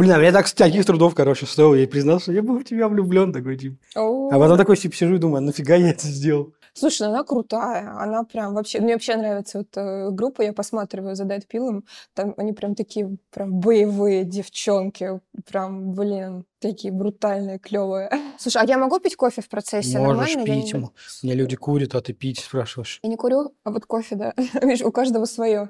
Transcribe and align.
Блин, 0.00 0.12
а 0.12 0.18
мне 0.18 0.32
так 0.32 0.46
с 0.46 0.54
таких 0.54 0.86
трудов, 0.86 1.14
короче, 1.14 1.44
стоило. 1.44 1.74
Я 1.74 1.86
признался, 1.86 2.22
что 2.22 2.32
я 2.32 2.42
был 2.42 2.58
в 2.58 2.64
тебя 2.64 2.88
влюблен 2.88 3.34
такой, 3.34 3.58
типа. 3.58 3.76
А 3.94 4.38
потом 4.38 4.56
такой, 4.56 4.78
типа, 4.78 4.96
сижу 4.96 5.16
и 5.16 5.18
думаю, 5.18 5.36
«А 5.36 5.40
нафига 5.42 5.74
я 5.74 5.90
это 5.90 6.06
сделал? 6.06 6.54
Слушай, 6.72 7.08
она 7.08 7.22
крутая, 7.22 8.00
она 8.00 8.24
прям 8.24 8.54
вообще... 8.54 8.80
Мне 8.80 8.94
вообще 8.94 9.16
нравится 9.16 9.58
вот 9.58 9.76
э, 9.76 10.08
группа, 10.10 10.40
я 10.40 10.54
посматриваю 10.54 11.16
за 11.16 11.24
Dead 11.24 11.42
Pill'ом, 11.46 11.82
там 12.14 12.32
они 12.38 12.54
прям 12.54 12.74
такие 12.74 13.18
прям 13.30 13.60
боевые 13.60 14.24
девчонки, 14.24 15.20
прям, 15.46 15.92
блин, 15.92 16.46
такие 16.60 16.94
брутальные, 16.94 17.58
клевые. 17.58 18.10
Слушай, 18.38 18.62
а 18.62 18.64
я 18.64 18.78
могу 18.78 19.00
пить 19.00 19.16
кофе 19.16 19.42
в 19.42 19.50
процессе? 19.50 19.98
Можешь 19.98 20.34
Нормально? 20.34 20.46
пить 20.46 20.72
я 20.72 20.78
ему. 20.78 20.92
Мне 21.22 21.34
люди 21.34 21.56
курят, 21.56 21.94
а 21.94 22.00
ты 22.00 22.14
пить 22.14 22.38
спрашиваешь. 22.38 23.00
Я 23.02 23.10
не 23.10 23.16
курю, 23.16 23.52
а 23.64 23.70
вот 23.70 23.84
кофе, 23.84 24.16
да. 24.16 24.32
Видишь, 24.62 24.80
у 24.80 24.92
каждого 24.92 25.26
свое, 25.26 25.68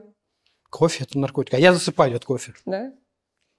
Кофе– 0.69 1.03
это 1.09 1.19
наркотик. 1.19 1.55
А 1.55 1.59
я 1.59 1.73
засыпаю 1.73 2.15
от 2.15 2.25
кофе. 2.25 2.55
да? 2.65 2.93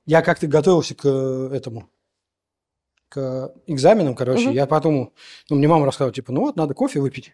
Я 0.05 0.21
как-то 0.21 0.47
готовился 0.47 0.95
к 0.95 1.05
э, 1.05 1.49
этому, 1.54 1.89
к 3.09 3.54
экзаменам, 3.68 4.15
короче. 4.15 4.46
Мгм. 4.46 4.51
Я 4.54 4.65
потом, 4.65 5.14
ну, 5.50 5.55
мне 5.55 5.68
мама 5.68 5.86
рассказала, 5.86 6.14
типа, 6.14 6.32
ну 6.32 6.42
вот, 6.42 6.55
надо 6.55 6.73
кофе 6.73 7.00
выпить. 7.00 7.33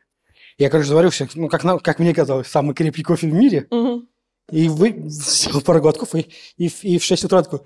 Я, 0.58 0.70
короче, 0.70 0.90
заварил 0.90 1.12
себе, 1.12 1.30
ну, 1.36 1.50
как, 1.50 1.64
на- 1.64 1.80
как 1.80 2.00
мне 2.00 2.14
казалось, 2.14 2.48
самый 2.48 2.74
крепкий 2.74 3.04
кофе 3.04 3.28
в 3.28 3.34
мире. 3.34 3.68
Мгм. 3.70 4.08
И 4.52 4.70
вы... 4.70 4.96
сделал 5.08 5.62
пару 5.62 5.82
глотков, 5.82 6.16
и, 6.16 6.30
и, 6.58 6.68
в- 6.68 6.84
и 6.84 6.98
в 6.98 7.04
6 7.04 7.26
утра 7.26 7.44
такой 7.44 7.62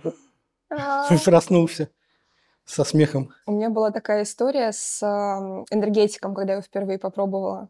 А, 0.69 1.07
проснулся 1.25 1.89
со 2.65 2.83
смехом. 2.83 3.33
У 3.45 3.51
меня 3.51 3.69
была 3.69 3.91
такая 3.91 4.23
история 4.23 4.71
с 4.71 5.01
энергетиком, 5.71 6.33
когда 6.33 6.53
я 6.53 6.57
его 6.57 6.63
впервые 6.63 6.99
попробовала. 6.99 7.69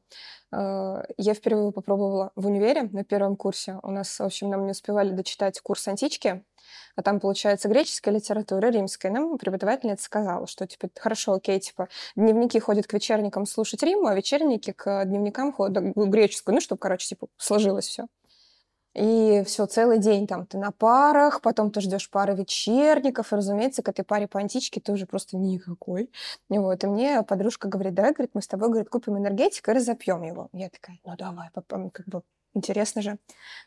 Э, 0.54 1.04
Я 1.17 1.34
впервые 1.34 1.64
его 1.64 1.72
попробовала 1.72 2.31
в 2.36 2.45
универе 2.48 2.84
на 2.84 3.04
первом 3.04 3.36
курсе. 3.36 3.80
У 3.84 3.91
нас, 3.91 4.20
в 4.20 4.23
общем, 4.23 4.50
нам 4.50 4.66
не 4.66 4.72
успевали 4.72 5.12
дочитать 5.12 5.59
курс 5.62 5.88
антички, 5.88 6.44
а 6.95 7.02
там, 7.02 7.20
получается, 7.20 7.70
греческая 7.70 8.14
литература, 8.14 8.67
римская. 8.67 9.12
Нам 9.12 9.38
преподавательница 9.38 10.04
сказала, 10.05 10.45
что, 10.48 10.67
типа, 10.67 10.90
хорошо, 10.98 11.34
окей, 11.34 11.59
типа, 11.59 11.88
дневники 12.16 12.59
ходят 12.59 12.86
к 12.88 12.94
вечерникам 12.94 13.45
слушать 13.45 13.81
Риму, 13.84 14.08
а 14.08 14.16
вечерники 14.16 14.72
к 14.72 15.06
дневникам 15.06 15.53
ходят 15.53 15.84
к 15.95 15.97
греческую. 15.97 16.56
Ну, 16.56 16.62
чтобы, 16.62 16.80
короче, 16.80 17.08
типа, 17.08 17.28
сложилось 17.38 17.88
все. 17.88 18.08
И 18.94 19.44
все, 19.45 19.66
целый 19.67 20.00
день 20.00 20.28
там 20.28 20.45
ты 20.45 20.58
на 20.58 20.72
парах, 20.72 21.42
потом 21.42 21.72
ты 21.72 21.81
ждешь 21.81 22.09
пары 22.09 22.36
вечерников, 22.36 23.31
и, 23.31 23.36
разумеется, 23.36 23.81
к 23.81 23.89
этой 23.89 24.03
паре 24.03 24.28
по 24.28 24.39
античке 24.39 24.81
ты 24.81 24.92
уже 24.92 25.06
просто 25.06 25.38
никакой. 25.38 26.11
И 26.50 26.58
Вот, 26.58 26.84
и 26.84 26.88
мне 26.88 27.23
подружка 27.23 27.67
говорит, 27.67 27.94
давай, 27.94 28.14
говорит, 28.14 28.31
мы 28.34 28.42
с 28.42 28.47
тобой, 28.47 28.69
говорит, 28.69 28.89
купим 28.89 29.17
энергетик 29.17 29.67
и 29.69 29.72
разопьем 29.72 30.23
его. 30.23 30.50
Я 30.52 30.69
такая, 30.69 31.00
ну 31.06 31.16
давай, 31.17 31.50
как 31.53 32.08
бы 32.08 32.22
интересно 32.53 33.02
же. 33.02 33.17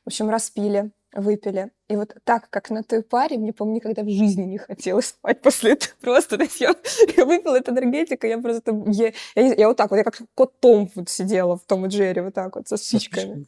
В 0.04 0.08
общем, 0.08 0.28
распили, 0.28 0.90
выпили. 1.12 1.70
И 1.88 1.96
вот 1.96 2.14
так, 2.24 2.48
как 2.50 2.70
на 2.70 2.82
той 2.82 3.02
паре, 3.02 3.38
мне, 3.38 3.52
по-моему, 3.52 3.76
никогда 3.76 4.02
в 4.02 4.08
жизни 4.08 4.42
не 4.42 4.58
хотелось 4.58 5.06
спать 5.06 5.40
после 5.42 5.72
этого. 5.72 5.92
Просто 6.00 6.36
то 6.36 6.44
есть 6.44 6.60
я, 6.60 6.74
я 7.16 7.24
выпила 7.24 7.56
этот 7.56 7.78
энергетик, 7.78 8.24
и 8.24 8.28
я 8.28 8.38
просто... 8.38 8.82
Я, 8.86 9.12
я, 9.34 9.54
я 9.54 9.68
вот 9.68 9.76
так 9.76 9.90
вот, 9.90 9.96
я 9.96 10.04
как 10.04 10.20
кот 10.34 10.58
Том 10.60 10.90
вот 10.94 11.08
сидела 11.08 11.56
в 11.56 11.62
Том 11.62 11.86
и 11.86 11.88
Джерри, 11.88 12.20
вот 12.20 12.34
так 12.34 12.54
вот, 12.56 12.68
со 12.68 12.76
спичками. 12.76 13.46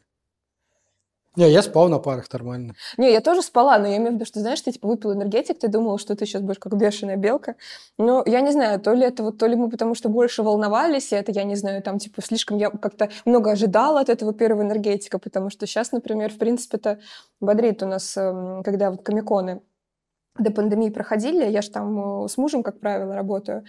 Не, 1.36 1.50
я 1.50 1.62
спал 1.62 1.88
на 1.88 1.98
парах 1.98 2.32
нормально. 2.32 2.74
Не, 2.96 3.12
я 3.12 3.20
тоже 3.20 3.42
спала, 3.42 3.78
но 3.78 3.86
я 3.86 3.96
имею 3.98 4.12
в 4.12 4.14
виду, 4.14 4.24
что, 4.24 4.40
знаешь, 4.40 4.60
ты 4.60 4.72
типа 4.72 4.88
выпил 4.88 5.12
энергетик, 5.12 5.58
ты 5.58 5.68
думала, 5.68 5.98
что 5.98 6.16
ты 6.16 6.24
сейчас 6.24 6.42
будешь 6.42 6.58
как 6.58 6.74
бешеная 6.76 7.16
белка. 7.16 7.56
Но 7.98 8.22
я 8.26 8.40
не 8.40 8.52
знаю, 8.52 8.80
то 8.80 8.94
ли 8.94 9.04
это 9.04 9.22
вот, 9.22 9.38
то 9.38 9.46
ли 9.46 9.54
мы 9.54 9.68
потому 9.68 9.94
что 9.94 10.08
больше 10.08 10.42
волновались, 10.42 11.12
и 11.12 11.16
это, 11.16 11.32
я 11.32 11.44
не 11.44 11.56
знаю, 11.56 11.82
там, 11.82 11.98
типа, 11.98 12.22
слишком 12.22 12.56
я 12.56 12.70
как-то 12.70 13.10
много 13.26 13.50
ожидала 13.50 14.00
от 14.00 14.08
этого 14.08 14.32
первого 14.32 14.62
энергетика, 14.62 15.18
потому 15.18 15.50
что 15.50 15.66
сейчас, 15.66 15.92
например, 15.92 16.32
в 16.32 16.38
принципе-то 16.38 17.00
бодрит 17.40 17.82
у 17.82 17.86
нас, 17.86 18.16
эм, 18.16 18.62
когда 18.62 18.90
вот 18.90 19.02
комиконы 19.02 19.60
до 20.38 20.50
пандемии 20.50 20.90
проходили, 20.90 21.50
я 21.50 21.62
же 21.62 21.70
там 21.70 22.24
э, 22.24 22.28
с 22.28 22.36
мужем, 22.38 22.62
как 22.62 22.80
правило, 22.80 23.14
работаю, 23.14 23.64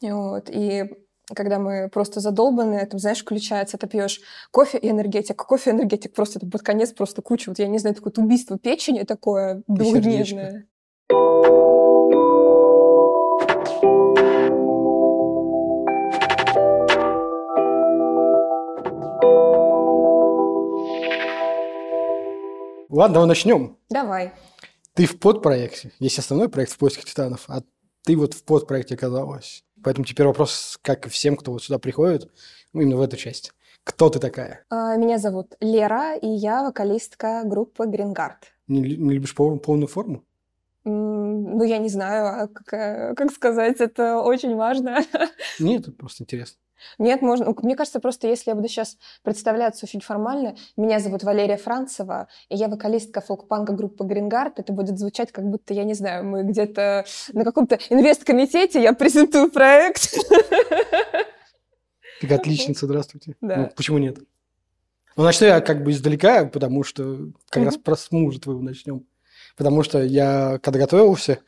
вот, 0.00 0.48
и 0.50 1.01
когда 1.34 1.58
мы 1.58 1.88
просто 1.88 2.20
задолбаны, 2.20 2.84
там, 2.86 2.98
знаешь, 2.98 3.20
включается, 3.20 3.78
ты 3.78 3.86
пьешь 3.86 4.20
кофе 4.50 4.78
и 4.78 4.90
энергетик, 4.90 5.36
кофе 5.36 5.70
и 5.70 5.72
энергетик, 5.72 6.12
просто 6.14 6.38
это 6.38 6.48
под 6.48 6.62
конец 6.62 6.92
просто 6.92 7.22
куча, 7.22 7.50
вот 7.50 7.58
я 7.58 7.68
не 7.68 7.78
знаю, 7.78 7.94
такое 7.94 8.12
убийство 8.16 8.58
печени 8.58 9.04
такое 9.04 9.62
двухдневное. 9.66 10.66
Ладно, 22.92 23.14
давай 23.14 23.28
начнем. 23.28 23.78
Давай. 23.88 24.32
Ты 24.92 25.06
в 25.06 25.18
подпроекте. 25.18 25.92
Есть 25.98 26.18
основной 26.18 26.50
проект 26.50 26.72
в 26.72 26.78
поисках 26.78 27.06
титанов, 27.06 27.44
а 27.48 27.62
ты 28.04 28.16
вот 28.16 28.34
в 28.34 28.44
подпроекте 28.44 28.96
оказалась. 28.96 29.64
Поэтому 29.82 30.04
теперь 30.04 30.26
вопрос, 30.26 30.78
как 30.82 31.06
и 31.06 31.10
всем, 31.10 31.36
кто 31.36 31.52
вот 31.52 31.62
сюда 31.62 31.78
приходит, 31.78 32.30
ну, 32.72 32.80
именно 32.80 32.96
в 32.96 33.02
эту 33.02 33.16
часть. 33.16 33.52
Кто 33.84 34.08
ты 34.10 34.18
такая? 34.20 34.64
А, 34.70 34.96
Меня 34.96 35.18
зовут 35.18 35.54
Лера, 35.60 36.14
и 36.16 36.26
я 36.28 36.62
вокалистка 36.62 37.42
группы 37.44 37.86
Грингард. 37.86 38.52
Не, 38.68 38.80
не 38.80 39.14
любишь 39.14 39.34
пол- 39.34 39.58
полную 39.58 39.88
форму? 39.88 40.24
Ну, 40.84 41.62
я 41.62 41.78
не 41.78 41.88
знаю, 41.88 42.26
а 42.26 42.48
как, 42.48 43.16
как 43.16 43.30
сказать, 43.32 43.80
это 43.80 44.18
очень 44.18 44.56
важно. 44.56 44.98
Нет, 45.60 45.82
это 45.82 45.92
просто 45.92 46.24
интересно. 46.24 46.58
Нет, 46.98 47.22
можно. 47.22 47.46
ну, 47.46 47.56
Мне 47.62 47.76
кажется, 47.76 48.00
просто 48.00 48.26
если 48.26 48.50
я 48.50 48.54
буду 48.56 48.68
сейчас 48.68 48.98
представляться 49.22 49.86
очень 49.86 50.00
формально, 50.00 50.56
меня 50.76 50.98
зовут 50.98 51.22
Валерия 51.22 51.56
Францева, 51.56 52.28
и 52.48 52.56
я 52.56 52.68
вокалистка 52.68 53.20
фолк-панка 53.20 53.72
группы 53.72 54.04
Грингард, 54.04 54.58
это 54.58 54.72
будет 54.72 54.98
звучать, 54.98 55.32
как 55.32 55.44
будто, 55.44 55.74
я 55.74 55.84
не 55.84 55.94
знаю, 55.94 56.24
мы 56.24 56.42
где-то 56.42 57.04
на 57.32 57.44
каком-то 57.44 57.78
инвест-комитете, 57.90 58.82
я 58.82 58.92
презентую 58.92 59.50
проект. 59.50 60.12
Как 62.20 62.32
отличница, 62.32 62.86
здравствуйте. 62.86 63.36
Да. 63.40 63.56
Ну, 63.56 63.70
почему 63.74 63.98
нет? 63.98 64.18
Ну, 65.16 65.24
начну 65.24 65.46
я 65.46 65.60
как 65.60 65.82
бы 65.82 65.90
издалека, 65.90 66.46
потому 66.46 66.84
что 66.84 67.30
как 67.50 67.64
раз 67.64 67.74
Мгм. 67.74 67.82
про 67.82 67.96
мужа 68.10 68.40
твоего 68.40 68.62
начнем. 68.62 69.04
Потому 69.56 69.82
что 69.82 70.02
я, 70.02 70.58
когда 70.62 70.78
готовился, 70.80 71.38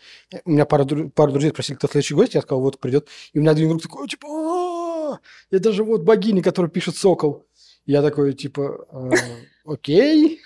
у 0.45 0.51
меня 0.51 0.65
пару, 0.67 1.11
пару 1.11 1.33
друзей 1.33 1.51
спросили, 1.51 1.77
кто 1.77 1.89
следующий 1.89 2.15
гость, 2.15 2.35
я 2.35 2.43
сказал, 2.43 2.61
вот 2.61 2.79
придет. 2.79 3.09
И 3.33 3.39
у 3.39 3.43
меня 3.43 3.53
один 3.53 3.69
друг 3.69 3.83
такой, 3.83 4.09
типа, 4.09 4.27
«А, 4.29 5.19
это 5.51 5.73
же 5.73 5.85
вот 5.85 6.03
богиня, 6.03 6.43
которая 6.43 6.71
пишет 6.71 6.97
«Сокол». 6.97 7.45
Я 7.87 8.03
такой, 8.03 8.33
типа, 8.33 8.87
«А, 8.91 9.11
окей. 9.67 10.41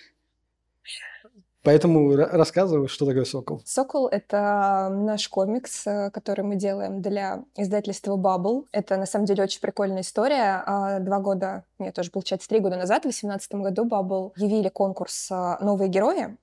Поэтому 1.64 2.14
ра- 2.14 2.28
рассказывай, 2.30 2.86
что 2.88 3.04
такое 3.04 3.24
«Сокол». 3.24 3.60
«Сокол»— 3.66 4.06
это 4.10 4.88
наш 4.90 5.28
комикс, 5.28 5.86
э, 5.86 6.10
который 6.12 6.44
мы 6.44 6.56
делаем 6.56 7.02
для 7.02 7.44
издательства 7.56 8.16
Bubble. 8.16 8.64
Это, 8.72 8.96
на 8.96 9.06
самом 9.06 9.26
деле, 9.26 9.42
очень 9.42 9.60
прикольная 9.60 10.02
история. 10.02 10.62
А, 10.64 11.00
Два 11.00 11.18
года, 11.18 11.64
нет, 11.78 11.94
тоже, 11.94 12.10
получается, 12.10 12.48
три 12.48 12.60
года 12.60 12.76
назад, 12.76 13.00
в 13.00 13.02
2018 13.02 13.54
году 13.56 13.86
Bubble 13.86 14.32
явили 14.36 14.68
конкурс 14.68 15.28
а, 15.30 15.58
«Новые 15.60 15.88
герои». 15.88 16.36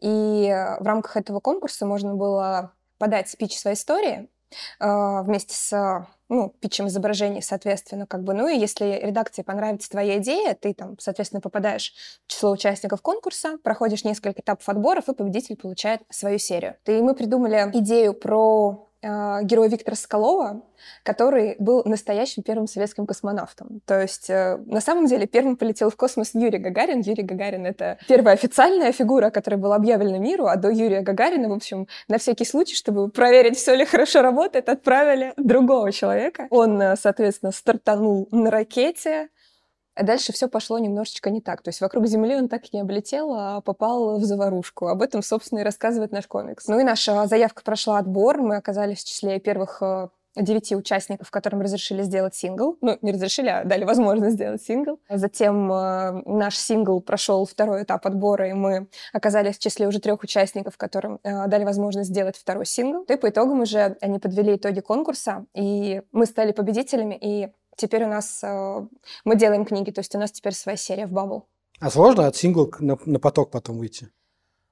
И 0.00 0.46
э, 0.46 0.80
в 0.80 0.86
рамках 0.86 1.16
этого 1.16 1.40
конкурса 1.40 1.86
можно 1.86 2.14
было 2.14 2.72
подать 2.98 3.28
спич 3.28 3.58
своей 3.58 3.76
истории 3.76 4.28
э, 4.80 5.22
вместе 5.22 5.54
с 5.54 6.06
ну, 6.28 6.54
питчем 6.60 6.88
изображений, 6.88 7.40
соответственно, 7.40 8.06
как 8.06 8.22
бы, 8.22 8.34
ну 8.34 8.48
и 8.48 8.58
если 8.58 9.00
редакции 9.02 9.42
понравится 9.42 9.88
твоя 9.90 10.18
идея, 10.18 10.54
ты 10.54 10.74
там, 10.74 10.98
соответственно, 10.98 11.40
попадаешь 11.40 11.94
в 12.26 12.30
число 12.30 12.50
участников 12.50 13.00
конкурса, 13.00 13.58
проходишь 13.62 14.04
несколько 14.04 14.42
этапов 14.42 14.68
отборов, 14.68 15.08
и 15.08 15.14
победитель 15.14 15.56
получает 15.56 16.02
свою 16.10 16.38
серию. 16.38 16.76
И 16.84 17.00
мы 17.00 17.14
придумали 17.14 17.70
идею 17.72 18.12
про 18.12 18.87
героя 19.02 19.68
Виктора 19.68 19.96
Соколова, 19.96 20.62
который 21.02 21.56
был 21.58 21.82
настоящим 21.84 22.42
первым 22.42 22.66
советским 22.66 23.06
космонавтом. 23.06 23.80
То 23.86 24.00
есть, 24.00 24.28
э, 24.28 24.58
на 24.66 24.80
самом 24.80 25.06
деле, 25.06 25.26
первым 25.26 25.56
полетел 25.56 25.90
в 25.90 25.96
космос 25.96 26.34
Юрий 26.34 26.58
Гагарин. 26.58 27.00
Юрий 27.00 27.22
Гагарин— 27.22 27.66
это 27.66 27.98
первая 28.08 28.34
официальная 28.34 28.92
фигура, 28.92 29.30
которая 29.30 29.60
была 29.60 29.76
объявлена 29.76 30.18
миру, 30.18 30.46
а 30.46 30.56
до 30.56 30.70
Юрия 30.70 31.00
Гагарина, 31.00 31.48
в 31.48 31.52
общем, 31.52 31.86
на 32.08 32.18
всякий 32.18 32.44
случай, 32.44 32.74
чтобы 32.74 33.08
проверить, 33.08 33.56
все 33.56 33.74
ли 33.74 33.84
хорошо 33.84 34.22
работает, 34.22 34.68
отправили 34.68 35.32
другого 35.36 35.92
человека. 35.92 36.46
Он, 36.50 36.80
э, 36.80 36.96
соответственно, 36.96 37.52
стартанул 37.52 38.28
на 38.30 38.50
ракете, 38.50 39.28
дальше 40.02 40.32
все 40.32 40.48
пошло 40.48 40.78
немножечко 40.78 41.30
не 41.30 41.40
так. 41.40 41.62
То 41.62 41.68
есть 41.68 41.80
вокруг 41.80 42.06
Земли 42.06 42.36
он 42.36 42.48
так 42.48 42.64
и 42.64 42.68
не 42.72 42.80
облетел, 42.80 43.32
а 43.32 43.60
попал 43.60 44.18
в 44.18 44.24
заварушку. 44.24 44.88
Об 44.88 45.02
этом, 45.02 45.22
собственно, 45.22 45.60
и 45.60 45.64
рассказывает 45.64 46.12
наш 46.12 46.26
комикс. 46.26 46.66
Ну 46.68 46.78
и 46.80 46.84
наша 46.84 47.26
заявка 47.26 47.62
прошла 47.62 47.98
отбор. 47.98 48.40
Мы 48.40 48.56
оказались 48.56 49.02
в 49.02 49.08
числе 49.08 49.38
первых 49.40 49.78
э, 49.82 50.08
девяти 50.36 50.76
участников, 50.76 51.30
которым 51.30 51.60
разрешили 51.60 52.02
сделать 52.02 52.34
сингл. 52.34 52.76
Ну, 52.80 52.98
не 53.02 53.12
разрешили, 53.12 53.48
а 53.48 53.64
дали 53.64 53.84
возможность 53.84 54.34
сделать 54.34 54.62
сингл. 54.62 55.00
Затем 55.08 55.70
э, 55.72 56.22
наш 56.26 56.56
сингл 56.56 57.00
прошел 57.00 57.44
второй 57.46 57.82
этап 57.82 58.06
отбора, 58.06 58.48
и 58.48 58.52
мы 58.52 58.88
оказались 59.12 59.56
в 59.56 59.60
числе 59.60 59.86
уже 59.86 60.00
трех 60.00 60.22
участников, 60.22 60.76
которым 60.76 61.20
э, 61.22 61.46
дали 61.48 61.64
возможность 61.64 62.10
сделать 62.10 62.36
второй 62.36 62.66
сингл. 62.66 63.02
И 63.02 63.16
по 63.16 63.28
итогам 63.28 63.60
уже 63.60 63.96
они 64.00 64.18
подвели 64.18 64.56
итоги 64.56 64.80
конкурса, 64.80 65.46
и 65.54 66.02
мы 66.12 66.26
стали 66.26 66.52
победителями, 66.52 67.18
и 67.20 67.48
теперь 67.78 68.04
у 68.04 68.08
нас... 68.08 68.40
э, 68.42 68.86
мы 69.24 69.36
делаем 69.36 69.64
книги, 69.64 69.90
то 69.90 70.00
есть 70.00 70.14
у 70.14 70.18
нас 70.18 70.30
теперь 70.30 70.52
своя 70.52 70.76
серия 70.76 71.06
в 71.06 71.14
Bubble. 71.14 71.42
А 71.80 71.90
сложно 71.90 72.26
от 72.26 72.36
сингла 72.36 72.68
на, 72.80 72.98
на 73.06 73.18
поток 73.18 73.50
потом 73.50 73.78
выйти? 73.78 74.10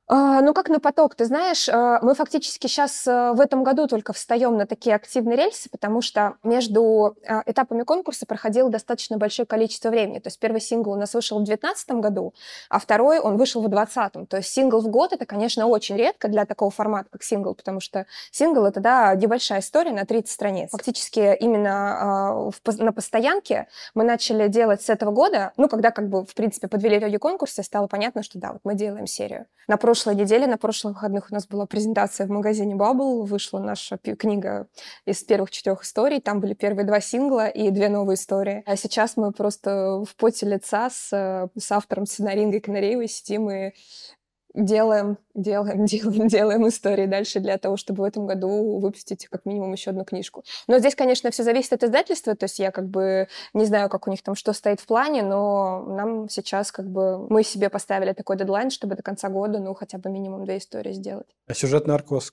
А, 0.08 0.40
ну, 0.40 0.54
как 0.54 0.68
на 0.68 0.78
поток, 0.78 1.16
ты 1.16 1.24
знаешь, 1.24 1.68
а, 1.68 1.98
мы 2.00 2.14
фактически 2.14 2.68
сейчас 2.68 3.08
а, 3.08 3.32
в 3.32 3.40
этом 3.40 3.64
году 3.64 3.88
только 3.88 4.12
встаем 4.12 4.56
на 4.56 4.64
такие 4.64 4.94
активные 4.94 5.36
рельсы, 5.36 5.68
потому 5.68 6.00
что 6.00 6.36
между 6.44 7.16
этапами 7.44 7.82
конкурса 7.82 8.24
проходило 8.24 8.70
достаточно 8.70 9.16
большое 9.16 9.46
количество 9.46 9.88
времени. 9.88 10.20
То 10.20 10.28
есть 10.28 10.38
первый 10.38 10.60
сингл 10.60 10.92
у 10.92 10.96
нас 10.96 11.12
вышел 11.12 11.38
в 11.38 11.44
2019 11.44 11.90
году, 12.02 12.34
а 12.68 12.78
второй 12.78 13.18
он 13.18 13.36
вышел 13.36 13.60
в 13.60 13.68
2020. 13.68 14.28
То 14.28 14.36
есть 14.36 14.48
сингл 14.48 14.80
в 14.80 14.88
год— 14.88 15.12
это, 15.12 15.26
конечно, 15.26 15.66
очень 15.66 15.96
редко 15.96 16.28
для 16.28 16.44
такого 16.44 16.70
формата, 16.70 17.08
как 17.10 17.24
сингл, 17.24 17.54
потому 17.54 17.80
что 17.80 18.06
сингл— 18.30 18.64
это, 18.66 18.78
да, 18.78 19.12
небольшая 19.16 19.58
история 19.58 19.92
на 19.92 20.04
30 20.04 20.30
страниц. 20.30 20.70
Фактически 20.70 21.36
именно 21.40 22.52
на 22.78 22.92
постоянке 22.92 23.66
мы 23.94 24.04
начали 24.04 24.46
делать 24.46 24.82
с 24.82 24.88
этого 24.88 25.10
года, 25.10 25.52
ну, 25.56 25.68
когда 25.68 25.90
как 25.90 26.08
бы, 26.08 26.24
в 26.24 26.34
принципе, 26.34 26.68
подвели 26.68 26.98
итоги 26.98 27.16
конкурса, 27.16 27.64
стало 27.64 27.88
понятно, 27.88 28.22
что 28.22 28.38
да, 28.38 28.52
вот 28.52 28.60
мы 28.62 28.74
делаем 28.74 29.08
серию. 29.08 29.46
На 29.66 29.76
прошлой 29.96 30.16
неделе, 30.16 30.46
на 30.46 30.58
прошлых 30.58 30.96
выходных 30.96 31.28
у 31.30 31.34
нас 31.34 31.46
была 31.46 31.64
презентация 31.64 32.26
в 32.26 32.30
магазине 32.30 32.74
Bubble, 32.74 33.24
вышла 33.24 33.60
наша 33.60 33.96
книга 33.96 34.68
из 35.06 35.24
первых 35.24 35.50
четырех 35.50 35.84
историй, 35.84 36.20
там 36.20 36.40
были 36.40 36.52
первые 36.52 36.84
два 36.84 37.00
сингла 37.00 37.48
и 37.48 37.70
две 37.70 37.88
новые 37.88 38.16
истории. 38.16 38.62
А 38.66 38.76
сейчас 38.76 39.16
мы 39.16 39.32
просто 39.32 40.04
в 40.04 40.14
поте 40.16 40.44
лица 40.44 40.90
с, 40.90 41.08
с 41.56 41.72
автором 41.72 42.04
сценария 42.04 42.44
Ингой 42.44 42.60
Канареевой 42.60 43.08
сидим 43.08 43.50
и 43.50 43.72
делаем, 44.56 45.18
делаем, 45.34 45.84
делаем, 45.86 46.28
делаем 46.28 46.68
истории 46.68 47.06
дальше 47.06 47.40
для 47.40 47.58
того, 47.58 47.76
чтобы 47.76 48.02
в 48.02 48.06
этом 48.06 48.26
году 48.26 48.80
выпустить 48.80 49.26
как 49.28 49.44
минимум 49.44 49.72
еще 49.72 49.90
одну 49.90 50.04
книжку. 50.04 50.44
Но 50.66 50.78
здесь, 50.78 50.94
конечно, 50.94 51.30
все 51.30 51.42
зависит 51.42 51.72
от 51.74 51.84
издательства, 51.84 52.34
то 52.34 52.44
есть 52.44 52.58
я 52.58 52.70
как 52.70 52.88
бы 52.88 53.28
не 53.52 53.66
знаю, 53.66 53.88
как 53.88 54.08
у 54.08 54.10
них 54.10 54.22
там 54.22 54.34
что 54.34 54.52
стоит 54.52 54.80
в 54.80 54.86
плане, 54.86 55.22
но 55.22 55.82
нам 55.82 56.28
сейчас 56.28 56.72
как 56.72 56.88
бы 56.88 57.28
мы 57.28 57.42
себе 57.42 57.68
поставили 57.68 58.12
такой 58.12 58.36
дедлайн, 58.36 58.70
чтобы 58.70 58.96
до 58.96 59.02
конца 59.02 59.28
года, 59.28 59.58
ну, 59.58 59.74
хотя 59.74 59.98
бы 59.98 60.10
минимум 60.10 60.44
две 60.44 60.58
истории 60.58 60.92
сделать. 60.92 61.26
А 61.46 61.54
сюжет 61.54 61.86
«Наркос» 61.86 62.32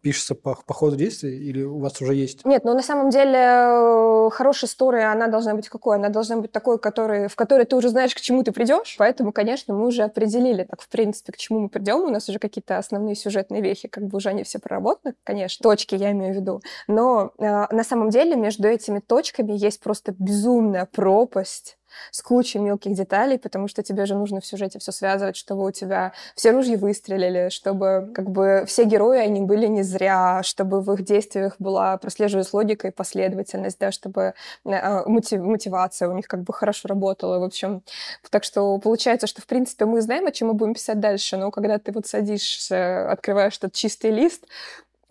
пишется 0.00 0.34
по, 0.34 0.56
по 0.66 0.74
ходу 0.74 0.96
действия 0.96 1.36
или 1.36 1.62
у 1.62 1.78
вас 1.78 2.00
уже 2.00 2.14
есть? 2.14 2.44
Нет, 2.44 2.64
ну, 2.64 2.74
на 2.74 2.82
самом 2.82 3.10
деле 3.10 3.38
э, 3.38 4.30
хорошая 4.30 4.68
история, 4.68 5.06
она 5.06 5.26
должна 5.26 5.54
быть 5.54 5.68
какой? 5.68 5.96
Она 5.96 6.08
должна 6.08 6.36
быть 6.36 6.52
такой, 6.52 6.78
который, 6.78 7.28
в 7.28 7.36
которой 7.36 7.66
ты 7.66 7.76
уже 7.76 7.88
знаешь, 7.88 8.14
к 8.14 8.20
чему 8.20 8.42
ты 8.42 8.52
придешь, 8.52 8.94
поэтому, 8.98 9.32
конечно, 9.32 9.74
мы 9.74 9.86
уже 9.86 10.02
определили 10.02 10.64
так, 10.64 10.80
в 10.80 10.88
принципе, 10.88 11.32
к 11.32 11.36
чему 11.36 11.63
мы 11.64 11.68
придем, 11.68 12.00
у 12.00 12.08
нас 12.08 12.28
уже 12.28 12.38
какие-то 12.38 12.78
основные 12.78 13.14
сюжетные 13.14 13.62
вехи, 13.62 13.88
как 13.88 14.04
бы 14.04 14.16
уже 14.16 14.30
они 14.30 14.44
все 14.44 14.58
проработаны, 14.58 15.14
конечно, 15.24 15.62
точки 15.62 15.94
я 15.94 16.12
имею 16.12 16.34
в 16.34 16.36
виду, 16.36 16.60
но 16.88 17.32
э, 17.38 17.44
на 17.70 17.84
самом 17.84 18.10
деле 18.10 18.36
между 18.36 18.68
этими 18.68 19.00
точками 19.00 19.52
есть 19.52 19.80
просто 19.80 20.14
безумная 20.18 20.86
пропасть, 20.86 21.78
с 22.10 22.22
кучей 22.22 22.58
мелких 22.58 22.94
деталей, 22.94 23.38
потому 23.38 23.68
что 23.68 23.82
тебе 23.82 24.06
же 24.06 24.14
нужно 24.14 24.40
в 24.40 24.46
сюжете 24.46 24.78
все 24.78 24.92
связывать, 24.92 25.36
чтобы 25.36 25.66
у 25.66 25.70
тебя 25.70 26.12
все 26.34 26.52
ружья 26.52 26.76
выстрелили, 26.76 27.48
чтобы 27.50 28.10
как 28.14 28.30
бы 28.30 28.64
все 28.66 28.84
герои, 28.84 29.18
они 29.18 29.40
были 29.40 29.66
не 29.66 29.82
зря, 29.82 30.42
чтобы 30.42 30.80
в 30.80 30.92
их 30.92 31.04
действиях 31.04 31.56
была 31.58 31.96
прослеживалась 31.96 32.52
логика 32.52 32.88
и 32.88 32.90
последовательность, 32.90 33.78
да, 33.78 33.92
чтобы 33.92 34.34
э, 34.64 35.08
мотив, 35.08 35.40
мотивация 35.40 36.08
у 36.08 36.12
них 36.12 36.26
как 36.26 36.42
бы 36.42 36.52
хорошо 36.52 36.88
работала. 36.88 37.38
В 37.38 37.44
общем, 37.44 37.82
так 38.30 38.44
что 38.44 38.78
получается, 38.78 39.26
что 39.26 39.42
в 39.42 39.46
принципе 39.46 39.84
мы 39.84 40.00
знаем, 40.00 40.26
о 40.26 40.32
чем 40.32 40.48
мы 40.48 40.54
будем 40.54 40.74
писать 40.74 41.00
дальше, 41.00 41.36
но 41.36 41.50
когда 41.50 41.78
ты 41.78 41.92
вот 41.92 42.06
садишься, 42.06 43.10
открываешь 43.10 43.56
этот 43.58 43.72
чистый 43.72 44.10
лист, 44.10 44.44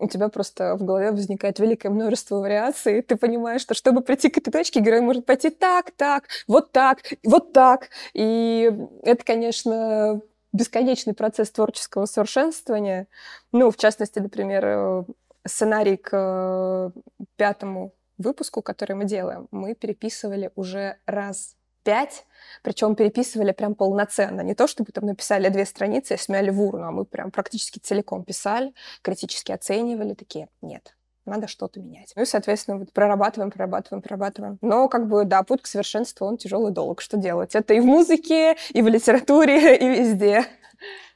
у 0.04 0.08
тебя 0.08 0.28
просто 0.28 0.76
в 0.76 0.84
голове 0.84 1.10
возникает 1.10 1.58
великое 1.58 1.88
множество 1.90 2.36
вариаций, 2.36 3.02
ты 3.02 3.16
понимаешь, 3.16 3.62
что 3.62 3.74
чтобы 3.74 4.02
прийти 4.02 4.28
к 4.28 4.38
этой 4.38 4.50
точке, 4.50 4.80
герой 4.80 5.00
может 5.00 5.26
пойти 5.26 5.50
так, 5.50 5.90
так, 5.92 6.24
вот 6.46 6.72
так, 6.72 6.98
вот 7.24 7.52
так. 7.52 7.88
И 8.12 8.70
это, 9.02 9.24
конечно, 9.24 10.20
бесконечный 10.52 11.14
процесс 11.14 11.50
творческого 11.50 12.06
совершенствования. 12.06 13.08
Ну, 13.52 13.70
в 13.70 13.76
частности, 13.76 14.18
например, 14.18 14.64
э, 14.64 15.04
сценарий 15.46 15.96
к 15.96 16.10
э, 16.12 16.90
пятому 17.36 17.92
выпуску, 18.18 18.62
который 18.62 18.94
мы 18.94 19.04
делаем, 19.04 19.48
мы 19.50 19.74
переписывали 19.74 20.50
уже 20.54 20.96
раз 21.06 21.56
пять, 21.84 22.24
причем 22.62 22.96
переписывали 22.96 23.52
прям 23.52 23.74
полноценно. 23.74 24.40
Не 24.40 24.54
то, 24.54 24.66
чтобы 24.66 24.90
там 24.90 25.06
написали 25.06 25.48
две 25.48 25.66
страницы 25.66 26.14
и 26.14 26.18
смяли 26.18 26.50
в 26.50 26.60
урну, 26.60 26.84
а 26.86 26.90
мы 26.90 27.04
прям 27.04 27.30
практически 27.30 27.78
целиком 27.78 28.24
писали, 28.24 28.72
критически 29.02 29.52
оценивали, 29.52 30.14
такие, 30.14 30.48
нет, 30.62 30.96
надо 31.26 31.46
что-то 31.46 31.80
менять. 31.80 32.12
Ну 32.16 32.22
и, 32.22 32.26
соответственно, 32.26 32.78
вот 32.78 32.92
прорабатываем, 32.92 33.50
прорабатываем, 33.50 34.02
прорабатываем. 34.02 34.58
Но, 34.60 34.88
как 34.88 35.08
бы, 35.08 35.24
да, 35.24 35.42
путь 35.42 35.62
к 35.62 35.66
совершенству, 35.66 36.26
он 36.26 36.36
тяжелый 36.36 36.72
долг. 36.72 37.00
Что 37.00 37.16
делать? 37.16 37.54
Это 37.54 37.74
и 37.74 37.80
в 37.80 37.84
музыке, 37.84 38.56
и 38.72 38.82
в 38.82 38.88
литературе, 38.88 39.76
и 39.80 39.88
везде. 39.88 40.44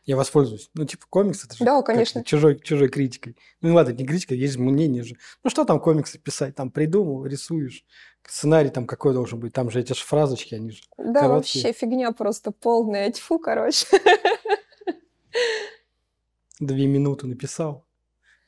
Я 0.04 0.16
воспользуюсь. 0.16 0.70
Ну, 0.72 0.86
типа, 0.86 1.04
комикс 1.10 1.44
это 1.44 1.54
же 1.54 1.64
да, 1.66 1.82
конечно. 1.82 2.24
чужой, 2.24 2.58
чужой 2.60 2.88
критикой. 2.88 3.36
Ну, 3.60 3.74
ладно, 3.74 3.92
не 3.92 4.06
критика, 4.06 4.34
есть 4.34 4.56
мнение 4.56 5.02
же. 5.02 5.16
Ну, 5.44 5.50
что 5.50 5.66
там 5.66 5.80
комиксы 5.80 6.18
писать? 6.18 6.54
Там 6.54 6.70
придумал, 6.70 7.26
рисуешь 7.26 7.84
сценарий 8.28 8.70
там 8.70 8.86
какой 8.86 9.14
должен 9.14 9.40
быть? 9.40 9.52
Там 9.52 9.70
же 9.70 9.80
эти 9.80 9.92
же 9.92 10.04
фразочки, 10.04 10.54
они 10.54 10.70
же 10.70 10.82
Да, 10.96 11.20
короткие. 11.22 11.64
вообще 11.64 11.72
фигня 11.72 12.12
просто 12.12 12.50
полная. 12.52 13.10
Тьфу, 13.10 13.38
короче. 13.38 13.86
Две 16.60 16.86
минуты 16.86 17.26
написал. 17.26 17.84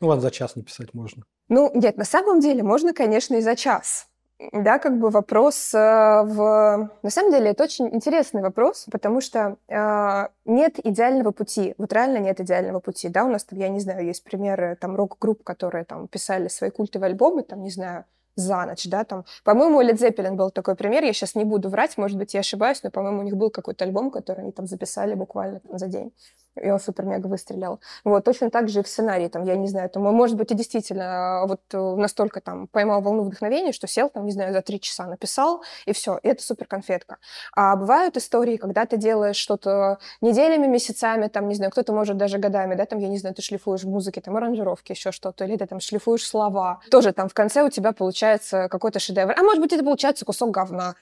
Ну 0.01 0.09
ладно, 0.09 0.23
за 0.23 0.31
час 0.31 0.57
написать 0.57 0.95
можно. 0.95 1.25
Ну, 1.49 1.71
нет, 1.75 1.97
на 1.97 2.05
самом 2.05 2.41
деле 2.41 2.63
можно, 2.63 2.93
конечно, 2.93 3.35
и 3.37 3.41
за 3.41 3.57
час. 3.57 4.07
Да, 4.53 4.79
как 4.79 4.99
бы 4.99 5.11
вопрос 5.11 5.75
э, 5.75 5.79
в... 5.79 6.91
На 7.03 7.11
самом 7.11 7.31
деле 7.31 7.51
это 7.51 7.65
очень 7.65 7.95
интересный 7.95 8.41
вопрос, 8.41 8.87
потому 8.91 9.21
что 9.21 9.57
э, 9.69 10.29
нет 10.47 10.79
идеального 10.83 11.31
пути. 11.31 11.75
Вот 11.77 11.93
реально 11.93 12.19
нет 12.19 12.41
идеального 12.41 12.81
пути. 12.81 13.11
Да, 13.11 13.25
у 13.27 13.31
нас 13.31 13.45
там, 13.45 13.59
я 13.59 13.69
не 13.69 13.81
знаю, 13.81 14.07
есть 14.07 14.25
примеры 14.25 14.79
там 14.81 14.97
рок-групп, 14.97 15.43
которые 15.45 15.85
там 15.85 16.09
писали 16.09 16.49
свои 16.49 16.71
культовые 16.71 17.11
альбомы, 17.11 17.43
там, 17.43 17.63
не 17.63 17.71
знаю, 17.71 18.07
за 18.37 18.67
ночь, 18.67 18.87
да, 18.87 19.05
там, 19.05 19.25
по-моему, 19.45 19.83
Led 19.83 19.97
Zeppelin 19.97 20.33
был 20.33 20.51
такой 20.51 20.75
пример, 20.75 21.05
я 21.05 21.13
сейчас 21.13 21.35
не 21.35 21.45
буду 21.45 21.69
врать, 21.69 21.97
может 21.99 22.17
быть, 22.17 22.35
я 22.35 22.41
ошибаюсь, 22.41 22.83
но, 22.83 22.91
по-моему, 22.91 23.21
у 23.21 23.23
них 23.23 23.37
был 23.37 23.51
какой-то 23.51 23.85
альбом, 23.85 24.11
который 24.11 24.41
они 24.41 24.53
там 24.53 24.67
записали 24.67 25.15
буквально 25.15 25.61
там, 25.61 25.79
за 25.79 25.89
день 25.89 26.13
и 26.57 26.71
он 26.71 26.81
супер-мега 26.81 27.27
выстрелил. 27.27 27.81
Вот, 28.05 28.25
точно 28.25 28.51
так 28.51 28.69
же 28.69 28.81
и 28.81 28.83
в 28.83 28.89
сценарии, 28.89 29.29
там, 29.29 29.45
я 29.45 29.57
не 29.57 29.69
знаю, 29.69 29.89
там, 29.91 30.03
может 30.03 30.37
быть, 30.37 30.51
и 30.51 30.55
действительно 30.55 31.45
вот 31.47 31.61
э, 31.73 31.79
настолько 31.97 32.41
там 32.41 32.67
поймал 32.69 33.01
волну 33.03 33.23
вдохновения, 33.23 33.73
что 33.73 33.87
сел 33.87 34.09
там, 34.09 34.25
не 34.25 34.33
знаю, 34.33 34.53
за 34.53 34.63
три 34.63 34.81
часа 34.81 35.07
написал, 35.07 35.63
и 35.87 35.93
все, 35.93 36.19
и 36.23 36.29
это 36.29 36.43
супер 36.43 36.67
конфетка. 36.67 37.19
А 37.55 37.77
бывают 37.77 38.17
истории, 38.17 38.57
когда 38.57 38.87
ты 38.87 38.97
делаешь 38.97 39.37
что-то 39.37 39.99
неделями, 40.21 40.67
месяцами, 40.67 41.29
там, 41.29 41.49
не 41.49 41.55
знаю, 41.55 41.71
кто-то 41.71 41.93
может 41.93 42.17
даже 42.17 42.39
годами, 42.39 42.75
да, 42.75 42.87
там, 42.87 42.99
я 42.99 43.09
не 43.09 43.19
знаю, 43.19 43.35
ты 43.35 43.43
шлифуешь 43.43 43.85
в 43.85 43.89
музыке, 43.89 44.21
там, 44.21 44.37
аранжировки, 44.37 44.93
еще 44.93 45.13
что-то, 45.13 45.45
или 45.45 45.57
ты 45.57 45.67
там 45.67 45.81
шлифуешь 45.81 46.27
слова. 46.27 46.81
Тоже 46.91 47.13
там 47.13 47.29
в 47.29 47.35
конце 47.35 47.63
у 47.63 47.71
тебя 47.71 47.93
получается 47.93 48.69
какой-то 48.69 48.99
шедевр. 48.99 49.35
А 49.37 49.43
может 49.43 49.61
быть, 49.61 49.73
это 49.73 49.85
получается 49.85 50.25
кусок 50.25 50.51
говна 50.51 50.95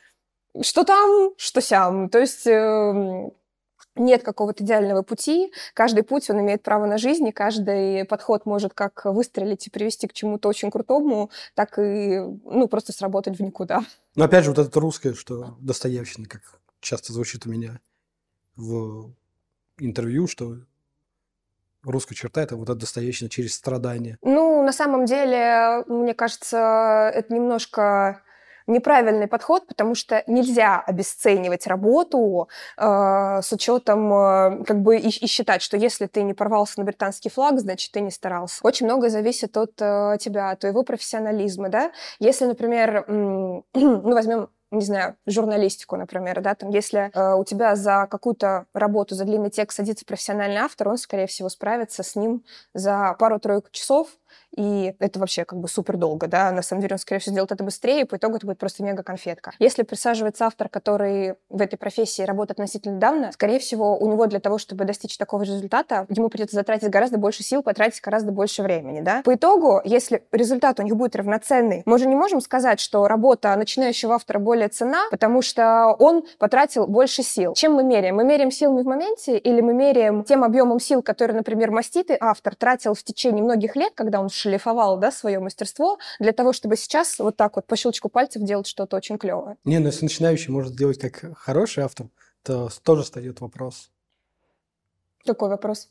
что 0.62 0.84
там, 0.84 1.30
что 1.36 1.60
сям. 1.60 2.08
То 2.08 2.18
есть 2.18 2.46
эм, 2.46 3.32
нет 3.96 4.22
какого-то 4.22 4.64
идеального 4.64 5.02
пути. 5.02 5.52
Каждый 5.74 6.02
путь, 6.02 6.30
он 6.30 6.40
имеет 6.40 6.62
право 6.62 6.86
на 6.86 6.98
жизнь, 6.98 7.26
и 7.26 7.32
каждый 7.32 8.04
подход 8.04 8.46
может 8.46 8.74
как 8.74 9.04
выстрелить 9.04 9.66
и 9.66 9.70
привести 9.70 10.06
к 10.06 10.12
чему-то 10.12 10.48
очень 10.48 10.70
крутому, 10.70 11.30
так 11.54 11.78
и, 11.78 12.20
ну, 12.44 12.68
просто 12.68 12.92
сработать 12.92 13.38
в 13.38 13.42
никуда. 13.42 13.82
Но 14.14 14.24
опять 14.24 14.44
же, 14.44 14.50
вот 14.50 14.58
это 14.58 14.80
русское, 14.80 15.14
что 15.14 15.56
Достоевщина, 15.60 16.26
как 16.26 16.42
часто 16.80 17.12
звучит 17.12 17.46
у 17.46 17.50
меня 17.50 17.80
в 18.56 19.12
интервью, 19.78 20.26
что 20.26 20.58
русская 21.82 22.14
черта– 22.14 22.42
это 22.42 22.56
вот 22.56 22.68
это 22.68 22.80
Достоевщина 22.80 23.30
через 23.30 23.54
страдания. 23.54 24.18
Ну, 24.22 24.62
на 24.62 24.72
самом 24.72 25.04
деле, 25.04 25.84
мне 25.86 26.14
кажется, 26.14 27.10
это 27.14 27.32
немножко 27.32 28.22
неправильный 28.68 29.26
подход, 29.26 29.66
потому 29.66 29.94
что 29.94 30.22
нельзя 30.26 30.80
обесценивать 30.80 31.66
работу 31.66 32.48
э, 32.76 33.40
с 33.42 33.52
учетом 33.52 34.12
э, 34.12 34.64
как 34.64 34.80
бы 34.82 34.96
и, 34.96 35.08
и 35.08 35.26
считать, 35.26 35.62
что 35.62 35.76
если 35.76 36.06
ты 36.06 36.22
не 36.22 36.34
порвался 36.34 36.78
на 36.78 36.84
британский 36.84 37.30
флаг, 37.30 37.58
значит 37.58 37.92
ты 37.92 38.00
не 38.00 38.10
старался. 38.10 38.60
Очень 38.62 38.86
многое 38.86 39.10
зависит 39.10 39.56
от 39.56 39.72
э, 39.80 40.18
тебя, 40.20 40.50
от 40.50 40.60
твоего 40.60 40.82
профессионализма, 40.82 41.68
да. 41.68 41.92
Если, 42.20 42.44
например, 42.44 43.04
ну 43.08 43.64
возьмем 43.74 44.48
не 44.70 44.84
знаю, 44.84 45.16
журналистику, 45.26 45.96
например, 45.96 46.40
да, 46.42 46.54
там, 46.54 46.68
если 46.70 47.10
э, 47.14 47.34
у 47.34 47.44
тебя 47.44 47.74
за 47.74 48.06
какую-то 48.10 48.66
работу, 48.74 49.14
за 49.14 49.24
длинный 49.24 49.50
текст 49.50 49.78
садится 49.78 50.04
профессиональный 50.04 50.58
автор, 50.58 50.88
он, 50.88 50.98
скорее 50.98 51.26
всего, 51.26 51.48
справится 51.48 52.02
с 52.02 52.16
ним 52.16 52.44
за 52.74 53.16
пару-тройку 53.18 53.68
часов, 53.70 54.08
и 54.56 54.94
это 54.98 55.18
вообще 55.18 55.44
как 55.44 55.58
бы 55.58 55.68
супер 55.68 55.96
долго, 55.96 56.26
да, 56.26 56.50
на 56.52 56.62
самом 56.62 56.82
деле 56.82 56.94
он, 56.94 56.98
скорее 56.98 57.20
всего, 57.20 57.32
сделает 57.32 57.52
это 57.52 57.64
быстрее, 57.64 58.02
и 58.02 58.04
по 58.04 58.16
итогу 58.16 58.36
это 58.36 58.46
будет 58.46 58.58
просто 58.58 58.82
мега-конфетка. 58.82 59.52
Если 59.58 59.82
присаживается 59.82 60.46
автор, 60.46 60.68
который 60.68 61.34
в 61.48 61.60
этой 61.60 61.76
профессии 61.76 62.22
работает 62.22 62.58
относительно 62.58 62.96
недавно, 62.96 63.32
скорее 63.32 63.58
всего, 63.58 63.96
у 63.98 64.10
него 64.10 64.26
для 64.26 64.40
того, 64.40 64.58
чтобы 64.58 64.84
достичь 64.84 65.16
такого 65.18 65.42
результата, 65.42 66.06
ему 66.08 66.28
придется 66.28 66.56
затратить 66.56 66.90
гораздо 66.90 67.18
больше 67.18 67.42
сил, 67.42 67.62
потратить 67.62 68.00
гораздо 68.00 68.32
больше 68.32 68.62
времени, 68.62 69.00
да. 69.00 69.22
По 69.24 69.34
итогу, 69.34 69.80
если 69.84 70.24
результат 70.32 70.80
у 70.80 70.82
них 70.82 70.96
будет 70.96 71.16
равноценный, 71.16 71.82
мы 71.86 71.98
же 71.98 72.06
не 72.06 72.16
можем 72.16 72.40
сказать, 72.40 72.80
что 72.80 73.06
работа 73.08 73.54
начинающего 73.56 74.14
автора 74.14 74.38
более 74.38 74.68
цена, 74.68 75.04
потому 75.10 75.42
что 75.42 75.94
он 75.98 76.24
потратил 76.38 76.86
больше 76.86 77.22
сил. 77.22 77.54
Чем 77.54 77.74
мы 77.74 77.84
меряем? 77.84 78.16
Мы 78.16 78.24
меряем 78.24 78.50
силами 78.50 78.82
в 78.82 78.86
моменте 78.86 79.38
или 79.38 79.60
мы 79.60 79.74
меряем 79.74 80.24
тем 80.24 80.44
объемом 80.44 80.80
сил, 80.80 81.02
который, 81.02 81.32
например, 81.32 81.70
маститый 81.70 82.16
автор 82.20 82.54
тратил 82.54 82.94
в 82.94 83.02
течение 83.02 83.42
многих 83.42 83.76
лет, 83.76 83.92
когда 83.94 84.20
он 84.20 84.27
шлифовал 84.28 84.98
да, 84.98 85.10
свое 85.10 85.38
мастерство, 85.38 85.98
для 86.18 86.32
того, 86.32 86.52
чтобы 86.52 86.76
сейчас 86.76 87.18
вот 87.18 87.36
так 87.36 87.56
вот 87.56 87.66
по 87.66 87.76
щелчку 87.76 88.08
пальцев 88.08 88.42
делать 88.42 88.66
что-то 88.66 88.96
очень 88.96 89.18
клевое. 89.18 89.56
Не, 89.64 89.78
ну 89.78 89.86
если 89.86 90.04
начинающий 90.04 90.50
может 90.52 90.72
сделать 90.72 90.98
как 90.98 91.36
хороший 91.38 91.84
автор, 91.84 92.08
то 92.42 92.68
тоже 92.82 93.02
встает 93.02 93.40
вопрос. 93.40 93.90
Какой 95.24 95.48
вопрос? 95.48 95.88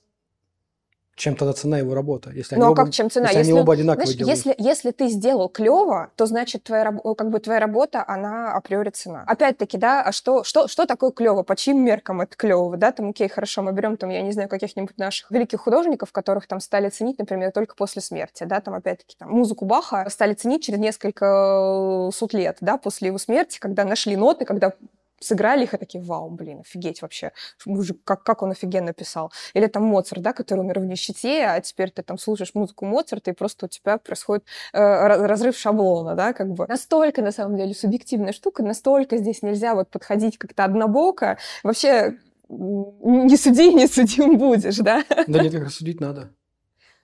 Чем 1.17 1.35
тогда 1.35 1.53
цена 1.53 1.79
его 1.79 1.95
работы? 1.95 2.31
Если 2.35 2.55
ну, 2.55 2.61
они 2.61 2.67
а 2.67 2.71
оба, 2.71 2.85
как 2.85 2.93
чем 2.93 3.09
цена? 3.09 3.25
Если, 3.25 3.39
если 3.39 3.51
они 3.51 3.61
оба 3.61 3.73
одинаково 3.73 4.05
знаешь, 4.05 4.17
делают. 4.17 4.37
Если, 4.37 4.55
если 4.57 4.91
ты 4.91 5.07
сделал 5.07 5.49
клево, 5.49 6.11
то 6.15 6.27
значит 6.27 6.63
твоя, 6.63 6.93
как 7.17 7.31
бы, 7.31 7.39
твоя 7.39 7.59
работа, 7.59 8.05
она 8.07 8.53
априори 8.53 8.91
цена. 8.91 9.23
Опять-таки, 9.25 9.79
да, 9.79 10.03
а 10.03 10.11
что, 10.11 10.43
что, 10.43 10.67
что 10.67 10.85
такое 10.85 11.09
клево? 11.09 11.41
По 11.41 11.55
чьим 11.55 11.83
меркам 11.83 12.21
это 12.21 12.37
клево? 12.37 12.77
Да, 12.77 12.91
там, 12.91 13.09
окей, 13.09 13.27
хорошо, 13.29 13.63
мы 13.63 13.71
берем, 13.73 13.97
там, 13.97 14.11
я 14.11 14.21
не 14.21 14.31
знаю, 14.31 14.47
каких-нибудь 14.47 14.97
наших 14.99 15.31
великих 15.31 15.59
художников, 15.59 16.11
которых 16.11 16.47
там 16.47 16.59
стали 16.59 16.89
ценить, 16.89 17.17
например, 17.17 17.51
только 17.51 17.75
после 17.75 18.03
смерти, 18.03 18.43
да, 18.43 18.61
там, 18.61 18.75
опять-таки, 18.75 19.15
там, 19.17 19.31
музыку 19.31 19.65
Баха 19.65 20.07
стали 20.11 20.35
ценить 20.35 20.63
через 20.63 20.77
несколько 20.77 22.11
сот 22.13 22.33
лет, 22.33 22.57
да, 22.61 22.77
после 22.77 23.07
его 23.07 23.17
смерти, 23.17 23.57
когда 23.57 23.85
нашли 23.85 24.15
ноты, 24.15 24.45
когда 24.45 24.73
сыграли 25.19 25.63
их 25.63 25.73
и 25.73 25.77
такие, 25.77 26.03
вау, 26.03 26.29
блин, 26.29 26.61
офигеть 26.61 27.01
вообще, 27.01 27.31
мужик, 27.65 27.99
как, 28.03 28.23
как 28.23 28.43
он 28.43 28.51
офигенно 28.51 28.93
писал. 28.93 29.31
Или 29.53 29.67
там 29.67 29.83
Моцарт, 29.83 30.21
да, 30.21 30.33
который 30.33 30.59
умер 30.59 30.79
в 30.79 30.85
нищете, 30.85 31.45
а 31.45 31.59
теперь 31.61 31.91
ты 31.91 32.03
там 32.03 32.17
слушаешь 32.17 32.53
музыку 32.53 32.85
Моцарта, 32.85 33.31
и 33.31 33.33
просто 33.33 33.65
у 33.65 33.69
тебя 33.69 33.97
происходит 33.97 34.45
э, 34.73 34.79
разрыв 34.79 35.57
шаблона, 35.57 36.15
да, 36.15 36.33
как 36.33 36.53
бы. 36.53 36.67
Настолько, 36.67 37.21
на 37.21 37.31
самом 37.31 37.57
деле, 37.57 37.73
субъективная 37.73 38.33
штука, 38.33 38.63
настолько 38.63 39.17
здесь 39.17 39.41
нельзя 39.41 39.75
вот 39.75 39.89
подходить 39.89 40.37
как-то 40.37 40.63
однобоко. 40.63 41.37
Вообще, 41.63 42.17
не 42.49 43.35
суди, 43.37 43.73
не 43.73 43.87
судим 43.87 44.37
будешь, 44.37 44.77
да? 44.77 45.03
Да 45.27 45.43
нет, 45.43 45.53
как 45.53 45.69
судить 45.69 45.99
надо. 45.99 46.31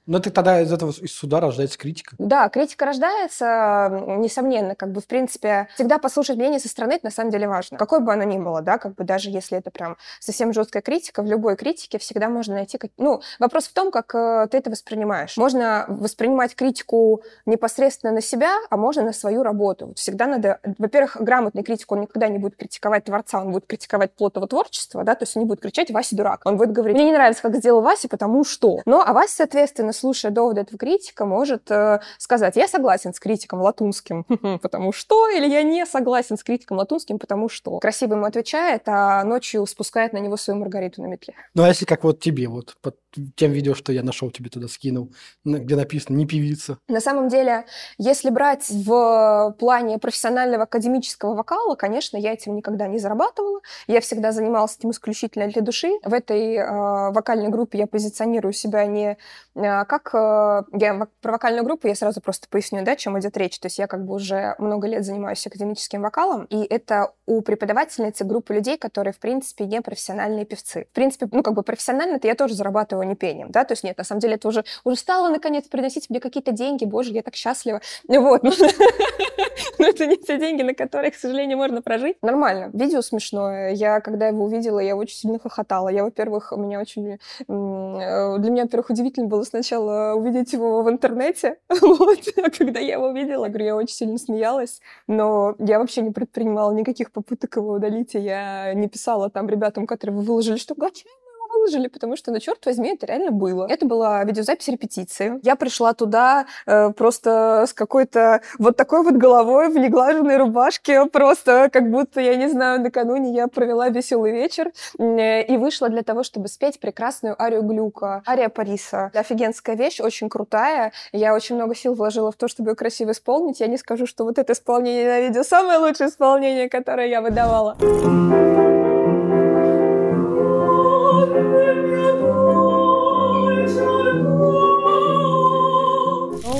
Но 0.05 0.19
ты 0.19 0.29
тогда 0.29 0.61
из 0.61 0.71
этого 0.71 0.91
из 0.91 1.13
суда 1.13 1.39
рождается 1.39 1.77
критика. 1.77 2.15
Да, 2.17 2.49
критика 2.49 2.85
рождается, 2.85 4.03
несомненно, 4.17 4.75
как 4.75 4.91
бы, 4.91 5.01
в 5.01 5.07
принципе, 5.07 5.67
всегда 5.75 5.97
послушать 5.97 6.37
мнение 6.37 6.59
со 6.59 6.67
стороны, 6.67 6.93
это 6.93 7.05
на 7.05 7.11
самом 7.11 7.31
деле 7.31 7.47
важно. 7.47 7.77
Какой 7.77 7.99
бы 8.01 8.11
оно 8.11 8.23
ни 8.23 8.37
было, 8.37 8.61
да, 8.61 8.77
как 8.77 8.95
бы 8.95 9.03
даже 9.03 9.29
если 9.29 9.57
это 9.57 9.71
прям 9.71 9.97
совсем 10.19 10.53
жесткая 10.53 10.81
критика, 10.81 11.21
в 11.21 11.25
любой 11.25 11.55
критике 11.55 11.97
всегда 11.99 12.29
можно 12.29 12.55
найти... 12.55 12.77
Как... 12.77 12.91
Ну, 12.97 13.21
вопрос 13.39 13.67
в 13.67 13.73
том, 13.73 13.91
как 13.91 14.13
э, 14.13 14.47
ты 14.51 14.57
это 14.57 14.69
воспринимаешь. 14.69 15.37
Можно 15.37 15.85
воспринимать 15.87 16.55
критику 16.55 17.23
непосредственно 17.45 18.13
на 18.13 18.21
себя, 18.21 18.57
а 18.69 18.77
можно 18.77 19.03
на 19.03 19.13
свою 19.13 19.43
работу. 19.43 19.87
Вот 19.87 19.99
всегда 19.99 20.27
надо... 20.27 20.59
Во-первых, 20.77 21.17
грамотный 21.19 21.63
критик, 21.63 21.91
он 21.91 22.01
никогда 22.01 22.27
не 22.27 22.39
будет 22.39 22.57
критиковать 22.57 23.05
творца, 23.05 23.39
он 23.39 23.51
будет 23.51 23.67
критиковать 23.67 24.13
плод 24.13 24.35
его 24.35 24.47
творчества, 24.47 25.03
да, 25.03 25.15
то 25.15 25.23
есть 25.23 25.35
он 25.37 25.43
не 25.43 25.47
будет 25.47 25.61
кричать 25.61 25.91
«Вася 25.91 26.15
дурак». 26.15 26.41
Он 26.45 26.57
будет 26.57 26.73
говорить 26.73 26.95
«Мне 26.95 27.05
не 27.05 27.13
нравится, 27.13 27.41
как 27.41 27.55
сделал 27.55 27.81
Вася, 27.81 28.09
потому 28.09 28.43
что...» 28.43 28.81
Ну, 28.85 29.01
а 29.01 29.13
Вася, 29.13 29.35
соответственно, 29.37 29.92
слушая 29.93 30.31
доводы 30.31 30.61
этого 30.61 30.77
критика, 30.77 31.25
может 31.25 31.69
э, 31.71 31.99
сказать, 32.17 32.55
я 32.55 32.67
согласен 32.67 33.13
с 33.13 33.19
критиком 33.19 33.61
Латунским, 33.61 34.23
потому 34.61 34.91
что, 34.91 35.29
или 35.29 35.47
я 35.47 35.63
не 35.63 35.85
согласен 35.85 36.37
с 36.37 36.43
критиком 36.43 36.77
Латунским, 36.77 37.19
потому 37.19 37.49
что. 37.49 37.79
Красиво 37.79 38.13
ему 38.13 38.25
отвечает, 38.25 38.83
а 38.87 39.23
ночью 39.23 39.65
спускает 39.65 40.13
на 40.13 40.17
него 40.17 40.37
свою 40.37 40.59
Маргариту 40.59 41.01
на 41.01 41.07
метле. 41.07 41.33
Ну, 41.53 41.63
а 41.63 41.67
если 41.67 41.85
как 41.85 42.03
вот 42.03 42.19
тебе, 42.19 42.47
вот 42.47 42.75
под 42.81 42.97
тем 43.35 43.51
видео, 43.51 43.75
что 43.75 43.91
я 43.91 44.03
нашел, 44.03 44.31
тебе 44.31 44.49
туда 44.49 44.67
скинул, 44.67 45.11
где 45.45 45.75
написано 45.75 46.15
«не 46.15 46.25
певица». 46.25 46.77
На 46.87 46.99
самом 46.99 47.29
деле, 47.29 47.65
если 47.97 48.29
брать 48.29 48.69
в 48.69 49.55
плане 49.59 49.97
профессионального 49.97 50.63
академического 50.63 51.35
вокала, 51.35 51.75
конечно, 51.75 52.17
я 52.17 52.33
этим 52.33 52.55
никогда 52.55 52.87
не 52.87 52.99
зарабатывала. 52.99 53.61
Я 53.87 54.01
всегда 54.01 54.31
занималась 54.31 54.77
этим 54.77 54.91
исключительно 54.91 55.47
для 55.47 55.61
души. 55.61 55.91
В 56.03 56.13
этой 56.13 56.55
э, 56.55 57.11
вокальной 57.11 57.49
группе 57.49 57.79
я 57.79 57.87
позиционирую 57.87 58.53
себя 58.53 58.85
не 58.85 59.17
э, 59.55 59.85
как... 59.85 60.13
Э, 60.13 60.63
я 60.71 61.07
про 61.21 61.31
вокальную 61.31 61.63
группу 61.63 61.87
я 61.87 61.95
сразу 61.95 62.21
просто 62.21 62.47
поясню, 62.49 62.83
да, 62.83 62.93
о 62.93 62.95
чем 62.95 63.19
идет 63.19 63.37
речь. 63.37 63.59
То 63.59 63.67
есть 63.67 63.79
я 63.79 63.87
как 63.87 64.05
бы 64.05 64.15
уже 64.15 64.55
много 64.57 64.87
лет 64.87 65.05
занимаюсь 65.05 65.45
академическим 65.45 66.01
вокалом, 66.01 66.45
и 66.45 66.63
это 66.63 67.13
у 67.25 67.41
преподавательницы 67.41 68.23
группы 68.23 68.53
людей, 68.53 68.77
которые, 68.77 69.13
в 69.13 69.19
принципе, 69.19 69.65
не 69.65 69.81
профессиональные 69.81 70.45
певцы. 70.45 70.85
В 70.91 70.95
принципе, 70.95 71.27
ну, 71.31 71.43
как 71.43 71.53
бы 71.53 71.63
профессионально-то 71.63 72.27
я 72.27 72.35
тоже 72.35 72.55
зарабатываю 72.55 73.02
не 73.03 73.15
пением, 73.15 73.51
да, 73.51 73.63
то 73.63 73.73
есть 73.73 73.83
нет, 73.83 73.97
на 73.97 74.03
самом 74.03 74.19
деле 74.19 74.35
это 74.35 74.47
уже, 74.47 74.63
уже 74.83 74.97
стало, 74.97 75.29
наконец, 75.29 75.65
приносить 75.67 76.09
мне 76.09 76.19
какие-то 76.19 76.51
деньги, 76.51 76.85
боже, 76.85 77.11
я 77.11 77.21
так 77.21 77.35
счастлива, 77.35 77.81
вот, 78.07 78.43
но 79.79 79.85
это 79.87 80.05
не 80.05 80.17
те 80.17 80.37
деньги, 80.37 80.61
на 80.61 80.73
которые, 80.73 81.11
к 81.11 81.15
сожалению, 81.15 81.57
можно 81.57 81.81
прожить. 81.81 82.17
Нормально, 82.21 82.69
видео 82.73 83.01
смешное, 83.01 83.73
я, 83.73 83.99
когда 84.01 84.27
его 84.27 84.45
увидела, 84.45 84.79
я 84.79 84.95
очень 84.95 85.15
сильно 85.15 85.39
хохотала, 85.39 85.89
я, 85.89 86.03
во-первых, 86.03 86.51
у 86.51 86.57
меня 86.57 86.79
очень, 86.79 87.13
э, 87.13 87.17
для 87.47 88.51
меня, 88.51 88.63
во-первых, 88.63 88.89
удивительно 88.89 89.27
было 89.27 89.43
сначала 89.43 90.13
увидеть 90.13 90.53
его 90.53 90.81
в 90.83 90.89
интернете, 90.89 91.57
вот, 91.69 92.19
а 92.37 92.49
когда 92.49 92.79
я 92.79 92.93
его 92.93 93.07
увидела, 93.07 93.47
говорю, 93.47 93.65
я 93.65 93.75
очень 93.75 93.95
сильно 93.95 94.17
смеялась, 94.17 94.81
но 95.07 95.55
я 95.59 95.79
вообще 95.79 96.01
не 96.01 96.11
предпринимала 96.11 96.71
никаких 96.71 97.11
попыток 97.11 97.55
его 97.55 97.73
удалить, 97.73 98.15
и 98.15 98.19
я 98.19 98.73
не 98.73 98.87
писала 98.87 99.29
там 99.29 99.49
ребятам, 99.49 99.87
которые 99.87 100.17
выложили, 100.17 100.57
что 100.57 100.75
«Гачай, 100.75 101.09
выложили, 101.53 101.87
потому 101.87 102.15
что, 102.15 102.31
ну, 102.31 102.39
черт 102.39 102.65
возьми, 102.65 102.93
это 102.93 103.05
реально 103.05 103.31
было. 103.31 103.67
Это 103.69 103.85
была 103.85 104.23
видеозапись 104.23 104.67
репетиции. 104.67 105.39
Я 105.43 105.55
пришла 105.55 105.93
туда 105.93 106.45
э, 106.65 106.91
просто 106.91 107.65
с 107.67 107.73
какой-то 107.73 108.41
вот 108.59 108.77
такой 108.77 109.03
вот 109.03 109.15
головой 109.15 109.69
в 109.69 109.77
неглаженной 109.77 110.37
рубашке, 110.37 111.05
просто 111.05 111.69
как 111.71 111.89
будто, 111.89 112.19
я 112.21 112.35
не 112.35 112.49
знаю, 112.49 112.81
накануне 112.81 113.33
я 113.33 113.47
провела 113.47 113.89
веселый 113.89 114.31
вечер 114.31 114.71
э, 114.97 115.43
и 115.43 115.57
вышла 115.57 115.89
для 115.89 116.03
того, 116.03 116.23
чтобы 116.23 116.47
спеть 116.47 116.79
прекрасную 116.79 117.41
арию 117.41 117.63
Глюка, 117.63 118.23
ария 118.27 118.49
Париса. 118.49 119.11
Офигенская 119.13 119.75
вещь, 119.75 119.99
очень 119.99 120.29
крутая. 120.29 120.91
Я 121.11 121.33
очень 121.33 121.55
много 121.55 121.75
сил 121.75 121.93
вложила 121.93 122.31
в 122.31 122.35
то, 122.35 122.47
чтобы 122.47 122.71
ее 122.71 122.75
красиво 122.75 123.11
исполнить. 123.11 123.59
Я 123.59 123.67
не 123.67 123.77
скажу, 123.77 124.05
что 124.07 124.23
вот 124.23 124.37
это 124.37 124.53
исполнение 124.53 125.05
на 125.07 125.21
видео 125.21 125.43
самое 125.43 125.79
лучшее 125.79 126.09
исполнение, 126.09 126.69
которое 126.69 127.07
я 127.07 127.21
выдавала. 127.21 127.77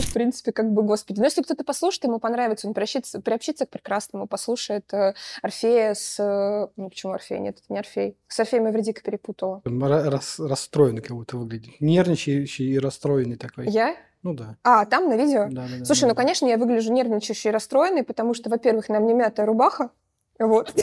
В 0.03 0.13
принципе, 0.13 0.51
как 0.51 0.71
бы, 0.71 0.83
господи. 0.83 1.19
Но 1.19 1.25
если 1.25 1.41
кто-то 1.41 1.63
послушает, 1.63 2.05
ему 2.05 2.19
понравится, 2.19 2.67
он 2.67 2.73
приобщится, 2.73 3.21
приобщится 3.21 3.65
к 3.65 3.69
прекрасному, 3.69 4.27
послушает 4.27 4.93
э, 4.93 5.13
Орфея 5.41 5.93
с... 5.93 6.19
Э, 6.19 6.67
ну, 6.75 6.89
почему 6.89 7.13
Орфея? 7.13 7.39
Нет, 7.39 7.59
это 7.59 7.73
не 7.73 7.79
Орфей. 7.79 8.17
С 8.27 8.39
Орфеем 8.39 8.69
Эвредика 8.69 9.01
перепутала. 9.01 9.61
Рас, 9.65 10.39
расстроенный 10.39 11.01
как 11.01 11.15
будто 11.15 11.37
выглядит. 11.37 11.79
Нервничающий 11.79 12.73
и 12.73 12.79
расстроенный 12.79 13.37
такой. 13.37 13.67
Я? 13.69 13.95
Ну 14.23 14.33
да. 14.33 14.55
А, 14.63 14.85
там 14.85 15.09
на 15.09 15.17
видео? 15.17 15.47
Да, 15.49 15.67
да, 15.67 15.79
да, 15.79 15.85
Слушай, 15.85 16.01
да, 16.01 16.07
ну, 16.07 16.13
да. 16.13 16.21
конечно, 16.21 16.45
я 16.45 16.57
выгляжу 16.57 16.93
нервничающей 16.93 17.49
и 17.49 17.53
расстроенной, 17.53 18.03
потому 18.03 18.33
что, 18.33 18.49
во-первых, 18.49 18.87
на 18.87 18.99
мне 19.01 19.13
мятая 19.13 19.45
рубаха, 19.45 19.91
вот. 20.39 20.73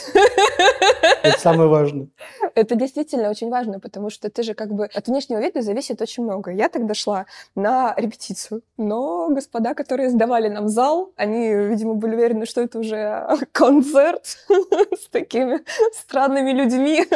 Это 1.23 1.39
самое 1.39 1.69
важное. 1.69 2.09
Это 2.55 2.75
действительно 2.75 3.31
очень 3.31 3.51
важно, 3.51 3.81
потому 3.81 4.11
что 4.11 4.31
ты 4.31 4.43
же 4.43 4.55
как 4.55 4.73
бы 4.73 4.87
от 4.87 5.07
внешнего 5.09 5.41
вида 5.41 5.63
зависит 5.63 6.01
очень 6.01 6.25
много. 6.25 6.51
Я 6.51 6.69
тогда 6.69 6.95
шла 6.95 7.27
на 7.55 7.95
репетицию, 7.97 8.63
но 8.77 9.29
господа, 9.29 9.75
которые 9.75 10.11
сдавали 10.11 10.49
нам 10.49 10.69
зал, 10.69 11.13
они, 11.17 11.53
видимо, 11.55 11.95
были 11.95 12.15
уверены, 12.15 12.47
что 12.47 12.61
это 12.61 12.79
уже 12.79 13.27
концерт 13.53 14.25
с 14.49 15.09
такими 15.11 15.61
странными 15.93 16.53
людьми. 16.53 17.07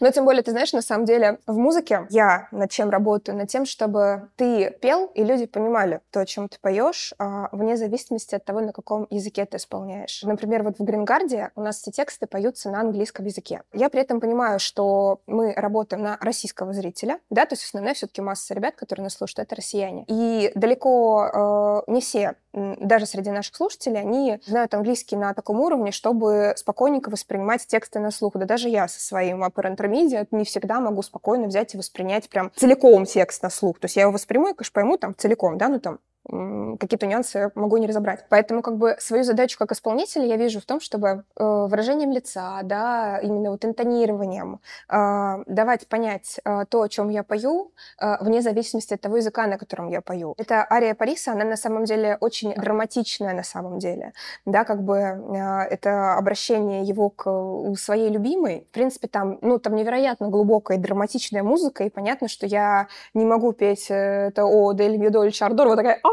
Но 0.00 0.10
тем 0.10 0.24
более, 0.24 0.42
ты 0.42 0.52
знаешь, 0.52 0.72
на 0.72 0.82
самом 0.82 1.04
деле 1.04 1.38
в 1.46 1.56
музыке 1.56 2.06
я 2.10 2.48
над 2.50 2.70
чем 2.70 2.90
работаю? 2.90 3.36
Над 3.36 3.48
тем, 3.48 3.66
чтобы 3.66 4.28
ты 4.36 4.70
пел, 4.80 5.06
и 5.14 5.24
люди 5.24 5.46
понимали 5.46 6.00
то, 6.10 6.20
о 6.20 6.26
чем 6.26 6.48
ты 6.48 6.58
поешь, 6.60 7.14
а, 7.18 7.48
вне 7.52 7.76
зависимости 7.76 8.34
от 8.34 8.44
того, 8.44 8.60
на 8.60 8.72
каком 8.72 9.06
языке 9.10 9.44
ты 9.44 9.56
исполняешь. 9.56 10.22
Например, 10.22 10.62
вот 10.62 10.78
в 10.78 10.84
Грингарде 10.84 11.25
Ломбардия 11.26 11.50
у 11.56 11.60
нас 11.60 11.78
все 11.78 11.90
тексты 11.90 12.26
поются 12.26 12.70
на 12.70 12.80
английском 12.80 13.24
языке. 13.24 13.62
Я 13.72 13.88
при 13.88 14.00
этом 14.00 14.20
понимаю, 14.20 14.58
что 14.58 15.20
мы 15.26 15.52
работаем 15.54 16.02
на 16.02 16.18
российского 16.20 16.72
зрителя, 16.72 17.18
да, 17.30 17.46
то 17.46 17.54
есть 17.54 17.64
основная 17.64 17.94
все-таки 17.94 18.20
масса 18.20 18.54
ребят, 18.54 18.76
которые 18.76 19.04
нас 19.04 19.14
слушают, 19.14 19.40
это 19.40 19.56
россияне. 19.56 20.04
И 20.08 20.52
далеко 20.54 21.82
э, 21.86 21.90
не 21.90 22.00
все 22.00 22.36
даже 22.52 23.06
среди 23.06 23.30
наших 23.30 23.54
слушателей, 23.56 24.00
они 24.00 24.40
знают 24.46 24.72
английский 24.72 25.16
на 25.16 25.34
таком 25.34 25.60
уровне, 25.60 25.92
чтобы 25.92 26.54
спокойненько 26.56 27.10
воспринимать 27.10 27.66
тексты 27.66 27.98
на 27.98 28.10
слух. 28.10 28.34
Да 28.36 28.46
даже 28.46 28.68
я 28.68 28.88
со 28.88 29.00
своим 29.00 29.44
upper 29.44 29.76
intermediate 29.76 30.28
не 30.30 30.44
всегда 30.44 30.80
могу 30.80 31.02
спокойно 31.02 31.48
взять 31.48 31.74
и 31.74 31.78
воспринять 31.78 32.28
прям 32.30 32.50
целиком 32.56 33.04
текст 33.04 33.42
на 33.42 33.50
слух. 33.50 33.78
То 33.78 33.86
есть 33.86 33.96
я 33.96 34.02
его 34.02 34.12
восприму 34.12 34.48
и, 34.48 34.54
конечно, 34.54 34.72
пойму 34.72 34.96
там 34.96 35.14
целиком, 35.16 35.58
да, 35.58 35.68
ну 35.68 35.80
там 35.80 35.98
какие-то 36.28 37.06
нюансы 37.06 37.50
могу 37.54 37.76
не 37.76 37.86
разобрать. 37.86 38.24
Поэтому 38.28 38.62
как 38.62 38.76
бы 38.76 38.96
свою 38.98 39.24
задачу 39.24 39.58
как 39.58 39.72
исполнителя 39.72 40.24
я 40.24 40.36
вижу 40.36 40.60
в 40.60 40.64
том, 40.64 40.80
чтобы 40.80 41.08
э, 41.08 41.22
выражением 41.36 42.12
лица, 42.12 42.60
да, 42.62 43.18
именно 43.18 43.50
вот 43.50 43.64
интонированием 43.64 44.60
э, 44.88 45.44
давать 45.46 45.86
понять 45.86 46.40
э, 46.44 46.64
то, 46.68 46.82
о 46.82 46.88
чем 46.88 47.08
я 47.08 47.22
пою, 47.22 47.72
э, 48.00 48.24
вне 48.24 48.42
зависимости 48.42 48.94
от 48.94 49.00
того 49.00 49.16
языка, 49.16 49.46
на 49.46 49.58
котором 49.58 49.88
я 49.88 50.00
пою. 50.00 50.34
Это 50.38 50.66
ария 50.70 50.94
Париса, 50.94 51.32
она 51.32 51.44
на 51.44 51.56
самом 51.56 51.84
деле 51.84 52.16
очень 52.20 52.54
драматичная 52.54 53.34
на 53.34 53.42
самом 53.42 53.78
деле, 53.78 54.12
да, 54.44 54.64
как 54.64 54.82
бы 54.82 54.96
это 54.96 56.14
обращение 56.14 56.82
его 56.82 57.10
к 57.10 57.76
своей 57.76 58.10
любимой. 58.10 58.66
В 58.70 58.74
принципе, 58.74 59.08
там, 59.08 59.38
ну, 59.42 59.58
там 59.58 59.74
невероятно 59.74 60.28
глубокая 60.28 60.78
и 60.78 60.80
драматичная 60.80 61.42
музыка, 61.42 61.84
и 61.84 61.90
понятно, 61.90 62.28
что 62.28 62.46
я 62.46 62.88
не 63.14 63.24
могу 63.24 63.52
петь 63.52 63.90
э, 63.90 64.28
это 64.28 64.44
«О, 64.44 64.72
Дель 64.72 64.96
Мьюдоль 64.96 65.32
Чардор», 65.32 65.68
вот 65.68 65.76
такая 65.76 65.98
«А, 66.02 66.08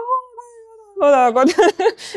вот 0.95 1.11
так 1.11 1.33
вот. 1.35 1.49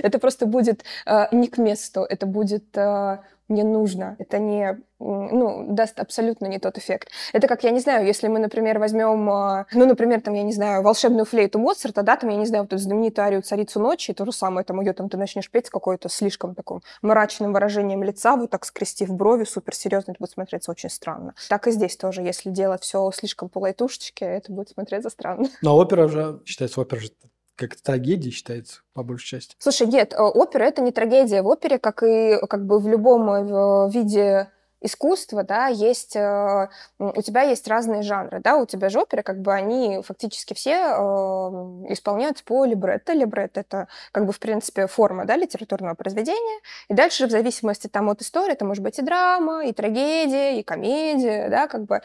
это 0.03 0.19
просто 0.19 0.47
будет 0.47 0.85
э, 1.07 1.27
не 1.33 1.49
к 1.49 1.59
месту, 1.59 2.03
это 2.03 2.27
будет 2.27 2.77
э, 2.77 3.19
не 3.49 3.63
нужно, 3.63 4.17
это 4.19 4.39
не, 4.39 4.81
ну, 4.99 5.67
даст 5.69 6.01
абсолютно 6.01 6.47
не 6.47 6.59
тот 6.59 6.79
эффект. 6.79 7.11
Это 7.33 7.47
как, 7.47 7.63
я 7.63 7.71
не 7.71 7.79
знаю, 7.79 8.05
если 8.05 8.27
мы, 8.27 8.41
например, 8.41 8.79
возьмем, 8.79 9.31
э, 9.31 9.67
ну, 9.73 9.87
например, 9.87 10.21
там, 10.21 10.35
я 10.35 10.43
не 10.43 10.53
знаю, 10.53 10.83
волшебную 10.83 11.25
флейту 11.25 11.59
Моцарта, 11.59 12.03
да, 12.03 12.17
там, 12.17 12.31
я 12.31 12.37
не 12.37 12.47
знаю, 12.47 12.65
вот 12.65 12.73
эту 12.73 12.83
знаменитую 12.83 13.25
арию 13.25 13.43
«Царицу 13.43 13.79
ночи», 13.79 14.13
то 14.13 14.25
же 14.25 14.33
самое, 14.33 14.65
там, 14.65 14.81
ее 14.81 14.93
там 14.93 15.09
ты 15.09 15.17
начнешь 15.17 15.51
петь 15.51 15.67
с 15.67 15.71
какой-то 15.71 16.09
слишком 16.09 16.55
таким 16.55 16.81
мрачным 17.03 17.53
выражением 17.53 18.03
лица, 18.03 18.37
вот 18.37 18.51
так 18.51 18.65
скрестив 18.65 19.11
брови, 19.11 19.45
суперсерьезно, 19.45 20.13
это 20.13 20.19
будет 20.19 20.31
смотреться 20.31 20.71
очень 20.73 20.91
странно. 20.91 21.35
Так 21.49 21.69
и 21.69 21.71
здесь 21.71 21.97
тоже, 21.97 22.23
если 22.23 22.51
делать 22.51 22.83
все 22.83 23.11
слишком 23.13 23.49
по 23.49 23.59
лайтушечке, 23.59 24.25
это 24.25 24.53
будет 24.53 24.71
смотреться 24.71 25.11
странно. 25.11 25.49
Но 25.63 25.77
опера 25.77 26.09
же, 26.09 26.41
считается, 26.45 26.81
опера 26.81 26.99
же 26.99 27.11
как 27.57 27.75
трагедия 27.77 28.31
считается, 28.31 28.83
по 28.93 29.03
большей 29.03 29.27
части. 29.27 29.57
Слушай, 29.59 29.87
нет, 29.89 30.13
э, 30.13 30.19
опера— 30.19 30.63
это 30.65 30.83
не 30.83 30.93
трагедия. 30.93 31.43
В 31.43 31.49
опере, 31.49 31.79
как 31.79 32.03
и 32.03 32.39
как 32.49 32.67
бы 32.67 32.79
в 32.79 32.87
любом 32.87 33.29
э, 33.31 33.91
виде 33.91 34.51
искусства, 34.81 35.43
да, 35.43 35.69
есть, 35.69 36.17
э, 36.17 36.69
у 36.99 37.23
тебя 37.23 37.43
есть 37.43 37.67
разные 37.69 38.03
жанры, 38.03 38.41
да, 38.41 38.57
у 38.57 38.67
тебя 38.67 38.89
же 38.89 39.01
оперы, 39.01 39.23
как 39.23 39.41
бы 39.41 39.53
они 39.53 40.03
фактически 40.03 40.55
все 40.55 40.73
э, 40.73 41.93
исполняются 41.93 42.45
по 42.45 42.65
либретто. 42.65 43.13
Либретто— 43.13 43.61
это, 43.63 43.89
как 44.13 44.27
бы, 44.27 44.33
в 44.33 44.39
принципе, 44.39 44.87
форма, 44.87 45.25
да, 45.25 45.37
литературного 45.37 45.95
произведения. 45.95 46.61
И 46.89 46.95
дальше, 46.95 47.27
в 47.27 47.31
зависимости 47.31 47.87
там 47.87 48.11
от 48.11 48.21
истории, 48.21 48.53
это 48.53 48.65
может 48.65 48.83
быть 48.83 48.99
и 48.99 49.03
драма, 49.03 49.67
и 49.67 49.73
трагедия, 49.73 50.59
и 50.59 50.63
комедия, 50.63 51.49
да, 51.49 51.67
как 51.69 51.85
бы, 51.85 52.01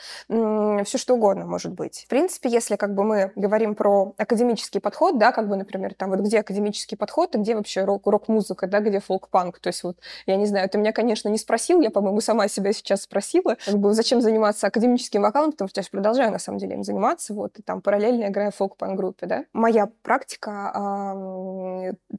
все 0.85 0.97
что 0.97 1.15
угодно 1.15 1.45
может 1.45 1.73
быть. 1.73 2.03
В 2.05 2.07
принципе, 2.07 2.49
если, 2.49 2.75
как 2.77 2.95
бы, 2.95 3.03
мы 3.03 3.31
говорим 3.35 3.75
про 3.75 4.13
академический 4.17 4.79
подход, 4.79 5.17
да, 5.17 5.31
как 5.31 5.47
бы, 5.49 5.55
например, 5.55 5.93
там, 5.93 6.09
вот 6.09 6.19
где 6.19 6.39
академический 6.39 6.97
подход, 6.97 7.35
и 7.35 7.37
где 7.37 7.55
вообще 7.55 7.83
рок- 7.83 8.07
рок-музыка, 8.07 8.67
да, 8.67 8.79
где 8.79 8.99
фолк-панк, 8.99 9.59
то 9.59 9.67
есть 9.67 9.83
вот, 9.83 9.97
я 10.25 10.35
не 10.37 10.45
знаю, 10.45 10.69
ты 10.69 10.77
меня, 10.77 10.93
конечно, 10.93 11.29
не 11.29 11.37
спросил, 11.37 11.81
я, 11.81 11.91
по-моему, 11.91 12.21
сама 12.21 12.47
себя 12.47 12.60
себя 12.61 12.73
сейчас 12.73 13.01
спросила, 13.03 13.57
как 13.65 13.77
бы, 13.77 13.93
зачем 13.93 14.21
заниматься 14.21 14.67
академическим 14.67 15.21
вокалом, 15.21 15.51
потому 15.51 15.69
что 15.69 15.79
я 15.79 15.83
же 15.83 15.89
продолжаю, 15.89 16.31
на 16.31 16.39
самом 16.39 16.59
деле, 16.59 16.75
им 16.75 16.83
заниматься, 16.83 17.33
вот, 17.33 17.59
и 17.59 17.61
там 17.61 17.81
параллельно 17.81 18.27
играю 18.27 18.51
в 18.51 18.55
фолк-пан-группе, 18.55 19.25
да. 19.25 19.45
Моя 19.53 19.89
практика, 20.03 20.71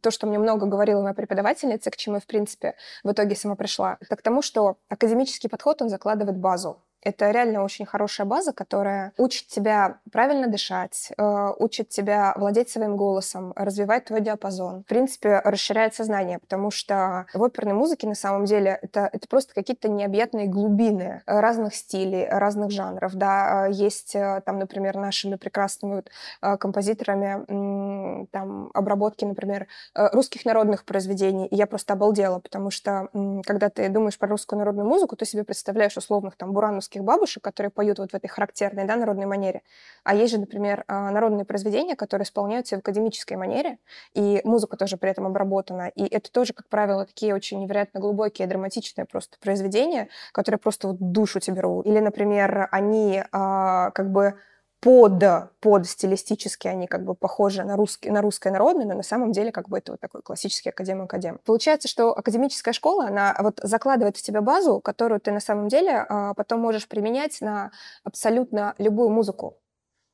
то, 0.00 0.11
что 0.11 0.26
мне 0.26 0.38
много 0.38 0.66
говорила 0.66 1.02
моя 1.02 1.14
преподавательница, 1.14 1.90
к 1.90 1.96
чему 1.96 2.16
я, 2.16 2.20
в 2.20 2.26
принципе, 2.26 2.75
в 3.04 3.12
итоге 3.12 3.34
сама 3.34 3.54
пришла, 3.56 3.96
это 4.00 4.16
к 4.16 4.22
тому, 4.22 4.42
что 4.42 4.76
академический 4.88 5.49
подход, 5.49 5.82
он 5.82 5.88
закладывает 5.88 6.38
базу. 6.38 6.82
Это 7.02 7.30
реально 7.30 7.64
очень 7.64 7.85
хорошая 7.85 8.26
база, 8.26 8.52
которая 8.52 9.12
учит 9.18 9.49
тебя 9.49 9.99
правильно 10.12 10.47
дышать, 10.47 11.12
э, 11.16 11.49
учит 11.59 11.88
тебя 11.88 12.32
владеть 12.37 12.71
своим 12.71 12.97
голосом, 12.97 13.52
развивать 13.56 14.04
твой 14.04 14.21
диапазон. 14.21 14.82
В 14.82 14.87
принципе, 14.87 15.40
расширяет 15.44 15.94
сознание, 15.94 16.38
потому 16.38 16.71
что 16.71 17.26
в 17.35 17.42
оперной 17.42 17.75
музыке 17.75 18.06
на 18.06 18.14
самом 18.14 18.44
деле 18.44 18.78
это, 18.82 19.09
это 19.12 19.26
просто 19.26 19.52
какие-то 19.52 19.88
необъятные 19.88 20.47
глубины 20.47 21.23
разных 21.26 21.75
стилей, 21.75 22.28
разных 22.28 22.71
жанров. 22.71 23.14
Да, 23.14 23.66
есть 23.66 24.14
э, 24.14 24.40
там, 24.47 24.59
например, 24.61 24.97
нашими 24.97 25.35
прекрасными 25.35 25.97
вот, 25.97 26.11
э, 26.40 26.56
композиторами 26.56 28.26
там 28.30 28.71
обработки, 28.75 29.25
например, 29.25 29.66
русских 29.94 30.44
народных 30.44 30.85
произведений. 30.85 31.47
И 31.47 31.56
я 31.56 31.66
просто 31.66 31.94
обалдела, 31.94 32.38
потому 32.38 32.71
что 32.71 33.09
когда 33.44 33.68
ты 33.68 33.88
думаешь 33.88 34.18
про 34.18 34.28
русскую 34.28 34.59
народную 34.59 34.88
музыку, 34.88 35.16
ты 35.16 35.25
себе 35.25 35.44
представляешь 35.44 35.97
условных 35.97 36.37
там 36.37 36.52
бурановских 36.52 36.91
русских 36.92 37.04
бабушек, 37.04 37.42
которые 37.42 37.70
поют 37.70 37.99
вот 37.99 38.12
в 38.12 38.14
этой 38.14 38.28
характерной 38.28 38.84
да, 38.84 38.96
народной 38.96 39.26
манере. 39.26 39.62
А 40.04 40.14
есть 40.14 40.32
же, 40.32 40.38
например, 40.38 40.84
а, 40.88 41.11
народные 41.11 41.44
произведения, 41.44 41.96
которые 41.96 42.25
исполняются 42.25 42.76
в 42.76 42.78
академической 42.80 43.37
манере, 43.37 43.78
и 44.14 44.40
музыка 44.44 44.76
тоже 44.76 44.96
при 44.96 45.11
этом 45.11 45.26
обработана. 45.26 45.88
И 45.94 46.04
это 46.04 46.30
тоже, 46.30 46.52
как 46.52 46.68
правило, 46.68 47.06
такие 47.06 47.35
очень 47.35 47.61
невероятно 47.61 48.00
глубокие, 48.00 48.46
драматичные 48.46 49.07
просто 49.07 49.38
произведения, 49.40 50.09
которые 50.33 50.59
просто 50.59 50.88
вот 50.88 50.96
душу 50.98 51.40
тебе 51.40 51.61
рвут. 51.62 51.87
Или, 51.87 52.00
например, 52.00 52.68
они 52.70 53.22
а, 53.33 53.90
как 53.90 54.11
бы 54.11 54.35
под, 54.83 55.23
под 55.61 55.87
стилистически 55.87 56.66
они 56.66 56.88
как 56.88 57.05
бы 57.05 57.14
похожи 57.14 57.62
на, 57.62 57.77
русский, 57.77 58.11
на 58.11 58.21
русское 58.21 58.51
народное, 58.51 58.85
но 58.85 58.95
на 58.95 59.05
самом 59.05 59.31
деле 59.31 59.53
как 59.53 59.68
бы 59.68 59.79
это 59.79 59.92
вот 59.92 60.01
такой 60.01 60.23
классический 60.23 60.71
академ-академ. 60.71 61.38
Получается, 61.45 61.87
что 61.87 62.11
академическая 62.11 62.75
школа, 62.75 63.07
она 63.07 63.37
вот 63.38 63.61
закладывает 63.62 64.16
в 64.16 64.23
тебя 64.23 64.40
базу, 64.40 64.81
которую 64.81 65.21
ты 65.21 65.31
на 65.31 65.38
самом 65.38 65.68
деле 65.68 66.05
а, 66.09 66.35
потом 66.35 66.59
можешь 66.59 66.88
применять 66.88 67.40
на 67.40 67.71
абсолютно 68.03 68.75
любую 68.79 69.11
музыку. 69.11 69.62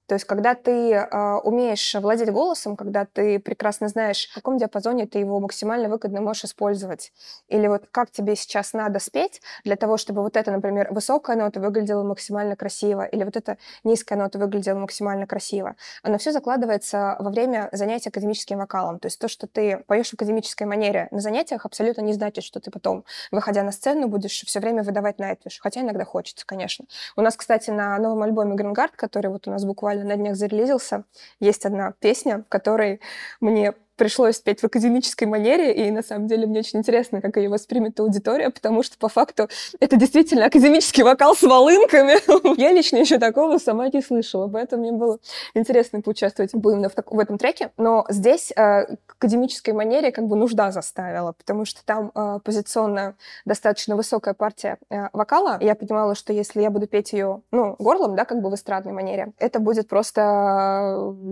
То 0.08 0.14
есть, 0.14 0.24
когда 0.24 0.54
ты 0.54 0.92
э, 0.94 1.34
умеешь 1.44 1.94
владеть 1.94 2.30
голосом, 2.30 2.76
когда 2.76 3.04
ты 3.04 3.38
прекрасно 3.38 3.88
знаешь, 3.88 4.28
в 4.30 4.34
каком 4.34 4.56
диапазоне 4.56 5.06
ты 5.06 5.18
его 5.18 5.38
максимально 5.38 5.90
выгодно 5.90 6.22
можешь 6.22 6.44
использовать, 6.44 7.12
или 7.48 7.66
вот 7.66 7.84
как 7.90 8.10
тебе 8.10 8.34
сейчас 8.34 8.72
надо 8.72 9.00
спеть 9.00 9.42
для 9.64 9.76
того, 9.76 9.98
чтобы 9.98 10.22
вот 10.22 10.38
эта, 10.38 10.50
например, 10.50 10.88
высокая 10.90 11.36
нота 11.36 11.60
выглядела 11.60 12.02
максимально 12.04 12.56
красиво, 12.56 13.04
или 13.04 13.22
вот 13.22 13.36
эта 13.36 13.58
низкая 13.84 14.18
нота 14.18 14.38
выглядела 14.38 14.78
максимально 14.78 15.26
красиво, 15.26 15.76
оно 16.02 16.16
все 16.16 16.32
закладывается 16.32 17.16
во 17.18 17.28
время 17.28 17.68
занятий 17.72 18.08
академическим 18.08 18.56
вокалом. 18.56 19.00
То 19.00 19.06
есть 19.06 19.18
то, 19.18 19.28
что 19.28 19.46
ты 19.46 19.84
поешь 19.86 20.08
в 20.08 20.14
академической 20.14 20.64
манере 20.64 21.08
на 21.10 21.20
занятиях, 21.20 21.66
абсолютно 21.66 22.00
не 22.00 22.14
значит, 22.14 22.44
что 22.44 22.60
ты 22.60 22.70
потом, 22.70 23.04
выходя 23.30 23.62
на 23.62 23.72
сцену, 23.72 24.08
будешь 24.08 24.42
все 24.46 24.58
время 24.58 24.82
выдавать 24.82 25.18
найтвиш, 25.18 25.60
хотя 25.60 25.82
иногда 25.82 26.06
хочется, 26.06 26.46
конечно. 26.46 26.86
У 27.14 27.20
нас, 27.20 27.36
кстати, 27.36 27.68
на 27.70 27.98
новом 27.98 28.22
альбоме 28.22 28.54
Грингард, 28.54 28.96
который 28.96 29.30
вот 29.30 29.46
у 29.46 29.50
нас 29.50 29.66
буквально 29.66 29.97
буквально 29.98 30.04
на 30.04 30.16
днях 30.16 30.36
зарелизился, 30.36 31.04
есть 31.40 31.66
одна 31.66 31.92
песня, 32.00 32.38
в 32.38 32.48
которой 32.48 33.00
мне 33.40 33.74
пришлось 33.98 34.38
петь 34.38 34.60
в 34.60 34.64
академической 34.64 35.24
манере, 35.24 35.74
и 35.74 35.90
на 35.90 36.02
самом 36.02 36.28
деле 36.28 36.46
мне 36.46 36.60
очень 36.60 36.78
интересно, 36.78 37.20
как 37.20 37.36
ее 37.36 37.50
воспримет 37.50 38.00
аудитория, 38.00 38.48
потому 38.48 38.82
что 38.82 38.96
по 38.96 39.08
факту 39.08 39.48
это 39.80 39.96
действительно 39.96 40.46
академический 40.46 41.02
вокал 41.02 41.36
с 41.36 41.42
волынками. 41.42 42.14
Я 42.58 42.72
лично 42.72 42.96
еще 42.96 43.18
такого 43.18 43.58
сама 43.58 43.88
не 43.88 44.00
слышала, 44.00 44.48
поэтому 44.48 44.82
мне 44.82 44.92
было 44.92 45.18
интересно 45.54 46.00
поучаствовать 46.00 46.54
именно 46.54 46.88
в, 46.88 46.94
так, 46.94 47.10
в 47.10 47.18
этом 47.18 47.36
треке. 47.36 47.72
Но 47.76 48.06
здесь 48.08 48.52
э, 48.52 48.96
к 49.06 49.16
академической 49.18 49.70
манере 49.70 50.12
как 50.12 50.26
бы 50.26 50.36
нужда 50.36 50.70
заставила, 50.70 51.32
потому 51.32 51.64
что 51.64 51.84
там 51.84 52.12
э, 52.14 52.38
позиционно 52.44 53.16
достаточно 53.44 53.96
высокая 53.96 54.34
партия 54.34 54.78
э, 54.90 55.08
вокала. 55.12 55.58
Я 55.60 55.74
понимала, 55.74 56.14
что 56.14 56.32
если 56.32 56.62
я 56.62 56.70
буду 56.70 56.86
петь 56.86 57.12
ее, 57.12 57.42
ну, 57.50 57.74
горлом, 57.78 58.14
да, 58.14 58.24
как 58.24 58.40
бы 58.40 58.50
в 58.50 58.54
эстрадной 58.54 58.92
манере, 58.92 59.32
это 59.38 59.58
будет 59.58 59.88
просто, 59.88 60.20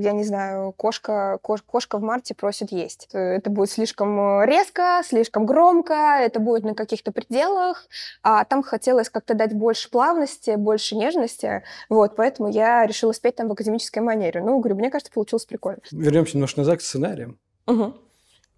я 0.00 0.12
не 0.12 0.24
знаю, 0.24 0.72
кошка, 0.72 1.38
кош, 1.42 1.62
кошка 1.62 1.98
в 1.98 2.02
марте 2.02 2.35
просит 2.35 2.56
просит 2.57 2.73
есть. 2.73 3.09
Это 3.12 3.51
будет 3.51 3.71
слишком 3.71 4.40
э, 4.40 4.47
резко, 4.47 5.03
слишком 5.05 5.47
громко, 5.47 5.95
это 6.21 6.40
будет 6.40 6.64
на 6.64 6.75
каких-то 6.75 7.12
пределах, 7.12 7.87
а 8.23 8.45
там 8.45 8.62
хотелось 8.62 9.11
как-то 9.11 9.35
дать 9.35 9.55
больше 9.55 9.90
плавности, 9.90 10.57
больше 10.57 10.97
нежности, 10.97 11.62
вот, 11.88 12.16
поэтому 12.16 12.49
я 12.49 12.87
решила 12.87 13.12
спеть 13.12 13.37
там 13.37 13.49
в 13.49 13.53
академической 13.53 14.01
манере. 14.01 14.42
Ну, 14.42 14.59
говорю, 14.59 14.77
мне 14.77 14.90
кажется, 14.90 15.12
получилось 15.12 15.45
прикольно. 15.45 15.81
Вернемся 15.90 16.37
немножко 16.37 16.61
назад 16.61 16.79
к 16.79 16.83
сценариям. 16.83 17.38
Угу. 17.66 17.95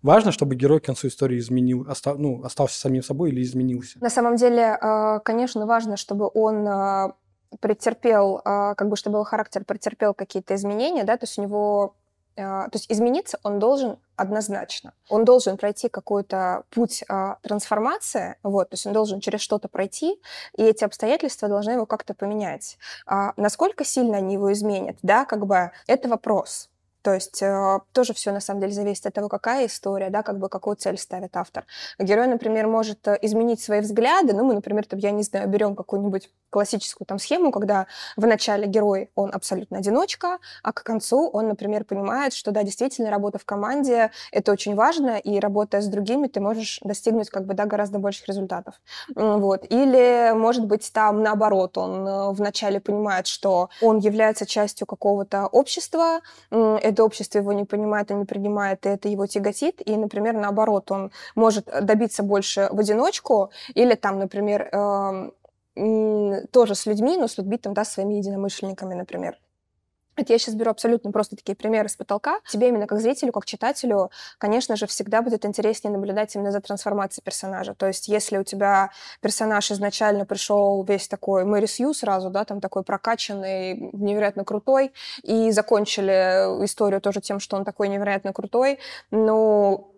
Важно, 0.03 0.31
чтобы 0.31 0.55
герой 0.55 0.81
к 0.81 0.85
концу 0.85 1.09
истории 1.09 1.39
изменил, 1.39 1.87
оста, 1.89 2.15
ну, 2.15 2.45
остался 2.45 2.79
самим 2.79 3.03
собой 3.03 3.31
или 3.31 3.43
изменился? 3.43 3.99
На 4.01 4.11
самом 4.11 4.37
деле, 4.37 4.79
э, 4.81 5.21
конечно, 5.25 5.67
важно, 5.67 5.97
чтобы 5.97 6.31
он 6.33 6.67
э, 6.67 7.13
претерпел, 7.61 8.43
как 8.45 8.89
бы, 8.89 8.97
чтобы 8.97 9.17
его 9.17 9.25
характер 9.25 9.65
претерпел 9.65 10.13
какие-то 10.13 10.55
изменения, 10.55 11.05
да, 11.05 11.17
то 11.17 11.25
есть 11.25 11.39
у 11.39 11.43
него 11.43 11.95
то 12.39 12.71
есть 12.73 12.91
измениться 12.91 13.39
он 13.43 13.59
должен 13.59 13.99
однозначно. 14.17 14.93
Он 15.09 15.25
должен 15.25 15.57
пройти 15.57 15.89
какой-то 15.89 16.63
путь 16.71 17.05
а, 17.09 17.39
трансформации, 17.43 18.37
вот, 18.43 18.71
то 18.71 18.75
есть 18.75 18.87
он 18.87 18.93
должен 18.93 19.21
через 19.21 19.41
что-то 19.41 19.69
пройти, 19.69 20.21
и 20.57 20.63
эти 20.63 20.85
обстоятельства 20.85 21.49
должны 21.49 21.73
его 21.73 21.87
как-то 21.87 22.15
поменять. 22.15 22.79
А 23.07 23.33
насколько 23.37 23.85
сильно 23.85 24.19
они 24.19 24.35
его 24.35 24.53
изменят, 24.53 24.97
да, 25.03 25.25
как 25.25 25.47
бы 25.47 25.73
это 25.87 26.09
вопрос. 26.09 26.69
То 27.03 27.15
есть 27.15 27.43
э, 27.43 27.79
тоже 27.93 28.13
все 28.13 28.33
на 28.33 28.41
самом 28.41 28.61
деле 28.61 28.73
зависит 28.73 29.07
от 29.07 29.15
того, 29.15 29.29
какая 29.29 29.67
история, 29.67 30.11
да, 30.11 30.23
как 30.23 30.39
бы 30.39 30.49
какую 30.49 30.77
цель 30.77 30.99
ставит 30.99 31.37
автор. 31.37 31.65
Герой, 31.99 32.27
например, 32.27 32.67
может 32.67 33.07
э, 33.07 33.19
изменить 33.23 33.63
свои 33.63 33.81
взгляды. 33.81 34.35
Ну, 34.35 34.45
мы, 34.45 34.55
например, 34.55 34.85
там, 34.85 34.99
я 34.99 35.13
не 35.13 35.23
знаю, 35.23 35.49
берем 35.49 35.77
какую-нибудь 35.77 36.29
классическую 36.51 37.07
там 37.07 37.19
схему, 37.19 37.51
когда 37.51 37.87
в 38.17 38.27
начале 38.27 38.67
герой, 38.67 39.11
он 39.15 39.31
абсолютно 39.33 39.79
одиночка, 39.79 40.39
а 40.63 40.73
к 40.73 40.83
концу 40.83 41.29
он, 41.29 41.49
например, 41.49 41.85
понимает, 41.85 42.33
что 42.33 42.51
да, 42.51 42.63
действительно, 42.63 43.11
работа 43.11 43.39
в 43.39 43.45
команде— 43.45 44.11
это 44.33 44.53
очень 44.53 44.75
важно, 44.75 45.19
и 45.19 45.39
работая 45.41 45.81
с 45.81 45.87
другими, 45.87 46.27
ты 46.27 46.41
можешь 46.41 46.81
достигнуть 46.83 47.31
как 47.31 47.47
бы, 47.47 47.55
да, 47.55 47.65
гораздо 47.67 47.99
больших 47.99 48.29
результатов. 48.29 48.75
Вот. 49.15 49.65
Или, 49.69 50.33
может 50.35 50.65
быть, 50.67 50.91
там 50.93 51.23
наоборот, 51.23 51.79
он 51.79 52.07
э, 52.07 52.33
вначале 52.33 52.81
понимает, 52.81 53.27
что 53.27 53.71
он 53.83 53.99
является 53.99 54.47
частью 54.47 54.87
какого-то 54.87 55.47
общества, 55.47 56.21
это 56.51 57.05
общество 57.05 57.39
его 57.39 57.53
не 57.53 57.65
понимает 57.65 58.11
и 58.11 58.15
не 58.15 58.25
принимает, 58.25 58.87
и 58.87 58.89
это 58.89 59.09
его 59.09 59.27
тяготит, 59.27 59.87
и, 59.87 59.97
например, 59.97 60.35
наоборот, 60.35 60.91
он 60.91 61.11
может 61.35 61.67
добиться 61.83 62.23
больше 62.23 62.69
в 62.71 62.81
одиночку, 62.81 63.51
или 63.75 63.95
там, 63.95 64.19
например, 64.19 64.69
эм, 64.73 65.33
тоже 66.51 66.75
с 66.75 66.87
людьми, 66.87 67.17
но 67.17 67.29
с 67.29 67.39
людьми 67.39 67.59
там, 67.59 67.75
да, 67.75 67.85
своими 67.85 68.15
единомышленниками, 68.15 68.95
например. 68.95 69.39
Это 70.19 70.33
я 70.33 70.39
сейчас 70.41 70.57
беру 70.57 70.73
абсолютно 70.73 71.13
просто 71.13 71.37
такие 71.37 71.55
примеры 71.55 71.89
с 71.89 71.95
потолка. 71.95 72.41
Тебе 72.49 72.69
именно 72.69 72.89
как 72.89 73.01
зрителю, 73.01 73.31
как 73.31 73.47
читателю, 73.47 74.11
конечно 74.39 74.75
же, 74.75 74.89
всегда 74.89 75.23
будет 75.23 75.45
интереснее 75.45 75.93
наблюдать 75.93 76.35
именно 76.35 76.51
за 76.51 76.61
трансформацией 76.61 77.23
персонажа. 77.23 77.75
То 77.75 77.87
есть 77.87 78.09
если 78.09 78.37
у 78.37 78.43
тебя 78.43 78.91
персонаж 79.21 79.71
изначально 79.71 80.27
пришел 80.27 80.83
весь 80.83 81.07
такой 81.07 81.45
Мэри 81.45 81.67
Сью 81.67 81.95
сразу, 81.95 82.31
да, 82.31 82.45
там 82.45 82.61
такой 82.61 82.83
прокачанный, 82.83 83.91
невероятно 83.93 84.45
крутой, 84.45 84.93
и 85.23 85.53
закончили 85.53 86.65
историю 86.65 87.01
тоже 87.01 87.21
тем, 87.21 87.39
что 87.39 87.57
он 87.57 87.65
такой 87.65 87.89
невероятно 87.89 88.33
крутой, 88.33 88.81
ну, 89.13 89.95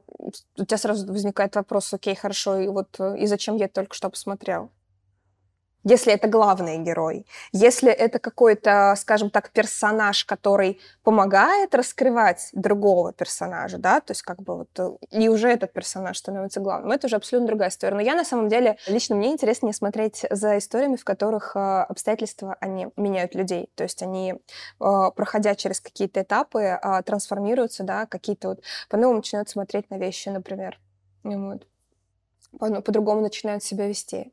у 0.58 0.64
тебя 0.64 0.76
сразу 0.76 1.10
возникает 1.10 1.56
вопрос, 1.56 1.94
окей, 1.94 2.14
хорошо, 2.14 2.58
и 2.58 2.68
вот 2.68 3.00
и 3.00 3.24
зачем 3.24 3.56
я 3.56 3.68
только 3.68 3.94
что 3.94 4.10
посмотрел? 4.10 4.70
Если 5.84 6.12
это 6.12 6.28
главный 6.28 6.78
герой, 6.78 7.26
если 7.52 7.90
это 7.90 8.18
какой-то, 8.18 8.94
скажем 8.98 9.30
так, 9.30 9.50
персонаж, 9.50 10.24
который 10.24 10.80
помогает 11.02 11.74
раскрывать 11.74 12.50
другого 12.52 13.12
персонажа, 13.12 13.78
да, 13.78 14.00
то 14.00 14.10
есть 14.10 14.22
как 14.22 14.42
бы 14.42 14.56
вот 14.56 14.68
э, 14.78 14.90
и 15.10 15.28
уже 15.28 15.48
этот 15.48 15.72
персонаж 15.72 16.18
становится 16.18 16.60
главным, 16.60 16.90
это 16.92 17.06
уже 17.06 17.16
абсолютно 17.16 17.48
другая 17.48 17.70
история. 17.70 17.94
Но 17.94 18.02
я 18.02 18.14
на 18.14 18.24
самом 18.24 18.48
деле, 18.48 18.76
лично 18.86 19.16
мне 19.16 19.32
интереснее 19.32 19.72
смотреть 19.72 20.26
за 20.30 20.58
историями, 20.58 20.96
в 20.96 21.04
которых 21.04 21.56
э, 21.56 21.58
обстоятельства, 21.58 22.56
они 22.60 22.88
меняют 22.96 23.34
людей, 23.34 23.70
то 23.74 23.84
есть 23.84 24.02
они, 24.02 24.34
э, 24.34 25.10
проходя 25.16 25.54
через 25.54 25.80
какие-то 25.80 26.22
этапы, 26.22 26.78
трансформируются, 27.06 27.84
да, 27.84 28.06
какие-то 28.06 28.48
вот 28.48 28.60
по-новому 28.88 29.18
начинают 29.18 29.48
смотреть 29.48 29.90
на 29.90 29.96
вещи, 29.96 30.28
например, 30.28 30.78
вот. 31.22 31.66
по-другому 32.84 33.20
начинают 33.20 33.62
себя 33.62 33.86
вести. 33.86 34.32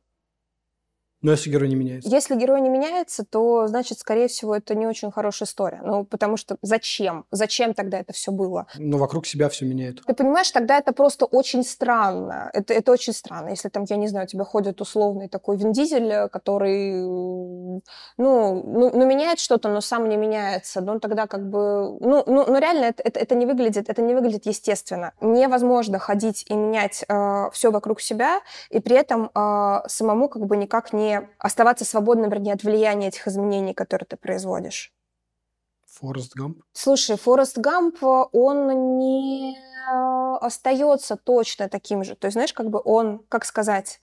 Но 1.28 1.34
если 1.34 1.50
герой 1.50 1.68
не 1.68 1.76
меняется? 1.76 2.10
Если 2.10 2.36
герой 2.38 2.62
не 2.62 2.70
меняется, 2.70 3.26
то, 3.26 3.68
значит, 3.68 4.00
скорее 4.00 4.30
всего, 4.30 4.56
это 4.56 4.74
не 4.76 4.88
очень 4.88 5.12
хорошая 5.12 5.46
история. 5.46 5.82
Ну, 5.84 6.06
потому 6.06 6.38
что 6.38 6.56
зачем? 6.62 7.26
Зачем 7.32 7.74
тогда 7.74 8.00
это 8.00 8.13
все 8.13 8.32
было? 8.32 8.68
Но 8.78 8.98
вокруг 8.98 9.26
себя 9.26 9.50
все 9.50 9.66
меняет. 9.66 10.02
Ты 10.06 10.13
понимаешь, 10.13 10.50
тогда 10.52 10.78
это 10.78 10.94
просто 10.94 11.26
очень 11.26 11.66
странно. 11.66 12.50
Это, 12.54 12.74
это 12.74 12.94
очень 12.94 13.12
странно. 13.12 13.50
Если 13.50 13.68
там, 13.68 13.84
я 13.90 13.98
не 13.98 14.08
знаю, 14.08 14.24
у 14.24 14.30
тебя 14.30 14.46
ходит 14.46 14.80
условный 14.80 15.28
такой 15.28 15.58
Вин 15.58 15.74
Дизель, 15.74 16.30
который, 16.30 16.94
ну, 17.02 17.82
ну, 18.18 18.92
ну 18.94 19.06
меняет 19.06 19.40
что-то, 19.40 19.68
но 19.68 19.82
сам 19.82 20.08
не 20.08 20.16
меняется, 20.16 20.80
ну, 20.80 20.98
тогда 21.02 21.28
как 21.28 21.50
бы... 21.50 21.98
Ну, 22.00 22.24
ну, 22.26 22.46
ну 22.48 22.58
реально, 22.58 22.86
это, 22.86 23.04
это, 23.04 23.20
это, 23.20 23.36
не 23.36 23.46
выглядит, 23.46 23.90
это 23.90 24.02
не 24.02 24.13
выглядит 24.13 24.46
естественно. 24.46 25.12
Невозможно 25.20 26.00
ходить 26.00 26.46
и 26.48 26.54
менять 26.54 27.04
э, 27.06 27.50
все 27.52 27.70
вокруг 27.70 28.00
себя, 28.00 28.40
и 28.70 28.80
при 28.80 28.96
этом 28.96 29.30
э, 29.36 29.82
самому 29.88 30.30
как 30.30 30.46
бы 30.46 30.56
никак 30.56 30.94
не 30.94 31.17
оставаться 31.38 31.86
свободным, 31.86 32.30
вернее, 32.30 32.54
от 32.54 32.64
влияния 32.64 33.08
этих 33.08 33.28
изменений, 33.28 33.74
которые 33.74 34.08
ты 34.08 34.18
производишь. 34.18 34.94
Форест 36.00 36.36
Гамп? 36.36 36.62
Слушай, 36.74 37.18
Форест 37.18 37.58
Гамп, 37.58 38.04
он 38.04 38.98
не 38.98 39.58
остается 40.42 41.16
точно 41.16 41.70
таким 41.70 42.04
же. 42.04 42.16
То 42.16 42.28
есть, 42.28 42.34
знаешь, 42.34 42.54
как 42.54 42.70
бы 42.70 42.82
он, 42.84 43.24
как 43.30 43.46
сказать, 43.46 44.00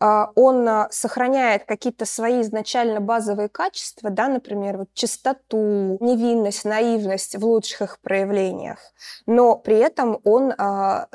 а, 0.00 0.30
он 0.34 0.68
сохраняет 0.90 1.64
какие-то 1.64 2.04
свои 2.04 2.42
изначально 2.42 3.00
базовые 3.00 3.48
качества, 3.48 4.10
да, 4.10 4.28
например, 4.28 4.78
вот 4.78 4.88
чистоту, 4.94 5.96
невинность, 6.00 6.64
наивность 6.64 7.36
в 7.36 7.44
лучших 7.44 7.82
их 7.82 8.00
проявлениях, 8.00 8.78
но 9.26 9.56
при 9.56 9.76
этом 9.76 10.20
он 10.24 10.52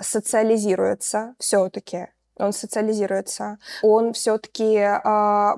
социализируется 0.02 1.36
все-таки 1.40 2.10
он 2.38 2.54
социализируется, 2.54 3.58
он 3.82 4.14
все-таки, 4.14 4.78
а, 4.80 5.58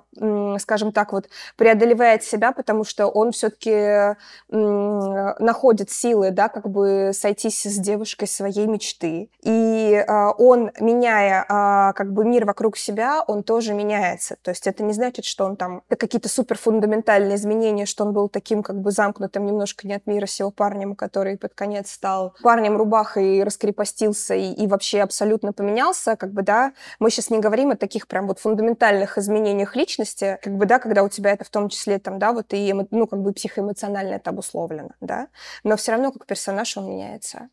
скажем 0.60 0.92
так, 0.92 1.14
вот 1.14 1.28
преодолевает 1.58 2.24
себя, 2.24 2.52
потому 2.52 2.84
что 2.84 3.08
он 3.08 3.32
все-таки 3.32 4.16
находит 4.50 5.90
силы, 5.90 6.32
да, 6.32 6.50
как 6.50 6.70
бы 6.70 7.12
сойтись 7.14 7.64
с 7.64 7.78
девушкой 7.80 8.28
своей 8.28 8.68
мечты. 8.68 9.30
И 9.42 10.04
а, 10.08 10.32
он, 10.32 10.72
меняя 10.80 11.46
а, 11.48 11.94
как 11.94 12.12
бы 12.14 12.26
мир 12.26 12.46
вокруг 12.46 12.78
себя, 12.78 13.24
он 13.28 13.44
тоже 13.44 13.74
меняется. 13.74 14.38
То 14.42 14.52
есть 14.52 14.68
это 14.68 14.84
не 14.84 14.94
значит, 14.94 15.26
что 15.26 15.46
он 15.46 15.56
там 15.56 15.82
какие-то 15.88 16.30
супер 16.30 16.58
фундаментальные 16.58 17.36
изменения, 17.36 17.86
что 17.86 18.06
он 18.06 18.14
был 18.14 18.30
таким 18.30 18.64
как 18.64 18.80
бы 18.80 18.92
замкнутым 18.92 19.46
немножко 19.46 19.88
не 19.88 19.94
от 19.94 20.06
мира 20.08 20.26
сего 20.26 20.52
парнем, 20.52 20.96
который 20.96 21.38
под 21.38 21.54
конец 21.54 21.92
стал 21.92 22.36
парнем 22.42 22.78
рубахой, 22.78 23.44
раскрепостился 23.44 24.36
и, 24.36 24.52
и 24.52 24.68
вообще 24.68 25.02
абсолютно 25.02 25.54
поменялся, 25.54 26.16
как 26.16 26.32
бы, 26.32 26.42
да, 26.42 26.74
мы 27.00 27.10
сейчас 27.10 27.30
не 27.30 27.40
говорим 27.40 27.72
о 27.72 27.76
таких 27.76 28.08
прям 28.08 28.28
вот 28.28 28.40
фундаментальных 28.40 29.18
изменениях 29.18 29.76
личности, 29.76 30.40
как 30.42 30.56
бы, 30.56 30.66
да, 30.66 30.80
когда 30.80 31.04
у 31.04 31.10
тебя 31.10 31.32
это 31.32 31.44
в 31.44 31.50
том 31.50 31.70
числе 31.70 32.00
там, 32.00 32.20
да, 32.20 32.34
вот 32.34 32.54
и, 32.54 32.74
ну, 32.92 33.08
как 33.08 33.22
бы 33.22 33.34
психоэмоционально 33.34 34.16
это 34.16 34.30
обусловлено, 34.32 34.92
да, 35.02 35.28
но 35.64 35.78
все 35.78 35.92
равно 35.92 36.12
как 36.12 36.26
персонаж 36.26 36.78
он 36.78 36.90
меняется 36.90 37.50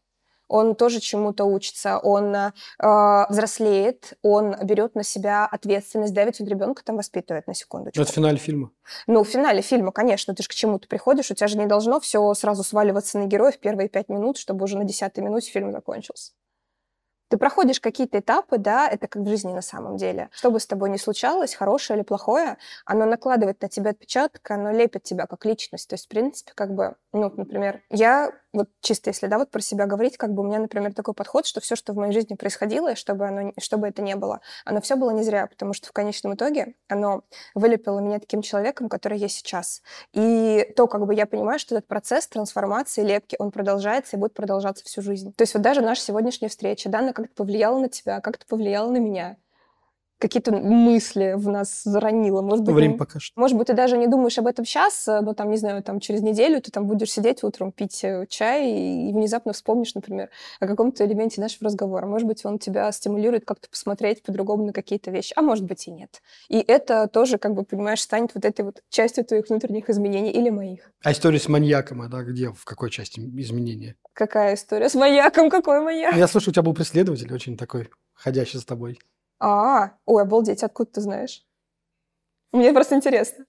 он 0.52 0.74
тоже 0.74 1.00
чему-то 1.00 1.46
учится, 1.46 1.98
он 1.98 2.34
э, 2.36 2.50
взрослеет, 3.30 4.12
он 4.20 4.54
берет 4.62 4.94
на 4.94 5.02
себя 5.02 5.46
ответственность, 5.46 6.12
да, 6.12 6.24
ведь 6.24 6.42
он 6.42 6.46
ребенка 6.46 6.84
там 6.84 6.96
воспитывает 6.96 7.46
на 7.46 7.54
секундочку. 7.54 8.02
Это 8.02 8.12
в 8.12 8.14
финале 8.14 8.36
фильма. 8.36 8.70
Ну, 9.06 9.24
в 9.24 9.28
финале 9.28 9.62
фильма, 9.62 9.92
конечно, 9.92 10.34
ты 10.34 10.42
же 10.42 10.50
к 10.50 10.52
чему-то 10.52 10.88
приходишь, 10.88 11.30
у 11.30 11.34
тебя 11.34 11.48
же 11.48 11.56
не 11.56 11.66
должно 11.66 12.00
все 12.00 12.32
сразу 12.34 12.62
сваливаться 12.64 13.18
на 13.18 13.24
героя 13.24 13.52
в 13.52 13.58
первые 13.58 13.88
пять 13.88 14.10
минут, 14.10 14.36
чтобы 14.36 14.64
уже 14.64 14.76
на 14.76 14.84
десятой 14.84 15.20
минуте 15.20 15.50
фильм 15.50 15.72
закончился. 15.72 16.32
Ты 17.32 17.38
проходишь 17.38 17.80
какие-то 17.80 18.18
этапы, 18.18 18.58
да, 18.58 18.86
это 18.86 19.08
как 19.08 19.22
в 19.22 19.26
жизни 19.26 19.54
на 19.54 19.62
самом 19.62 19.96
деле. 19.96 20.28
Что 20.32 20.50
бы 20.50 20.60
с 20.60 20.66
тобой 20.66 20.90
ни 20.90 20.98
случалось, 20.98 21.54
хорошее 21.54 21.96
или 21.96 22.04
плохое, 22.04 22.58
оно 22.84 23.06
накладывает 23.06 23.62
на 23.62 23.70
тебя 23.70 23.92
отпечаток, 23.92 24.50
оно 24.50 24.70
лепит 24.70 25.04
тебя 25.04 25.24
как 25.26 25.46
личность. 25.46 25.88
То 25.88 25.94
есть, 25.94 26.04
в 26.04 26.08
принципе, 26.08 26.52
как 26.54 26.74
бы, 26.74 26.94
ну, 27.14 27.32
например, 27.34 27.80
я 27.88 28.32
вот 28.52 28.68
чисто 28.80 29.10
если, 29.10 29.26
да, 29.26 29.38
вот 29.38 29.50
про 29.50 29.60
себя 29.60 29.86
говорить, 29.86 30.16
как 30.16 30.32
бы 30.32 30.42
у 30.42 30.46
меня, 30.46 30.58
например, 30.58 30.92
такой 30.94 31.14
подход, 31.14 31.46
что 31.46 31.60
все, 31.60 31.76
что 31.76 31.92
в 31.92 31.96
моей 31.96 32.12
жизни 32.12 32.34
происходило, 32.34 32.94
чтобы, 32.94 33.26
оно, 33.26 33.52
чтобы 33.58 33.88
это 33.88 34.02
не 34.02 34.16
было, 34.16 34.40
оно 34.64 34.80
все 34.80 34.96
было 34.96 35.10
не 35.10 35.22
зря, 35.22 35.46
потому 35.46 35.72
что 35.72 35.88
в 35.88 35.92
конечном 35.92 36.34
итоге 36.34 36.74
оно 36.88 37.22
вылепило 37.54 38.00
меня 38.00 38.18
таким 38.18 38.42
человеком, 38.42 38.88
который 38.88 39.18
я 39.18 39.28
сейчас. 39.28 39.82
И 40.12 40.72
то, 40.76 40.86
как 40.86 41.06
бы 41.06 41.14
я 41.14 41.26
понимаю, 41.26 41.58
что 41.58 41.76
этот 41.76 41.88
процесс 41.88 42.26
трансформации, 42.28 43.02
лепки, 43.02 43.36
он 43.38 43.50
продолжается 43.50 44.16
и 44.16 44.20
будет 44.20 44.34
продолжаться 44.34 44.84
всю 44.84 45.02
жизнь. 45.02 45.32
То 45.34 45.42
есть 45.42 45.54
вот 45.54 45.62
даже 45.62 45.80
наша 45.80 46.02
сегодняшняя 46.02 46.48
встреча, 46.48 46.88
да, 46.88 47.00
она 47.00 47.12
как-то 47.12 47.34
повлияла 47.34 47.78
на 47.78 47.88
тебя, 47.88 48.20
как-то 48.20 48.46
повлияла 48.46 48.90
на 48.90 48.98
меня 48.98 49.36
какие-то 50.22 50.52
мысли 50.52 51.34
в 51.36 51.48
нас 51.48 51.82
заронило. 51.82 52.42
Может 52.42 52.64
быть, 52.64 52.74
Время 52.74 52.96
покажет. 52.96 53.32
Может 53.36 53.58
быть, 53.58 53.66
ты 53.66 53.74
даже 53.74 53.98
не 53.98 54.06
думаешь 54.06 54.38
об 54.38 54.46
этом 54.46 54.64
сейчас, 54.64 55.08
э, 55.08 55.20
но 55.20 55.34
там, 55.34 55.50
не 55.50 55.56
знаю, 55.56 55.82
там 55.82 55.98
через 55.98 56.22
неделю 56.22 56.60
ты 56.60 56.70
там 56.70 56.86
будешь 56.86 57.10
сидеть 57.10 57.42
утром, 57.42 57.72
пить 57.72 58.04
э, 58.04 58.26
чай 58.28 58.70
и 58.70 59.12
внезапно 59.12 59.52
вспомнишь, 59.52 59.94
например, 59.94 60.30
о 60.60 60.68
каком-то 60.68 61.04
элементе 61.04 61.40
нашего 61.40 61.66
разговора. 61.66 62.06
Может 62.06 62.28
быть, 62.28 62.44
он 62.44 62.60
тебя 62.60 62.90
стимулирует 62.92 63.44
как-то 63.44 63.68
посмотреть 63.68 64.22
по-другому 64.22 64.64
на 64.66 64.72
какие-то 64.72 65.10
вещи, 65.10 65.32
а 65.36 65.42
может 65.42 65.64
быть 65.64 65.88
и 65.88 65.90
нет. 65.90 66.22
И 66.48 66.58
это 66.58 67.08
тоже, 67.08 67.38
как 67.38 67.54
бы, 67.54 67.64
понимаешь, 67.64 68.00
станет 68.00 68.30
вот 68.34 68.44
этой 68.44 68.64
вот 68.64 68.82
частью 68.90 69.24
твоих 69.24 69.48
внутренних 69.48 69.90
изменений 69.90 70.30
или 70.30 70.50
моих. 70.50 70.92
А 71.02 71.10
история 71.10 71.40
с 71.40 71.48
маньяком, 71.48 72.08
да, 72.08 72.22
где, 72.22 72.52
в 72.52 72.64
какой 72.64 72.90
части 72.90 73.18
изменения? 73.18 73.96
Какая 74.12 74.54
история 74.54 74.88
с 74.88 74.94
маньяком? 74.94 75.50
Какой 75.50 75.80
маньяк? 75.80 76.14
Я 76.14 76.28
слышу, 76.28 76.50
у 76.50 76.52
тебя 76.52 76.62
был 76.62 76.74
преследователь 76.74 77.32
очень 77.34 77.56
такой, 77.56 77.90
ходящий 78.14 78.60
с 78.60 78.64
тобой. 78.64 78.98
А, 79.44 79.98
ой, 80.04 80.22
обалдеть, 80.22 80.62
откуда 80.62 80.92
ты 80.92 81.00
знаешь? 81.00 81.44
Мне 82.52 82.72
просто 82.72 82.94
интересно. 82.94 83.44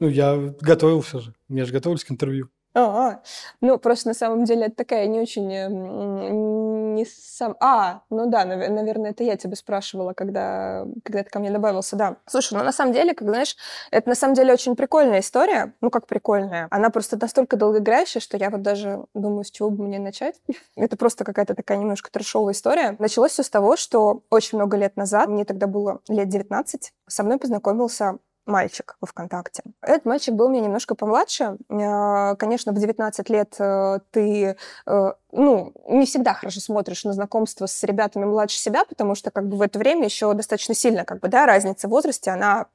Ну, 0.00 0.08
я 0.08 0.36
готовился 0.60 1.20
же. 1.20 1.36
Мне 1.46 1.64
же 1.64 1.72
готовились 1.72 2.02
к 2.02 2.10
интервью. 2.10 2.50
А, 2.78 3.20
ну, 3.62 3.78
просто 3.78 4.08
на 4.08 4.14
самом 4.14 4.44
деле 4.44 4.66
это 4.66 4.76
такая 4.76 5.06
не 5.06 5.18
очень... 5.18 5.52
Эм, 5.52 6.94
не 6.94 7.06
сам... 7.06 7.56
А, 7.60 8.02
ну 8.10 8.26
да, 8.26 8.44
наверное, 8.44 9.10
это 9.10 9.24
я 9.24 9.36
тебя 9.36 9.56
спрашивала, 9.56 10.12
когда, 10.12 10.86
когда 11.02 11.22
ты 11.22 11.30
ко 11.30 11.38
мне 11.38 11.50
добавился, 11.50 11.96
да. 11.96 12.16
Слушай, 12.26 12.58
ну 12.58 12.64
на 12.64 12.72
самом 12.72 12.92
деле, 12.92 13.14
как 13.14 13.28
знаешь, 13.28 13.56
это 13.90 14.10
на 14.10 14.14
самом 14.14 14.34
деле 14.34 14.52
очень 14.52 14.76
прикольная 14.76 15.20
история. 15.20 15.74
Ну, 15.80 15.90
как 15.90 16.06
прикольная. 16.06 16.68
Она 16.70 16.90
просто 16.90 17.18
настолько 17.18 17.56
долгоиграющая, 17.56 18.20
что 18.20 18.36
я 18.36 18.50
вот 18.50 18.62
даже 18.62 19.04
думаю, 19.14 19.44
с 19.44 19.50
чего 19.50 19.70
бы 19.70 19.84
мне 19.84 19.98
начать. 19.98 20.36
это 20.76 20.96
просто 20.96 21.24
какая-то 21.24 21.54
такая 21.54 21.78
немножко 21.78 22.10
трешовая 22.10 22.52
история. 22.52 22.96
Началось 22.98 23.32
все 23.32 23.42
с 23.42 23.50
того, 23.50 23.76
что 23.76 24.22
очень 24.28 24.58
много 24.58 24.76
лет 24.76 24.96
назад, 24.96 25.28
мне 25.28 25.44
тогда 25.44 25.66
было 25.66 26.00
лет 26.08 26.28
19, 26.28 26.92
со 27.06 27.22
мной 27.22 27.38
познакомился 27.38 28.18
мальчик 28.46 28.96
во 29.00 29.06
ВКонтакте. 29.06 29.62
Этот 29.82 30.04
мальчик 30.04 30.34
был 30.34 30.48
мне 30.48 30.60
немножко 30.60 30.94
помладше. 30.94 31.56
Э, 31.68 32.36
конечно, 32.36 32.72
в 32.72 32.78
19 32.78 33.28
лет 33.28 33.54
э, 33.58 33.98
ты 34.10 34.56
э, 34.86 35.12
ну, 35.32 35.72
не 35.88 36.06
всегда 36.06 36.32
хорошо 36.32 36.60
смотришь 36.60 37.04
на 37.04 37.12
знакомство 37.12 37.66
с 37.66 37.82
ребятами 37.82 38.24
младше 38.24 38.58
себя, 38.58 38.84
потому 38.84 39.14
что 39.14 39.30
как 39.30 39.48
бы 39.48 39.56
в 39.56 39.62
это 39.62 39.78
время 39.78 40.04
еще 40.04 40.32
достаточно 40.32 40.74
сильно 40.74 41.04
как 41.04 41.20
бы, 41.20 41.28
да, 41.28 41.46
разница 41.46 41.88
в 41.88 41.90
возрасте, 41.90 42.30
она 42.30 42.66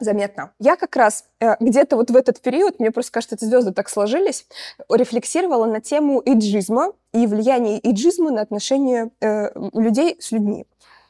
заметна. 0.00 0.52
Я 0.58 0.76
как 0.76 0.96
раз 0.96 1.26
где-то 1.60 1.96
вот 1.96 2.10
в 2.10 2.16
этот 2.16 2.40
период, 2.40 2.80
мне 2.80 2.90
просто 2.90 3.12
кажется, 3.12 3.36
эти 3.36 3.44
звезды 3.44 3.72
так 3.72 3.90
сложились, 3.90 4.46
рефлексировала 4.88 5.66
на 5.66 5.82
тему 5.82 6.22
иджизма 6.24 6.94
и 7.12 7.26
влияние 7.26 7.78
иджизма 7.82 8.30
на 8.30 8.40
отношения 8.40 9.10
людей 9.20 10.16
с 10.18 10.32
людьми. 10.32 10.64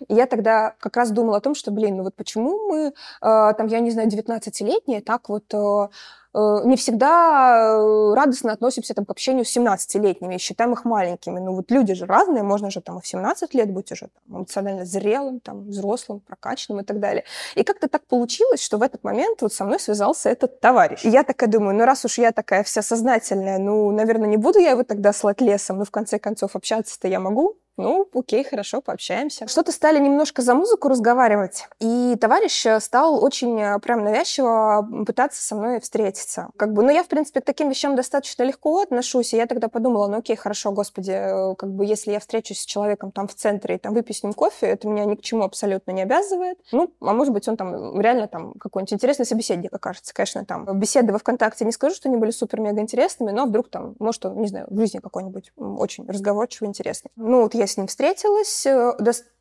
И 0.08 0.14
я 0.14 0.26
тогда 0.26 0.74
как 0.78 0.96
раз 0.96 1.10
думала 1.10 1.38
о 1.38 1.40
том, 1.40 1.54
что, 1.54 1.70
блин, 1.70 1.96
ну 1.96 2.04
вот 2.04 2.14
почему 2.14 2.68
мы, 2.68 2.86
э, 2.86 2.92
там, 3.20 3.66
я 3.66 3.80
не 3.80 3.90
знаю, 3.90 4.08
19-летние 4.08 5.02
так 5.02 5.28
вот 5.28 5.44
э, 5.52 5.88
э, 6.34 6.60
не 6.64 6.76
всегда 6.76 7.76
радостно 8.14 8.52
относимся 8.52 8.94
там, 8.94 9.04
к 9.04 9.10
общению 9.10 9.44
с 9.44 9.56
17-летними 9.56 10.36
и 10.36 10.38
считаем 10.38 10.72
их 10.72 10.84
маленькими. 10.84 11.38
Ну 11.38 11.54
вот 11.54 11.70
люди 11.70 11.94
же 11.94 12.06
разные, 12.06 12.42
можно 12.42 12.70
же 12.70 12.80
там 12.80 12.98
и 12.98 13.02
в 13.02 13.06
17 13.06 13.54
лет 13.54 13.70
быть 13.72 13.92
уже 13.92 14.08
там, 14.08 14.38
эмоционально 14.38 14.84
зрелым, 14.84 15.40
там, 15.40 15.68
взрослым, 15.68 16.20
прокачанным 16.20 16.80
и 16.80 16.84
так 16.84 16.98
далее. 16.98 17.24
И 17.54 17.62
как-то 17.62 17.88
так 17.88 18.06
получилось, 18.06 18.62
что 18.62 18.78
в 18.78 18.82
этот 18.82 19.04
момент 19.04 19.42
вот 19.42 19.52
со 19.52 19.64
мной 19.64 19.80
связался 19.80 20.30
этот 20.30 20.60
товарищ. 20.60 21.04
И 21.04 21.10
я 21.10 21.24
такая 21.24 21.50
думаю, 21.50 21.76
ну 21.76 21.84
раз 21.84 22.04
уж 22.04 22.18
я 22.18 22.32
такая 22.32 22.62
вся 22.62 22.82
сознательная, 22.82 23.58
ну, 23.58 23.90
наверное, 23.90 24.28
не 24.28 24.36
буду 24.38 24.58
я 24.58 24.70
его 24.70 24.82
тогда 24.82 25.12
слать 25.12 25.40
лесом, 25.40 25.78
но 25.78 25.84
в 25.84 25.90
конце 25.90 26.18
концов 26.18 26.56
общаться-то 26.56 27.08
я 27.08 27.20
могу, 27.20 27.56
ну, 27.80 28.08
окей, 28.14 28.44
хорошо, 28.44 28.80
пообщаемся. 28.80 29.48
Что-то 29.48 29.72
стали 29.72 29.98
немножко 29.98 30.42
за 30.42 30.54
музыку 30.54 30.88
разговаривать, 30.88 31.66
и 31.80 32.16
товарищ 32.20 32.66
э, 32.66 32.80
стал 32.80 33.22
очень 33.22 33.60
э, 33.60 33.78
прям 33.80 34.04
навязчиво 34.04 34.86
пытаться 35.06 35.42
со 35.42 35.54
мной 35.54 35.80
встретиться. 35.80 36.50
Как 36.56 36.72
бы, 36.72 36.82
ну, 36.82 36.90
я, 36.90 37.02
в 37.02 37.08
принципе, 37.08 37.40
к 37.40 37.44
таким 37.44 37.70
вещам 37.70 37.96
достаточно 37.96 38.42
легко 38.42 38.82
отношусь, 38.82 39.32
и 39.32 39.36
я 39.36 39.46
тогда 39.46 39.68
подумала, 39.68 40.06
ну, 40.08 40.18
окей, 40.18 40.36
хорошо, 40.36 40.72
господи, 40.72 41.12
э, 41.12 41.54
как 41.56 41.70
бы, 41.70 41.84
если 41.84 42.12
я 42.12 42.20
встречусь 42.20 42.60
с 42.60 42.66
человеком 42.66 43.12
там 43.12 43.26
в 43.26 43.34
центре 43.34 43.76
и 43.76 43.78
там 43.78 43.94
выпью 43.94 44.14
с 44.14 44.22
ним 44.22 44.32
кофе, 44.32 44.66
это 44.66 44.86
меня 44.88 45.04
ни 45.04 45.14
к 45.14 45.22
чему 45.22 45.42
абсолютно 45.42 45.92
не 45.92 46.02
обязывает. 46.02 46.58
Ну, 46.72 46.92
а 47.00 47.12
может 47.12 47.32
быть, 47.32 47.48
он 47.48 47.56
там 47.56 48.00
реально 48.00 48.28
там 48.28 48.52
какой-нибудь 48.54 48.92
интересный 48.92 49.26
собеседник 49.26 49.72
окажется, 49.72 50.12
конечно, 50.14 50.44
там. 50.44 50.66
Беседы 50.78 51.12
во 51.12 51.18
ВКонтакте 51.18 51.64
не 51.64 51.72
скажу, 51.72 51.94
что 51.94 52.08
они 52.08 52.18
были 52.18 52.30
супер-мега 52.30 52.80
интересными, 52.80 53.30
но 53.30 53.46
вдруг 53.46 53.68
там, 53.68 53.94
может, 53.98 54.24
он, 54.26 54.40
не 54.40 54.48
знаю, 54.48 54.66
в 54.68 54.78
жизни 54.78 54.98
какой-нибудь 54.98 55.52
очень 55.56 56.06
разговорчивый, 56.06 56.68
интересный. 56.68 57.10
Ну, 57.16 57.42
вот 57.42 57.54
я 57.54 57.66
с 57.70 57.76
ним 57.76 57.86
встретилась, 57.86 58.66
э, 58.66 58.92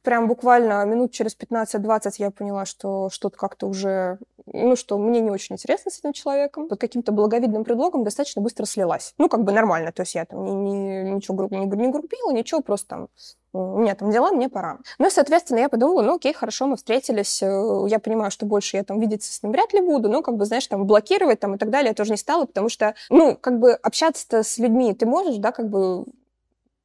прям 0.04 0.28
буквально 0.28 0.84
минут 0.86 1.12
через 1.12 1.36
15-20 1.38 2.14
я 2.18 2.32
поняла, 2.32 2.66
что 2.66 3.10
что-то 3.12 3.38
как-то 3.38 3.68
уже, 3.68 4.18
ну, 4.46 4.76
что 4.76 4.98
мне 4.98 5.20
не 5.20 5.32
очень 5.32 5.56
интересно 5.56 5.92
с 5.92 6.00
этим 6.00 6.14
человеком. 6.14 6.68
Под 6.68 6.80
каким-то 6.80 7.12
благовидным 7.12 7.64
предлогом 7.64 8.04
достаточно 8.04 8.42
быстро 8.42 8.66
слилась. 8.66 9.14
Ну, 9.18 9.30
как 9.30 9.44
бы 9.44 9.52
нормально, 9.52 9.92
то 9.92 10.02
есть 10.02 10.16
я 10.16 10.26
там 10.26 10.44
ни, 10.46 10.52
ни, 10.52 11.10
ничего 11.12 11.36
грубо 11.36 11.58
не, 11.58 11.66
не 11.66 11.92
грубила, 11.92 12.32
ничего, 12.32 12.62
просто 12.62 12.88
там 12.88 13.08
у 13.52 13.80
меня 13.80 13.96
там 13.96 14.12
дела, 14.12 14.32
мне 14.32 14.48
пора. 14.48 14.78
Ну 15.00 15.08
и, 15.08 15.10
соответственно, 15.10 15.60
я 15.60 15.70
подумала, 15.70 16.04
ну 16.04 16.16
окей, 16.16 16.34
хорошо, 16.34 16.68
мы 16.68 16.76
встретились, 16.78 17.42
э, 17.42 17.86
я 17.88 18.00
понимаю, 18.00 18.30
что 18.30 18.46
больше 18.46 18.78
я 18.78 18.84
там 18.84 19.00
видеться 19.00 19.34
с 19.34 19.42
ним 19.42 19.52
вряд 19.52 19.74
ли 19.74 19.82
буду, 19.82 20.08
но 20.08 20.22
как 20.22 20.38
бы, 20.38 20.46
знаешь, 20.46 20.68
там 20.68 20.86
блокировать 20.86 21.40
там 21.40 21.56
и 21.56 21.58
так 21.58 21.72
далее 21.72 21.90
я 21.90 21.96
тоже 21.96 22.12
не 22.12 22.18
стала, 22.18 22.46
потому 22.46 22.70
что, 22.70 22.94
ну, 23.10 23.36
как 23.36 23.60
бы 23.60 23.74
общаться-то 23.74 24.44
с 24.44 24.60
людьми 24.60 24.94
ты 24.94 25.08
можешь, 25.08 25.38
да, 25.38 25.52
как 25.52 25.70
бы 25.70 26.06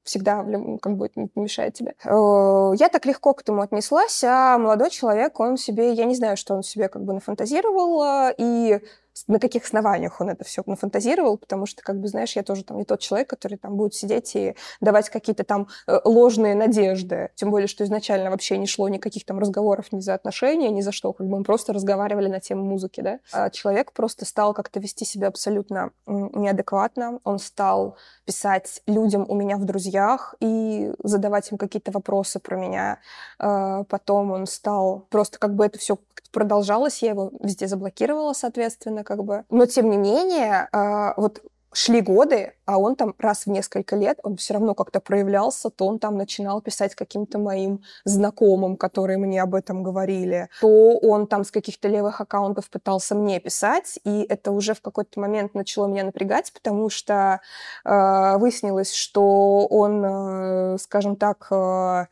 всегда 0.05 0.45
как 0.81 0.97
бы 0.97 1.11
мешает 1.35 1.75
тебе. 1.75 1.95
Э, 2.05 2.73
я 2.77 2.89
так 2.89 3.07
легко 3.07 3.35
к 3.35 3.41
этому 3.41 3.63
отнеслась, 3.63 4.23
а 4.25 4.59
молодой 4.59 4.91
человек, 4.91 5.41
он 5.41 5.57
себе, 5.57 5.93
я 5.93 6.05
не 6.05 6.15
знаю, 6.15 6.37
что 6.37 6.55
он 6.55 6.63
себе 6.63 6.89
как 6.89 7.03
бы 7.03 7.15
нафантазировал, 7.15 8.33
и 8.37 8.81
на 9.29 9.39
каких 9.39 9.65
основаниях 9.65 10.21
он 10.21 10.31
это 10.31 10.45
все 10.45 10.63
нафантазировал, 10.67 11.39
потому 11.39 11.67
что, 11.67 11.83
как 11.83 12.01
бы, 12.01 12.09
знаешь, 12.09 12.37
я 12.37 12.43
тоже 12.43 12.65
там 12.65 12.79
не 12.79 12.85
тот 12.85 13.01
человек, 13.01 13.29
который 13.29 13.59
там 13.59 13.77
будет 13.77 13.95
сидеть 13.95 14.35
и 14.35 14.55
давать 14.81 15.09
какие-то 15.09 15.45
там 15.45 15.69
э, 15.87 16.01
ложные 16.05 16.55
надежды. 16.55 17.31
Тем 17.35 17.51
более, 17.51 17.69
что 17.69 17.85
изначально 17.85 18.31
вообще 18.31 18.59
не 18.59 18.67
шло 18.67 18.89
никаких 18.89 19.25
там 19.25 19.39
разговоров 19.39 19.93
ни 19.93 20.01
за 20.01 20.15
отношения, 20.15 20.71
ни 20.71 20.81
за 20.81 20.93
что. 20.93 21.13
Как 21.13 21.27
бы 21.27 21.39
мы 21.39 21.45
просто 21.45 21.73
разговаривали 21.73 22.29
на 22.29 22.41
тему 22.41 22.65
музыки, 22.65 23.01
да. 23.01 23.21
А 23.33 23.51
человек 23.51 23.93
просто 23.93 24.25
стал 24.25 24.53
как-то 24.55 24.81
вести 24.81 25.05
себя 25.05 25.29
абсолютно 25.29 25.91
неадекватно. 26.07 27.21
Он 27.25 27.39
стал 27.39 27.97
писать 28.25 28.83
людям 28.87 29.25
у 29.29 29.35
меня 29.35 29.57
в 29.57 29.65
друзьях 29.65 30.35
и 30.41 30.93
задавать 31.03 31.51
им 31.53 31.59
какие-то 31.59 31.93
вопросы 31.93 32.41
про 32.41 32.57
меня. 32.57 32.99
А 33.39 33.85
потом 33.85 34.33
он 34.33 34.47
стал 34.47 35.07
просто 35.11 35.39
как 35.39 35.55
бы 35.55 35.67
это 35.67 35.79
все 35.79 35.99
продолжалось, 36.35 37.03
я 37.03 37.11
его 37.11 37.31
везде 37.41 37.69
заблокировала, 37.69 38.33
соответственно, 38.33 39.04
как 39.05 39.25
бы. 39.25 39.45
Но, 39.51 39.67
тем 39.67 39.91
не 39.91 39.97
менее, 39.97 40.69
а, 40.73 41.15
вот 41.17 41.43
шли 41.75 42.01
годы, 42.01 42.55
а 42.67 42.79
он 42.79 42.97
там 42.97 43.15
раз 43.19 43.47
в 43.47 43.51
несколько 43.51 43.97
лет, 43.97 44.19
он 44.23 44.37
все 44.37 44.55
равно 44.55 44.75
как-то 44.75 45.01
проявлялся, 45.01 45.71
то 45.71 45.87
он 45.87 45.99
там 45.99 46.17
начинал 46.17 46.63
писать 46.63 46.95
каким-то 46.95 47.39
моим 47.39 47.83
знакомым, 48.05 48.77
которые 48.77 49.19
мне 49.19 49.43
об 49.43 49.55
этом 49.55 49.83
говорили, 49.83 50.49
то 50.61 50.97
он 50.99 51.27
там 51.27 51.45
с 51.45 51.51
каких-то 51.51 51.89
левых 51.89 52.21
аккаунтов 52.21 52.71
пытался 52.71 53.15
мне 53.15 53.41
писать, 53.41 53.99
и 54.05 54.25
это 54.29 54.53
уже 54.53 54.75
в 54.75 54.81
какой-то 54.81 55.21
момент 55.21 55.55
начало 55.55 55.87
меня 55.89 56.05
напрягать, 56.05 56.53
потому 56.53 56.89
что 56.89 57.41
э, 57.85 58.39
выяснилось, 58.39 58.95
что 58.95 59.67
он, 59.67 60.05
э, 60.05 60.79
скажем 60.79 61.17
так, 61.17 61.49
э, 61.51 62.07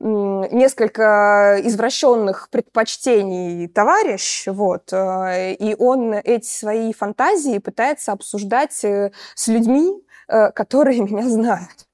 несколько 0.00 1.60
извращенных 1.62 2.48
предпочтений 2.50 3.68
товарищ, 3.68 4.44
вот, 4.46 4.92
э, 4.92 5.54
и 5.54 5.74
он 5.78 6.14
эти 6.14 6.46
свои 6.46 6.92
фантазии 6.92 7.58
пытается 7.58 8.12
обсуждать 8.12 8.82
э, 8.84 9.12
с 9.34 9.48
людьми, 9.48 10.02
э, 10.28 10.52
которые 10.52 11.00
меня 11.04 11.28
знают. 11.28 11.89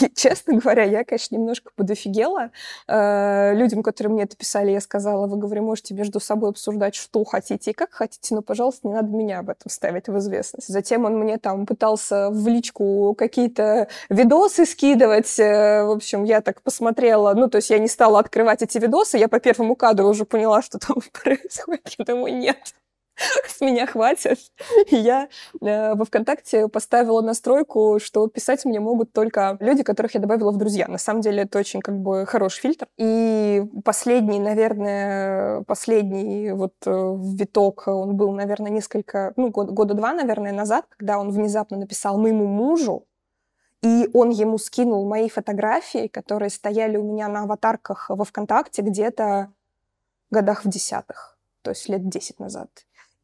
И, 0.00 0.10
честно 0.14 0.54
говоря, 0.54 0.84
я, 0.84 1.04
конечно, 1.04 1.36
немножко 1.36 1.70
подофигела. 1.76 2.50
Э, 2.88 3.54
людям, 3.54 3.82
которые 3.82 4.12
мне 4.12 4.22
это 4.24 4.36
писали, 4.36 4.70
я 4.70 4.80
сказала, 4.80 5.26
вы, 5.26 5.36
говорю, 5.36 5.62
можете 5.62 5.94
между 5.94 6.20
собой 6.20 6.50
обсуждать, 6.50 6.94
что 6.94 7.24
хотите 7.24 7.70
и 7.70 7.74
как 7.74 7.92
хотите, 7.92 8.34
но, 8.34 8.42
пожалуйста, 8.42 8.88
не 8.88 8.94
надо 8.94 9.08
меня 9.08 9.40
об 9.40 9.50
этом 9.50 9.70
ставить 9.70 10.08
в 10.08 10.18
известность. 10.18 10.68
Затем 10.68 11.04
он 11.04 11.18
мне 11.18 11.38
там 11.38 11.66
пытался 11.66 12.30
в 12.30 12.46
личку 12.48 13.14
какие-то 13.16 13.88
видосы 14.08 14.66
скидывать. 14.66 15.38
Э, 15.38 15.84
в 15.84 15.90
общем, 15.90 16.24
я 16.24 16.40
так 16.40 16.62
посмотрела, 16.62 17.34
ну, 17.34 17.48
то 17.48 17.56
есть 17.56 17.70
я 17.70 17.78
не 17.78 17.88
стала 17.88 18.18
открывать 18.18 18.62
эти 18.62 18.78
видосы, 18.78 19.18
я 19.18 19.28
по 19.28 19.40
первому 19.40 19.76
кадру 19.76 20.08
уже 20.08 20.24
поняла, 20.24 20.62
что 20.62 20.78
там 20.78 20.96
происходит. 21.22 21.88
Я 21.98 22.04
думаю, 22.04 22.36
нет, 22.36 22.74
с 23.46 23.60
меня 23.60 23.86
хватит. 23.86 24.38
И 24.88 24.96
я 24.96 25.28
э, 25.60 25.94
во 25.94 26.04
ВКонтакте 26.04 26.68
поставила 26.68 27.20
настройку, 27.20 27.98
что 28.02 28.26
писать 28.28 28.64
мне 28.64 28.80
могут 28.80 29.12
только 29.12 29.56
люди, 29.60 29.82
которых 29.82 30.14
я 30.14 30.20
добавила 30.20 30.50
в 30.50 30.56
друзья. 30.56 30.88
На 30.88 30.98
самом 30.98 31.20
деле 31.20 31.42
это 31.42 31.58
очень 31.58 31.80
как 31.80 31.98
бы 31.98 32.26
хороший 32.26 32.60
фильтр. 32.60 32.88
И 32.96 33.64
последний, 33.84 34.40
наверное, 34.40 35.62
последний 35.62 36.52
вот 36.52 36.74
э, 36.86 37.16
виток, 37.34 37.84
он 37.86 38.16
был, 38.16 38.32
наверное, 38.32 38.70
несколько, 38.70 39.32
ну, 39.36 39.50
год, 39.50 39.70
года 39.70 39.94
два, 39.94 40.12
наверное, 40.12 40.52
назад, 40.52 40.86
когда 40.96 41.18
он 41.18 41.30
внезапно 41.30 41.76
написал 41.76 42.18
моему 42.18 42.46
мужу, 42.46 43.06
и 43.82 44.08
он 44.14 44.30
ему 44.30 44.58
скинул 44.58 45.08
мои 45.08 45.28
фотографии, 45.28 46.06
которые 46.06 46.50
стояли 46.50 46.96
у 46.96 47.02
меня 47.02 47.28
на 47.28 47.42
аватарках 47.42 48.10
во 48.10 48.24
ВКонтакте 48.24 48.80
где-то 48.82 49.52
годах 50.30 50.64
в 50.64 50.68
десятых, 50.68 51.36
то 51.62 51.70
есть 51.70 51.88
лет 51.88 52.08
десять 52.08 52.38
назад. 52.38 52.68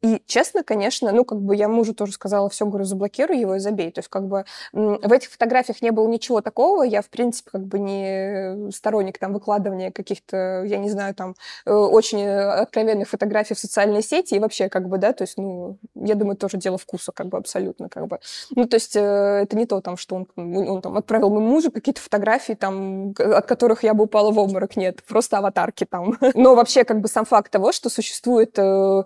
И 0.02 0.22
честно, 0.26 0.62
конечно, 0.62 1.10
ну, 1.10 1.24
как 1.24 1.40
бы 1.40 1.56
я 1.56 1.68
мужу 1.68 1.92
тоже 1.92 2.12
сказала, 2.12 2.48
все, 2.48 2.66
говорю, 2.66 2.84
заблокируй 2.84 3.38
его 3.38 3.56
и 3.56 3.58
забей. 3.58 3.90
То 3.90 3.98
есть, 3.98 4.08
как 4.08 4.28
бы 4.28 4.44
в 4.72 5.12
этих 5.12 5.30
фотографиях 5.30 5.82
не 5.82 5.90
было 5.90 6.06
ничего 6.06 6.40
такого. 6.40 6.84
Я, 6.84 7.02
в 7.02 7.08
принципе, 7.08 7.50
как 7.50 7.64
бы 7.64 7.78
не 7.80 8.70
сторонник 8.70 9.18
там 9.18 9.32
выкладывания 9.32 9.90
каких-то, 9.90 10.62
я 10.64 10.78
не 10.78 10.88
знаю, 10.88 11.14
там, 11.14 11.34
э, 11.66 11.72
очень 11.72 12.24
откровенных 12.26 13.08
фотографий 13.08 13.54
в 13.54 13.58
социальные 13.58 14.02
сети 14.02 14.34
и 14.34 14.38
вообще, 14.38 14.68
как 14.68 14.88
бы, 14.88 14.98
да, 14.98 15.12
то 15.12 15.24
есть, 15.24 15.36
ну, 15.36 15.78
я 15.96 16.14
думаю, 16.14 16.36
тоже 16.36 16.58
дело 16.58 16.78
вкуса, 16.78 17.10
как 17.12 17.26
бы, 17.28 17.38
абсолютно, 17.38 17.88
как 17.88 18.06
бы. 18.06 18.20
Ну, 18.54 18.66
то 18.66 18.76
есть, 18.76 18.94
э, 18.94 19.00
это 19.00 19.56
не 19.56 19.66
то, 19.66 19.80
там, 19.80 19.96
что 19.96 20.14
он, 20.16 20.28
он 20.36 20.80
там 20.80 20.96
отправил 20.96 21.30
моему 21.30 21.48
мужу 21.48 21.72
какие-то 21.72 22.00
фотографии, 22.00 22.52
там, 22.52 23.14
от 23.18 23.46
которых 23.46 23.82
я 23.82 23.94
бы 23.94 24.04
упала 24.04 24.30
в 24.30 24.38
обморок, 24.38 24.76
нет, 24.76 25.02
просто 25.02 25.38
аватарки 25.38 25.84
там. 25.84 26.16
Но 26.34 26.54
вообще, 26.54 26.84
как 26.84 27.00
бы, 27.00 27.08
сам 27.08 27.24
факт 27.24 27.50
того, 27.50 27.72
что 27.72 27.90
существует, 27.90 28.56
э, 28.58 29.02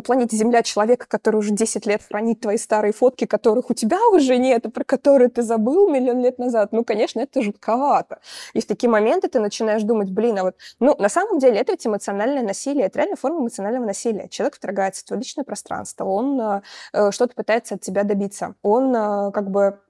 на 0.00 0.02
планете 0.02 0.34
Земля 0.36 0.62
человека, 0.62 1.04
который 1.06 1.36
уже 1.36 1.50
10 1.50 1.84
лет 1.84 2.02
хранит 2.02 2.40
твои 2.40 2.56
старые 2.56 2.92
фотки, 2.92 3.26
которых 3.26 3.68
у 3.68 3.74
тебя 3.74 3.98
уже 4.12 4.38
нет, 4.38 4.64
и 4.64 4.70
про 4.70 4.82
которые 4.82 5.28
ты 5.28 5.42
забыл 5.42 5.90
миллион 5.90 6.20
лет 6.20 6.38
назад, 6.38 6.72
ну, 6.72 6.84
конечно, 6.84 7.20
это 7.20 7.42
жутковато. 7.42 8.20
И 8.54 8.60
в 8.60 8.66
такие 8.66 8.88
моменты 8.88 9.28
ты 9.28 9.40
начинаешь 9.40 9.82
думать, 9.82 10.10
блин, 10.10 10.38
а 10.38 10.44
вот, 10.44 10.56
ну, 10.80 10.96
на 10.98 11.10
самом 11.10 11.38
деле, 11.38 11.58
это 11.58 11.72
ведь 11.72 11.86
эмоциональное 11.86 12.42
насилие, 12.42 12.86
это 12.86 13.00
реально 13.00 13.16
форма 13.16 13.40
эмоционального 13.40 13.84
насилия. 13.84 14.28
Человек 14.28 14.56
вторгается 14.56 15.02
в 15.02 15.04
твое 15.04 15.20
личное 15.20 15.44
пространство, 15.44 16.04
он 16.04 16.40
э, 16.40 16.62
э 16.94 17.10
что-то 17.10 17.34
пытается 17.34 17.74
от 17.74 17.82
тебя 17.82 18.04
добиться, 18.04 18.54
он 18.62 18.94
э, 18.96 19.30
как 19.32 19.50
бы 19.50 19.80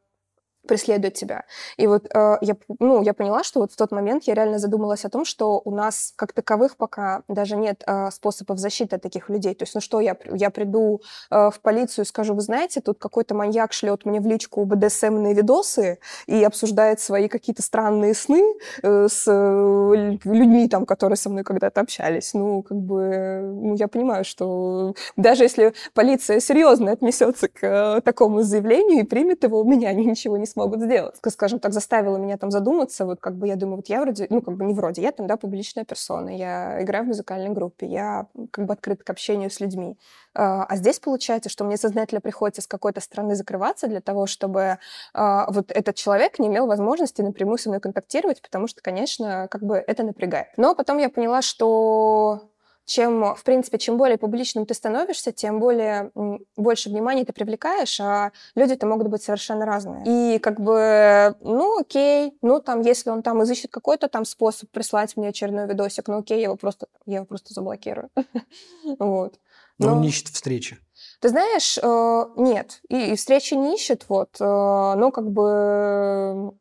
преследует 0.70 1.14
тебя. 1.14 1.42
И 1.78 1.88
вот 1.88 2.06
э, 2.14 2.36
я, 2.42 2.56
ну, 2.78 3.02
я 3.02 3.12
поняла, 3.12 3.42
что 3.42 3.58
вот 3.60 3.72
в 3.72 3.76
тот 3.76 3.90
момент 3.90 4.24
я 4.24 4.34
реально 4.34 4.60
задумалась 4.60 5.04
о 5.04 5.08
том, 5.08 5.24
что 5.24 5.60
у 5.64 5.72
нас 5.72 6.12
как 6.14 6.32
таковых 6.32 6.76
пока 6.76 7.22
даже 7.26 7.56
нет 7.56 7.82
э, 7.88 8.10
способов 8.12 8.58
защиты 8.58 8.94
от 8.94 9.02
таких 9.02 9.28
людей. 9.28 9.52
То 9.56 9.64
есть, 9.64 9.74
ну 9.74 9.80
что, 9.80 10.00
я, 10.00 10.16
я 10.32 10.50
приду 10.50 11.00
э, 11.32 11.50
в 11.50 11.58
полицию 11.60 12.04
и 12.04 12.06
скажу, 12.06 12.34
вы 12.34 12.40
знаете, 12.40 12.80
тут 12.80 13.00
какой-то 13.00 13.34
маньяк 13.34 13.72
шлет 13.72 14.04
мне 14.04 14.20
в 14.20 14.26
личку 14.26 14.64
БДСМные 14.64 15.34
видосы 15.34 15.98
и 16.28 16.44
обсуждает 16.44 17.00
свои 17.00 17.26
какие-то 17.26 17.62
странные 17.62 18.14
сны 18.14 18.44
э, 18.84 19.08
с 19.10 19.24
э, 19.26 20.18
людьми, 20.22 20.68
там, 20.68 20.86
которые 20.86 21.16
со 21.16 21.30
мной 21.30 21.42
когда-то 21.42 21.80
общались. 21.80 22.32
Ну, 22.32 22.62
как 22.62 22.78
бы, 22.78 23.40
ну, 23.42 23.74
я 23.74 23.88
понимаю, 23.88 24.24
что 24.24 24.94
даже 25.16 25.42
если 25.42 25.74
полиция 25.94 26.38
серьезно 26.38 26.92
отнесется 26.92 27.48
к 27.48 27.58
э, 27.64 28.00
такому 28.02 28.42
заявлению 28.42 29.00
и 29.00 29.02
примет 29.04 29.42
его, 29.42 29.60
у 29.60 29.64
меня 29.64 29.92
ничего 29.92 30.36
не 30.36 30.46
смогут 30.46 30.59
сделать. 30.82 31.16
Скажем 31.28 31.58
так, 31.58 31.72
заставила 31.72 32.16
меня 32.16 32.36
там 32.36 32.50
задуматься, 32.50 33.04
вот 33.04 33.20
как 33.20 33.36
бы 33.36 33.48
я 33.48 33.56
думаю, 33.56 33.76
вот 33.76 33.88
я 33.88 34.00
вроде, 34.02 34.26
ну 34.30 34.42
как 34.42 34.56
бы 34.56 34.64
не 34.64 34.74
вроде, 34.74 35.02
я 35.02 35.12
там, 35.12 35.26
да, 35.26 35.36
публичная 35.36 35.84
персона, 35.84 36.30
я 36.30 36.82
играю 36.82 37.04
в 37.04 37.08
музыкальной 37.08 37.50
группе, 37.50 37.86
я 37.86 38.26
как 38.50 38.66
бы 38.66 38.72
открыта 38.72 39.04
к 39.04 39.10
общению 39.10 39.50
с 39.50 39.60
людьми. 39.60 39.96
А, 40.34 40.64
а 40.64 40.76
здесь 40.76 40.98
получается, 40.98 41.50
что 41.50 41.64
мне 41.64 41.76
сознательно 41.76 42.20
приходится 42.20 42.62
с 42.62 42.66
какой-то 42.66 43.00
стороны 43.00 43.34
закрываться 43.34 43.86
для 43.86 44.00
того, 44.00 44.26
чтобы 44.26 44.78
а, 45.14 45.50
вот 45.50 45.70
этот 45.70 45.96
человек 45.96 46.38
не 46.38 46.48
имел 46.48 46.66
возможности 46.66 47.22
напрямую 47.22 47.58
со 47.58 47.68
мной 47.68 47.80
контактировать, 47.80 48.42
потому 48.42 48.66
что, 48.66 48.80
конечно, 48.82 49.48
как 49.50 49.62
бы 49.62 49.76
это 49.76 50.02
напрягает. 50.02 50.48
Но 50.56 50.74
потом 50.74 50.98
я 50.98 51.08
поняла, 51.08 51.42
что 51.42 52.50
чем, 52.90 53.36
в 53.36 53.44
принципе, 53.44 53.78
чем 53.78 53.96
более 53.96 54.18
публичным 54.18 54.66
ты 54.66 54.74
становишься, 54.74 55.30
тем 55.30 55.60
более 55.60 56.10
больше 56.56 56.90
внимания 56.90 57.24
ты 57.24 57.32
привлекаешь, 57.32 58.00
а 58.00 58.32
люди-то 58.56 58.84
могут 58.84 59.06
быть 59.06 59.22
совершенно 59.22 59.64
разные. 59.64 60.02
И 60.06 60.38
как 60.40 60.58
бы, 60.60 61.36
ну 61.40 61.78
окей, 61.78 62.32
ну 62.42 62.60
там, 62.60 62.80
если 62.80 63.10
он 63.10 63.22
там 63.22 63.44
изыщет 63.44 63.70
какой-то 63.70 64.08
там 64.08 64.24
способ 64.24 64.70
прислать 64.70 65.16
мне 65.16 65.28
очередной 65.28 65.68
видосик, 65.68 66.08
ну 66.08 66.18
окей, 66.18 66.38
я 66.38 66.44
его 66.44 66.56
просто, 66.56 66.88
я 67.06 67.16
его 67.16 67.26
просто 67.26 67.54
заблокирую. 67.54 68.10
Вот. 68.98 69.38
Но 69.78 69.92
он 69.92 70.00
не 70.00 70.08
ищет 70.08 70.28
встречи. 70.28 70.78
Ты 71.20 71.28
знаешь, 71.28 71.78
э, 71.78 72.24
нет, 72.36 72.80
и, 72.88 73.14
встречи 73.14 73.54
не 73.54 73.76
ищет, 73.76 74.04
вот, 74.08 74.36
э, 74.40 74.44
но 74.44 75.10
как 75.12 75.30
бы 75.30 76.52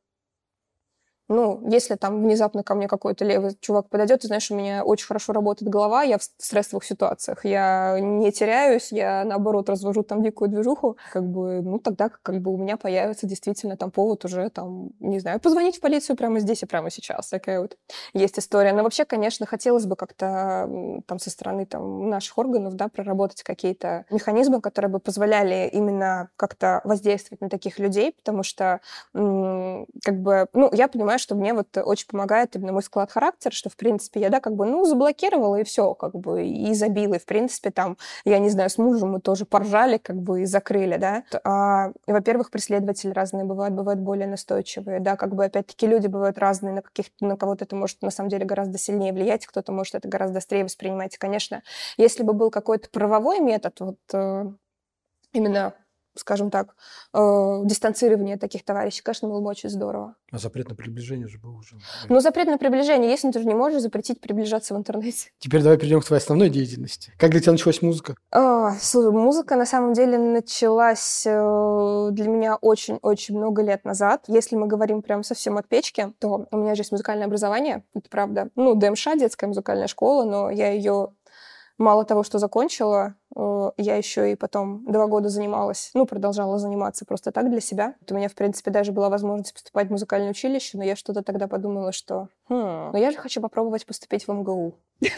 ну, 1.30 1.62
если 1.70 1.96
там 1.96 2.24
внезапно 2.24 2.64
ко 2.64 2.76
мне 2.76 2.88
какой-то 2.88 3.24
левый 3.26 3.56
чувак 3.62 3.90
подойдет, 3.90 4.22
ты 4.22 4.28
знаешь, 4.28 4.50
у 4.52 4.56
меня 4.56 4.84
очень 4.84 5.08
хорошо 5.08 5.34
работает 5.34 5.70
голова, 5.72 6.04
я 6.04 6.18
в 6.18 6.24
стрессовых 6.24 6.84
ситуациях, 6.84 7.46
я 7.46 7.98
не 8.02 8.32
теряюсь, 8.32 8.92
я, 8.92 9.24
наоборот, 9.26 9.70
развожу 9.70 10.04
там 10.04 10.24
дикую 10.24 10.50
движуху, 10.50 10.98
как 11.14 11.24
бы, 11.26 11.62
ну, 11.62 11.80
тогда 11.80 12.10
как 12.10 12.40
бы 12.42 12.52
у 12.52 12.58
меня 12.58 12.78
появится 12.78 13.28
действительно 13.28 13.78
там 13.78 13.92
повод 13.92 14.26
уже, 14.26 14.50
там, 14.50 14.90
не 15.00 15.20
знаю, 15.20 15.40
позвонить 15.40 15.78
в 15.78 15.82
полицию 15.82 16.16
прямо 16.18 16.40
здесь 16.40 16.64
и 16.64 16.66
прямо 16.66 16.90
сейчас, 16.90 17.30
такая 17.30 17.62
вот 17.62 17.78
есть 18.14 18.40
история. 18.40 18.74
Но 18.74 18.84
вообще, 18.84 19.06
конечно, 19.06 19.46
хотелось 19.46 19.86
бы 19.86 19.96
как-то 19.96 20.68
там 21.06 21.20
со 21.20 21.30
стороны 21.30 21.66
там 21.66 22.10
наших 22.10 22.38
органов, 22.38 22.74
да, 22.76 22.88
проработать 22.88 23.44
какие-то 23.44 24.06
механизмы, 24.10 24.62
которые 24.62 24.90
бы 24.92 25.00
позволяли 25.00 25.70
именно 25.72 26.30
как-то 26.36 26.82
воздействовать 26.84 27.42
на 27.42 27.50
таких 27.50 27.80
людей, 27.80 28.14
потому 28.14 28.44
что, 28.44 28.80
как 29.14 30.22
бы, 30.22 30.48
ну, 30.54 30.70
я 30.74 30.88
понимаю, 30.88 31.19
что 31.20 31.36
мне 31.36 31.54
вот 31.54 31.78
очень 31.78 32.08
помогает 32.08 32.56
именно 32.56 32.74
мой 32.74 32.84
склад 32.84 33.12
характера, 33.12 33.54
что, 33.54 33.70
в 33.70 33.76
принципе, 33.78 34.20
я, 34.22 34.30
да, 34.30 34.40
как 34.40 34.56
бы, 34.56 34.66
ну, 34.66 34.86
заблокировала, 34.86 35.58
и 35.58 35.64
все, 35.64 35.94
как 35.94 36.16
бы, 36.16 36.46
и 36.48 36.74
забила, 36.74 37.16
и, 37.16 37.20
в 37.20 37.26
принципе, 37.26 37.72
там, 37.72 37.98
я 38.26 38.40
не 38.40 38.50
знаю, 38.50 38.70
с 38.70 38.78
мужем 38.78 39.12
мы 39.12 39.22
тоже 39.22 39.46
поржали, 39.46 39.98
как 39.98 40.18
бы, 40.18 40.42
и 40.42 40.46
закрыли, 40.46 40.98
да. 40.98 41.24
А, 41.44 41.92
во-первых, 42.08 42.52
преследователи 42.52 43.12
разные 43.12 43.46
бывают, 43.46 43.76
бывают 43.76 44.00
более 44.00 44.28
настойчивые, 44.28 45.00
да, 45.00 45.16
как 45.16 45.36
бы, 45.36 45.46
опять-таки, 45.46 45.88
люди 45.88 46.08
бывают 46.08 46.38
разные, 46.38 46.74
на 46.74 46.82
каких 46.82 47.08
на 47.20 47.38
кого-то 47.38 47.66
это 47.66 47.76
может, 47.76 48.02
на 48.02 48.12
самом 48.12 48.30
деле, 48.30 48.46
гораздо 48.46 48.78
сильнее 48.78 49.14
влиять, 49.14 49.46
кто-то 49.46 49.72
может 49.72 49.96
это 49.96 50.08
гораздо 50.08 50.40
острее 50.40 50.64
воспринимать. 50.64 51.16
И, 51.16 51.18
конечно, 51.18 51.62
если 51.98 52.24
бы 52.24 52.34
был 52.34 52.50
какой-то 52.52 52.90
правовой 52.90 53.40
метод, 53.40 53.80
вот, 53.80 53.98
э, 54.14 54.46
именно 55.34 55.74
скажем 56.20 56.52
так, 56.52 56.76
э, 57.14 57.62
дистанцирование 57.66 58.38
таких 58.38 58.64
товарищей, 58.64 59.02
конечно, 59.02 59.28
было 59.28 59.42
бы 59.42 59.50
очень 59.50 59.70
здорово. 59.70 60.16
А 60.32 60.38
запрет 60.38 60.70
на 60.70 60.76
приближение 60.76 61.28
же 61.28 61.40
был 61.40 61.58
уже. 61.58 61.78
Ну, 62.08 62.20
запрет 62.20 62.48
на 62.48 62.58
приближение, 62.58 63.10
если 63.10 63.32
ты 63.32 63.40
же 63.40 63.46
не 63.46 63.56
можешь 63.56 63.82
запретить 63.82 64.22
приближаться 64.22 64.76
в 64.76 64.78
интернете. 64.78 65.32
Теперь 65.40 65.64
давай 65.64 65.78
перейдем 65.78 66.02
к 66.02 66.06
твоей 66.06 66.22
основной 66.22 66.50
деятельности. 66.50 67.14
Как 67.18 67.32
для 67.32 67.40
тебя 67.40 67.54
началась 67.54 67.82
музыка? 67.82 68.16
А, 68.32 68.74
слушай, 68.80 69.12
музыка 69.12 69.56
на 69.56 69.66
самом 69.66 69.94
деле 69.94 70.18
началась 70.18 71.24
э, 71.26 72.10
для 72.12 72.28
меня 72.28 72.56
очень-очень 72.58 73.38
много 73.38 73.64
лет 73.64 73.86
назад. 73.86 74.26
Если 74.28 74.56
мы 74.56 74.68
говорим 74.68 75.02
прям 75.02 75.24
совсем 75.24 75.58
от 75.58 75.68
печки, 75.68 76.14
то 76.20 76.48
у 76.52 76.58
меня 76.58 76.76
же 76.76 76.82
есть 76.82 76.92
музыкальное 76.92 77.26
образование, 77.26 77.84
это 77.96 78.10
правда. 78.10 78.50
Ну, 78.56 78.76
ДМШ, 78.76 79.06
детская 79.18 79.48
музыкальная 79.48 79.88
школа, 79.88 80.26
но 80.26 80.50
я 80.50 80.72
ее 80.72 81.14
мало 81.80 82.06
того, 82.06 82.24
что 82.24 82.38
закончила, 82.38 83.16
э, 83.36 83.72
я 83.78 83.96
еще 83.96 84.32
и 84.32 84.36
потом 84.36 84.86
два 84.86 85.08
года 85.08 85.30
занималась, 85.30 85.92
ну, 85.94 86.06
продолжала 86.06 86.60
заниматься 86.60 87.06
просто 87.06 87.32
так 87.32 87.50
для 87.50 87.62
себя. 87.62 87.96
У 88.10 88.14
меня, 88.14 88.30
в 88.30 88.36
принципе, 88.36 88.70
даже 88.70 88.92
была 88.92 89.10
возможность 89.10 89.54
поступать 89.54 89.88
в 89.88 89.92
музыкальное 89.92 90.32
училище, 90.32 90.78
но 90.78 90.84
я 90.84 90.96
что-то 90.96 91.24
тогда 91.24 91.48
подумала, 91.48 91.92
что, 91.92 92.28
хм, 92.50 92.92
ну 92.92 92.98
я 92.98 93.12
же 93.12 93.18
хочу 93.18 93.42
попробовать 93.42 93.86
поступить 93.86 94.28
в 94.28 94.32
МГУ. 94.32 94.76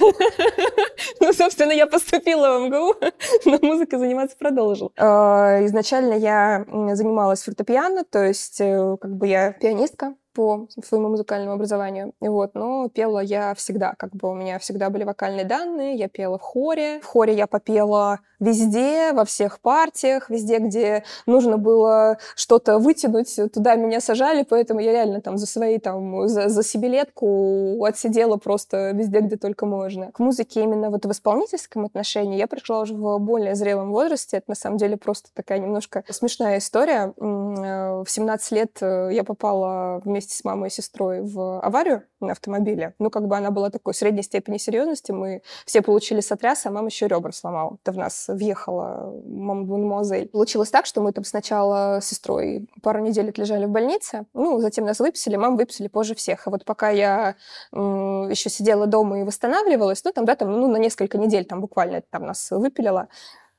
Ну, 1.20 1.34
собственно, 1.34 1.72
я 1.72 1.88
поступила 1.88 2.58
в 2.58 2.68
МГУ, 2.68 2.96
но 3.46 3.60
музыкой 3.62 4.00
заниматься 4.00 4.36
продолжила. 4.38 4.92
Э, 4.96 5.66
изначально 5.66 6.14
я 6.14 6.66
занималась 6.94 7.44
фортепиано, 7.44 8.04
то 8.04 8.24
есть 8.24 8.60
э, 8.60 8.98
как 9.00 9.16
бы 9.16 9.28
я 9.28 9.52
пианистка, 9.52 10.16
по 10.34 10.68
своему 10.84 11.10
музыкальному 11.10 11.54
образованию. 11.54 12.14
Вот, 12.20 12.56
но 12.56 12.90
пела 12.90 13.20
я 13.20 13.54
всегда, 13.56 13.94
как 13.98 14.12
бы 14.12 14.30
у 14.30 14.34
меня 14.34 14.60
всегда 14.60 14.90
были 14.90 15.04
вокальные 15.04 15.46
данные, 15.46 15.96
я 15.96 16.08
пела 16.08 16.38
в 16.38 16.42
хоре. 16.42 17.00
В 17.02 17.06
хоре 17.06 17.36
я 17.36 17.48
попела 17.48 18.20
везде, 18.42 19.14
во 19.14 19.24
всех 19.24 19.60
партиях, 19.60 20.30
везде, 20.30 20.58
где 20.58 21.04
нужно 21.26 21.58
было 21.58 22.18
что-то 22.36 22.80
вытянуть, 22.80 23.40
туда 23.54 23.76
меня 23.76 24.02
сажали, 24.02 24.44
поэтому 24.44 24.80
я 24.80 24.92
реально 24.92 25.22
там 25.22 25.38
за 25.38 25.46
свои 25.46 25.78
там, 25.78 26.28
за, 26.28 26.50
за 26.50 26.64
себелетку 26.64 27.86
отсидела 27.86 28.38
просто 28.38 28.92
везде, 28.92 29.20
где 29.20 29.38
только 29.38 29.66
можно. 29.66 30.12
К 30.12 30.20
музыке 30.20 30.64
именно 30.64 30.90
вот 30.90 31.06
в 31.06 31.12
исполнительском 31.12 31.86
отношении 31.86 32.38
я 32.38 32.48
пришла 32.48 32.82
уже 32.82 32.96
в 32.96 33.20
более 33.20 33.56
зрелом 33.56 33.92
возрасте. 33.92 34.38
Это 34.38 34.46
на 34.50 34.56
самом 34.56 34.78
деле 34.78 34.98
просто 34.98 35.30
такая 35.34 35.60
немножко 35.60 36.04
смешная 36.10 36.58
история. 36.58 37.14
Э, 37.18 38.04
в 38.04 38.08
17 38.08 38.52
лет 38.52 38.78
э, 38.82 39.10
я 39.12 39.24
попала 39.24 40.02
вместе 40.04 40.21
вместе 40.22 40.36
с 40.36 40.44
мамой 40.44 40.68
и 40.68 40.72
сестрой 40.72 41.22
в 41.22 41.60
аварию 41.62 42.04
на 42.20 42.34
автомобиле. 42.34 42.94
Ну, 43.00 43.10
как 43.10 43.28
бы 43.28 43.36
она 43.36 43.50
была 43.50 43.72
такой 43.72 43.96
средней 43.96 44.22
степени 44.22 44.58
серьезности. 44.58 45.12
Мы 45.12 45.42
все 45.66 45.82
получили 45.82 46.22
сотряс, 46.22 46.66
а 46.66 46.72
мама 46.72 46.88
еще 46.88 47.08
ребра 47.08 47.32
сломала. 47.32 47.78
Это 47.82 47.92
в 47.92 47.98
нас 47.98 48.26
въехала 48.28 49.12
мама 49.26 49.62
мадемуазель. 49.62 50.28
Получилось 50.28 50.70
так, 50.70 50.86
что 50.86 51.02
мы 51.02 51.12
там 51.12 51.24
сначала 51.24 52.00
с 52.02 52.06
сестрой 52.06 52.68
пару 52.84 53.00
недель 53.00 53.30
отлежали 53.30 53.66
в 53.66 53.70
больнице, 53.70 54.26
ну, 54.34 54.60
затем 54.60 54.86
нас 54.86 55.00
выписали, 55.00 55.38
маму 55.38 55.58
выписали 55.58 55.88
позже 55.88 56.14
всех. 56.14 56.48
А 56.48 56.52
вот 56.52 56.66
пока 56.66 56.90
я 56.90 57.36
э, 57.72 57.78
еще 57.78 58.50
сидела 58.50 58.86
дома 58.86 59.20
и 59.20 59.24
восстанавливалась, 59.24 60.04
ну, 60.04 60.12
там, 60.12 60.26
да, 60.26 60.36
там, 60.36 60.52
ну, 60.52 60.68
на 60.68 60.78
несколько 60.78 61.18
недель 61.18 61.46
там 61.46 61.62
буквально 61.62 62.02
там 62.02 62.26
нас 62.26 62.52
выпилило, 62.52 63.08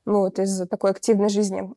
ну, 0.05 0.21
вот 0.21 0.39
из 0.39 0.67
такой 0.69 0.91
активной 0.91 1.29
жизни, 1.29 1.73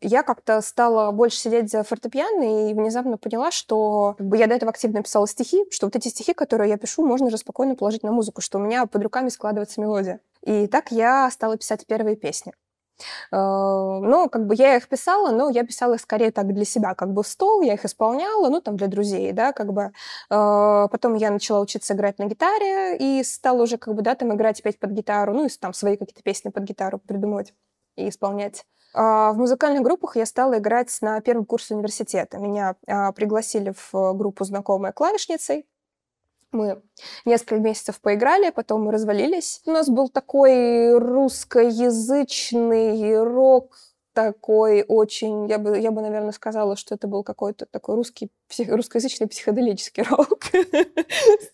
я 0.00 0.22
как-то 0.22 0.60
стала 0.60 1.10
больше 1.12 1.38
сидеть 1.38 1.70
за 1.70 1.82
фортепиано 1.82 2.70
и 2.70 2.74
внезапно 2.74 3.18
поняла, 3.18 3.50
что 3.50 4.14
как 4.18 4.26
бы, 4.26 4.36
я 4.36 4.46
до 4.46 4.54
этого 4.54 4.70
активно 4.70 5.02
писала 5.02 5.26
стихи, 5.26 5.64
что 5.70 5.86
вот 5.86 5.96
эти 5.96 6.08
стихи, 6.08 6.34
которые 6.34 6.70
я 6.70 6.76
пишу, 6.76 7.06
можно 7.06 7.30
же 7.30 7.38
спокойно 7.38 7.74
положить 7.76 8.02
на 8.02 8.12
музыку, 8.12 8.40
что 8.40 8.58
у 8.58 8.60
меня 8.60 8.86
под 8.86 9.02
руками 9.02 9.28
складывается 9.28 9.80
мелодия. 9.80 10.20
И 10.44 10.66
так 10.66 10.90
я 10.90 11.30
стала 11.30 11.56
писать 11.56 11.86
первые 11.86 12.16
песни. 12.16 12.52
Э, 13.32 13.36
ну, 13.36 14.28
как 14.28 14.46
бы 14.46 14.54
я 14.54 14.76
их 14.76 14.88
писала, 14.88 15.30
но 15.30 15.50
я 15.50 15.64
писала 15.64 15.94
их 15.94 16.00
скорее 16.00 16.30
так 16.30 16.52
для 16.52 16.64
себя, 16.64 16.94
как 16.94 17.12
бы 17.12 17.22
в 17.22 17.26
стол, 17.26 17.62
я 17.62 17.74
их 17.74 17.84
исполняла, 17.84 18.48
ну, 18.48 18.60
там, 18.60 18.76
для 18.76 18.86
друзей, 18.88 19.32
да, 19.32 19.52
как 19.52 19.72
бы. 19.72 19.92
Э, 20.30 20.88
потом 20.90 21.14
я 21.14 21.30
начала 21.30 21.60
учиться 21.60 21.94
играть 21.94 22.18
на 22.18 22.24
гитаре 22.24 22.96
и 22.98 23.22
стала 23.24 23.62
уже, 23.62 23.78
как 23.78 23.94
бы, 23.94 24.02
да, 24.02 24.14
там, 24.14 24.34
играть, 24.34 24.62
петь 24.62 24.78
под 24.78 24.90
гитару, 24.90 25.32
ну, 25.34 25.46
и 25.46 25.48
там 25.48 25.72
свои 25.72 25.96
какие-то 25.96 26.22
песни 26.22 26.50
под 26.50 26.64
гитару 26.64 26.98
придумывать 26.98 27.54
и 27.96 28.08
исполнять. 28.08 28.64
А 28.94 29.32
в 29.32 29.36
музыкальных 29.38 29.82
группах 29.82 30.16
я 30.16 30.26
стала 30.26 30.58
играть 30.58 30.96
на 31.02 31.20
первом 31.20 31.44
курсе 31.44 31.74
университета. 31.74 32.38
Меня 32.38 32.76
а, 32.86 33.12
пригласили 33.12 33.74
в 33.92 34.14
группу 34.14 34.44
знакомая 34.44 34.92
клавишницей, 34.92 35.66
Мы 36.52 36.82
несколько 37.24 37.60
месяцев 37.60 38.00
поиграли, 38.00 38.50
потом 38.50 38.84
мы 38.84 38.92
развалились. 38.92 39.60
У 39.66 39.70
нас 39.70 39.88
был 39.88 40.08
такой 40.08 40.98
русскоязычный 40.98 43.22
рок, 43.22 43.76
такой 44.18 44.84
очень, 44.88 45.48
я 45.48 45.58
бы, 45.58 45.78
я 45.78 45.92
бы, 45.92 46.02
наверное, 46.02 46.32
сказала, 46.32 46.74
что 46.74 46.96
это 46.96 47.06
был 47.06 47.22
какой-то 47.22 47.66
такой 47.66 47.94
русский, 47.94 48.32
псих, 48.48 48.68
русскоязычный 48.68 49.28
психоделический 49.28 50.02
рок. 50.02 50.40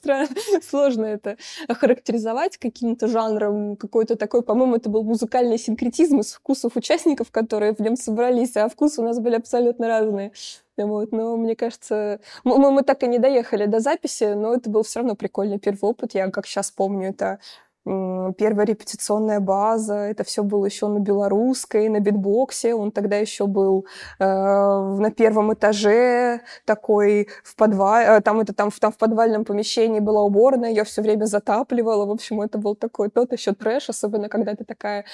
Сложно 0.62 1.04
это 1.04 1.36
охарактеризовать 1.68 2.56
каким-то 2.56 3.06
жанром, 3.06 3.76
какой-то 3.76 4.16
такой, 4.16 4.42
по-моему, 4.42 4.76
это 4.76 4.88
был 4.88 5.02
музыкальный 5.02 5.58
синкретизм 5.58 6.20
из 6.20 6.32
вкусов 6.32 6.76
участников, 6.76 7.30
которые 7.30 7.74
в 7.74 7.80
нем 7.80 7.96
собрались, 7.96 8.56
а 8.56 8.70
вкусы 8.70 9.02
у 9.02 9.04
нас 9.04 9.18
были 9.18 9.34
абсолютно 9.34 9.86
разные. 9.86 10.32
Вот, 10.76 11.12
но 11.12 11.36
мне 11.36 11.54
кажется, 11.54 12.20
мы, 12.42 12.70
мы 12.70 12.82
так 12.82 13.02
и 13.04 13.06
не 13.06 13.18
доехали 13.18 13.66
до 13.66 13.80
записи, 13.80 14.34
но 14.34 14.54
это 14.54 14.68
был 14.70 14.82
все 14.82 15.00
равно 15.00 15.14
прикольный 15.14 15.58
первый 15.58 15.90
опыт. 15.90 16.14
Я, 16.14 16.30
как 16.30 16.46
сейчас 16.46 16.70
помню, 16.70 17.10
это 17.10 17.38
первая 17.84 18.66
репетиционная 18.66 19.40
база, 19.40 19.94
это 19.94 20.24
все 20.24 20.42
было 20.42 20.64
еще 20.64 20.88
на 20.88 21.00
белорусской, 21.00 21.90
на 21.90 22.00
битбоксе, 22.00 22.74
он 22.74 22.90
тогда 22.90 23.16
еще 23.16 23.46
был 23.46 23.84
э, 24.18 24.24
на 24.24 25.10
первом 25.10 25.52
этаже, 25.52 26.40
такой 26.64 27.28
в 27.42 27.54
подвале, 27.56 28.06
э, 28.06 28.20
там 28.22 28.40
это 28.40 28.54
там, 28.54 28.70
там 28.70 28.90
в 28.90 28.96
подвальном 28.96 29.44
помещении 29.44 30.00
была 30.00 30.22
уборная, 30.22 30.70
я 30.70 30.84
все 30.84 31.02
время 31.02 31.26
затапливала, 31.26 32.06
в 32.06 32.10
общем, 32.10 32.40
это 32.40 32.56
был 32.56 32.74
такой 32.74 33.10
тот 33.10 33.32
еще 33.32 33.52
трэш, 33.52 33.90
особенно 33.90 34.30
когда 34.30 34.54
ты 34.54 34.64
такая 34.64 35.04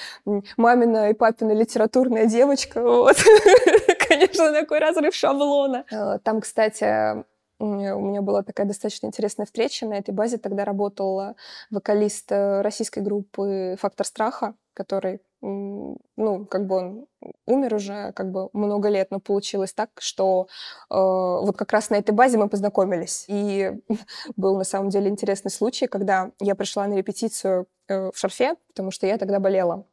мамина 0.56 1.10
и 1.10 1.14
папина 1.14 1.50
литературная 1.50 2.26
девочка, 2.26 2.82
вот. 2.84 3.16
Конечно, 4.10 4.52
такой 4.52 4.78
разрыв 4.78 5.14
шаблона. 5.14 5.84
Э, 5.90 6.18
там, 6.22 6.40
кстати, 6.40 7.24
у 7.60 7.64
меня 7.64 8.22
была 8.22 8.42
такая 8.42 8.66
достаточно 8.66 9.06
интересная 9.06 9.46
встреча. 9.46 9.86
На 9.86 9.94
этой 9.94 10.12
базе 10.12 10.38
тогда 10.38 10.64
работал 10.64 11.36
вокалист 11.70 12.32
э, 12.32 12.62
российской 12.62 13.00
группы 13.00 13.76
«Фактор 13.78 14.06
страха», 14.06 14.54
который, 14.72 15.20
ну, 15.42 16.46
как 16.48 16.66
бы 16.66 16.76
он 16.76 17.06
умер 17.46 17.74
уже 17.74 18.12
как 18.12 18.30
бы 18.30 18.48
много 18.54 18.88
лет, 18.88 19.10
но 19.10 19.20
получилось 19.20 19.74
так, 19.74 19.90
что 19.98 20.48
э, 20.90 20.94
вот 20.94 21.56
как 21.56 21.72
раз 21.72 21.90
на 21.90 21.96
этой 21.96 22.12
базе 22.12 22.38
мы 22.38 22.48
познакомились. 22.48 23.26
И 23.28 23.72
был 24.36 24.56
на 24.56 24.64
самом 24.64 24.88
деле 24.88 25.08
интересный 25.10 25.50
случай, 25.50 25.86
когда 25.86 26.32
я 26.40 26.54
пришла 26.54 26.86
на 26.86 26.94
репетицию 26.94 27.66
э, 27.88 28.10
в 28.10 28.16
шарфе, 28.16 28.54
потому 28.68 28.90
что 28.90 29.06
я 29.06 29.18
тогда 29.18 29.38
болела. 29.38 29.84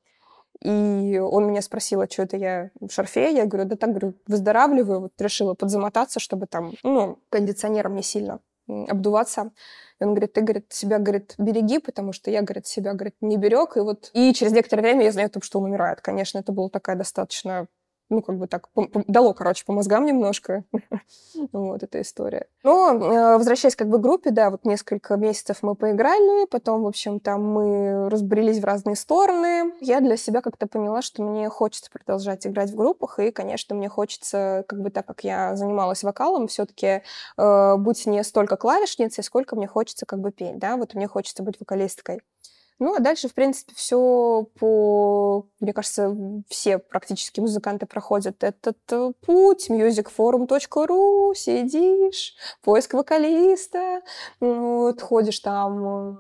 И 0.62 1.20
он 1.20 1.48
меня 1.48 1.62
спросил, 1.62 2.02
а 2.02 2.10
что 2.10 2.24
это 2.24 2.38
я 2.38 2.72
в 2.80 2.90
шарфе? 2.90 3.34
Я 3.34 3.46
говорю, 3.46 3.70
да 3.70 3.76
так, 3.76 3.92
говорю, 3.92 4.14
выздоравливаю. 4.26 5.02
Вот 5.02 5.12
решила 5.20 5.54
подзамотаться, 5.54 6.20
чтобы 6.20 6.48
там, 6.48 6.74
ну, 6.84 7.20
кондиционером 7.30 7.96
не 7.96 8.04
сильно 8.04 8.40
обдуваться. 8.68 9.52
И 10.00 10.04
он 10.04 10.12
говорит, 10.12 10.34
ты, 10.34 10.42
говорит, 10.42 10.72
себя, 10.74 11.00
говорит, 11.00 11.36
береги, 11.38 11.80
потому 11.80 12.12
что 12.12 12.30
я, 12.30 12.42
говорит, 12.42 12.68
себя, 12.68 12.94
говорит, 12.94 13.16
не 13.22 13.38
берег. 13.38 13.78
И 13.78 13.80
вот 13.80 14.10
и 14.14 14.34
через 14.34 14.52
некоторое 14.52 14.82
время 14.82 15.06
я 15.06 15.12
знаю, 15.12 15.32
что 15.42 15.60
он 15.60 15.66
умирает. 15.66 16.02
Конечно, 16.02 16.40
это 16.40 16.52
была 16.52 16.70
такая 16.70 16.96
достаточно 16.96 17.68
ну, 18.10 18.22
как 18.22 18.38
бы 18.38 18.48
так, 18.48 18.70
дало, 19.08 19.34
короче, 19.34 19.66
по 19.66 19.74
мозгам 19.74 20.06
немножко. 20.06 20.64
вот 21.52 21.84
эта 21.84 22.02
история. 22.02 22.48
Но, 22.64 22.94
э, 22.94 23.38
возвращаясь 23.38 23.76
как 23.76 23.90
бы 23.90 23.98
к 23.98 24.02
группе, 24.02 24.32
да, 24.32 24.50
вот 24.50 24.66
несколько 24.66 25.16
месяцев 25.18 25.58
мы 25.62 25.76
поиграли, 25.76 26.46
потом, 26.48 26.84
в 26.84 26.88
общем, 26.88 27.20
там 27.20 27.44
мы 27.44 28.10
разбрелись 28.10 28.60
в 28.60 28.66
разные 28.66 28.96
стороны. 28.96 29.74
Я 29.82 30.00
для 30.00 30.18
себя 30.18 30.42
как-то 30.42 30.68
поняла, 30.68 31.02
что 31.02 31.24
мне 31.24 31.50
хочется 31.50 31.92
продолжать 31.92 32.48
играть 32.48 32.72
в 32.72 32.76
группах, 32.76 33.20
и, 33.20 33.32
конечно, 33.32 33.76
мне 33.76 33.90
хочется, 33.90 34.64
как 34.68 34.82
бы 34.82 34.90
так 34.90 35.06
как 35.06 35.24
я 35.24 35.56
занималась 35.56 36.04
вокалом, 36.04 36.48
все-таки 36.48 37.04
э, 37.38 37.76
быть 37.78 38.06
не 38.06 38.24
столько 38.24 38.58
клавишницей, 38.58 39.24
сколько 39.24 39.56
мне 39.56 39.68
хочется 39.68 40.06
как 40.06 40.20
бы 40.20 40.32
петь, 40.32 40.58
да, 40.60 40.78
вот 40.78 40.94
мне 40.94 41.08
хочется 41.08 41.44
быть 41.44 41.60
вокалисткой. 41.60 42.22
Ну, 42.80 42.96
а 42.96 43.00
дальше, 43.00 43.28
в 43.28 43.34
принципе, 43.34 43.74
все 43.76 44.48
по... 44.60 45.48
Мне 45.60 45.74
кажется, 45.74 46.16
все 46.48 46.78
практически 46.78 47.40
музыканты 47.40 47.88
проходят 47.88 48.44
этот 48.44 48.78
э, 48.92 49.12
путь. 49.26 49.70
musicforum.ru, 49.70 51.34
сидишь, 51.34 52.36
поиск 52.62 52.94
вокалиста, 52.94 54.02
вот, 54.40 55.02
ходишь 55.02 55.40
там 55.40 56.20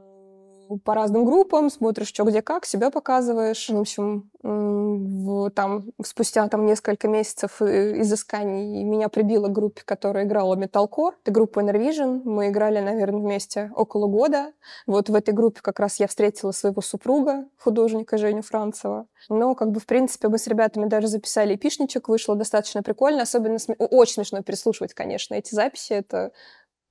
по 0.83 0.93
разным 0.93 1.25
группам, 1.25 1.69
смотришь, 1.69 2.07
что 2.07 2.23
где 2.23 2.41
как, 2.41 2.65
себя 2.65 2.89
показываешь. 2.89 3.69
В 3.69 3.79
общем, 3.79 4.29
в, 4.43 5.49
там, 5.51 5.85
спустя 6.03 6.47
там 6.47 6.65
несколько 6.65 7.07
месяцев 7.07 7.61
э, 7.61 8.01
изысканий 8.01 8.83
меня 8.83 9.09
прибило 9.09 9.47
к 9.47 9.51
группе, 9.51 9.81
которая 9.85 10.25
играла 10.25 10.55
металкор. 10.55 11.15
Это 11.23 11.31
группа 11.31 11.59
Enervision. 11.59 12.21
Мы 12.23 12.49
играли, 12.49 12.79
наверное, 12.79 13.19
вместе 13.19 13.71
около 13.75 14.07
года. 14.07 14.53
Вот 14.85 15.09
в 15.09 15.15
этой 15.15 15.33
группе 15.33 15.61
как 15.61 15.79
раз 15.79 15.99
я 15.99 16.07
встретила 16.07 16.51
своего 16.51 16.81
супруга, 16.81 17.45
художника 17.57 18.17
Женю 18.17 18.41
Францева. 18.41 19.07
Но, 19.29 19.55
как 19.55 19.71
бы, 19.71 19.79
в 19.79 19.85
принципе, 19.85 20.27
мы 20.27 20.37
с 20.37 20.47
ребятами 20.47 20.87
даже 20.87 21.07
записали 21.07 21.55
эпишничек, 21.55 22.09
вышло 22.09 22.35
достаточно 22.35 22.83
прикольно. 22.83 23.23
Особенно 23.23 23.59
см... 23.59 23.87
очень 23.91 24.13
смешно 24.13 24.43
переслушивать, 24.43 24.93
конечно, 24.93 25.35
эти 25.35 25.53
записи. 25.53 25.93
Это 25.93 26.31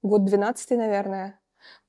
год 0.02 0.24
12 0.24 0.70
наверное. 0.70 1.38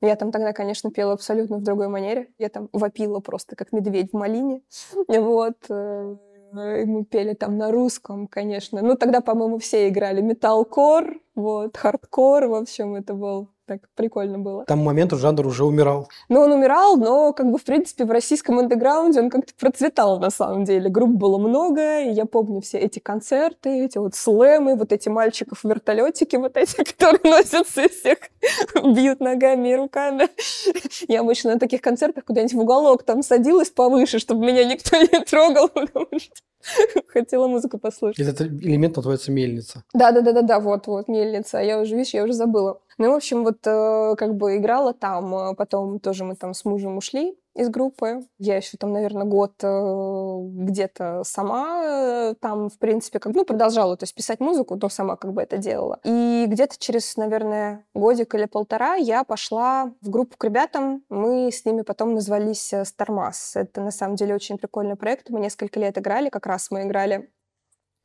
Я 0.01 0.15
там 0.15 0.31
тогда, 0.31 0.53
конечно, 0.53 0.91
пела 0.91 1.13
абсолютно 1.13 1.57
в 1.57 1.63
другой 1.63 1.87
манере. 1.87 2.29
Я 2.37 2.49
там 2.49 2.69
вопила 2.73 3.19
просто, 3.19 3.55
как 3.55 3.71
медведь 3.71 4.11
в 4.11 4.17
малине. 4.17 4.61
Вот. 5.07 5.57
Э, 5.69 6.15
и 6.53 6.85
мы 6.85 7.03
пели 7.05 7.33
там 7.33 7.57
на 7.57 7.71
русском, 7.71 8.27
конечно. 8.27 8.81
Ну, 8.81 8.95
тогда, 8.95 9.21
по-моему, 9.21 9.59
все 9.59 9.89
играли 9.89 10.21
металкор, 10.21 11.19
вот, 11.35 11.75
хардкор, 11.75 12.47
в 12.47 12.55
общем, 12.55 12.95
это 12.95 13.13
был 13.13 13.49
так 13.67 13.81
прикольно 13.95 14.39
было. 14.39 14.63
Там 14.63 14.79
момент 14.79 15.11
жанр 15.11 15.45
уже 15.45 15.65
умирал. 15.65 16.07
Ну, 16.29 16.39
он 16.39 16.53
умирал, 16.53 16.95
но, 16.95 17.33
как 17.33 17.51
бы, 17.51 17.57
в 17.57 17.63
принципе, 17.63 18.05
в 18.05 18.11
российском 18.11 18.59
андеграунде 18.59 19.19
он 19.19 19.29
как-то 19.29 19.53
процветал, 19.59 20.19
на 20.19 20.29
самом 20.29 20.63
деле. 20.63 20.89
Групп 20.89 21.11
было 21.11 21.37
много, 21.37 21.99
и 21.99 22.11
я 22.11 22.25
помню 22.25 22.61
все 22.61 22.77
эти 22.77 22.99
концерты, 22.99 23.83
эти 23.83 23.97
вот 23.97 24.15
слэмы, 24.15 24.75
вот 24.75 24.93
эти 24.93 25.09
мальчиков 25.09 25.59
в 25.63 25.65
вертолетики, 25.65 26.37
вот 26.37 26.55
эти, 26.55 26.75
которые 26.77 27.19
носятся 27.23 27.83
и 27.83 27.89
всех 27.89 28.19
бьют 28.83 29.19
ногами 29.19 29.69
и 29.69 29.75
руками. 29.75 30.29
Я 31.09 31.19
обычно 31.19 31.53
на 31.53 31.59
таких 31.59 31.81
концертах 31.81 32.23
куда-нибудь 32.23 32.53
в 32.53 32.59
уголок 32.59 33.03
там 33.03 33.21
садилась 33.21 33.69
повыше, 33.69 34.19
чтобы 34.19 34.45
меня 34.45 34.63
никто 34.63 34.97
не 34.97 35.25
трогал, 35.25 35.67
потому 35.67 36.07
что 36.17 36.33
хотела 37.07 37.47
музыку 37.47 37.77
послушать. 37.77 38.19
Этот 38.19 38.41
элемент 38.41 38.95
называется 38.95 39.31
мельница. 39.31 39.83
Да-да-да-да, 39.93 40.59
вот-вот, 40.59 41.07
мельница. 41.07 41.59
Я 41.59 41.79
уже, 41.79 41.95
видишь, 41.95 42.13
я 42.13 42.23
уже 42.23 42.33
забыла. 42.33 42.79
Ну, 42.97 43.11
в 43.11 43.15
общем, 43.15 43.43
вот 43.43 43.59
э, 43.65 44.15
как 44.17 44.35
бы 44.35 44.57
играла 44.57 44.93
там, 44.93 45.33
э, 45.35 45.55
потом 45.55 45.99
тоже 45.99 46.23
мы 46.23 46.35
там 46.35 46.53
с 46.53 46.65
мужем 46.65 46.97
ушли 46.97 47.37
из 47.57 47.69
группы. 47.69 48.27
Я 48.37 48.57
еще 48.57 48.77
там, 48.77 48.93
наверное, 48.93 49.25
год 49.25 49.53
э, 49.63 50.39
где-то 50.43 51.23
сама 51.23 52.35
там, 52.39 52.69
в 52.69 52.77
принципе, 52.77 53.19
как 53.19 53.33
ну, 53.33 53.45
продолжала, 53.45 53.97
то 53.97 54.03
есть 54.03 54.15
писать 54.15 54.39
музыку, 54.39 54.77
то 54.77 54.89
сама 54.89 55.15
как 55.15 55.33
бы 55.33 55.41
это 55.41 55.57
делала. 55.57 55.99
И 56.03 56.45
где-то 56.47 56.75
через, 56.77 57.17
наверное, 57.17 57.85
годик 57.93 58.35
или 58.35 58.45
полтора 58.45 58.95
я 58.95 59.23
пошла 59.23 59.91
в 60.01 60.09
группу 60.09 60.37
к 60.37 60.43
ребятам. 60.43 61.03
Мы 61.09 61.51
с 61.51 61.65
ними 61.65 61.81
потом 61.81 62.13
назвались 62.13 62.73
Стармас. 62.83 63.55
Это, 63.55 63.81
на 63.81 63.91
самом 63.91 64.15
деле, 64.15 64.35
очень 64.35 64.57
прикольный 64.57 64.95
проект. 64.95 65.29
Мы 65.29 65.39
несколько 65.39 65.79
лет 65.79 65.97
играли, 65.97 66.29
как 66.29 66.45
раз 66.45 66.69
мы 66.69 66.83
играли 66.83 67.31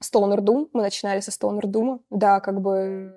Stoner 0.03 0.38
Doom. 0.38 0.68
Мы 0.72 0.82
начинали 0.82 1.20
со 1.20 1.30
Stoner 1.30 1.64
Doom. 1.64 2.00
Да, 2.11 2.40
как 2.40 2.61
бы 2.61 3.14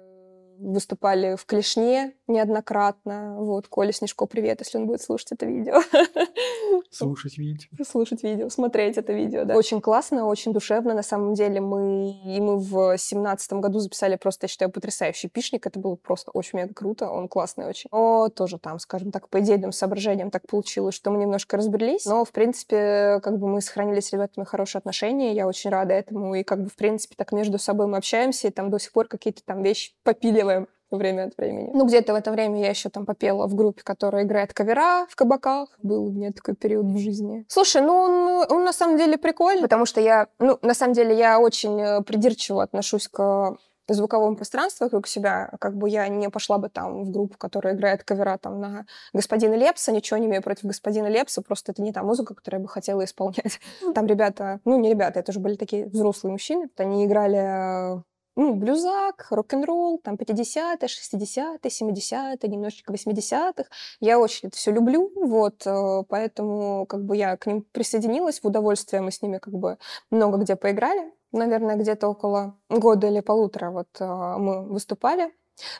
выступали 0.58 1.36
в 1.36 1.46
Клешне 1.46 2.14
неоднократно. 2.28 3.36
Вот, 3.40 3.68
Коля 3.68 3.92
Снежко, 3.92 4.26
привет, 4.26 4.60
если 4.60 4.78
он 4.78 4.88
будет 4.88 5.02
слушать 5.02 5.32
это 5.32 5.46
видео. 5.46 5.82
Слушать 6.92 7.38
видео. 7.38 7.68
Слушать 7.84 8.24
видео, 8.24 8.50
смотреть 8.50 8.98
это 8.98 9.12
видео, 9.12 9.44
да. 9.44 9.56
Очень 9.56 9.82
классно, 9.82 10.28
очень 10.28 10.54
душевно. 10.54 10.94
На 10.94 11.04
самом 11.04 11.34
деле 11.34 11.60
мы, 11.60 12.12
и 12.26 12.40
мы 12.40 12.58
в 12.58 12.98
семнадцатом 12.98 13.60
году 13.60 13.80
записали 13.80 14.16
просто, 14.16 14.46
я 14.46 14.48
считаю, 14.48 14.72
потрясающий 14.72 15.28
пишник. 15.28 15.66
Это 15.68 15.80
было 15.80 15.96
просто 15.96 16.32
очень 16.32 16.60
мега 16.60 16.74
круто, 16.74 17.10
он 17.10 17.28
классный 17.28 17.68
очень. 17.68 17.90
Но 17.92 18.30
тоже 18.30 18.60
там, 18.60 18.80
скажем 18.80 19.12
так, 19.12 19.30
по 19.30 19.40
идейным 19.40 19.72
соображениям 19.72 20.32
так 20.32 20.48
получилось, 20.48 20.96
что 20.96 21.12
мы 21.12 21.18
немножко 21.18 21.58
разбрелись. 21.58 22.06
Но, 22.06 22.24
в 22.24 22.32
принципе, 22.32 23.20
как 23.22 23.40
бы 23.40 23.48
мы 23.48 23.62
сохранили 23.62 24.00
с 24.00 24.14
ребятами 24.14 24.46
хорошие 24.46 24.80
отношения, 24.80 25.34
я 25.34 25.48
очень 25.48 25.70
рада 25.70 25.94
этому. 25.94 26.36
И 26.36 26.44
как 26.44 26.64
бы, 26.64 26.70
в 26.70 26.76
принципе, 26.76 27.16
так 27.18 27.32
между 27.32 27.58
собой 27.58 27.88
мы 27.88 27.98
общаемся, 27.98 28.48
и 28.48 28.52
там 28.52 28.70
до 28.70 28.80
сих 28.80 28.92
пор 28.92 29.08
какие-то 29.08 29.42
там 29.44 29.64
вещи 29.64 29.94
попиливаем 30.04 30.68
время 30.92 31.26
от 31.26 31.38
времени. 31.38 31.72
Ну, 31.74 31.86
где-то 31.86 32.14
в 32.14 32.16
это 32.16 32.32
время 32.32 32.60
я 32.62 32.70
еще 32.70 32.90
там 32.90 33.06
попела 33.06 33.48
в 33.48 33.56
группе, 33.56 33.82
которая 33.84 34.24
играет 34.24 34.54
кавера 34.54 35.06
в 35.10 35.16
кабаках. 35.16 35.70
Был 35.82 36.06
у 36.06 36.12
меня 36.12 36.32
такой 36.32 36.56
период 36.56 36.86
в 36.86 36.98
жизни. 36.98 37.46
Слушай, 37.48 37.82
ну 37.82 37.94
он, 37.94 38.46
он 38.50 38.64
на 38.64 38.74
самом 38.74 38.98
деле 38.98 39.18
прикольный, 39.18 39.64
потому 39.64 39.86
что 39.86 40.02
я, 40.02 40.28
ну, 40.40 40.58
на 40.62 40.74
самом 40.74 40.94
деле 40.94 41.18
я 41.18 41.40
очень 41.40 41.80
э, 41.80 42.02
придирчиво 42.02 42.64
отношусь 42.64 43.08
к 43.08 43.58
звуковому 43.94 44.36
пространству 44.36 44.86
вокруг 44.86 45.08
себя, 45.08 45.52
как 45.60 45.78
бы 45.78 45.90
я 45.90 46.08
не 46.08 46.30
пошла 46.30 46.58
бы 46.58 46.70
там 46.70 47.04
в 47.04 47.12
группу, 47.12 47.38
которая 47.38 47.76
играет 47.76 48.04
кавера 48.04 48.38
там 48.38 48.60
на 48.60 48.86
господина 49.14 49.54
Лепса, 49.54 49.92
ничего 49.92 50.18
не 50.18 50.26
имею 50.26 50.42
против 50.42 50.66
господина 50.66 51.08
Лепса, 51.08 51.42
просто 51.42 51.72
это 51.72 51.82
не 51.82 51.94
та 51.94 52.04
музыка, 52.04 52.34
которую 52.34 52.62
я 52.62 52.64
бы 52.64 52.70
хотела 52.70 53.04
исполнять. 53.04 53.60
Там 53.94 54.08
ребята, 54.08 54.60
ну 54.66 54.80
не 54.80 54.90
ребята, 54.90 55.20
это 55.20 55.32
уже 55.32 55.40
были 55.40 55.56
такие 55.56 55.86
взрослые 55.88 56.32
мужчины, 56.32 56.70
они 56.78 57.06
играли 57.06 58.02
ну, 58.36 58.54
блюзак, 58.56 59.28
рок-н-ролл, 59.30 60.00
там 60.00 60.16
50-е, 60.16 60.88
60-е, 60.88 61.70
70-е, 61.70 62.50
немножечко 62.50 62.94
80-х. 62.94 63.66
Я 64.00 64.20
очень 64.20 64.50
это 64.50 64.58
все 64.58 64.72
люблю, 64.72 65.12
вот, 65.16 65.66
э, 65.66 66.04
поэтому 66.10 66.86
как 66.86 67.06
бы 67.06 67.16
я 67.16 67.38
к 67.38 67.48
ним 67.48 67.62
присоединилась 67.72 68.42
в 68.42 68.46
удовольствие, 68.46 69.02
мы 69.02 69.12
с 69.12 69.22
ними 69.22 69.38
как 69.38 69.54
бы 69.54 69.78
много 70.12 70.38
где 70.38 70.56
поиграли. 70.56 71.12
Наверное, 71.32 71.76
где-то 71.76 72.08
около 72.08 72.58
года 72.70 73.08
или 73.08 73.20
полутора 73.20 73.72
вот 73.72 73.88
э, 74.00 74.06
мы 74.06 74.64
выступали. 74.68 75.32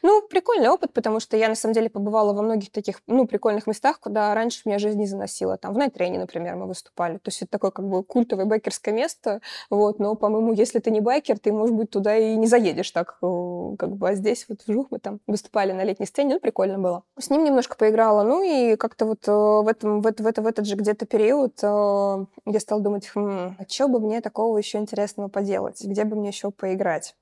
Ну, 0.02 0.22
прикольный 0.28 0.70
опыт, 0.70 0.94
потому 0.94 1.20
что 1.20 1.38
я, 1.38 1.50
на 1.50 1.56
самом 1.56 1.74
деле, 1.74 1.90
побывала 1.90 2.34
во 2.34 2.42
многих 2.42 2.72
таких, 2.72 3.02
ну, 3.08 3.28
прикольных 3.28 3.68
местах, 3.68 4.00
куда 4.00 4.34
раньше 4.34 4.62
меня 4.66 4.80
жизнь 4.80 5.00
не 5.00 5.08
заносила. 5.08 5.58
Там 5.58 5.74
в 5.74 5.78
Найтрейне, 5.78 6.20
например, 6.20 6.56
мы 6.56 6.68
выступали. 6.68 7.18
То 7.18 7.30
есть 7.30 7.42
это 7.42 7.52
такое, 7.52 7.72
как 7.72 7.88
бы, 7.88 8.04
культовое 8.04 8.46
байкерское 8.46 8.94
место, 8.94 9.42
вот, 9.70 10.00
но, 10.00 10.16
по-моему, 10.16 10.54
если 10.54 10.80
ты 10.80 10.92
не 10.92 11.02
байкер, 11.02 11.40
ты, 11.40 11.52
может 11.52 11.76
быть, 11.76 11.90
туда 11.90 12.16
и 12.16 12.36
не 12.36 12.48
заедешь 12.48 12.92
так, 12.92 13.18
как 13.20 13.96
бы, 13.96 14.10
а 14.10 14.16
здесь 14.16 14.46
вот 14.50 14.62
вжух 14.66 14.88
мы 14.92 15.00
там 15.00 15.20
выступали 15.28 15.72
на 15.72 15.84
летней 15.84 16.06
сцене, 16.06 16.36
ну, 16.36 16.40
прикольно 16.40 16.80
было. 16.80 17.04
С 17.20 17.30
ним 17.30 17.44
немножко 17.44 17.76
поиграла, 17.76 18.24
ну, 18.24 18.44
и 18.44 18.76
как-то 18.76 19.06
вот 19.06 19.28
э, 19.28 19.32
в, 19.32 19.68
этом, 19.68 20.02
в, 20.02 20.08
это, 20.08 20.24
в, 20.24 20.28
это, 20.28 20.42
в 20.42 20.48
этот 20.48 20.66
же 20.66 20.76
где-то 20.76 21.06
период 21.06 21.60
э, 21.62 22.26
я 22.46 22.60
стала 22.60 22.82
думать, 22.82 23.10
хм, 23.14 23.56
а 23.60 23.66
что 23.68 23.88
бы 23.88 24.00
мне 24.00 24.22
такого 24.22 24.58
еще 24.58 24.78
интересного 24.78 25.28
поделать, 25.28 25.84
где 25.84 26.04
бы 26.04 26.16
мне 26.16 26.30
еще 26.30 26.52
поиграть. 26.52 27.16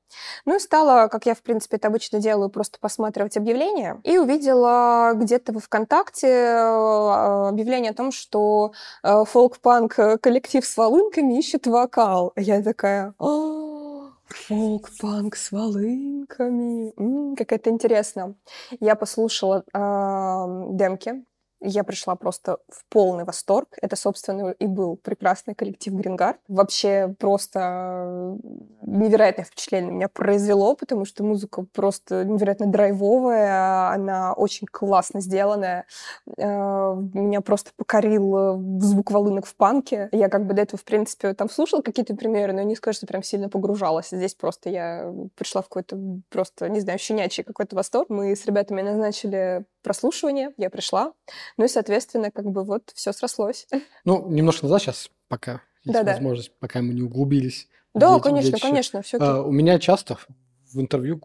Ну 0.45 0.55
и 0.55 0.59
стала, 0.59 1.07
как 1.07 1.25
я, 1.25 1.35
в 1.35 1.41
принципе, 1.41 1.77
это 1.77 1.87
обычно 1.87 2.19
делаю, 2.19 2.49
просто 2.49 2.79
посматривать 2.79 3.37
объявления. 3.37 3.99
И 4.03 4.17
увидела 4.17 5.11
где-то 5.15 5.53
во 5.53 5.59
ВКонтакте 5.59 6.27
э, 6.27 7.47
объявление 7.49 7.91
о 7.91 7.95
том, 7.95 8.11
что 8.11 8.73
э, 9.03 9.23
фолк-панк 9.25 9.95
коллектив 10.21 10.65
с 10.65 10.77
волынками 10.77 11.37
ищет 11.37 11.67
вокал. 11.67 12.33
Я 12.35 12.61
такая... 12.61 13.13
«А, 13.19 14.11
фолк-панк 14.27 15.35
с 15.35 15.51
волынками. 15.51 16.93
М-м, 16.97 17.35
как 17.35 17.51
это 17.51 17.69
интересно. 17.69 18.35
Я 18.79 18.95
послушала 18.95 19.63
э, 19.73 20.75
демки 20.75 21.23
я 21.63 21.83
пришла 21.83 22.15
просто 22.15 22.57
в 22.69 22.83
полный 22.89 23.23
восторг. 23.23 23.69
Это, 23.81 23.95
собственно, 23.95 24.51
и 24.51 24.67
был 24.67 24.97
прекрасный 24.97 25.55
коллектив 25.55 25.93
Грингард. 25.93 26.37
Вообще 26.47 27.15
просто 27.19 28.37
невероятное 28.81 29.45
впечатление 29.45 29.91
меня 29.91 30.07
произвело, 30.09 30.75
потому 30.75 31.05
что 31.05 31.23
музыка 31.23 31.65
просто 31.73 32.25
невероятно 32.25 32.67
драйвовая, 32.67 33.89
она 33.93 34.33
очень 34.33 34.67
классно 34.67 35.21
сделанная. 35.21 35.85
Э, 36.37 36.95
меня 37.13 37.41
просто 37.41 37.71
покорил 37.77 38.79
звук 38.79 39.11
волынок 39.11 39.45
в 39.45 39.55
панке. 39.55 40.09
Я 40.11 40.29
как 40.29 40.45
бы 40.45 40.53
до 40.53 40.61
этого, 40.61 40.79
в 40.79 40.83
принципе, 40.83 41.33
там 41.33 41.49
слушала 41.49 41.81
какие-то 41.81 42.15
примеры, 42.15 42.53
но 42.53 42.61
не 42.61 42.75
скажу, 42.75 42.97
что 42.97 43.07
прям 43.07 43.23
сильно 43.23 43.49
погружалась. 43.49 44.09
Здесь 44.11 44.35
просто 44.35 44.69
я 44.69 45.13
пришла 45.35 45.61
в 45.61 45.65
какой-то 45.65 45.97
просто, 46.29 46.69
не 46.69 46.81
знаю, 46.81 46.99
щенячий 46.99 47.43
какой-то 47.43 47.75
восторг. 47.75 48.09
Мы 48.09 48.35
с 48.35 48.45
ребятами 48.45 48.81
назначили 48.81 49.65
прослушивание, 49.83 50.51
я 50.57 50.69
пришла. 50.69 51.13
Ну 51.57 51.65
и, 51.65 51.67
соответственно, 51.67 52.31
как 52.31 52.45
бы 52.45 52.63
вот 52.63 52.91
все 52.95 53.13
срослось. 53.13 53.67
Ну, 54.05 54.29
немножко 54.29 54.65
назад 54.65 54.81
сейчас, 54.81 55.09
пока 55.27 55.61
есть 55.83 55.93
Да-да. 55.93 56.13
возможность, 56.13 56.51
пока 56.59 56.81
мы 56.81 56.93
не 56.93 57.01
углубились. 57.01 57.67
Да, 57.93 58.19
конечно, 58.19 58.51
детище. 58.51 58.67
конечно, 58.67 59.01
все 59.01 59.17
А, 59.19 59.41
у 59.43 59.51
меня 59.51 59.77
часто 59.79 60.17
в 60.71 60.79
интервью 60.79 61.21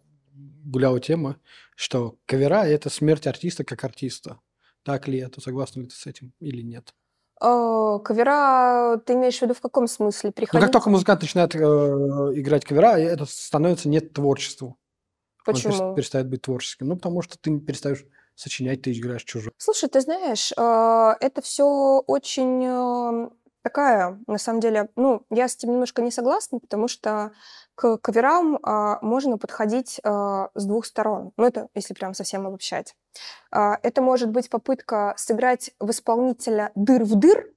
гуляла 0.65 1.01
тема, 1.01 1.37
что 1.77 2.17
кавера– 2.27 2.65
это 2.67 2.91
смерть 2.91 3.27
артиста 3.27 3.65
как 3.65 3.83
артиста. 3.85 4.39
Так 4.83 5.09
ли 5.09 5.19
это? 5.19 5.41
Согласна 5.41 5.81
ли 5.81 5.87
ты 5.87 5.95
с 5.95 6.07
этим 6.07 6.35
или 6.41 6.61
нет? 6.63 6.95
Кавера, 7.41 8.99
ты 9.05 9.15
имеешь 9.15 9.39
в 9.39 9.43
виду 9.43 9.55
в 9.55 9.61
каком 9.61 9.87
смысле? 9.87 10.29
Ну, 10.31 10.33
Приходить? 10.33 10.63
как 10.63 10.73
только 10.73 10.91
музыкант 10.91 11.23
начинает 11.23 11.55
э, 11.55 11.59
играть 11.59 12.65
кавера, 12.65 12.99
это 12.99 13.25
становится 13.27 13.89
нет 13.89 14.13
творчеству. 14.13 14.77
Он 15.47 15.55
Почему? 15.55 15.95
перестает 15.95 16.29
быть 16.29 16.43
творческим. 16.43 16.89
Ну, 16.89 16.97
потому 16.97 17.23
что 17.23 17.39
ты 17.39 17.59
перестаешь 17.59 18.05
сочинять, 18.39 18.83
ты 18.83 18.93
играешь 18.93 19.25
чужое. 19.25 19.53
Слушай, 19.59 19.89
ты 19.89 20.01
знаешь, 20.01 20.53
э, 20.57 21.15
это 21.21 21.43
все 21.43 22.03
очень 22.07 22.65
э, 22.65 23.31
такая, 23.63 24.19
на 24.27 24.39
самом 24.39 24.61
деле, 24.61 24.89
ну, 24.97 25.27
я 25.31 25.49
с 25.49 25.57
этим 25.57 25.73
немножко 25.73 26.03
не 26.03 26.11
согласна, 26.11 26.59
потому 26.61 26.89
что 26.89 27.33
к 27.75 27.99
каверам 27.99 28.59
а, 28.63 28.99
можно 29.03 29.39
подходить 29.39 30.01
а, 30.03 30.51
с 30.55 30.65
двух 30.65 30.85
сторон. 30.85 31.33
Ну, 31.37 31.45
это 31.45 31.69
если 31.75 31.95
прям 31.95 32.15
совсем 32.15 32.47
обобщать. 32.47 32.95
А, 33.53 33.79
Это 33.83 34.03
может 34.03 34.31
быть 34.31 34.51
попытка 34.51 35.15
сыграть 35.17 35.71
в 35.79 35.91
исполнителя 35.91 36.73
дыр 36.75 37.05
в 37.05 37.15
дыр, 37.15 37.53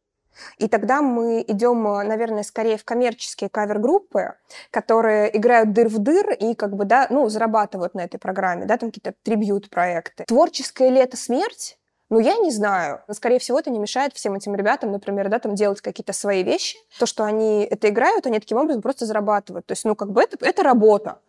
и 0.57 0.67
тогда 0.67 1.01
мы 1.01 1.43
идем, 1.47 1.87
э, 1.87 2.03
наверное, 2.03 2.43
скорее 2.43 2.77
в 2.77 2.85
коммерческие 2.85 3.49
кавер-группы, 3.49 4.35
которые 4.69 5.35
играют 5.35 5.73
дыр 5.73 5.87
в 5.87 5.99
дыр 5.99 6.31
и 6.31 6.55
как 6.55 6.75
бы, 6.75 6.85
да, 6.85 7.07
ну, 7.09 7.27
зарабатывают 7.29 7.93
на 7.93 8.01
этой 8.01 8.17
программе, 8.17 8.65
да, 8.65 8.77
там 8.77 8.89
какие-то 8.91 9.13
трибьют-проекты. 9.23 10.25
Творческая 10.25 10.89
ли 10.89 10.99
это 10.99 11.17
смерть? 11.17 11.77
Ну, 12.09 12.19
я 12.19 12.37
не 12.37 12.51
знаю. 12.51 13.01
Скорее 13.09 13.39
всего, 13.39 13.57
это 13.57 13.69
не 13.69 13.79
мешает 13.79 14.13
всем 14.13 14.35
этим 14.35 14.53
ребятам, 14.53 14.91
например, 14.91 15.29
да, 15.29 15.39
там 15.39 15.55
делать 15.55 15.79
какие-то 15.79 16.11
свои 16.11 16.43
вещи. 16.43 16.77
То, 16.99 17.05
что 17.05 17.23
они 17.23 17.63
это 17.63 17.87
играют, 17.87 18.27
они 18.27 18.39
таким 18.39 18.57
образом 18.57 18.81
просто 18.81 19.05
зарабатывают. 19.05 19.65
То 19.65 19.71
есть, 19.71 19.85
ну, 19.85 19.95
как 19.95 20.11
бы 20.11 20.21
это, 20.21 20.37
это 20.45 20.61
работа. 20.61 21.19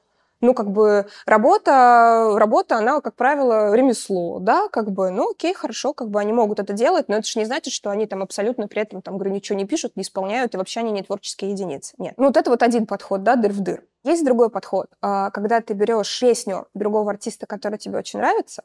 Ну, 0.42 0.54
как 0.54 0.72
бы 0.72 1.06
работа, 1.24 2.34
работа, 2.36 2.76
она, 2.76 3.00
как 3.00 3.14
правило, 3.14 3.72
ремесло, 3.74 4.40
да, 4.40 4.68
как 4.68 4.90
бы, 4.90 5.10
ну, 5.10 5.30
окей, 5.30 5.54
хорошо, 5.54 5.94
как 5.94 6.10
бы 6.10 6.18
они 6.18 6.32
могут 6.32 6.58
это 6.58 6.72
делать, 6.72 7.08
но 7.08 7.16
это 7.16 7.28
же 7.28 7.38
не 7.38 7.44
значит, 7.44 7.72
что 7.72 7.90
они 7.90 8.06
там 8.06 8.22
абсолютно 8.22 8.66
при 8.66 8.82
этом, 8.82 9.02
там, 9.02 9.18
говорю, 9.18 9.32
ничего 9.32 9.56
не 9.56 9.66
пишут, 9.66 9.94
не 9.94 10.02
исполняют, 10.02 10.54
и 10.54 10.56
вообще 10.56 10.80
они 10.80 10.90
не 10.90 11.02
творческие 11.04 11.52
единицы. 11.52 11.94
Нет. 11.98 12.14
Ну, 12.16 12.26
вот 12.26 12.36
это 12.36 12.50
вот 12.50 12.64
один 12.64 12.86
подход, 12.86 13.22
да, 13.22 13.36
дыр 13.36 13.52
в 13.52 13.60
дыр. 13.60 13.84
Есть 14.02 14.24
другой 14.24 14.50
подход, 14.50 14.88
а, 15.00 15.30
когда 15.30 15.60
ты 15.60 15.74
берешь 15.74 16.20
песню 16.20 16.66
другого 16.74 17.12
артиста, 17.12 17.46
которая 17.46 17.78
тебе 17.78 17.98
очень 17.98 18.18
нравится, 18.18 18.64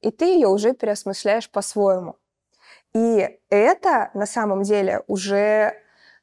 и 0.00 0.12
ты 0.12 0.26
ее 0.26 0.46
уже 0.46 0.74
переосмысляешь 0.74 1.50
по-своему. 1.50 2.16
И 2.94 3.38
это 3.50 4.10
на 4.14 4.26
самом 4.26 4.62
деле 4.62 5.02
уже 5.08 5.74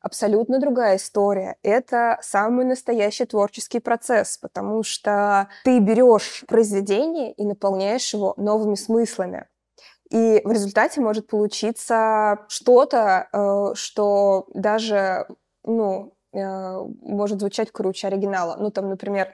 абсолютно 0.08 0.60
другая 0.60 0.96
история. 0.96 1.58
Это 1.64 2.18
самый 2.22 2.66
настоящий 2.66 3.26
творческий 3.26 3.80
процесс, 3.80 4.38
потому 4.38 4.84
что 4.84 5.50
ты 5.64 5.80
берешь 5.80 6.46
произведение 6.48 7.34
и 7.34 7.46
наполняешь 7.46 8.14
его 8.14 8.34
новыми 8.38 8.76
смыслами. 8.76 9.48
И 10.10 10.42
в 10.46 10.52
результате 10.52 11.02
может 11.02 11.28
получиться 11.28 12.40
что-то, 12.48 13.28
э, 13.34 13.76
что 13.76 14.48
даже, 14.54 15.28
ну, 15.66 16.14
э, 16.34 16.80
может 17.02 17.42
звучать 17.42 17.72
круче 17.72 18.08
оригинала. 18.08 18.56
Ну, 18.58 18.72
там, 18.72 18.88
например, 18.88 19.34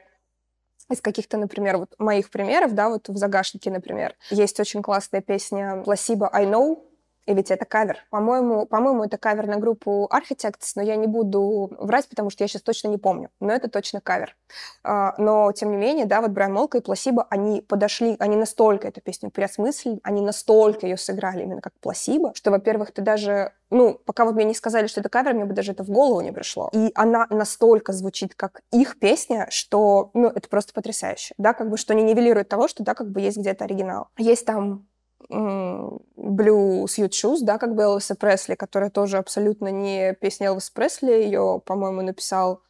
из 0.90 1.00
каких-то, 1.02 1.38
например, 1.38 1.78
вот 1.78 1.94
моих 2.00 2.32
примеров, 2.32 2.74
да, 2.74 2.90
вот 2.90 3.08
в 3.08 3.18
«Загашнике», 3.18 3.70
например, 3.70 4.16
есть 4.32 4.60
очень 4.60 4.82
классная 4.82 5.22
песня 5.22 5.84
«Placebo 5.86 6.28
I 6.32 6.46
Know», 6.46 6.80
и 7.26 7.34
ведь 7.34 7.52
это 7.52 7.66
кавер. 7.66 8.00
По-моему, 8.10 8.66
по-моему, 8.66 9.04
это 9.04 9.18
кавер 9.18 9.48
на 9.48 9.58
группу 9.58 10.10
Architects, 10.12 10.74
но 10.76 10.82
я 10.82 10.96
не 10.96 11.08
буду 11.08 11.72
врать, 11.80 12.08
потому 12.10 12.30
что 12.30 12.44
я 12.44 12.48
сейчас 12.48 12.62
точно 12.62 12.90
не 12.90 12.98
помню. 12.98 13.30
Но 13.40 13.54
это 13.54 13.70
точно 13.70 14.02
кавер. 14.02 14.36
А, 14.84 15.16
Но, 15.18 15.52
тем 15.54 15.72
не 15.72 15.78
менее, 15.78 16.06
да, 16.06 16.22
вот 16.22 16.32
Брайан 16.32 16.54
Молка 16.54 16.78
и 16.78 16.82
Пласибо, 16.82 17.26
они 17.30 17.62
подошли, 17.62 18.16
они 18.20 18.36
настолько 18.36 18.88
эту 18.88 19.02
песню 19.02 19.32
переосмыслили, 19.32 20.00
они 20.04 20.22
настолько 20.22 20.86
ее 20.86 20.98
сыграли 20.98 21.44
именно 21.44 21.62
как 21.62 21.74
Пласибо, 21.80 22.34
что, 22.36 22.52
во-первых, 22.52 22.92
ты 22.92 23.02
даже 23.02 23.54
ну, 23.70 24.00
пока 24.06 24.24
вот 24.24 24.36
мне 24.36 24.46
не 24.46 24.54
сказали, 24.54 24.86
что 24.86 25.00
это 25.00 25.10
кавер, 25.10 25.34
мне 25.34 25.46
бы 25.46 25.54
даже 25.54 25.72
это 25.72 25.84
в 25.84 25.90
голову 25.90 26.22
не 26.22 26.32
пришло. 26.32 26.70
И 26.74 26.92
она 26.94 27.26
настолько 27.32 27.92
звучит, 27.92 28.36
как 28.36 28.62
их 28.72 29.00
песня, 29.00 29.48
что, 29.50 30.12
ну, 30.14 30.28
это 30.28 30.48
просто 30.48 30.74
потрясающе, 30.74 31.34
да, 31.40 31.54
как 31.54 31.70
бы, 31.72 31.78
что 31.78 31.96
не 31.96 32.04
нивелирует 32.04 32.50
того, 32.50 32.68
что, 32.68 32.84
да, 32.84 32.94
как 32.94 33.10
бы 33.10 33.22
есть 33.22 33.38
где-то 33.38 33.66
оригинал. 33.66 34.10
Есть 34.18 34.46
там 34.46 34.86
Blue 35.30 36.86
Suit 36.86 37.10
Shoes, 37.10 37.40
да, 37.42 37.58
как 37.58 37.76
бы 37.76 37.84
Элвиса 37.84 38.16
Пресли, 38.16 38.56
которая 38.56 38.90
тоже 38.90 39.18
абсолютно 39.18 39.70
не 39.70 40.14
песня 40.14 40.48
Элвиса 40.48 40.72
Пресли, 40.74 41.12
ее, 41.12 41.62
по-моему, 41.66 42.02
написал, 42.02 42.62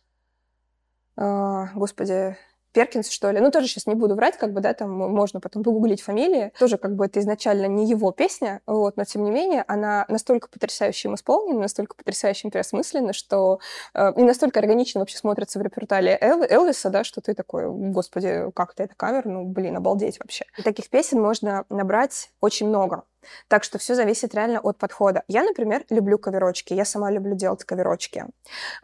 а, 1.15 1.69
господи, 1.75 2.37
Перкинс, 2.73 3.09
что 3.09 3.31
ли. 3.31 3.39
Ну, 3.39 3.51
тоже 3.51 3.67
сейчас 3.67 3.87
не 3.87 3.95
буду 3.95 4.15
врать, 4.15 4.37
как 4.37 4.51
бы, 4.51 4.59
да, 4.61 4.73
там 4.73 4.91
можно 4.91 5.39
потом 5.39 5.63
погуглить 5.63 6.01
фамилии. 6.01 6.51
Тоже, 6.59 6.77
как 6.77 6.95
бы, 6.95 7.05
это 7.05 7.19
изначально 7.19 7.67
не 7.67 7.87
его 7.87 8.11
песня, 8.11 8.61
вот, 8.65 8.97
но, 8.97 9.05
тем 9.05 9.23
не 9.23 9.31
менее, 9.31 9.63
она 9.67 10.05
настолько 10.09 10.49
потрясающе 10.49 11.09
им 11.09 11.15
исполнена, 11.15 11.61
настолько 11.61 11.95
потрясающе 11.95 12.47
им 12.47 12.51
переосмыслена, 12.51 13.13
что 13.13 13.59
э, 13.93 14.11
и 14.17 14.23
настолько 14.23 14.59
органично 14.59 14.99
вообще 14.99 15.17
смотрится 15.17 15.59
в 15.59 15.61
репертуаре 15.61 16.17
Эл- 16.19 16.45
Элвиса, 16.49 16.89
да, 16.89 17.03
что 17.03 17.21
ты 17.21 17.33
такой, 17.33 17.69
господи, 17.69 18.51
как 18.55 18.73
ты 18.73 18.83
это 18.83 18.95
кавер, 18.95 19.25
ну, 19.25 19.45
блин, 19.45 19.77
обалдеть 19.77 20.19
вообще. 20.19 20.45
И 20.57 20.61
таких 20.63 20.89
песен 20.89 21.21
можно 21.21 21.65
набрать 21.69 22.31
очень 22.41 22.67
много. 22.67 23.03
Так 23.47 23.63
что 23.63 23.77
все 23.77 23.95
зависит 23.95 24.33
реально 24.33 24.59
от 24.59 24.77
подхода. 24.77 25.23
Я, 25.27 25.43
например, 25.43 25.83
люблю 25.89 26.17
коверочки. 26.17 26.73
Я 26.73 26.85
сама 26.85 27.11
люблю 27.11 27.35
делать 27.35 27.63
коверочки. 27.63 28.25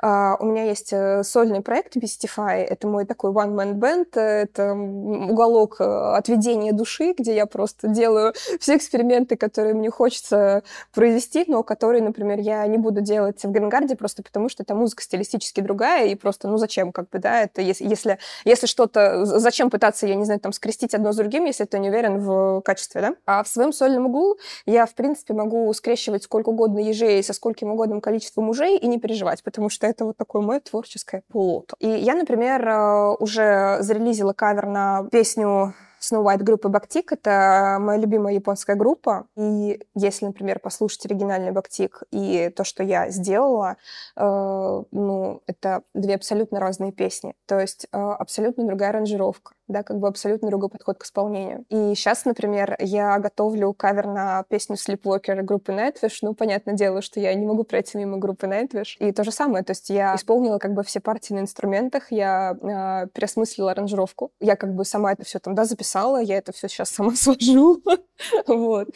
Uh, 0.02 0.36
у 0.40 0.46
меня 0.46 0.64
есть 0.64 0.94
э, 0.94 1.24
сольный 1.24 1.62
проект 1.62 1.96
Beastify. 1.98 2.64
Это 2.64 2.88
мой 2.88 3.06
такой 3.06 3.32
one-man 3.32 3.74
band. 3.74 4.20
Это 4.20 4.74
уголок 4.74 5.78
э, 5.80 5.84
отведения 5.84 6.72
души, 6.72 7.14
где 7.18 7.36
я 7.36 7.46
просто 7.46 7.88
делаю 7.88 8.34
все 8.60 8.76
эксперименты, 8.76 9.36
которые 9.36 9.74
мне 9.74 9.90
хочется 9.90 10.64
произвести, 10.94 11.46
но 11.48 11.64
которые, 11.64 12.02
например, 12.02 12.40
я 12.40 12.66
не 12.68 12.78
буду 12.78 13.02
делать 13.02 13.44
в 13.44 13.52
Грингарде 13.52 13.96
просто 13.96 14.24
потому, 14.24 14.50
что 14.50 14.64
это 14.64 14.76
музыка 14.76 15.04
стилистически 15.04 15.62
другая, 15.62 16.08
и 16.08 16.16
просто, 16.16 16.48
ну, 16.48 16.58
зачем, 16.58 16.92
как 16.92 17.10
бы, 17.10 17.20
да, 17.20 17.42
это 17.42 17.62
если, 17.62 17.86
если, 17.86 18.20
если 18.46 18.68
что-то, 18.68 19.26
зачем 19.26 19.70
пытаться, 19.70 20.08
я 20.08 20.16
не 20.16 20.26
знаю, 20.26 20.40
там, 20.40 20.54
скрестить 20.54 20.94
одно 20.94 21.12
с 21.12 21.16
другим, 21.16 21.46
если 21.46 21.66
ты 21.66 21.80
не 21.80 21.90
уверен 21.90 22.20
в 22.20 22.62
качестве, 22.62 23.02
да? 23.02 23.16
А 23.26 23.44
в 23.44 23.48
своем 23.48 23.74
сольном 23.74 24.08
углу 24.08 24.29
я, 24.66 24.86
в 24.86 24.94
принципе, 24.94 25.34
могу 25.34 25.72
скрещивать 25.74 26.24
сколько 26.24 26.50
угодно 26.50 26.80
ежей 26.80 27.24
со 27.24 27.34
скольким 27.34 27.72
угодным 27.72 28.02
количеством 28.02 28.46
мужей 28.46 28.78
и 28.78 28.88
не 28.88 29.00
переживать, 29.00 29.44
потому 29.44 29.70
что 29.70 29.88
это 29.88 30.06
вот 30.06 30.18
такое 30.18 30.42
мое 30.42 30.60
творческое 30.60 31.24
полото. 31.30 31.76
И 31.80 31.88
я, 31.88 32.16
например, 32.16 32.68
э, 32.68 33.16
уже 33.20 33.78
зарелизила 33.82 34.34
кавер 34.34 34.66
на 34.66 35.08
песню 35.12 35.74
Snow 36.00 36.24
White 36.24 36.44
группы 36.44 36.70
Бактик. 36.70 37.12
Это 37.12 37.78
моя 37.80 38.00
любимая 38.00 38.34
японская 38.34 38.76
группа. 38.76 39.28
И 39.36 39.82
если, 39.96 40.26
например, 40.26 40.60
послушать 40.60 41.06
оригинальный 41.06 41.52
Бактик 41.52 42.04
и 42.12 42.52
то, 42.56 42.64
что 42.64 42.84
я 42.84 43.10
сделала, 43.10 43.78
э, 44.16 44.84
ну, 44.92 45.42
это 45.48 45.84
две 45.94 46.16
абсолютно 46.16 46.60
разные 46.60 46.92
песни. 46.92 47.36
То 47.46 47.60
есть 47.60 47.88
э, 47.92 47.98
абсолютно 47.98 48.66
другая 48.66 48.90
аранжировка 48.90 49.54
да, 49.70 49.84
как 49.84 50.00
бы 50.00 50.08
абсолютно 50.08 50.50
другой 50.50 50.70
подход 50.70 50.98
к 50.98 51.04
исполнению. 51.04 51.66
И 51.70 51.96
сейчас, 51.96 52.26
например, 52.26 52.76
я 52.80 53.18
готовлю 53.20 53.74
кавер 53.74 54.08
на 54.08 54.44
песню 54.50 54.76
Sleepwalker 54.76 55.42
группы 55.44 55.72
Nightwish. 55.72 56.18
Ну, 56.22 56.34
понятное 56.34 56.74
дело, 56.74 57.02
что 57.02 57.20
я 57.20 57.34
не 57.34 57.46
могу 57.46 57.64
пройти 57.64 57.98
мимо 57.98 58.18
группы 58.18 58.48
Nightwish. 58.48 58.98
И 59.00 59.12
то 59.12 59.24
же 59.24 59.32
самое, 59.32 59.64
то 59.64 59.72
есть 59.72 59.90
я 59.90 60.16
исполнила 60.16 60.58
как 60.58 60.74
бы 60.74 60.84
все 60.84 61.00
партии 61.00 61.34
на 61.34 61.40
инструментах, 61.40 62.12
я 62.12 62.56
э, 62.62 63.08
переосмыслила 63.14 63.72
аранжировку, 63.72 64.32
я 64.40 64.56
как 64.56 64.74
бы 64.74 64.84
сама 64.86 65.14
это 65.14 65.24
все 65.24 65.40
там, 65.40 65.56
да, 65.56 65.66
записала, 65.66 66.22
я 66.22 66.38
это 66.38 66.52
все 66.52 66.68
сейчас 66.68 66.90
сама 66.90 67.12
свожу, 67.16 67.82
вот. 68.48 68.90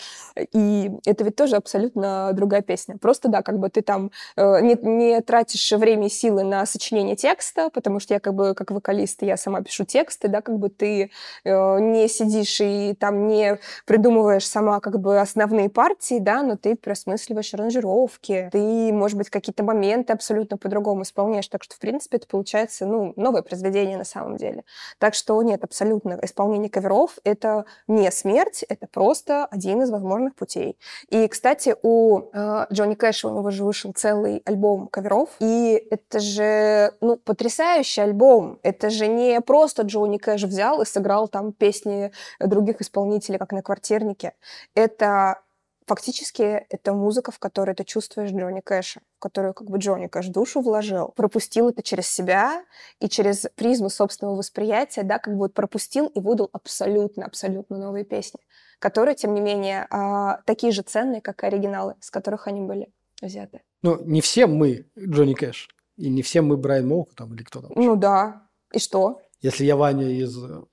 И 0.53 0.91
это 1.05 1.23
ведь 1.23 1.35
тоже 1.35 1.55
абсолютно 1.55 2.31
другая 2.33 2.61
песня. 2.61 2.97
Просто, 2.97 3.29
да, 3.29 3.41
как 3.41 3.59
бы 3.59 3.69
ты 3.69 3.81
там 3.81 4.11
э, 4.35 4.61
не, 4.61 4.75
не 4.81 5.21
тратишь 5.21 5.71
время 5.71 6.07
и 6.07 6.09
силы 6.09 6.43
на 6.43 6.65
сочинение 6.65 7.15
текста, 7.15 7.69
потому 7.69 7.99
что 7.99 8.13
я 8.13 8.19
как 8.19 8.33
бы 8.33 8.53
как 8.53 8.71
вокалист, 8.71 9.21
я 9.21 9.37
сама 9.37 9.61
пишу 9.61 9.85
тексты, 9.85 10.27
да, 10.27 10.41
как 10.41 10.57
бы 10.57 10.62
бы 10.63 10.69
ты 10.69 11.11
э, 11.43 11.79
не 11.79 12.07
сидишь 12.07 12.59
и 12.61 12.95
там 12.99 13.27
не 13.27 13.59
придумываешь 13.85 14.47
сама 14.47 14.79
как 14.79 14.99
бы 14.99 15.19
основные 15.19 15.69
партии, 15.69 16.19
да, 16.19 16.41
но 16.41 16.55
ты 16.55 16.75
просмысливаешь 16.75 17.53
аранжировки, 17.53 18.49
ты, 18.51 18.93
может 18.93 19.17
быть, 19.17 19.29
какие-то 19.29 19.63
моменты 19.63 20.13
абсолютно 20.13 20.57
по-другому 20.57 21.03
исполняешь. 21.03 21.47
Так 21.47 21.63
что, 21.63 21.75
в 21.75 21.79
принципе, 21.79 22.17
это 22.17 22.27
получается, 22.27 22.85
ну, 22.85 23.13
новое 23.15 23.41
произведение 23.41 23.97
на 23.97 24.05
самом 24.05 24.37
деле. 24.37 24.63
Так 24.99 25.13
что 25.13 25.41
нет, 25.43 25.63
абсолютно 25.63 26.19
исполнение 26.21 26.69
каверов— 26.69 27.17
это 27.23 27.65
не 27.87 28.09
смерть, 28.11 28.63
это 28.69 28.87
просто 28.87 29.45
один 29.45 29.81
из 29.81 29.89
возможных 29.89 30.35
путей. 30.35 30.77
И, 31.09 31.27
кстати, 31.27 31.75
у 31.81 32.21
э, 32.33 32.65
Джонни 32.71 32.95
Кэша 32.95 33.27
у 33.27 33.37
него 33.37 33.51
же 33.51 33.63
вышел 33.63 33.91
целый 33.93 34.41
альбом 34.45 34.87
каверов, 34.87 35.29
и 35.39 35.85
это 35.89 36.19
же, 36.19 36.93
ну, 37.01 37.17
потрясающий 37.17 38.01
альбом. 38.01 38.59
Это 38.63 38.89
же 38.89 39.07
не 39.07 39.41
просто 39.41 39.83
Джонни 39.83 40.17
Кэш 40.17 40.43
взял 40.53 40.81
и 40.81 40.85
сыграл 40.85 41.27
там 41.27 41.51
песни 41.51 42.11
других 42.39 42.81
исполнителей, 42.81 43.39
как 43.39 43.51
на 43.51 43.61
квартирнике. 43.61 44.33
Это 44.75 45.41
фактически 45.87 46.65
это 46.69 46.93
музыка, 46.93 47.31
в 47.31 47.39
которой 47.39 47.75
ты 47.75 47.83
чувствуешь 47.83 48.31
Джонни 48.31 48.61
Кэша, 48.61 49.01
в 49.17 49.19
которую 49.19 49.53
как 49.53 49.69
бы 49.69 49.77
Джонни 49.77 50.07
Кэш 50.07 50.27
душу 50.27 50.61
вложил, 50.61 51.09
пропустил 51.09 51.69
это 51.69 51.83
через 51.83 52.07
себя 52.07 52.63
и 52.99 53.09
через 53.09 53.47
призму 53.55 53.89
собственного 53.89 54.35
восприятия, 54.35 55.03
да, 55.03 55.19
как 55.19 55.33
бы 55.33 55.39
вот 55.39 55.53
пропустил 55.53 56.07
и 56.07 56.19
выдал 56.19 56.49
абсолютно-абсолютно 56.53 57.77
новые 57.77 58.05
песни, 58.05 58.39
которые, 58.79 59.15
тем 59.15 59.33
не 59.33 59.41
менее, 59.41 59.87
а, 59.89 60.41
такие 60.45 60.71
же 60.71 60.81
ценные, 60.81 61.21
как 61.21 61.43
и 61.43 61.47
оригиналы, 61.47 61.95
с 61.99 62.09
которых 62.09 62.47
они 62.47 62.61
были 62.61 62.91
взяты. 63.21 63.61
Ну, 63.81 64.01
не 64.03 64.21
все 64.21 64.47
мы 64.47 64.85
Джонни 64.97 65.33
Кэш, 65.33 65.69
и 65.97 66.09
не 66.09 66.21
все 66.21 66.41
мы 66.41 66.57
Брайан 66.57 66.87
Моук 66.87 67.13
там 67.15 67.33
или 67.33 67.43
кто 67.43 67.61
там. 67.61 67.71
Ну 67.75 67.95
да, 67.95 68.43
и 68.71 68.79
что? 68.79 69.21
Если 69.43 69.65
я 69.65 69.75
Ваня 69.75 70.09
из 70.09 70.41
э, 70.41 70.63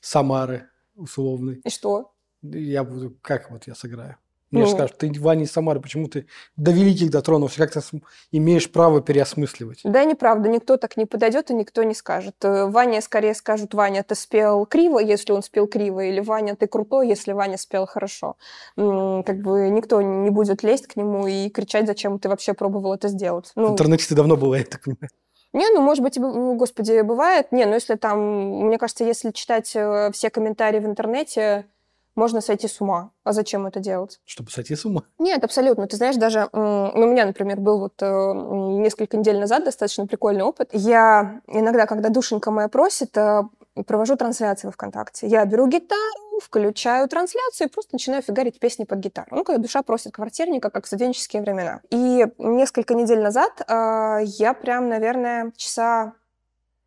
Самары 0.00 0.70
условный. 0.96 1.60
И 1.64 1.68
что? 1.68 2.12
Я 2.40 2.82
буду, 2.82 3.14
как 3.20 3.50
вот 3.50 3.66
я 3.66 3.74
сыграю? 3.74 4.16
Мне 4.50 4.62
ну. 4.62 4.68
же 4.68 4.72
скажут, 4.72 4.96
ты 4.96 5.12
Ваня 5.20 5.42
из 5.42 5.52
Самары, 5.52 5.80
почему 5.80 6.08
ты 6.08 6.28
до 6.56 6.70
великих 6.70 7.10
дотронулся? 7.10 7.58
Как 7.58 7.72
ты 7.72 7.80
имеешь 8.32 8.72
право 8.72 9.02
переосмысливать? 9.02 9.80
Да, 9.84 10.04
неправда, 10.04 10.48
никто 10.48 10.78
так 10.78 10.96
не 10.96 11.04
подойдет 11.04 11.50
и 11.50 11.54
никто 11.54 11.82
не 11.82 11.92
скажет. 11.92 12.36
Э, 12.42 12.70
Ваня 12.70 13.02
скорее 13.02 13.34
скажут, 13.34 13.74
Ваня, 13.74 14.02
ты 14.02 14.14
спел 14.14 14.64
криво, 14.64 14.98
если 14.98 15.32
он 15.32 15.42
спел 15.42 15.66
криво, 15.66 16.00
или 16.00 16.20
Ваня, 16.20 16.56
ты 16.56 16.66
крутой, 16.66 17.08
если 17.08 17.32
Ваня 17.32 17.58
спел 17.58 17.84
хорошо. 17.84 18.36
Как 18.76 19.42
бы 19.42 19.68
никто 19.68 20.00
не 20.00 20.30
будет 20.30 20.62
лезть 20.62 20.86
к 20.86 20.96
нему 20.96 21.26
и 21.26 21.50
кричать, 21.50 21.86
зачем 21.86 22.18
ты 22.18 22.30
вообще 22.30 22.54
пробовал 22.54 22.94
это 22.94 23.08
сделать. 23.08 23.52
Ну, 23.56 23.68
в 23.68 23.72
интернете 23.72 24.06
ты 24.08 24.14
давно 24.14 24.38
была, 24.38 24.56
я 24.56 24.64
так 24.64 24.82
понимаю. 24.82 25.10
Не, 25.56 25.70
ну, 25.70 25.80
может 25.80 26.04
быть, 26.04 26.18
господи, 26.18 27.00
бывает. 27.00 27.50
Не, 27.50 27.64
ну, 27.64 27.72
если 27.72 27.94
там, 27.94 28.66
мне 28.66 28.76
кажется, 28.76 29.04
если 29.04 29.30
читать 29.30 29.72
э, 29.74 30.10
все 30.12 30.28
комментарии 30.28 30.80
в 30.80 30.84
интернете, 30.84 31.64
можно 32.14 32.42
сойти 32.42 32.68
с 32.68 32.78
ума. 32.82 33.10
А 33.24 33.32
зачем 33.32 33.66
это 33.66 33.80
делать? 33.80 34.20
Чтобы 34.26 34.50
сойти 34.50 34.76
с 34.76 34.84
ума? 34.84 35.04
Нет, 35.18 35.42
абсолютно. 35.44 35.86
Ты 35.86 35.96
знаешь, 35.96 36.16
даже 36.16 36.50
ну, 36.52 36.90
у 36.92 37.06
меня, 37.06 37.24
например, 37.24 37.58
был 37.58 37.78
вот 37.78 37.94
э, 38.02 38.32
несколько 38.82 39.16
недель 39.16 39.38
назад 39.38 39.64
достаточно 39.64 40.06
прикольный 40.06 40.42
опыт. 40.42 40.68
Я 40.72 41.40
иногда, 41.46 41.86
когда 41.86 42.10
душенька 42.10 42.50
моя 42.50 42.68
просит, 42.68 43.16
э, 43.16 43.44
провожу 43.84 44.16
трансляции 44.16 44.68
в 44.68 44.72
ВКонтакте. 44.72 45.26
Я 45.26 45.44
беру 45.44 45.66
гитару, 45.66 46.40
включаю 46.40 47.08
трансляцию 47.08 47.68
и 47.68 47.70
просто 47.70 47.90
начинаю 47.94 48.22
фигарить 48.22 48.58
песни 48.58 48.84
под 48.84 48.98
гитару. 48.98 49.28
Ну, 49.30 49.44
когда 49.44 49.60
душа 49.60 49.82
просит 49.82 50.12
квартирника, 50.12 50.70
как 50.70 50.84
в 50.84 50.86
студенческие 50.86 51.42
времена. 51.42 51.80
И 51.90 52.26
несколько 52.38 52.94
недель 52.94 53.20
назад 53.20 53.60
э, 53.66 54.18
я 54.24 54.54
прям, 54.54 54.88
наверное, 54.88 55.52
часа 55.56 56.14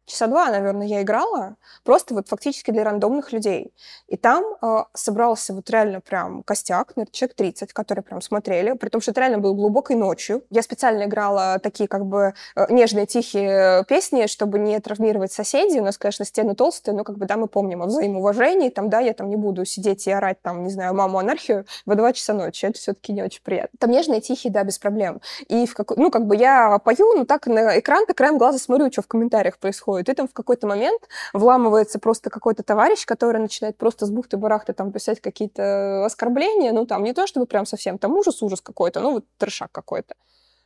часа 0.09 0.27
два, 0.27 0.49
наверное, 0.49 0.87
я 0.87 1.01
играла, 1.01 1.55
просто 1.83 2.13
вот 2.13 2.27
фактически 2.27 2.71
для 2.71 2.83
рандомных 2.83 3.31
людей. 3.31 3.73
И 4.07 4.17
там 4.17 4.43
э, 4.61 4.83
собрался 4.93 5.53
вот 5.53 5.69
реально 5.69 6.01
прям 6.01 6.43
костяк, 6.43 6.95
наверное, 6.95 7.13
человек 7.13 7.35
30, 7.35 7.73
которые 7.73 8.03
прям 8.03 8.21
смотрели, 8.21 8.73
при 8.73 8.89
том, 8.89 9.01
что 9.01 9.11
это 9.11 9.21
реально 9.21 9.37
было 9.37 9.53
глубокой 9.53 9.95
ночью. 9.95 10.43
Я 10.49 10.61
специально 10.61 11.03
играла 11.03 11.59
такие 11.59 11.87
как 11.87 12.05
бы 12.05 12.33
э, 12.55 12.65
нежные, 12.73 13.05
тихие 13.05 13.85
песни, 13.85 14.27
чтобы 14.27 14.59
не 14.59 14.79
травмировать 14.79 15.31
соседей. 15.31 15.79
У 15.79 15.83
нас, 15.83 15.97
конечно, 15.97 16.25
стены 16.25 16.55
толстые, 16.55 16.95
но 16.95 17.03
как 17.03 17.17
бы, 17.17 17.25
да, 17.25 17.37
мы 17.37 17.47
помним 17.47 17.83
о 17.83 17.85
взаимоуважении, 17.85 18.69
там, 18.69 18.89
да, 18.89 18.99
я 18.99 19.13
там 19.13 19.29
не 19.29 19.35
буду 19.35 19.65
сидеть 19.65 20.07
и 20.07 20.11
орать, 20.11 20.41
там, 20.41 20.63
не 20.63 20.69
знаю, 20.69 20.93
маму 20.93 21.19
анархию 21.19 21.65
в 21.85 21.95
2 21.95 22.13
часа 22.13 22.33
ночи, 22.33 22.65
это 22.65 22.79
все-таки 22.79 23.13
не 23.13 23.23
очень 23.23 23.41
приятно. 23.43 23.77
Там 23.79 23.91
нежные, 23.91 24.21
тихие, 24.21 24.51
да, 24.51 24.63
без 24.63 24.79
проблем. 24.79 25.21
И 25.47 25.65
в 25.65 25.73
какой, 25.73 25.97
ну, 25.97 26.09
как 26.09 26.25
бы 26.25 26.35
я 26.35 26.79
пою, 26.79 27.13
ну, 27.15 27.25
так 27.25 27.47
на 27.47 27.79
экран-то 27.79 28.13
краем 28.13 28.37
глаза 28.37 28.57
смотрю, 28.57 28.91
что 28.91 29.01
в 29.01 29.07
комментариях 29.07 29.59
происходит 29.59 29.98
происходит. 29.99 30.09
И 30.09 30.13
там 30.13 30.27
в 30.27 30.33
какой-то 30.33 30.67
момент 30.67 31.01
вламывается 31.33 31.99
просто 31.99 32.29
какой-то 32.29 32.63
товарищ, 32.63 33.05
который 33.05 33.39
начинает 33.39 33.77
просто 33.77 34.05
с 34.05 34.09
бухты-барахты 34.09 34.73
там 34.73 34.91
писать 34.91 35.21
какие-то 35.21 36.05
оскорбления. 36.05 36.71
Ну, 36.73 36.85
там 36.85 37.03
не 37.03 37.13
то 37.13 37.27
чтобы 37.27 37.45
прям 37.45 37.65
совсем 37.65 37.97
там 37.97 38.11
ужас-ужас 38.17 38.61
какой-то, 38.61 39.01
ну, 39.01 39.11
вот 39.13 39.25
трешак 39.37 39.71
какой-то. 39.71 40.15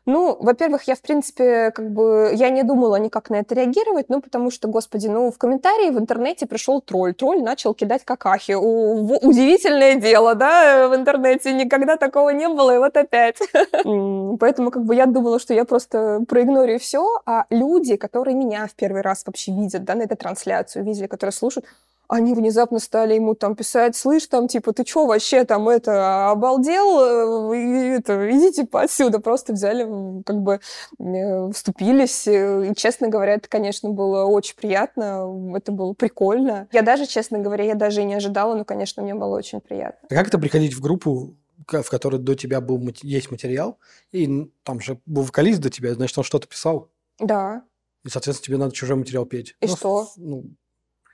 Ну, 0.06 0.36
во-первых, 0.40 0.84
я, 0.84 0.96
в 0.96 1.02
принципе, 1.02 1.72
как 1.72 1.90
бы, 1.90 2.32
я 2.34 2.50
не 2.50 2.64
думала 2.64 2.98
никак 2.98 3.30
на 3.30 3.38
это 3.38 3.56
реагировать, 3.56 4.10
ну, 4.10 4.22
потому 4.22 4.52
что, 4.52 4.68
господи, 4.68 5.08
ну, 5.08 5.32
в 5.32 5.38
комментарии 5.38 5.92
в 5.92 5.98
интернете 5.98 6.46
пришел 6.46 6.82
тролль. 6.82 7.14
Тролль 7.14 7.42
начал 7.42 7.74
кидать 7.74 8.04
какахи. 8.04 8.52
У, 8.52 9.16
удивительное 9.26 9.96
дело, 9.96 10.36
да, 10.36 10.90
в 10.90 10.96
интернете. 10.96 11.54
Никогда 11.54 11.96
такого 11.96 12.32
не 12.32 12.50
было, 12.50 12.76
и 12.76 12.80
вот 12.80 12.98
опять. 12.98 13.40
Поэтому, 13.84 14.72
как 14.72 14.84
бы, 14.84 14.94
я 14.94 15.06
думала, 15.06 15.40
что 15.40 15.54
я 15.54 15.64
просто 15.64 16.22
проигнорю 16.28 16.80
все, 16.80 17.22
а 17.26 17.46
люди, 17.50 17.96
которые 17.96 18.36
меня 18.36 18.68
в 18.68 18.76
первый 18.76 19.04
раз 19.04 19.24
вообще 19.26 19.54
видят, 19.54 19.86
да, 19.86 19.96
на 19.96 20.02
этой 20.02 20.18
трансляцию, 20.18 20.84
видели, 20.84 21.08
которые 21.08 21.32
слушают, 21.32 21.66
они 22.08 22.34
внезапно 22.34 22.80
стали 22.80 23.16
ему 23.16 23.34
там 23.34 23.56
писать, 23.56 23.96
слышь, 23.96 24.28
там, 24.28 24.48
типа, 24.48 24.74
ты 24.74 24.84
чё 24.84 25.06
вообще 25.06 25.46
там, 25.46 25.70
это, 25.70 26.30
обалдел? 26.30 27.52
И, 27.54 27.98
это, 27.98 28.30
идите 28.32 28.68
отсюда. 28.72 29.20
Просто 29.20 29.54
взяли, 29.54 30.22
как 30.24 30.42
бы, 30.42 30.60
э, 31.00 31.52
вступились. 31.52 32.28
И, 32.28 32.74
честно 32.76 33.08
говоря, 33.10 33.36
это, 33.36 33.48
конечно, 33.48 33.90
было 33.90 34.26
очень 34.26 34.56
приятно. 34.56 35.56
Это 35.56 35.72
было 35.72 35.94
прикольно. 35.94 36.68
Я 36.72 36.82
даже, 36.82 37.06
честно 37.06 37.40
говоря, 37.40 37.64
я 37.64 37.76
даже 37.76 38.02
и 38.02 38.06
не 38.06 38.16
ожидала, 38.16 38.56
но, 38.56 38.66
конечно, 38.66 39.02
мне 39.02 39.16
было 39.16 39.36
очень 39.36 39.62
приятно. 39.62 40.08
А 40.10 40.14
как 40.14 40.28
это 40.28 40.38
приходить 40.38 40.74
в 40.74 40.82
группу, 40.82 41.36
в 41.68 41.90
которой 41.90 42.20
до 42.20 42.36
тебя 42.36 42.62
был, 42.62 42.82
есть 43.02 43.32
материал, 43.32 43.80
и 44.12 44.52
там 44.64 44.80
же 44.80 45.00
был 45.06 45.24
вокалист 45.24 45.62
до 45.62 45.70
тебя, 45.70 45.94
значит, 45.94 46.18
он 46.18 46.24
что-то 46.24 46.48
писал? 46.48 46.90
Да. 47.20 47.64
И, 48.04 48.10
соответственно, 48.10 48.46
тебе 48.46 48.58
надо 48.58 48.74
чужой 48.74 48.98
материал 48.98 49.26
петь. 49.26 49.56
И 49.62 49.68
ну, 49.68 49.76
что? 49.76 50.10
Ну, 50.18 50.46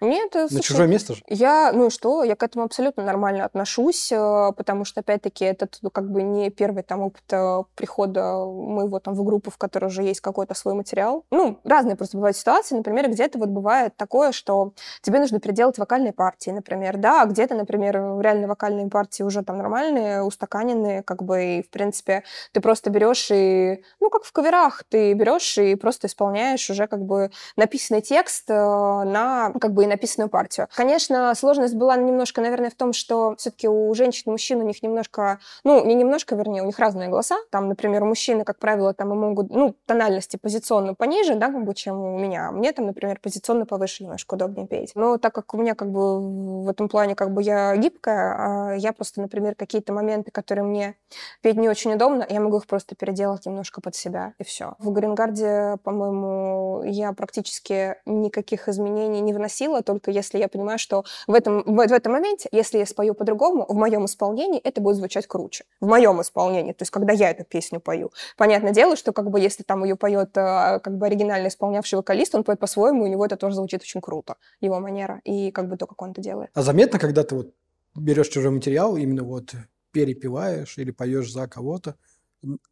Нет, 0.02 0.34
На 0.34 0.48
слушай, 0.48 0.64
чужое 0.64 0.88
место 0.88 1.16
же. 1.16 1.22
Я, 1.28 1.72
ну 1.74 1.88
и 1.88 1.90
что, 1.90 2.24
я 2.24 2.36
к 2.36 2.44
этому 2.44 2.64
абсолютно 2.64 3.04
нормально 3.04 3.44
отношусь, 3.44 4.12
э, 4.12 4.52
потому 4.56 4.86
что, 4.86 5.02
опять-таки, 5.02 5.44
это 5.44 5.68
ну, 5.82 5.90
как 5.90 6.10
бы 6.10 6.24
не 6.24 6.50
первый 6.50 6.84
там 6.84 7.02
опыт 7.02 7.24
э, 7.32 7.64
прихода 7.76 8.46
моего 8.46 9.00
там 9.00 9.14
в 9.14 9.24
группу, 9.24 9.52
в 9.52 9.58
которой 9.58 9.86
уже 9.86 10.04
есть 10.04 10.22
какой-то 10.22 10.54
свой 10.54 10.74
материал. 10.74 11.26
Ну, 11.32 11.60
разные 11.66 11.98
просто 11.98 12.18
бывают 12.18 12.38
ситуации, 12.38 12.76
например, 12.76 13.10
где-то 13.10 13.40
вот 13.40 13.50
бывает 13.50 13.96
такое, 13.98 14.32
что 14.32 14.74
тебе 15.02 15.20
нужно 15.20 15.40
переделать 15.40 15.78
вокальные 15.78 16.14
партии, 16.14 16.52
например, 16.52 16.98
да, 16.98 17.24
а 17.24 17.26
где-то, 17.26 17.56
например, 17.56 17.96
реально 18.22 18.48
вокальные 18.48 18.88
партии 18.88 19.24
уже 19.24 19.44
там 19.44 19.58
нормальные, 19.58 20.24
устаканенные, 20.24 21.04
как 21.04 21.24
бы, 21.24 21.44
и, 21.44 21.64
в 21.64 21.70
принципе, 21.70 22.24
ты 22.54 22.62
просто 22.62 22.90
берешь 22.90 23.30
и, 23.32 23.84
ну, 24.00 24.10
как 24.10 24.24
в 24.24 24.32
каверах, 24.32 24.84
ты 24.88 25.14
берешь 25.14 25.58
и 25.58 25.76
просто 25.76 26.08
исполняешь 26.08 26.70
уже 26.70 26.88
как 26.88 27.04
бы 27.04 27.32
написанный 27.58 28.02
текст 28.02 28.50
э, 28.50 28.54
на, 28.54 29.52
как 29.60 29.74
бы, 29.74 29.89
написанную 29.90 30.30
партию. 30.30 30.68
Конечно, 30.76 31.34
сложность 31.36 31.76
была 31.76 31.96
немножко, 31.98 32.42
наверное, 32.42 32.70
в 32.70 32.76
том, 32.76 32.94
что 32.94 33.36
все-таки 33.38 33.68
у 33.68 33.94
женщин 33.94 34.24
и 34.28 34.32
мужчин 34.32 34.60
у 34.60 34.64
них 34.64 34.82
немножко, 34.84 35.40
ну, 35.64 35.86
не 35.86 35.96
немножко, 35.96 36.36
вернее, 36.36 36.64
у 36.64 36.66
них 36.66 36.80
разные 36.80 37.10
голоса. 37.10 37.36
Там, 37.52 37.68
например, 37.68 38.06
мужчины, 38.06 38.44
как 38.44 38.60
правило, 38.60 38.94
там 38.94 39.14
и 39.14 39.16
могут, 39.16 39.50
ну, 39.50 39.76
тональности 39.86 40.38
позиционно 40.38 40.94
пониже, 40.94 41.36
да, 41.36 41.48
как 41.48 41.64
бы, 41.64 41.74
чем 41.74 42.00
у 42.00 42.20
меня. 42.20 42.52
Мне 42.52 42.72
там, 42.72 42.86
например, 42.86 43.20
позиционно 43.22 43.66
повыше 43.66 44.04
немножко 44.04 44.36
удобнее 44.36 44.68
петь. 44.68 44.92
Но 44.96 45.18
так 45.18 45.34
как 45.34 45.54
у 45.54 45.58
меня 45.58 45.76
как 45.76 45.92
бы 45.92 46.64
в 46.64 46.70
этом 46.70 46.90
плане 46.90 47.16
как 47.16 47.34
бы 47.34 47.42
я 47.42 47.76
гибкая, 47.76 48.36
а 48.38 48.74
я 48.76 48.94
просто, 48.94 49.22
например, 49.22 49.56
какие-то 49.56 49.94
моменты, 49.94 50.32
которые 50.32 50.66
мне 50.66 50.96
петь 51.42 51.58
не 51.58 51.70
очень 51.70 51.94
удобно, 51.94 52.26
я 52.30 52.40
могу 52.40 52.58
их 52.58 52.68
просто 52.68 52.96
переделать 52.96 53.46
немножко 53.46 53.82
под 53.82 53.96
себя, 53.96 54.34
и 54.38 54.44
все. 54.44 54.76
В 54.80 54.92
Грингарде, 54.92 55.78
по-моему, 55.84 56.84
я 56.86 57.14
практически 57.14 57.96
никаких 58.06 58.68
изменений 58.68 59.22
не 59.22 59.34
вносила, 59.34 59.79
только 59.84 60.12
если 60.12 60.38
я 60.38 60.48
понимаю, 60.48 60.80
что 60.80 61.04
в 61.28 61.34
этом, 61.34 61.64
в, 61.64 61.76
в 61.76 61.92
этом 61.92 62.14
моменте, 62.14 62.50
если 62.52 62.78
я 62.78 62.86
спою 62.86 63.14
по-другому, 63.14 63.66
в 63.68 63.76
моем 63.76 64.06
исполнении 64.06 64.60
это 64.60 64.82
будет 64.82 64.98
звучать 64.98 65.28
круче. 65.28 65.66
В 65.82 65.88
моем 65.88 66.22
исполнении, 66.22 66.74
то 66.74 66.84
есть 66.84 66.92
когда 66.92 67.14
я 67.14 67.32
эту 67.32 67.44
песню 67.44 67.80
пою. 67.80 68.12
Понятное 68.38 68.72
дело, 68.72 68.96
что 68.96 69.14
как 69.14 69.30
бы 69.30 69.40
если 69.40 69.64
там 69.64 69.84
ее 69.84 69.96
поет 69.96 70.36
э, 70.38 70.80
как 70.80 70.98
бы 70.98 71.06
оригинально 71.06 71.48
исполнявший 71.48 71.98
вокалист, 71.98 72.36
он 72.36 72.44
поет 72.44 72.60
по-своему, 72.60 73.04
у 73.04 73.08
него 73.08 73.26
это 73.26 73.38
тоже 73.38 73.56
звучит 73.56 73.82
очень 73.82 74.02
круто, 74.02 74.36
его 74.62 74.80
манера, 74.80 75.22
и 75.24 75.52
как 75.52 75.70
бы 75.70 75.78
то, 75.78 75.88
как 75.88 76.02
он 76.02 76.12
это 76.12 76.22
делает. 76.22 76.50
А 76.54 76.62
заметно, 76.62 77.00
когда 77.00 77.24
ты 77.24 77.36
вот 77.36 77.54
берешь 77.96 78.28
чужой 78.30 78.52
материал, 78.52 78.98
именно 78.98 79.24
вот 79.24 79.54
перепеваешь 79.92 80.78
или 80.78 80.92
поешь 80.92 81.32
за 81.32 81.48
кого-то, 81.48 81.96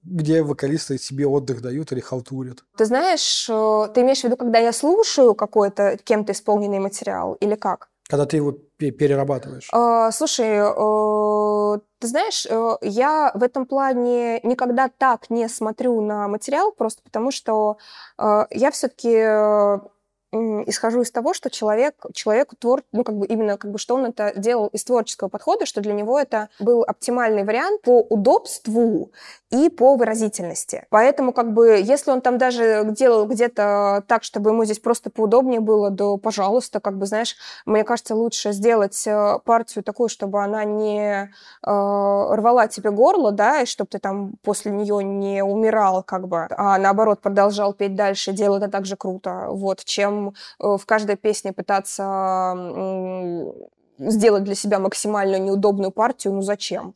где 0.04 0.44
вокалисты 0.44 0.98
себе 0.98 1.28
отдых 1.28 1.62
дают 1.62 1.92
или 1.92 2.00
халтурят. 2.00 2.64
Ты 2.78 2.86
знаешь, 2.86 3.48
э, 3.50 3.88
ты 3.94 4.02
имеешь 4.02 4.22
в 4.22 4.24
виду, 4.24 4.38
когда 4.38 4.60
я 4.60 4.72
слушаю 4.72 5.36
какой-то 5.36 5.98
кем-то 6.04 6.32
исполненный 6.32 6.80
материал 6.80 7.34
или 7.34 7.56
как? 7.56 7.90
Когда 8.08 8.26
ты 8.26 8.38
его 8.38 8.54
перерабатываешь. 8.78 9.68
А, 9.74 10.12
слушай, 10.12 10.48
э, 10.48 11.80
ты 12.00 12.08
знаешь, 12.08 12.46
э, 12.50 12.78
я 12.82 13.32
в 13.34 13.44
этом 13.44 13.66
плане 13.66 14.40
никогда 14.44 14.88
так 14.88 15.30
не 15.30 15.50
смотрю 15.50 16.00
на 16.00 16.28
материал, 16.28 16.72
просто 16.72 17.02
потому 17.04 17.32
что 17.32 17.78
я 18.18 18.72
все-таки 18.72 19.12
исхожу 20.32 21.02
из 21.02 21.12
того, 21.12 21.34
что 21.34 21.50
человек, 21.50 21.96
человеку 22.14 22.56
твор, 22.56 22.84
ну, 22.92 23.04
как 23.04 23.16
бы 23.16 23.26
именно, 23.26 23.58
как 23.58 23.72
бы, 23.72 23.80
что 23.80 23.96
он 23.96 24.06
это 24.06 24.34
делал 24.36 24.68
из 24.68 24.84
творческого 24.84 25.30
подхода, 25.30 25.66
что 25.66 25.82
для 25.82 25.94
него 25.94 26.20
это 26.20 26.50
был 26.60 26.84
оптимальный 26.84 27.44
вариант 27.44 27.82
по 27.82 28.02
удобству 28.02 29.12
и 29.50 29.70
по 29.70 29.96
выразительности. 29.96 30.86
Поэтому, 30.90 31.32
как 31.32 31.54
бы, 31.54 31.80
если 31.82 32.12
он 32.12 32.22
там 32.22 32.38
даже 32.38 32.86
делал 32.92 33.26
где-то 33.26 34.04
так, 34.08 34.24
чтобы 34.24 34.50
ему 34.50 34.66
здесь 34.66 34.80
просто 34.80 35.10
поудобнее 35.10 35.62
было, 35.62 35.90
да, 35.90 36.18
пожалуйста, 36.18 36.80
как 36.80 36.98
бы, 36.98 37.06
знаешь, 37.06 37.36
мне 37.66 37.84
кажется, 37.84 38.14
лучше 38.16 38.52
сделать 38.52 39.08
э, 39.08 39.40
партию 39.46 39.84
такую, 39.84 40.10
чтобы 40.10 40.44
она 40.44 40.66
не 40.66 41.24
э, 41.24 41.28
рвала 41.64 42.68
тебе 42.68 42.92
горло, 42.92 43.32
да, 43.32 43.62
и 43.62 43.66
чтобы 43.66 43.88
ты 43.88 44.00
там 44.00 44.34
после 44.44 44.72
нее 44.72 45.04
не 45.04 45.44
умирал, 45.44 46.04
как 46.04 46.28
бы, 46.28 46.48
а 46.50 46.78
наоборот 46.78 47.22
продолжал 47.22 47.74
петь 47.74 47.96
дальше, 47.96 48.34
делать 48.34 48.58
это 48.64 48.72
так 48.72 48.86
же 48.86 48.98
круто, 48.98 49.48
вот, 49.50 49.84
чем 49.86 50.17
Э, 50.60 50.78
в 50.78 50.86
каждой 50.86 51.16
песне 51.18 51.54
пытаться 51.54 52.54
сделать 54.00 54.44
для 54.44 54.56
себя 54.56 54.80
максимально 54.80 55.38
неудобную 55.38 55.92
партию, 55.92 56.34
ну 56.34 56.42
зачем? 56.42 56.94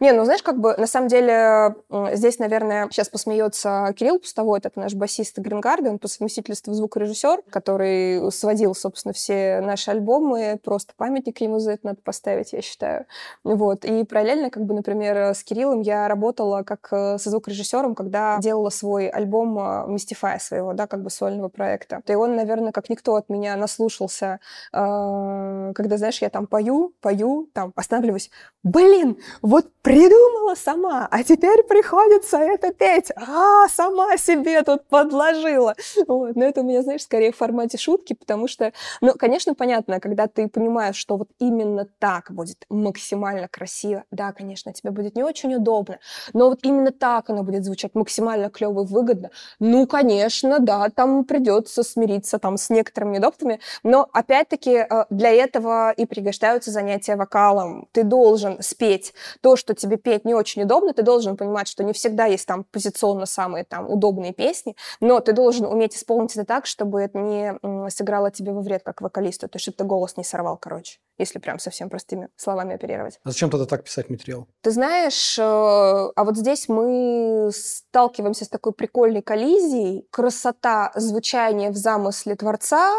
Не, 0.00 0.12
ну 0.12 0.24
знаешь, 0.24 0.42
как 0.42 0.58
бы 0.58 0.76
на 0.76 0.86
самом 0.86 1.08
деле 1.08 1.74
здесь, 2.12 2.38
наверное, 2.38 2.88
сейчас 2.90 3.08
посмеется 3.08 3.92
Кирилл 3.96 4.18
Пустовой, 4.18 4.60
это 4.62 4.78
наш 4.78 4.94
басист 4.94 5.38
Грингарден, 5.38 5.98
по 5.98 6.08
совместительству 6.08 6.72
звукорежиссер, 6.72 7.42
который 7.50 8.30
сводил, 8.32 8.74
собственно, 8.74 9.12
все 9.12 9.60
наши 9.60 9.90
альбомы, 9.90 10.60
просто 10.62 10.92
памятник 10.96 11.40
ему 11.40 11.58
за 11.58 11.72
это 11.72 11.86
надо 11.86 12.00
поставить, 12.02 12.52
я 12.52 12.62
считаю. 12.62 13.06
Вот. 13.44 13.84
И 13.84 14.04
параллельно, 14.04 14.50
как 14.50 14.64
бы, 14.64 14.74
например, 14.74 15.16
с 15.34 15.42
Кириллом 15.42 15.80
я 15.80 16.08
работала 16.08 16.62
как 16.62 16.88
э, 16.92 17.18
со 17.18 17.30
звукорежиссером, 17.30 17.94
когда 17.94 18.38
делала 18.38 18.70
свой 18.70 19.08
альбом 19.08 19.58
Mystify 19.58 20.38
своего, 20.38 20.72
да, 20.72 20.86
как 20.86 21.02
бы 21.02 21.10
сольного 21.10 21.48
проекта. 21.48 22.02
И 22.06 22.14
он, 22.14 22.36
наверное, 22.36 22.72
как 22.72 22.90
никто 22.90 23.16
от 23.16 23.28
меня 23.28 23.56
наслушался, 23.56 24.40
э, 24.72 25.72
когда, 25.74 25.96
знаешь, 25.96 26.20
я 26.22 26.30
там 26.30 26.46
пою, 26.46 26.92
пою, 27.00 27.48
там 27.52 27.72
останавливаюсь, 27.74 28.30
блин, 28.62 29.18
вот 29.42 29.66
придумала 29.82 30.54
сама, 30.54 31.08
а 31.10 31.22
теперь 31.22 31.62
приходится 31.62 32.38
это 32.38 32.72
петь. 32.72 33.10
А, 33.16 33.68
сама 33.68 34.16
себе 34.16 34.62
тут 34.62 34.86
подложила. 34.88 35.74
Вот. 36.06 36.36
Но 36.36 36.44
это 36.44 36.60
у 36.60 36.64
меня, 36.64 36.82
знаешь, 36.82 37.02
скорее 37.02 37.32
в 37.32 37.36
формате 37.36 37.78
шутки, 37.78 38.14
потому 38.14 38.48
что, 38.48 38.72
ну, 39.00 39.14
конечно, 39.14 39.54
понятно, 39.54 40.00
когда 40.00 40.26
ты 40.26 40.48
понимаешь, 40.48 40.96
что 40.96 41.16
вот 41.16 41.28
именно 41.38 41.86
так 41.98 42.30
будет 42.30 42.64
максимально 42.68 43.48
красиво, 43.48 44.04
да, 44.10 44.32
конечно, 44.32 44.72
тебе 44.72 44.90
будет 44.90 45.16
не 45.16 45.22
очень 45.22 45.54
удобно, 45.54 45.98
но 46.32 46.48
вот 46.48 46.60
именно 46.62 46.92
так 46.92 47.30
оно 47.30 47.42
будет 47.42 47.64
звучать 47.64 47.94
максимально 47.94 48.50
клево 48.50 48.84
и 48.84 48.86
выгодно, 48.86 49.30
ну, 49.58 49.86
конечно, 49.86 50.58
да, 50.58 50.88
там 50.90 51.24
придется 51.24 51.82
смириться 51.82 52.38
там 52.38 52.56
с 52.56 52.70
некоторыми 52.70 53.14
неудобствами, 53.14 53.60
но, 53.82 54.08
опять-таки, 54.12 54.70
э, 54.70 55.04
для 55.10 55.30
этого 55.30 55.92
и 55.92 56.06
пригождаются 56.06 56.70
занятия 56.70 57.16
вокалом. 57.16 57.88
Ты 57.92 58.04
должен 58.04 58.62
спеть 58.62 59.14
то, 59.40 59.56
что 59.56 59.67
тебе 59.74 59.96
петь 59.96 60.24
не 60.24 60.34
очень 60.34 60.62
удобно, 60.62 60.92
ты 60.92 61.02
должен 61.02 61.36
понимать, 61.36 61.68
что 61.68 61.84
не 61.84 61.92
всегда 61.92 62.26
есть 62.26 62.46
там 62.46 62.64
позиционно 62.64 63.26
самые 63.26 63.64
там 63.64 63.90
удобные 63.90 64.32
песни, 64.32 64.76
но 65.00 65.20
ты 65.20 65.32
должен 65.32 65.66
уметь 65.66 65.96
исполнить 65.96 66.36
это 66.36 66.44
так, 66.44 66.66
чтобы 66.66 67.00
это 67.00 67.18
не 67.18 67.58
сыграло 67.90 68.30
тебе 68.30 68.52
во 68.52 68.60
вред 68.60 68.82
как 68.84 69.00
вокалисту, 69.00 69.48
то 69.48 69.56
есть 69.56 69.64
чтобы 69.64 69.76
ты 69.76 69.84
голос 69.84 70.16
не 70.16 70.24
сорвал, 70.24 70.56
короче, 70.56 70.98
если 71.18 71.38
прям 71.38 71.58
совсем 71.58 71.90
простыми 71.90 72.28
словами 72.36 72.74
оперировать. 72.74 73.18
А 73.24 73.30
зачем 73.30 73.50
тогда 73.50 73.66
так 73.66 73.84
писать 73.84 74.10
материал? 74.10 74.46
Ты 74.62 74.70
знаешь, 74.70 75.38
э, 75.38 75.42
а 75.42 76.24
вот 76.24 76.36
здесь 76.36 76.68
мы 76.68 77.50
сталкиваемся 77.52 78.44
с 78.44 78.48
такой 78.48 78.72
прикольной 78.72 79.22
коллизией. 79.22 80.06
Красота 80.10 80.92
звучания 80.94 81.70
в 81.70 81.76
замысле 81.76 82.36
творца 82.36 82.92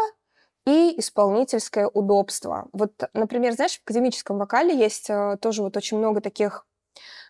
и 0.70 1.00
исполнительское 1.00 1.88
удобство. 1.88 2.68
Вот, 2.72 2.92
например, 3.12 3.54
знаешь, 3.54 3.78
в 3.78 3.82
академическом 3.82 4.38
вокале 4.38 4.76
есть 4.78 5.10
э, 5.10 5.36
тоже 5.40 5.62
вот 5.62 5.76
очень 5.76 5.98
много 5.98 6.20
таких 6.20 6.64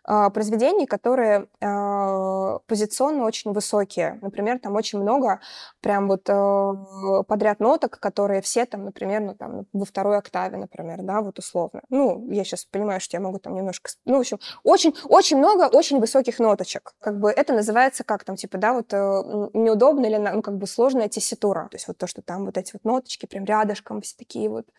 произведений, 0.05 0.87
которые 0.87 1.47
а, 1.61 2.59
позиционно 2.67 3.25
очень 3.25 3.53
высокие. 3.53 4.19
Например, 4.23 4.59
там 4.59 4.75
очень 4.75 5.01
много 5.01 5.41
прям 5.81 6.09
вот 6.09 6.29
а, 6.29 7.23
подряд 7.27 7.61
ноток, 7.61 7.99
которые 8.01 8.41
все 8.41 8.67
там, 8.67 8.85
например, 8.85 9.21
ну, 9.21 9.35
там, 9.35 9.67
во 9.73 9.85
второй 9.85 10.19
октаве, 10.19 10.57
например, 10.57 11.03
да, 11.03 11.21
вот 11.21 11.39
условно. 11.39 11.83
Ну, 11.91 12.31
я 12.31 12.45
сейчас 12.45 12.65
понимаю, 12.65 13.01
что 13.01 13.17
я 13.17 13.21
могу 13.21 13.39
там 13.39 13.55
немножко... 13.55 13.91
Ну, 14.05 14.17
в 14.17 14.21
общем, 14.21 14.39
очень, 14.65 14.95
очень 15.05 15.37
много 15.37 15.65
очень 15.65 16.01
высоких 16.01 16.39
ноточек. 16.39 16.95
Как 17.01 17.19
бы 17.19 17.31
это 17.31 17.53
называется 17.53 18.05
как 18.05 18.25
там, 18.25 18.37
типа, 18.37 18.59
да, 18.59 18.73
вот 18.73 18.93
неудобно 19.55 20.07
или, 20.07 20.17
ну, 20.17 20.43
как 20.43 20.57
бы 20.57 20.67
сложная 20.67 21.09
тесситура. 21.09 21.69
То 21.71 21.77
есть 21.77 21.89
вот 21.89 21.99
то, 21.99 22.07
что 22.07 22.23
там 22.23 22.47
вот 22.47 22.57
эти 22.57 22.73
вот 22.73 22.85
ноточки 22.85 23.27
прям 23.27 23.45
рядышком 23.45 24.01
все 24.01 24.17
такие 24.17 24.49
вот 24.49 24.67
а, 24.67 24.73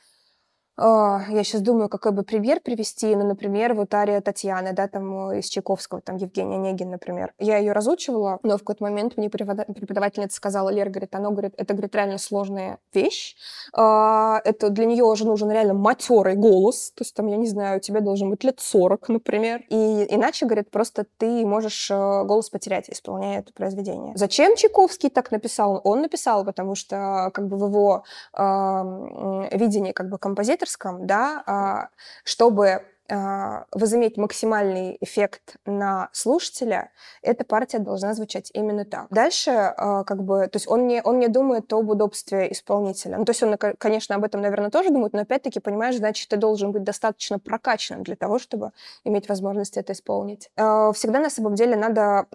я 0.77 1.43
сейчас 1.43 1.61
думаю, 1.61 1.89
какой 1.89 2.11
бы 2.11 2.23
пример 2.23 2.59
привести. 2.59 3.15
Ну, 3.15 3.27
например, 3.27 3.73
вот 3.73 3.93
ария 3.93 4.21
Татьяны, 4.21 4.73
да, 4.73 4.87
там 4.87 5.29
э, 5.29 5.39
из 5.39 5.47
Чайковского, 5.49 6.01
там 6.01 6.15
Евгения 6.15 6.55
Онегин, 6.55 6.89
например. 6.89 7.33
Я 7.39 7.57
ее 7.57 7.73
разучивала, 7.73 8.39
но 8.43 8.55
в 8.55 8.59
какой-то 8.59 8.83
момент 8.83 9.17
мне 9.17 9.29
преподавательница 9.29 10.35
сказала, 10.35 10.69
Лера, 10.69 10.89
говорит, 10.89 11.13
она 11.13 11.29
говорит, 11.29 11.53
это, 11.57 11.73
говорит, 11.73 11.93
реально 11.93 12.17
сложная 12.17 12.79
вещь. 12.93 13.35
А, 13.73 14.41
это 14.43 14.69
для 14.69 14.85
нее 14.85 15.03
уже 15.03 15.25
нужен 15.25 15.51
реально 15.51 15.73
матерый 15.73 16.35
голос. 16.35 16.91
То 16.95 17.03
есть 17.03 17.15
там, 17.15 17.27
я 17.27 17.37
не 17.37 17.47
знаю, 17.47 17.77
у 17.77 17.81
тебя 17.81 17.99
должен 17.99 18.29
быть 18.29 18.43
лет 18.43 18.59
40, 18.59 19.09
например. 19.09 19.61
И 19.69 20.07
иначе, 20.09 20.45
говорит, 20.45 20.71
просто 20.71 21.05
ты 21.17 21.45
можешь 21.45 21.91
э, 21.91 22.23
голос 22.23 22.49
потерять, 22.49 22.89
исполняя 22.89 23.39
это 23.39 23.53
произведение. 23.53 24.13
Зачем 24.15 24.55
Чайковский 24.55 25.09
так 25.09 25.31
написал? 25.31 25.81
Он 25.83 26.01
написал, 26.01 26.45
потому 26.45 26.75
что 26.75 27.29
как 27.33 27.47
бы 27.47 27.57
в 27.57 27.65
его 27.67 28.03
э, 28.37 29.57
видении 29.57 29.91
как 29.91 30.09
бы 30.09 30.17
композитор 30.17 30.60
авторском, 30.61 31.07
да, 31.07 31.43
а, 31.45 31.89
чтобы 32.23 32.83
э, 33.09 33.63
возыметь 33.71 34.17
максимальный 34.17 34.97
эффект 35.01 35.55
на 35.65 36.09
слушателя, 36.13 36.91
эта 37.21 37.43
партия 37.43 37.79
должна 37.79 38.13
звучать 38.13 38.51
именно 38.53 38.85
так. 38.85 39.07
Дальше, 39.09 39.51
э, 39.51 40.03
как 40.05 40.23
бы, 40.23 40.47
то 40.47 40.57
есть 40.57 40.67
он 40.67 40.87
не, 40.87 41.01
он 41.01 41.19
не 41.19 41.27
думает 41.27 41.73
об 41.73 41.89
удобстве 41.89 42.51
исполнителя. 42.51 43.17
Ну, 43.17 43.25
то 43.25 43.31
есть 43.31 43.43
он, 43.43 43.57
конечно, 43.57 44.15
об 44.15 44.23
этом, 44.23 44.41
наверное, 44.41 44.69
тоже 44.69 44.89
думает, 44.89 45.13
но 45.13 45.21
опять-таки, 45.21 45.59
понимаешь, 45.59 45.97
значит, 45.97 46.29
ты 46.29 46.37
должен 46.37 46.71
быть 46.71 46.83
достаточно 46.83 47.39
прокачанным 47.39 48.03
для 48.03 48.15
того, 48.15 48.39
чтобы 48.39 48.71
иметь 49.03 49.27
возможность 49.27 49.77
это 49.77 49.93
исполнить. 49.93 50.49
Всегда 50.55 51.19
на 51.19 51.29
самом 51.29 51.55
деле 51.55 51.75
надо 51.75 52.27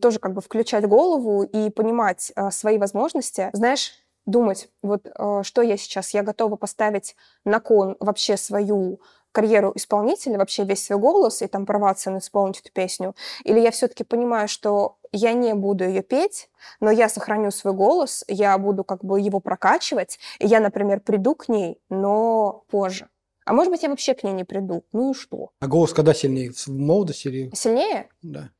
тоже 0.00 0.18
как 0.18 0.32
бы 0.32 0.40
включать 0.40 0.86
голову 0.86 1.42
и 1.42 1.70
понимать 1.70 2.32
свои 2.50 2.78
возможности. 2.78 3.50
Знаешь, 3.52 3.92
думать, 4.28 4.68
вот 4.82 5.06
э, 5.06 5.40
что 5.42 5.62
я 5.62 5.76
сейчас, 5.76 6.14
я 6.14 6.22
готова 6.22 6.56
поставить 6.56 7.16
на 7.44 7.60
кон 7.60 7.96
вообще 7.98 8.36
свою 8.36 9.00
карьеру 9.32 9.72
исполнителя, 9.74 10.38
вообще 10.38 10.64
весь 10.64 10.84
свой 10.84 10.98
голос 10.98 11.42
и 11.42 11.46
там 11.46 11.66
порваться 11.66 12.10
на 12.10 12.18
исполнить 12.18 12.60
эту 12.60 12.72
песню, 12.72 13.14
или 13.44 13.60
я 13.60 13.70
все-таки 13.70 14.04
понимаю, 14.04 14.48
что 14.48 14.98
я 15.12 15.32
не 15.32 15.54
буду 15.54 15.84
ее 15.84 16.02
петь, 16.02 16.50
но 16.80 16.90
я 16.90 17.08
сохраню 17.08 17.50
свой 17.50 17.72
голос, 17.72 18.24
я 18.28 18.56
буду 18.58 18.84
как 18.84 19.04
бы 19.04 19.20
его 19.20 19.40
прокачивать, 19.40 20.18
и 20.38 20.46
я, 20.46 20.60
например, 20.60 21.00
приду 21.00 21.34
к 21.34 21.48
ней, 21.48 21.80
но 21.88 22.64
позже. 22.70 23.08
А 23.44 23.54
может 23.54 23.72
быть, 23.72 23.82
я 23.82 23.88
вообще 23.88 24.12
к 24.12 24.24
ней 24.24 24.32
не 24.32 24.44
приду. 24.44 24.84
Ну 24.92 25.12
и 25.12 25.14
что? 25.14 25.52
А 25.60 25.66
голос 25.66 25.94
когда 25.94 26.12
сильнее? 26.12 26.52
В 26.52 26.68
молодости 26.68 27.28
или... 27.28 27.50
Сильнее? 27.54 28.10
Да. 28.20 28.50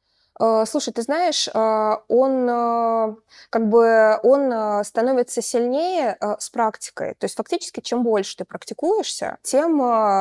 Э, 0.41 0.64
слушай, 0.66 0.93
ты 0.93 1.03
знаешь, 1.03 1.49
э, 1.53 1.97
он 2.09 2.49
э, 2.49 3.16
как 3.51 3.68
бы 3.68 4.18
он 4.22 4.84
становится 4.84 5.43
сильнее 5.43 6.16
с 6.39 6.51
практикой. 6.51 7.14
То 7.14 7.24
есть 7.24 7.36
фактически, 7.36 7.80
чем 7.80 8.03
больше 8.03 8.36
ты 8.36 8.45
практикуешься, 8.45 9.39
тем 9.43 9.78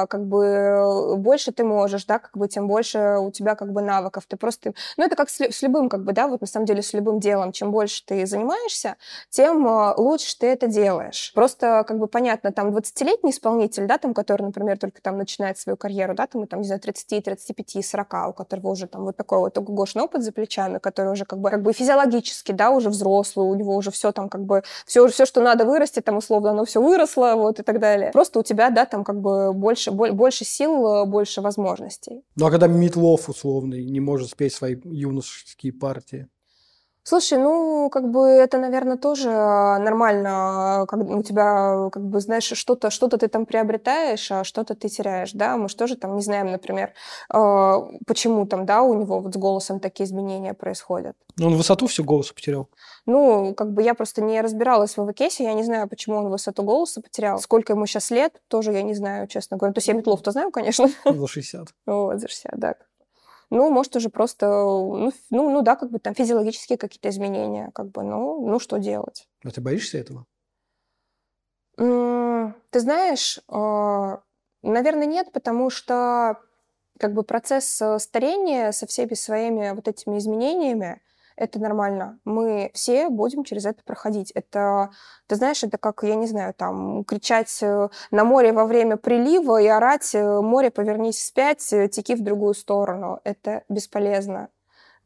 как 0.07 0.25
бы 0.25 1.15
больше 1.17 1.51
ты 1.51 1.63
можешь, 1.63 2.05
да, 2.05 2.19
как 2.19 2.35
бы 2.37 2.47
тем 2.47 2.67
больше 2.67 3.17
у 3.19 3.31
тебя 3.31 3.55
как 3.55 3.71
бы 3.71 3.81
навыков. 3.81 4.25
Ты 4.27 4.37
просто, 4.37 4.73
ну 4.97 5.03
это 5.03 5.15
как 5.15 5.29
с, 5.29 5.61
любым 5.61 5.89
как 5.89 6.03
бы, 6.03 6.13
да, 6.13 6.27
вот 6.27 6.41
на 6.41 6.47
самом 6.47 6.65
деле 6.65 6.81
с 6.81 6.93
любым 6.93 7.19
делом, 7.19 7.51
чем 7.51 7.71
больше 7.71 8.03
ты 8.05 8.25
занимаешься, 8.25 8.95
тем 9.29 9.65
лучше 9.97 10.37
ты 10.37 10.47
это 10.47 10.67
делаешь. 10.67 11.31
Просто 11.35 11.83
как 11.87 11.99
бы 11.99 12.07
понятно, 12.07 12.51
там 12.51 12.69
20-летний 12.69 13.31
исполнитель, 13.31 13.87
да, 13.87 13.97
там, 13.97 14.13
который, 14.13 14.43
например, 14.43 14.77
только 14.77 15.01
там 15.01 15.17
начинает 15.17 15.57
свою 15.57 15.77
карьеру, 15.77 16.13
да, 16.13 16.27
там, 16.27 16.47
там, 16.47 16.61
не 16.61 16.67
знаю, 16.67 16.81
30, 16.81 17.23
35, 17.23 17.85
40, 17.85 18.29
у 18.29 18.33
которого 18.33 18.69
уже 18.69 18.87
там 18.87 19.03
вот 19.03 19.17
такой 19.17 19.39
вот 19.39 19.57
ого-гошный 19.57 20.06
опыт 20.07 20.23
за 20.23 20.31
плечами, 20.31 20.79
который 20.79 21.11
уже 21.11 21.25
как 21.25 21.39
бы, 21.39 21.49
как 21.49 21.61
бы 21.61 21.73
физиологически, 21.73 22.53
да, 22.53 22.71
уже 22.71 22.89
взрослый, 22.89 23.47
у 23.47 23.55
него 23.55 23.75
уже 23.75 23.91
все 23.91 24.11
там 24.11 24.29
как 24.29 24.43
бы, 24.45 24.63
все, 24.85 25.07
все, 25.07 25.25
что 25.25 25.41
надо 25.41 25.65
вырасти, 25.65 25.99
там 26.01 26.17
условно, 26.17 26.51
оно 26.51 26.65
все 26.65 26.81
выросло, 26.81 27.33
вот 27.35 27.59
и 27.59 27.63
так 27.63 27.79
далее. 27.79 28.11
Просто 28.11 28.39
у 28.39 28.43
тебя, 28.43 28.69
да, 28.69 28.85
там 28.85 29.03
как 29.03 29.19
бы 29.21 29.53
больше, 29.53 29.91
больше 29.91 30.45
сил, 30.45 31.05
больше 31.05 31.41
возможностей. 31.41 32.23
Ну 32.35 32.45
а 32.45 32.51
когда 32.51 32.67
Митлов 32.67 33.29
условный 33.29 33.85
не 33.85 33.99
может 33.99 34.29
спеть 34.29 34.53
свои 34.53 34.75
юношеские 34.83 35.73
партии? 35.73 36.27
Слушай, 37.09 37.37
ну, 37.37 37.89
как 37.89 38.11
бы 38.11 38.27
это, 38.27 38.57
наверное, 38.57 38.97
тоже 38.97 39.29
нормально, 39.29 40.85
когда 40.89 41.15
у 41.15 41.23
тебя, 41.23 41.89
как 41.89 42.03
бы, 42.03 42.19
знаешь, 42.19 42.43
что-то 42.43 42.89
что 42.89 43.07
ты 43.07 43.29
там 43.29 43.45
приобретаешь, 43.45 44.29
а 44.29 44.43
что-то 44.43 44.75
ты 44.75 44.89
теряешь, 44.89 45.31
да, 45.31 45.55
мы 45.55 45.69
же 45.69 45.77
тоже 45.77 45.95
там 45.95 46.17
не 46.17 46.21
знаем, 46.21 46.51
например, 46.51 46.91
а, 47.29 47.79
почему 48.05 48.45
там, 48.45 48.65
да, 48.65 48.81
у 48.81 48.93
него 48.93 49.21
вот 49.21 49.33
с 49.33 49.37
голосом 49.37 49.79
такие 49.79 50.05
изменения 50.05 50.53
происходят. 50.53 51.15
Ну, 51.37 51.47
он 51.47 51.55
высоту 51.55 51.87
всю 51.87 52.03
голоса 52.03 52.33
потерял. 52.33 52.67
Ну, 53.05 53.53
как 53.55 53.71
бы 53.71 53.83
я 53.83 53.93
просто 53.93 54.21
не 54.21 54.41
разбиралась 54.41 54.97
в 54.97 54.99
ивокесе, 54.99 55.45
я 55.45 55.53
не 55.53 55.63
знаю, 55.63 55.87
почему 55.87 56.17
он 56.17 56.27
высоту 56.27 56.63
голоса 56.63 56.99
потерял. 56.99 57.39
Сколько 57.39 57.71
ему 57.71 57.85
сейчас 57.85 58.11
лет, 58.11 58.33
тоже 58.49 58.73
я 58.73 58.81
не 58.81 58.95
знаю, 58.95 59.27
честно 59.27 59.55
говоря. 59.55 59.73
То 59.73 59.77
есть 59.77 59.87
я 59.87 59.93
Метлов-то 59.93 60.31
знаю, 60.31 60.51
конечно. 60.51 60.89
За 61.05 61.27
60. 61.27 61.69
Вот, 61.85 62.19
за 62.19 62.27
60, 62.27 62.59
да 62.59 62.75
ну, 63.49 63.69
может, 63.69 63.95
уже 63.95 64.09
просто, 64.09 64.47
ну, 64.47 65.11
ну, 65.29 65.49
ну 65.49 65.61
да, 65.61 65.75
как 65.75 65.91
бы 65.91 65.99
там 65.99 66.13
физиологические 66.13 66.77
какие-то 66.77 67.09
изменения, 67.09 67.71
как 67.73 67.91
бы, 67.91 68.03
ну, 68.03 68.47
ну, 68.47 68.59
что 68.59 68.77
делать? 68.77 69.27
А 69.43 69.51
ты 69.51 69.61
боишься 69.61 69.97
этого? 69.97 70.25
Ты 71.77 72.79
знаешь, 72.79 73.39
а, 73.47 74.21
наверное, 74.61 75.05
нет, 75.05 75.31
потому 75.31 75.69
что 75.69 76.39
как 76.99 77.13
бы 77.13 77.23
процесс 77.23 77.81
э, 77.81 77.99
старения 77.99 78.71
со 78.71 78.87
всеми 78.87 79.13
своими 79.13 79.71
вот 79.71 79.87
этими 79.87 80.17
изменениями, 80.17 81.01
это 81.37 81.59
нормально. 81.59 82.19
Мы 82.25 82.71
все 82.73 83.09
будем 83.09 83.43
через 83.43 83.65
это 83.65 83.83
проходить. 83.83 84.31
Это, 84.31 84.89
ты 85.27 85.35
знаешь, 85.35 85.63
это 85.63 85.77
как, 85.77 86.03
я 86.03 86.15
не 86.15 86.27
знаю, 86.27 86.53
там, 86.53 87.03
кричать 87.05 87.59
э, 87.61 87.89
на 88.11 88.23
море 88.23 88.51
во 88.51 88.65
время 88.65 88.97
прилива 88.97 89.61
и 89.61 89.67
орать 89.67 90.13
э, 90.15 90.41
«море, 90.41 90.71
повернись 90.71 91.17
вспять, 91.17 91.71
э, 91.71 91.87
теки 91.87 92.15
в 92.15 92.23
другую 92.23 92.55
сторону». 92.55 93.19
Это 93.23 93.63
бесполезно 93.69 94.49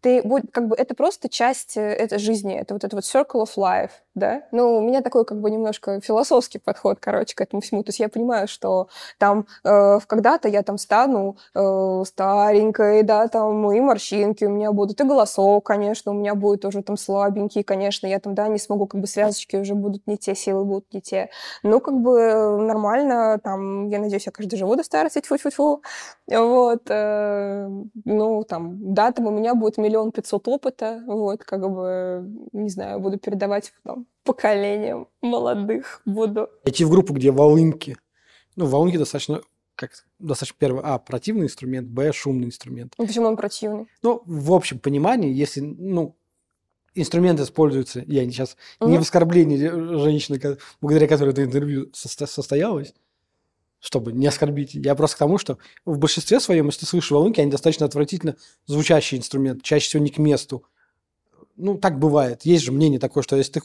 ты 0.01 0.23
как 0.51 0.67
бы 0.67 0.75
это 0.75 0.95
просто 0.95 1.29
часть 1.29 1.77
этой 1.77 2.17
жизни, 2.17 2.55
это 2.55 2.73
вот 2.73 2.83
это 2.83 2.95
вот 2.95 3.05
circle 3.05 3.43
of 3.43 3.55
life, 3.55 3.91
да. 4.15 4.43
Ну, 4.51 4.77
у 4.77 4.81
меня 4.81 5.01
такой 5.01 5.25
как 5.25 5.39
бы 5.39 5.51
немножко 5.51 6.01
философский 6.01 6.59
подход, 6.59 6.97
короче, 6.99 7.35
к 7.35 7.41
этому 7.41 7.61
всему. 7.61 7.83
То 7.83 7.89
есть 7.89 7.99
я 7.99 8.09
понимаю, 8.09 8.47
что 8.47 8.87
там 9.19 9.45
э, 9.63 9.99
когда-то 10.07 10.47
я 10.49 10.63
там 10.63 10.77
стану 10.77 11.37
э, 11.53 12.03
старенькой, 12.05 13.03
да, 13.03 13.27
там 13.27 13.71
и 13.71 13.79
морщинки 13.79 14.45
у 14.45 14.49
меня 14.49 14.71
будут, 14.71 14.99
и 14.99 15.03
голосок, 15.03 15.65
конечно, 15.65 16.11
у 16.11 16.15
меня 16.15 16.35
будет 16.35 16.65
уже 16.65 16.81
там 16.81 16.97
слабенький, 16.97 17.63
конечно, 17.63 18.07
я 18.07 18.19
там, 18.19 18.33
да, 18.33 18.47
не 18.47 18.57
смогу, 18.57 18.87
как 18.87 18.99
бы 19.01 19.07
связочки 19.07 19.55
уже 19.55 19.75
будут 19.75 20.07
не 20.07 20.17
те, 20.17 20.35
силы 20.35 20.65
будут 20.65 20.91
не 20.93 21.01
те. 21.01 21.29
Ну, 21.63 21.79
как 21.79 21.93
бы 21.93 22.57
нормально, 22.59 23.39
там, 23.43 23.87
я 23.89 23.99
надеюсь, 23.99 24.25
я 24.25 24.31
каждый 24.31 24.57
живу 24.57 24.75
до 24.75 24.83
старости, 24.83 25.19
тьфу-тьфу-тьфу. 25.19 25.83
Вот, 26.27 26.81
э, 26.89 27.69
ну, 28.05 28.43
там, 28.43 28.93
да, 28.93 29.11
там 29.11 29.27
у 29.27 29.31
меня 29.31 29.53
будет 29.53 29.77
пятьсот 30.11 30.47
опыта, 30.47 31.03
вот, 31.05 31.43
как 31.43 31.61
бы, 31.61 32.25
не 32.51 32.69
знаю, 32.69 32.99
буду 32.99 33.17
передавать 33.17 33.73
там, 33.83 34.05
поколением 34.23 35.07
молодых 35.21 36.01
буду. 36.05 36.49
Идти 36.65 36.85
в 36.85 36.89
группу, 36.89 37.13
где 37.13 37.31
волынки. 37.31 37.97
Ну, 38.55 38.65
волынки 38.65 38.97
достаточно 38.97 39.41
как 39.75 39.91
достаточно 40.19 40.57
первый, 40.59 40.83
а, 40.83 40.99
противный 40.99 41.45
инструмент, 41.45 41.87
б, 41.87 42.11
шумный 42.13 42.45
инструмент. 42.45 42.93
Ну, 42.97 43.07
почему 43.07 43.27
он 43.27 43.35
противный? 43.35 43.87
Ну, 44.03 44.21
в 44.25 44.53
общем 44.53 44.77
понимании, 44.77 45.33
если, 45.33 45.61
ну, 45.61 46.15
инструмент 46.93 47.39
используется, 47.39 48.03
я 48.05 48.23
сейчас 48.25 48.57
угу. 48.79 48.91
не 48.91 48.97
в 48.97 49.01
оскорблении 49.01 49.57
женщины, 49.97 50.39
благодаря 50.81 51.07
которой 51.07 51.29
это 51.29 51.43
интервью 51.43 51.89
состоялось, 51.93 52.93
чтобы 53.81 54.13
не 54.13 54.27
оскорбить. 54.27 54.73
Я 54.73 54.95
просто 54.95 55.17
к 55.17 55.19
тому, 55.19 55.37
что 55.37 55.57
в 55.83 55.97
большинстве 55.97 56.39
своем, 56.39 56.67
если 56.67 56.85
слышишь 56.85 57.11
волынки, 57.11 57.41
они 57.41 57.51
достаточно 57.51 57.85
отвратительно 57.85 58.37
звучащий 58.67 59.17
инструмент, 59.17 59.63
чаще 59.63 59.87
всего 59.87 60.03
не 60.03 60.09
к 60.09 60.17
месту 60.17 60.63
ну, 61.61 61.77
так 61.77 61.99
бывает. 61.99 62.41
Есть 62.43 62.65
же 62.65 62.71
мнение 62.71 62.99
такое, 62.99 63.23
что 63.23 63.35
если 63.35 63.51
ты... 63.53 63.61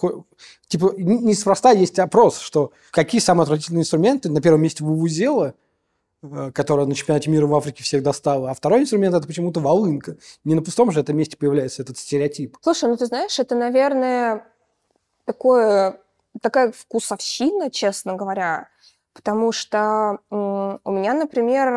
Типа, 0.69 0.93
неспроста 0.97 1.71
есть 1.71 1.99
опрос, 1.99 2.39
что 2.39 2.73
какие 2.91 3.21
самые 3.21 3.45
отвратительные 3.45 3.83
инструменты. 3.83 4.29
На 4.29 4.43
первом 4.43 4.63
месте 4.63 4.85
вувузела, 4.85 5.55
э, 6.23 6.51
которая 6.53 6.87
на 6.87 6.95
чемпионате 6.95 7.31
мира 7.31 7.47
в 7.47 7.55
Африке 7.55 7.83
всех 7.83 8.03
достала, 8.03 8.51
а 8.51 8.55
второй 8.55 8.83
инструмент– 8.83 9.15
это 9.17 9.27
почему-то 9.27 9.61
волынка. 9.61 10.17
Не 10.45 10.55
на 10.55 10.63
пустом 10.63 10.91
же 10.91 11.01
этом 11.01 11.17
месте 11.17 11.37
появляется 11.37 11.83
этот 11.83 11.97
стереотип. 11.97 12.59
Слушай, 12.61 12.91
ну 12.91 12.97
ты 12.97 13.07
знаешь, 13.07 13.39
это, 13.39 13.55
наверное, 13.55 14.47
такое, 15.25 16.01
такая 16.43 16.73
вкусовщина, 16.73 17.71
честно 17.71 18.15
говоря, 18.15 18.69
Потому 19.17 19.51
что 19.51 20.19
у 20.29 20.91
меня, 20.91 21.15
например, 21.15 21.71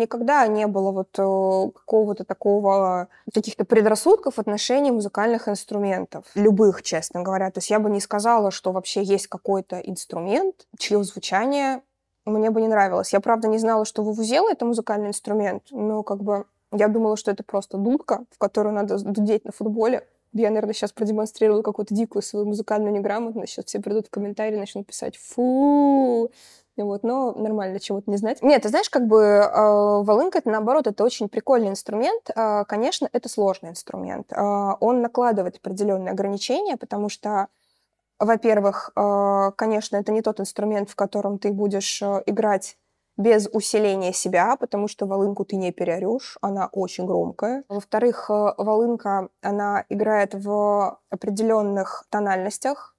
никогда 0.00 0.46
не 0.46 0.66
было 0.66 0.90
вот 0.92 1.18
э, 1.18 1.70
какого-то 1.74 2.24
такого, 2.24 3.08
каких-то 3.32 3.64
предрассудков 3.64 4.34
в 4.34 4.38
отношении 4.38 4.90
музыкальных 4.90 5.48
инструментов. 5.48 6.26
Любых, 6.34 6.82
честно 6.82 7.22
говоря. 7.22 7.50
То 7.50 7.58
есть 7.58 7.70
я 7.70 7.80
бы 7.80 7.88
не 7.88 8.00
сказала, 8.00 8.50
что 8.50 8.70
вообще 8.70 9.02
есть 9.02 9.28
какой-то 9.28 9.78
инструмент, 9.78 10.66
чье 10.78 11.02
звучание 11.02 11.80
мне 12.26 12.50
бы 12.50 12.60
не 12.60 12.68
нравилось. 12.68 13.14
Я, 13.14 13.20
правда, 13.20 13.48
не 13.48 13.58
знала, 13.58 13.86
что 13.86 14.02
вувузела— 14.02 14.50
это 14.52 14.66
музыкальный 14.66 15.08
инструмент, 15.08 15.62
но 15.70 16.02
как 16.02 16.22
бы 16.22 16.44
я 16.70 16.88
думала, 16.88 17.16
что 17.16 17.30
это 17.30 17.42
просто 17.44 17.78
дудка, 17.78 18.24
в 18.30 18.38
которую 18.38 18.74
надо 18.74 18.98
дудеть 18.98 19.46
на 19.46 19.52
футболе. 19.52 20.06
Я, 20.34 20.50
наверное, 20.50 20.74
сейчас 20.74 20.90
продемонстрирую 20.90 21.62
какую-то 21.62 21.94
дикую 21.94 22.20
свою 22.22 22.44
музыкальную 22.44 22.92
неграмотность. 22.92 23.52
Сейчас 23.52 23.66
все 23.66 23.80
придут 23.80 24.08
в 24.08 24.10
комментарии 24.10 24.56
и 24.56 24.58
начнут 24.58 24.84
писать 24.84 25.16
«Фу, 25.16 26.30
вот, 26.82 27.04
но 27.04 27.32
нормально 27.32 27.78
чего-то 27.78 28.10
не 28.10 28.16
знать. 28.16 28.42
Нет, 28.42 28.62
ты 28.62 28.68
знаешь, 28.68 28.90
как 28.90 29.06
бы 29.06 29.20
э, 29.20 30.02
волынка, 30.02 30.38
это 30.38 30.50
наоборот, 30.50 30.86
это 30.86 31.04
очень 31.04 31.28
прикольный 31.28 31.68
инструмент. 31.68 32.30
Э, 32.34 32.64
конечно, 32.66 33.08
это 33.12 33.28
сложный 33.28 33.70
инструмент. 33.70 34.32
Э, 34.32 34.72
он 34.80 35.00
накладывает 35.00 35.56
определенные 35.56 36.10
ограничения, 36.10 36.76
потому 36.76 37.08
что, 37.08 37.46
во-первых, 38.18 38.90
э, 38.96 39.52
конечно, 39.56 39.96
это 39.96 40.10
не 40.10 40.22
тот 40.22 40.40
инструмент, 40.40 40.90
в 40.90 40.96
котором 40.96 41.38
ты 41.38 41.52
будешь 41.52 42.02
играть 42.26 42.76
без 43.16 43.48
усиления 43.52 44.12
себя, 44.12 44.56
потому 44.56 44.88
что 44.88 45.06
волынку 45.06 45.44
ты 45.44 45.54
не 45.54 45.70
переорешь, 45.70 46.36
она 46.40 46.68
очень 46.72 47.06
громкая. 47.06 47.62
Во-вторых, 47.68 48.28
волынка, 48.28 49.28
она 49.40 49.84
играет 49.88 50.34
в 50.34 50.98
определенных 51.10 52.04
тональностях, 52.10 52.93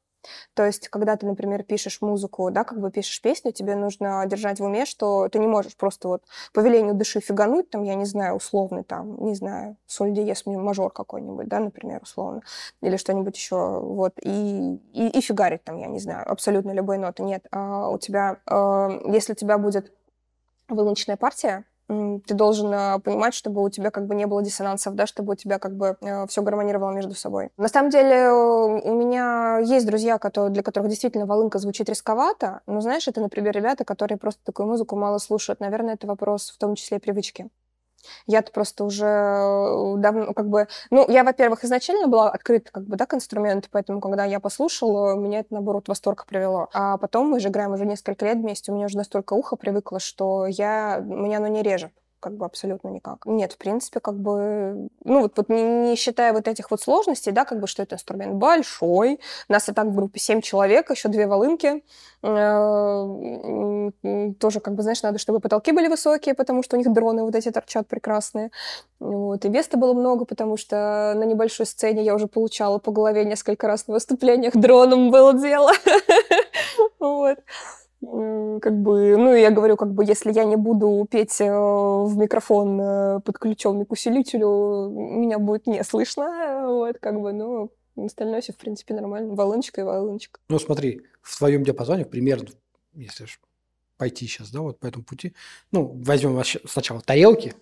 То 0.53 0.65
есть, 0.65 0.89
когда 0.89 1.15
ты, 1.15 1.25
например, 1.25 1.63
пишешь 1.63 2.01
музыку, 2.01 2.49
да, 2.51 2.63
как 2.63 2.79
бы 2.79 2.91
пишешь 2.91 3.21
песню, 3.21 3.51
тебе 3.51 3.75
нужно 3.75 4.25
держать 4.25 4.59
в 4.59 4.63
уме, 4.63 4.85
что 4.85 5.29
ты 5.29 5.39
не 5.39 5.47
можешь 5.47 5.75
просто 5.75 6.07
вот 6.07 6.23
по 6.53 6.59
велению 6.59 6.93
души 6.93 7.19
фигануть, 7.19 7.69
там, 7.69 7.83
я 7.83 7.95
не 7.95 8.05
знаю, 8.05 8.35
условный 8.35 8.83
там, 8.83 9.17
не 9.23 9.35
знаю, 9.35 9.77
соль 9.85 10.11
диез 10.11 10.45
мажор 10.45 10.91
какой-нибудь, 10.91 11.47
да, 11.47 11.59
например, 11.59 12.01
условно, 12.03 12.41
или 12.81 12.97
что-нибудь 12.97 13.35
еще, 13.35 13.79
вот, 13.79 14.13
и, 14.21 14.79
и, 14.93 15.07
и 15.07 15.21
фигарить 15.21 15.63
там, 15.63 15.77
я 15.77 15.87
не 15.87 15.99
знаю, 15.99 16.29
абсолютно 16.29 16.71
любой 16.71 16.97
ноты. 16.97 17.23
Нет, 17.23 17.45
а 17.51 17.89
у 17.89 17.97
тебя, 17.97 18.37
а, 18.45 18.89
если 19.05 19.33
у 19.33 19.35
тебя 19.35 19.57
будет 19.57 19.91
вылочная 20.67 21.17
партия, 21.17 21.65
ты 21.87 22.33
должен 22.33 22.73
э, 22.73 22.99
понимать, 22.99 23.33
чтобы 23.33 23.63
у 23.63 23.69
тебя 23.69 23.91
как 23.91 24.07
бы 24.07 24.15
не 24.15 24.25
было 24.25 24.41
диссонансов, 24.41 24.95
да, 24.95 25.05
чтобы 25.05 25.33
у 25.33 25.35
тебя 25.35 25.59
как 25.59 25.75
бы 25.75 25.97
э, 26.01 26.27
все 26.27 26.41
гармонировало 26.41 26.91
между 26.91 27.13
собой. 27.13 27.49
На 27.57 27.67
самом 27.67 27.89
деле 27.89 28.29
у 28.31 28.93
меня 28.95 29.59
есть 29.59 29.85
друзья, 29.85 30.17
которые, 30.17 30.51
для 30.51 30.63
которых 30.63 30.89
действительно 30.89 31.25
волынка 31.25 31.59
звучит 31.59 31.89
рисковато, 31.89 32.61
но 32.65 32.81
знаешь, 32.81 33.07
это, 33.07 33.21
например, 33.21 33.53
ребята, 33.53 33.85
которые 33.85 34.17
просто 34.17 34.41
такую 34.43 34.67
музыку 34.67 34.95
мало 34.95 35.17
слушают. 35.19 35.59
Наверное, 35.59 35.93
это 35.93 36.07
вопрос 36.07 36.49
в 36.49 36.57
том 36.57 36.75
числе 36.75 36.99
привычки. 36.99 37.49
Я-то 38.27 38.51
просто 38.51 38.83
уже 38.83 39.05
э, 39.05 39.95
давно, 39.97 40.33
как 40.33 40.49
бы... 40.49 40.67
Ну, 40.91 41.09
я, 41.09 41.23
во-первых, 41.23 41.63
изначально 41.63 42.07
была 42.07 42.29
открыта, 42.31 42.71
как 42.71 42.85
бы, 42.85 42.95
да, 42.95 43.05
к 43.05 43.13
инструменту, 43.13 43.69
поэтому, 43.71 44.01
когда 44.01 44.25
я 44.25 44.39
послушала, 44.39 45.15
меня 45.15 45.39
это, 45.39 45.53
наоборот, 45.53 45.87
восторг 45.87 46.25
привело. 46.25 46.69
А 46.73 46.97
потом 46.97 47.29
мы 47.29 47.39
же 47.39 47.49
играем 47.49 47.73
уже 47.73 47.85
несколько 47.85 48.25
лет 48.25 48.37
вместе, 48.37 48.71
у 48.71 48.75
меня 48.75 48.85
уже 48.85 48.97
настолько 48.97 49.33
ухо 49.33 49.55
привыкло, 49.55 49.99
что 49.99 50.45
я... 50.47 50.99
Меня 50.99 51.37
оно 51.37 51.47
не 51.47 51.63
режет 51.63 51.91
как 52.25 52.37
бы 52.37 52.45
абсолютно 52.47 52.87
никак. 52.87 53.27
Нет, 53.27 53.53
в 53.53 53.57
принципе, 53.59 53.99
как 53.99 54.15
бы, 54.15 54.89
ну 55.03 55.21
вот, 55.21 55.33
вот 55.37 55.47
не, 55.47 55.61
не 55.61 55.95
считая 55.95 56.33
вот 56.33 56.47
этих 56.47 56.71
вот 56.71 56.81
сложностей, 56.81 57.31
да, 57.31 57.45
как 57.45 57.59
бы, 57.59 57.67
что 57.67 57.83
это 57.83 57.93
инструмент 57.93 58.33
большой, 58.33 59.19
нас 59.47 59.69
и 59.69 59.73
так 59.73 59.85
в 59.85 59.95
группе 59.95 60.19
7 60.19 60.41
человек, 60.41 60.89
еще 60.89 61.07
две 61.07 61.27
волынки, 61.27 61.83
э, 62.23 63.91
тоже, 64.39 64.59
как 64.59 64.73
бы, 64.73 64.81
знаешь, 64.81 65.03
надо, 65.03 65.19
чтобы 65.19 65.39
потолки 65.39 65.71
были 65.71 65.87
высокие, 65.87 66.33
потому 66.33 66.63
что 66.63 66.77
у 66.77 66.79
них 66.79 66.91
дроны 66.91 67.21
вот 67.23 67.35
эти 67.35 67.51
торчат 67.51 67.87
прекрасные, 67.87 68.49
вот, 68.99 69.45
и 69.45 69.49
веста 69.49 69.77
было 69.77 69.93
много, 69.93 70.25
потому 70.25 70.57
что 70.57 71.13
на 71.15 71.25
небольшой 71.25 71.67
сцене 71.67 72.03
я 72.03 72.15
уже 72.15 72.25
получала 72.25 72.79
по 72.79 72.91
голове 72.91 73.23
несколько 73.23 73.67
раз 73.67 73.85
на 73.85 73.93
выступлениях 73.93 74.55
дроном 74.55 75.11
было 75.11 75.35
дело, 75.35 75.73
вот 76.99 77.37
как 78.61 78.81
бы, 78.81 79.17
ну, 79.17 79.33
я 79.33 79.51
говорю, 79.51 79.77
как 79.77 79.93
бы, 79.93 80.05
если 80.05 80.31
я 80.31 80.45
не 80.45 80.55
буду 80.55 81.07
петь 81.09 81.39
э, 81.41 81.45
в 81.45 82.17
микрофон, 82.17 82.79
э, 82.79 83.19
подключенный 83.21 83.85
к 83.85 83.91
усилителю, 83.91 84.89
меня 84.89 85.39
будет 85.39 85.67
не 85.67 85.83
слышно, 85.83 86.67
вот, 86.67 86.97
как 86.99 87.19
бы, 87.19 87.33
ну, 87.33 87.71
остальное 87.97 88.41
все, 88.41 88.53
в 88.53 88.57
принципе, 88.57 88.93
нормально. 88.93 89.35
Волыночка 89.35 89.81
и 89.81 89.83
волыночка. 89.83 90.39
Ну, 90.49 90.59
смотри, 90.59 91.01
в 91.21 91.37
твоем 91.37 91.63
диапазоне 91.63 92.05
примерно, 92.05 92.49
если 92.93 93.25
пойти 93.97 94.27
сейчас, 94.27 94.51
да, 94.51 94.61
вот 94.61 94.79
по 94.79 94.87
этому 94.87 95.03
пути, 95.03 95.33
ну, 95.71 95.91
возьмем 96.03 96.41
сначала 96.65 97.01
тарелки, 97.01 97.53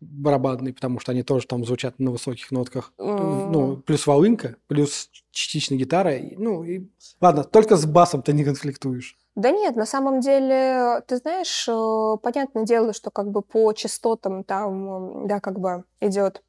барабанные, 0.00 0.74
потому 0.74 1.00
что 1.00 1.12
они 1.12 1.22
тоже 1.22 1.46
там 1.46 1.64
звучат 1.64 1.98
на 1.98 2.10
высоких 2.10 2.50
нотках. 2.50 2.92
Mm. 2.98 3.50
Ну, 3.50 3.76
плюс 3.78 4.06
волынка, 4.06 4.56
плюс 4.66 5.10
частично 5.30 5.74
гитара. 5.74 6.14
Ну, 6.36 6.64
и... 6.64 6.88
Ладно, 7.20 7.44
только 7.44 7.76
с 7.76 7.86
басом 7.86 8.22
ты 8.22 8.32
не 8.32 8.44
конфликтуешь. 8.44 9.16
Да 9.34 9.50
нет, 9.50 9.74
на 9.74 9.86
самом 9.86 10.20
деле, 10.20 11.02
ты 11.08 11.16
знаешь, 11.16 11.68
э, 11.68 12.16
понятное 12.22 12.64
дело, 12.64 12.92
что 12.92 13.10
как 13.10 13.30
бы 13.30 13.42
по 13.42 13.72
частотам 13.72 14.44
там, 14.44 15.26
да, 15.26 15.40
как 15.40 15.58
бы 15.58 15.84
идет 16.00 16.42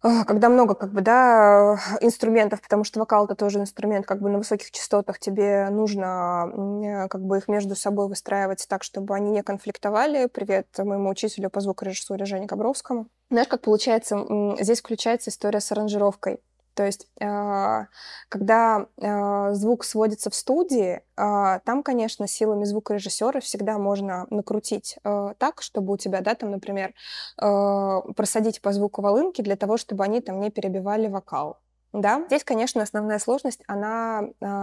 когда 0.00 0.48
много, 0.48 0.74
как 0.74 0.92
бы, 0.92 1.00
да, 1.00 1.78
инструментов, 2.00 2.62
потому 2.62 2.84
что 2.84 3.00
вокал 3.00 3.26
это 3.26 3.34
тоже 3.34 3.58
инструмент, 3.60 4.06
как 4.06 4.20
бы 4.20 4.30
на 4.30 4.38
высоких 4.38 4.70
частотах 4.70 5.18
тебе 5.18 5.68
нужно, 5.70 7.08
как 7.10 7.22
бы, 7.22 7.38
их 7.38 7.48
между 7.48 7.76
собой 7.76 8.08
выстраивать 8.08 8.66
так, 8.68 8.82
чтобы 8.82 9.14
они 9.14 9.30
не 9.30 9.42
конфликтовали. 9.42 10.26
Привет 10.26 10.66
моему 10.78 11.10
учителю 11.10 11.50
по 11.50 11.60
звукорежиссуре 11.60 12.24
Жене 12.24 12.46
Кобровскому. 12.46 13.06
Знаешь, 13.30 13.48
как 13.48 13.60
получается, 13.60 14.26
здесь 14.58 14.80
включается 14.80 15.30
история 15.30 15.60
с 15.60 15.70
аранжировкой. 15.70 16.40
То 16.74 16.84
есть, 16.84 17.08
а, 17.20 17.86
когда 18.28 18.86
а, 19.00 19.52
звук 19.52 19.84
сводится 19.84 20.30
в 20.30 20.34
студии, 20.34 21.02
а, 21.16 21.58
там, 21.60 21.82
конечно, 21.82 22.26
силами 22.26 22.64
звукорежиссера 22.64 23.40
всегда 23.40 23.78
можно 23.78 24.26
накрутить 24.30 24.98
так, 25.02 25.62
чтобы 25.62 25.94
у 25.94 25.96
тебя, 25.96 26.20
да, 26.20 26.34
там, 26.34 26.50
например, 26.50 26.94
просадить 27.36 28.60
по 28.62 28.72
звуку 28.72 29.02
волынки 29.02 29.42
для 29.42 29.56
того, 29.56 29.76
чтобы 29.76 30.04
они 30.04 30.20
там 30.20 30.40
не 30.40 30.50
перебивали 30.50 31.08
вокал. 31.08 31.58
Да, 31.92 32.24
здесь, 32.26 32.44
конечно, 32.44 32.82
основная 32.82 33.18
сложность, 33.18 33.62
она 33.66 34.22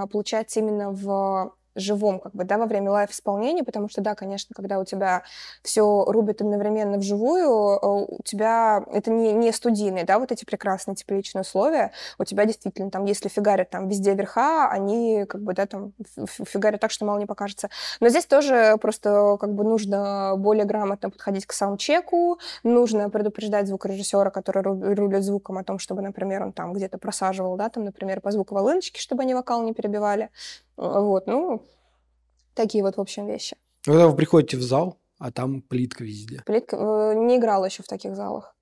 получается 0.09 0.59
именно 0.59 0.91
в 0.91 1.53
живом, 1.77 2.19
как 2.19 2.33
бы, 2.33 2.43
да, 2.43 2.57
во 2.57 2.65
время 2.65 2.91
лайв-исполнения, 2.91 3.63
потому 3.63 3.89
что, 3.89 4.01
да, 4.01 4.15
конечно, 4.15 4.53
когда 4.55 4.79
у 4.79 4.85
тебя 4.85 5.23
все 5.63 6.03
рубит 6.05 6.41
одновременно 6.41 6.97
вживую, 6.97 7.77
э, 7.77 8.05
у 8.09 8.23
тебя 8.23 8.83
это 8.91 9.11
не, 9.11 9.33
не 9.33 9.51
студийные, 9.51 10.03
да, 10.03 10.19
вот 10.19 10.31
эти 10.31 10.45
прекрасные 10.45 10.95
тепличные 10.95 11.41
условия, 11.41 11.91
у 12.17 12.25
тебя 12.25 12.45
действительно 12.45 12.91
там, 12.91 13.05
если 13.05 13.29
фигарят 13.29 13.69
там 13.69 13.87
везде 13.87 14.13
верха, 14.13 14.69
они, 14.69 15.25
как 15.27 15.41
бы, 15.41 15.53
да, 15.53 15.65
там 15.65 15.93
фигарят 16.25 16.81
так, 16.81 16.91
что 16.91 17.05
мало 17.05 17.19
не 17.19 17.25
покажется. 17.25 17.69
Но 17.99 18.09
здесь 18.09 18.25
тоже 18.25 18.77
просто, 18.81 19.37
как 19.39 19.53
бы, 19.53 19.63
нужно 19.63 20.33
более 20.37 20.65
грамотно 20.65 21.09
подходить 21.09 21.45
к 21.45 21.53
саундчеку, 21.53 22.39
нужно 22.63 23.09
предупреждать 23.09 23.67
звукорежиссера, 23.67 24.29
который 24.29 24.63
рулит 24.63 25.23
звуком 25.23 25.57
о 25.57 25.63
том, 25.63 25.79
чтобы, 25.79 26.01
например, 26.01 26.43
он 26.43 26.53
там 26.53 26.73
где-то 26.73 26.97
просаживал, 26.97 27.55
да, 27.57 27.69
там, 27.69 27.85
например, 27.85 28.21
по 28.21 28.31
звуку 28.31 28.55
волыночки, 28.55 28.99
чтобы 28.99 29.23
они 29.23 29.33
вокал 29.33 29.63
не 29.63 29.73
перебивали. 29.73 30.29
Вот, 30.77 31.27
ну, 31.27 31.65
такие 32.53 32.83
вот, 32.83 32.97
в 32.97 33.01
общем, 33.01 33.27
вещи. 33.27 33.57
Когда 33.83 34.07
вы 34.07 34.15
приходите 34.15 34.57
в 34.57 34.61
зал, 34.61 34.97
а 35.19 35.31
там 35.31 35.61
плитка 35.61 36.03
везде. 36.03 36.43
Плитка 36.45 36.77
э, 36.77 37.13
не 37.15 37.37
играла 37.37 37.65
еще 37.65 37.83
в 37.83 37.87
таких 37.87 38.15
залах. 38.15 38.55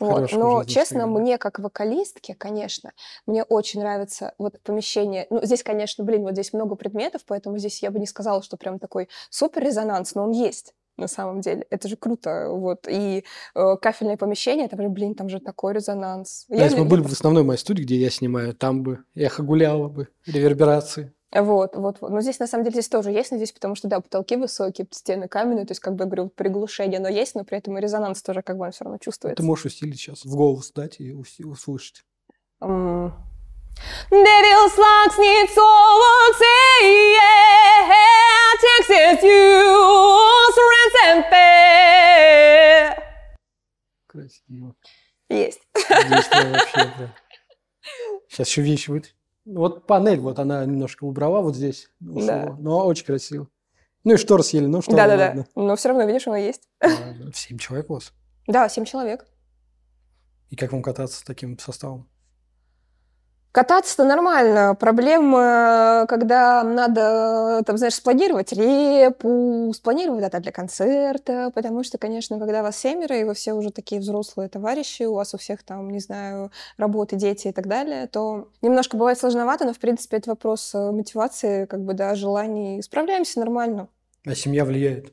Вот. 0.00 0.32
Но, 0.32 0.64
честно, 0.64 1.06
мне 1.06 1.36
как 1.36 1.58
вокалистке, 1.58 2.34
конечно, 2.34 2.92
мне 3.26 3.44
очень 3.44 3.80
нравится 3.80 4.32
вот 4.38 4.58
помещение. 4.62 5.26
Ну, 5.28 5.44
здесь, 5.44 5.62
конечно, 5.62 6.04
блин, 6.04 6.22
вот 6.22 6.32
здесь 6.32 6.54
много 6.54 6.74
предметов, 6.74 7.22
поэтому 7.26 7.58
здесь 7.58 7.82
я 7.82 7.90
бы 7.90 7.98
не 7.98 8.06
сказала, 8.06 8.42
что 8.42 8.56
прям 8.56 8.78
такой 8.78 9.10
супер 9.28 9.62
резонанс, 9.62 10.14
но 10.14 10.24
он 10.24 10.30
есть 10.30 10.74
на 11.00 11.08
самом 11.08 11.40
деле. 11.40 11.66
Это 11.70 11.88
же 11.88 11.96
круто, 11.96 12.48
вот. 12.50 12.86
И 12.88 13.24
э, 13.54 13.76
кафельное 13.80 14.16
помещение, 14.16 14.66
это, 14.66 14.76
блин, 14.76 15.14
там 15.14 15.28
же 15.28 15.40
такой 15.40 15.74
резонанс. 15.74 16.46
Да, 16.48 16.56
я, 16.56 16.64
если 16.64 16.76
бы 16.76 16.84
мы 16.84 16.90
были 16.90 17.02
в 17.02 17.12
основной 17.12 17.42
моей 17.42 17.58
студии, 17.58 17.82
где 17.82 17.96
я 17.96 18.10
снимаю, 18.10 18.54
там 18.54 18.82
бы 18.82 19.00
эхо 19.14 19.42
гуляло 19.42 19.88
бы, 19.88 20.08
реверберации. 20.26 21.12
Вот, 21.32 21.76
вот, 21.76 22.00
вот. 22.00 22.10
Но 22.10 22.20
здесь, 22.20 22.40
на 22.40 22.46
самом 22.46 22.64
деле, 22.64 22.74
здесь 22.74 22.88
тоже 22.88 23.10
есть, 23.10 23.30
но 23.30 23.36
здесь 23.36 23.52
потому 23.52 23.76
что, 23.76 23.88
да, 23.88 24.00
потолки 24.00 24.36
высокие, 24.36 24.86
стены 24.90 25.28
каменные, 25.28 25.64
то 25.64 25.72
есть, 25.72 25.80
как 25.80 25.94
бы, 25.94 26.04
говорю, 26.04 26.28
приглушение, 26.28 26.98
но 26.98 27.08
есть, 27.08 27.34
но 27.34 27.44
при 27.44 27.58
этом 27.58 27.78
и 27.78 27.80
резонанс 27.80 28.22
тоже, 28.22 28.42
как 28.42 28.58
бы, 28.58 28.64
он 28.64 28.72
все 28.72 28.84
равно 28.84 28.98
чувствуется. 28.98 29.40
Ты 29.40 29.46
можешь 29.46 29.66
усилить 29.66 29.98
сейчас, 29.98 30.24
в 30.24 30.34
голос 30.34 30.72
дать 30.72 31.00
и 31.00 31.12
услышать. 31.12 32.04
Um... 32.60 33.12
Devil's 34.10 34.76
locks 34.76 35.18
need 35.18 35.48
solvents, 35.48 36.40
yeah, 36.82 38.54
Texas 38.60 39.22
you, 39.22 40.20
and 41.06 41.24
fair. 41.30 42.96
Красиво. 44.06 44.74
Есть. 45.28 45.60
Здесь 45.76 46.28
вообще, 46.30 46.92
да. 46.98 47.14
Сейчас 48.28 48.48
еще 48.48 48.62
вещи 48.62 48.90
будет. 48.90 49.14
Вот 49.44 49.86
панель, 49.86 50.20
вот 50.20 50.38
она 50.38 50.64
немножко 50.64 51.04
убрала 51.04 51.40
вот 51.40 51.56
здесь. 51.56 51.88
Да. 52.00 52.56
Но 52.58 52.86
очень 52.86 53.06
красиво. 53.06 53.48
Ну 54.04 54.14
и 54.14 54.16
штор 54.16 54.42
съели, 54.42 54.66
ну 54.66 54.80
что 54.82 54.96
Да-да-да, 54.96 55.46
но 55.54 55.76
все 55.76 55.88
равно, 55.88 56.04
видишь, 56.04 56.26
оно 56.26 56.36
есть. 56.36 56.68
Семь 57.34 57.58
человек 57.58 57.90
у 57.90 57.94
вас? 57.94 58.12
Да, 58.46 58.68
семь 58.68 58.84
человек. 58.84 59.26
И 60.48 60.56
как 60.56 60.72
вам 60.72 60.82
кататься 60.82 61.18
с 61.18 61.22
таким 61.22 61.58
составом? 61.58 62.08
Кататься-то 63.52 64.04
нормально. 64.04 64.76
Проблема, 64.78 66.06
когда 66.08 66.62
надо, 66.62 67.64
там, 67.66 67.78
знаешь, 67.78 67.94
спланировать 67.94 68.52
репу, 68.52 69.72
спланировать 69.74 70.20
дата 70.20 70.38
для 70.38 70.52
концерта, 70.52 71.50
потому 71.52 71.82
что, 71.82 71.98
конечно, 71.98 72.38
когда 72.38 72.62
вас 72.62 72.76
семеро, 72.78 73.18
и 73.18 73.24
вы 73.24 73.34
все 73.34 73.52
уже 73.54 73.72
такие 73.72 74.00
взрослые 74.00 74.48
товарищи, 74.48 75.02
у 75.02 75.14
вас 75.14 75.34
у 75.34 75.38
всех 75.38 75.64
там, 75.64 75.90
не 75.90 75.98
знаю, 75.98 76.52
работы, 76.76 77.16
дети 77.16 77.48
и 77.48 77.52
так 77.52 77.66
далее, 77.66 78.06
то 78.06 78.48
немножко 78.62 78.96
бывает 78.96 79.18
сложновато, 79.18 79.64
но, 79.64 79.72
в 79.72 79.80
принципе, 79.80 80.18
это 80.18 80.30
вопрос 80.30 80.72
э, 80.72 80.92
мотивации, 80.92 81.66
как 81.66 81.80
бы, 81.80 81.94
да, 81.94 82.14
желаний. 82.14 82.80
Справляемся 82.82 83.40
нормально. 83.40 83.88
А 84.24 84.36
семья 84.36 84.64
влияет? 84.64 85.12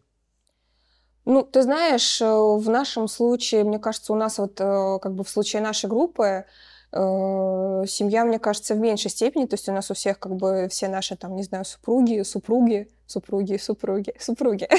Ну, 1.25 1.41
ты 1.41 1.63
знаешь, 1.63 2.21
э, 2.21 2.25
в 2.25 2.69
нашем 2.69 3.07
случае, 3.07 3.63
мне 3.63 3.79
кажется, 3.79 4.13
у 4.13 4.15
нас 4.15 4.37
вот, 4.37 4.61
э, 4.61 4.99
как 5.01 5.15
бы 5.15 5.23
в 5.23 5.29
случае 5.29 5.63
нашей 5.63 5.89
группы, 5.89 6.23
Э, 6.23 6.43
семья, 6.91 8.25
мне 8.25 8.39
кажется, 8.39 8.75
в 8.75 8.79
меньшей 8.79 9.11
степени, 9.11 9.45
то 9.45 9.55
есть 9.55 9.67
у 9.69 9.73
нас 9.73 9.91
у 9.91 9.93
всех 9.93 10.19
как 10.19 10.35
бы 10.35 10.67
все 10.69 10.87
наши 10.87 11.15
там, 11.15 11.35
не 11.35 11.43
знаю, 11.43 11.65
супруги, 11.65 12.21
супруги, 12.23 12.89
супруги, 13.07 13.57
супруги, 13.57 14.13
супруги. 14.19 14.67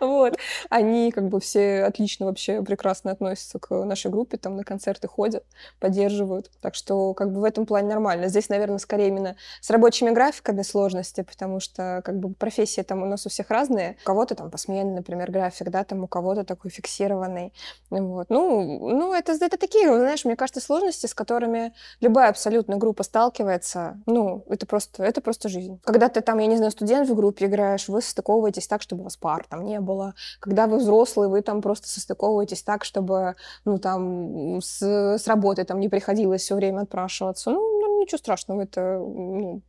Вот. 0.00 0.36
Они 0.68 1.10
как 1.10 1.28
бы 1.28 1.40
все 1.40 1.84
отлично 1.84 2.26
вообще 2.26 2.62
прекрасно 2.62 3.10
относятся 3.12 3.58
к 3.58 3.74
нашей 3.84 4.10
группе, 4.10 4.36
там 4.36 4.56
на 4.56 4.64
концерты 4.64 5.08
ходят, 5.08 5.44
поддерживают. 5.80 6.50
Так 6.60 6.74
что 6.74 7.14
как 7.14 7.32
бы 7.32 7.40
в 7.40 7.44
этом 7.44 7.66
плане 7.66 7.88
нормально. 7.88 8.28
Здесь, 8.28 8.48
наверное, 8.48 8.78
скорее 8.78 9.08
именно 9.08 9.36
с 9.60 9.70
рабочими 9.70 10.10
графиками 10.10 10.62
сложности, 10.62 11.22
потому 11.22 11.60
что 11.60 12.02
как 12.04 12.18
бы 12.18 12.32
профессии 12.34 12.82
там 12.82 13.02
у 13.02 13.06
нас 13.06 13.26
у 13.26 13.28
всех 13.28 13.50
разные. 13.50 13.96
У 14.02 14.06
кого-то 14.06 14.34
там 14.34 14.50
посменный, 14.50 14.94
например, 14.94 15.30
график, 15.30 15.70
да, 15.70 15.84
там 15.84 16.04
у 16.04 16.06
кого-то 16.06 16.44
такой 16.44 16.70
фиксированный. 16.70 17.52
Вот. 17.90 18.26
Ну, 18.28 18.90
ну 18.90 19.14
это, 19.14 19.32
это 19.32 19.56
такие, 19.56 19.86
знаешь, 19.86 20.24
мне 20.24 20.36
кажется, 20.36 20.60
сложности, 20.60 21.06
с 21.06 21.14
которыми 21.14 21.72
любая 22.00 22.30
абсолютно 22.30 22.76
группа 22.76 23.02
сталкивается. 23.02 24.00
Ну, 24.06 24.44
это 24.48 24.66
просто, 24.66 25.02
это 25.04 25.20
просто 25.20 25.48
жизнь. 25.48 25.80
Когда 25.84 26.08
ты 26.08 26.20
там, 26.20 26.38
я 26.38 26.46
не 26.46 26.56
знаю, 26.56 26.65
студент 26.70 27.08
в 27.08 27.14
группе 27.14 27.46
играешь, 27.46 27.88
вы 27.88 28.02
состыковываетесь 28.02 28.66
так, 28.66 28.82
чтобы 28.82 29.02
у 29.02 29.04
вас 29.04 29.16
пар 29.16 29.46
там 29.48 29.64
не 29.64 29.80
было. 29.80 30.14
Когда 30.40 30.66
вы 30.66 30.78
взрослые, 30.78 31.28
вы 31.28 31.42
там 31.42 31.62
просто 31.62 31.88
состыковываетесь 31.88 32.62
так, 32.62 32.84
чтобы, 32.84 33.34
ну, 33.64 33.78
там, 33.78 34.60
с, 34.60 34.82
с 34.82 35.26
работы 35.26 35.64
там 35.64 35.80
не 35.80 35.88
приходилось 35.88 36.42
все 36.42 36.54
время 36.54 36.80
отпрашиваться. 36.80 37.50
Ну, 37.50 37.60
ну 37.80 38.00
ничего 38.00 38.18
страшного, 38.18 38.62
это, 38.62 38.98
ну, 38.98 39.62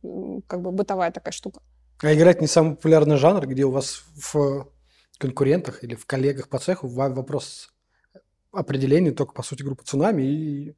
как 0.46 0.62
бы 0.62 0.70
бытовая 0.70 1.10
такая 1.10 1.32
штука. 1.32 1.60
А 2.02 2.14
играть 2.14 2.40
не 2.40 2.46
самый 2.46 2.76
популярный 2.76 3.16
жанр, 3.16 3.46
где 3.46 3.64
у 3.64 3.70
вас 3.70 4.02
в 4.14 4.68
конкурентах 5.18 5.82
или 5.82 5.94
в 5.94 6.06
коллегах 6.06 6.48
по 6.48 6.58
цеху 6.58 6.86
вопрос 6.86 7.70
определения 8.52 9.12
только, 9.12 9.32
по 9.32 9.42
сути, 9.42 9.62
группы 9.62 9.84
«Цунами» 9.84 10.22
и 10.22 10.76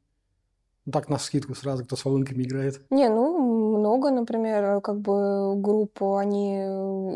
ну, 0.85 0.91
так 0.91 1.09
на 1.09 1.19
скидку 1.19 1.53
сразу, 1.53 1.85
кто 1.85 1.95
с 1.95 2.05
волынками 2.05 2.43
играет. 2.43 2.81
Не, 2.89 3.09
ну, 3.09 3.77
много, 3.77 4.09
например, 4.09 4.81
как 4.81 4.99
бы 4.99 5.55
групп, 5.55 6.01
они 6.01 6.55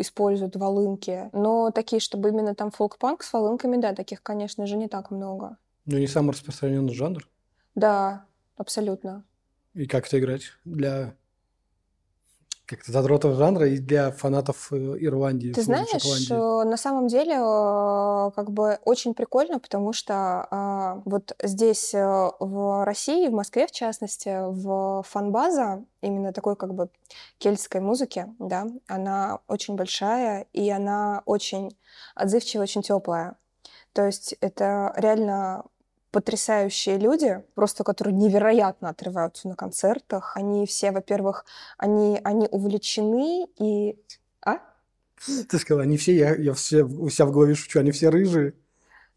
используют 0.02 0.56
волынки. 0.56 1.30
Но 1.34 1.72
такие, 1.72 2.00
чтобы 2.00 2.30
именно 2.30 2.54
там 2.54 2.72
фолк-панк 2.72 3.24
с 3.24 3.34
волынками, 3.34 3.78
да, 3.78 3.94
таких, 3.94 4.22
конечно 4.22 4.68
же, 4.68 4.78
не 4.78 4.88
так 4.88 5.10
много. 5.12 5.58
Ну, 5.86 5.98
не 5.98 6.08
самый 6.08 6.32
распространенный 6.32 6.94
жанр? 6.94 7.28
Да, 7.74 8.26
абсолютно. 8.58 9.24
И 9.74 9.88
как 9.88 10.08
это 10.08 10.20
играть 10.20 10.44
для 10.64 11.16
как-то 12.66 12.92
задротов 12.92 13.36
жанра 13.36 13.68
и 13.68 13.78
для 13.78 14.12
фанатов 14.12 14.72
э, 14.72 14.76
Ирландии. 15.00 15.54
Ты 15.54 15.62
знаешь, 15.62 16.32
э, 16.32 16.36
на 16.36 16.78
самом 16.78 17.08
деле 17.08 17.36
э, 17.36 18.32
как 18.36 18.52
бы 18.52 18.80
очень 18.86 19.14
прикольно, 19.14 19.60
потому 19.60 19.94
что 19.94 20.48
а, 20.50 21.02
вот 21.06 21.36
здесь 21.42 21.94
в 21.94 22.86
России, 22.86 23.28
в 23.28 23.34
Москве 23.34 23.68
в 23.68 23.72
частности, 23.72 24.30
в 24.50 25.04
фанбаза 25.08 25.84
именно 26.02 26.34
такой 26.34 26.56
как 26.56 26.74
бы 26.74 26.90
кельтской 27.38 27.82
музыки, 27.82 28.28
да, 28.40 28.68
она 28.88 29.40
очень 29.48 29.76
большая 29.76 30.48
и 30.54 30.70
она 30.70 31.22
очень 31.26 31.78
отзывчивая, 32.16 32.64
очень 32.64 32.82
теплая. 32.82 33.36
То 33.94 34.06
есть 34.06 34.36
это 34.42 34.94
реально 34.98 35.64
потрясающие 36.16 36.98
люди, 36.98 37.44
просто 37.56 37.84
которые 37.84 38.16
невероятно 38.16 38.88
отрываются 38.88 39.50
на 39.50 39.56
концертах. 39.58 40.38
Они 40.38 40.66
все, 40.66 40.92
во-первых, 40.92 41.44
они, 41.78 42.22
они 42.24 42.48
увлечены 42.50 43.50
и... 43.60 44.00
А? 44.40 44.60
Ты 45.50 45.60
сказала, 45.60 45.84
они 45.84 45.98
все, 45.98 46.16
я, 46.16 46.34
я 46.34 46.54
все, 46.54 46.84
у 46.84 47.10
себя 47.10 47.26
в 47.26 47.34
голове 47.34 47.54
шучу, 47.54 47.82
они 47.82 47.92
все 47.92 48.08
рыжие. 48.08 48.54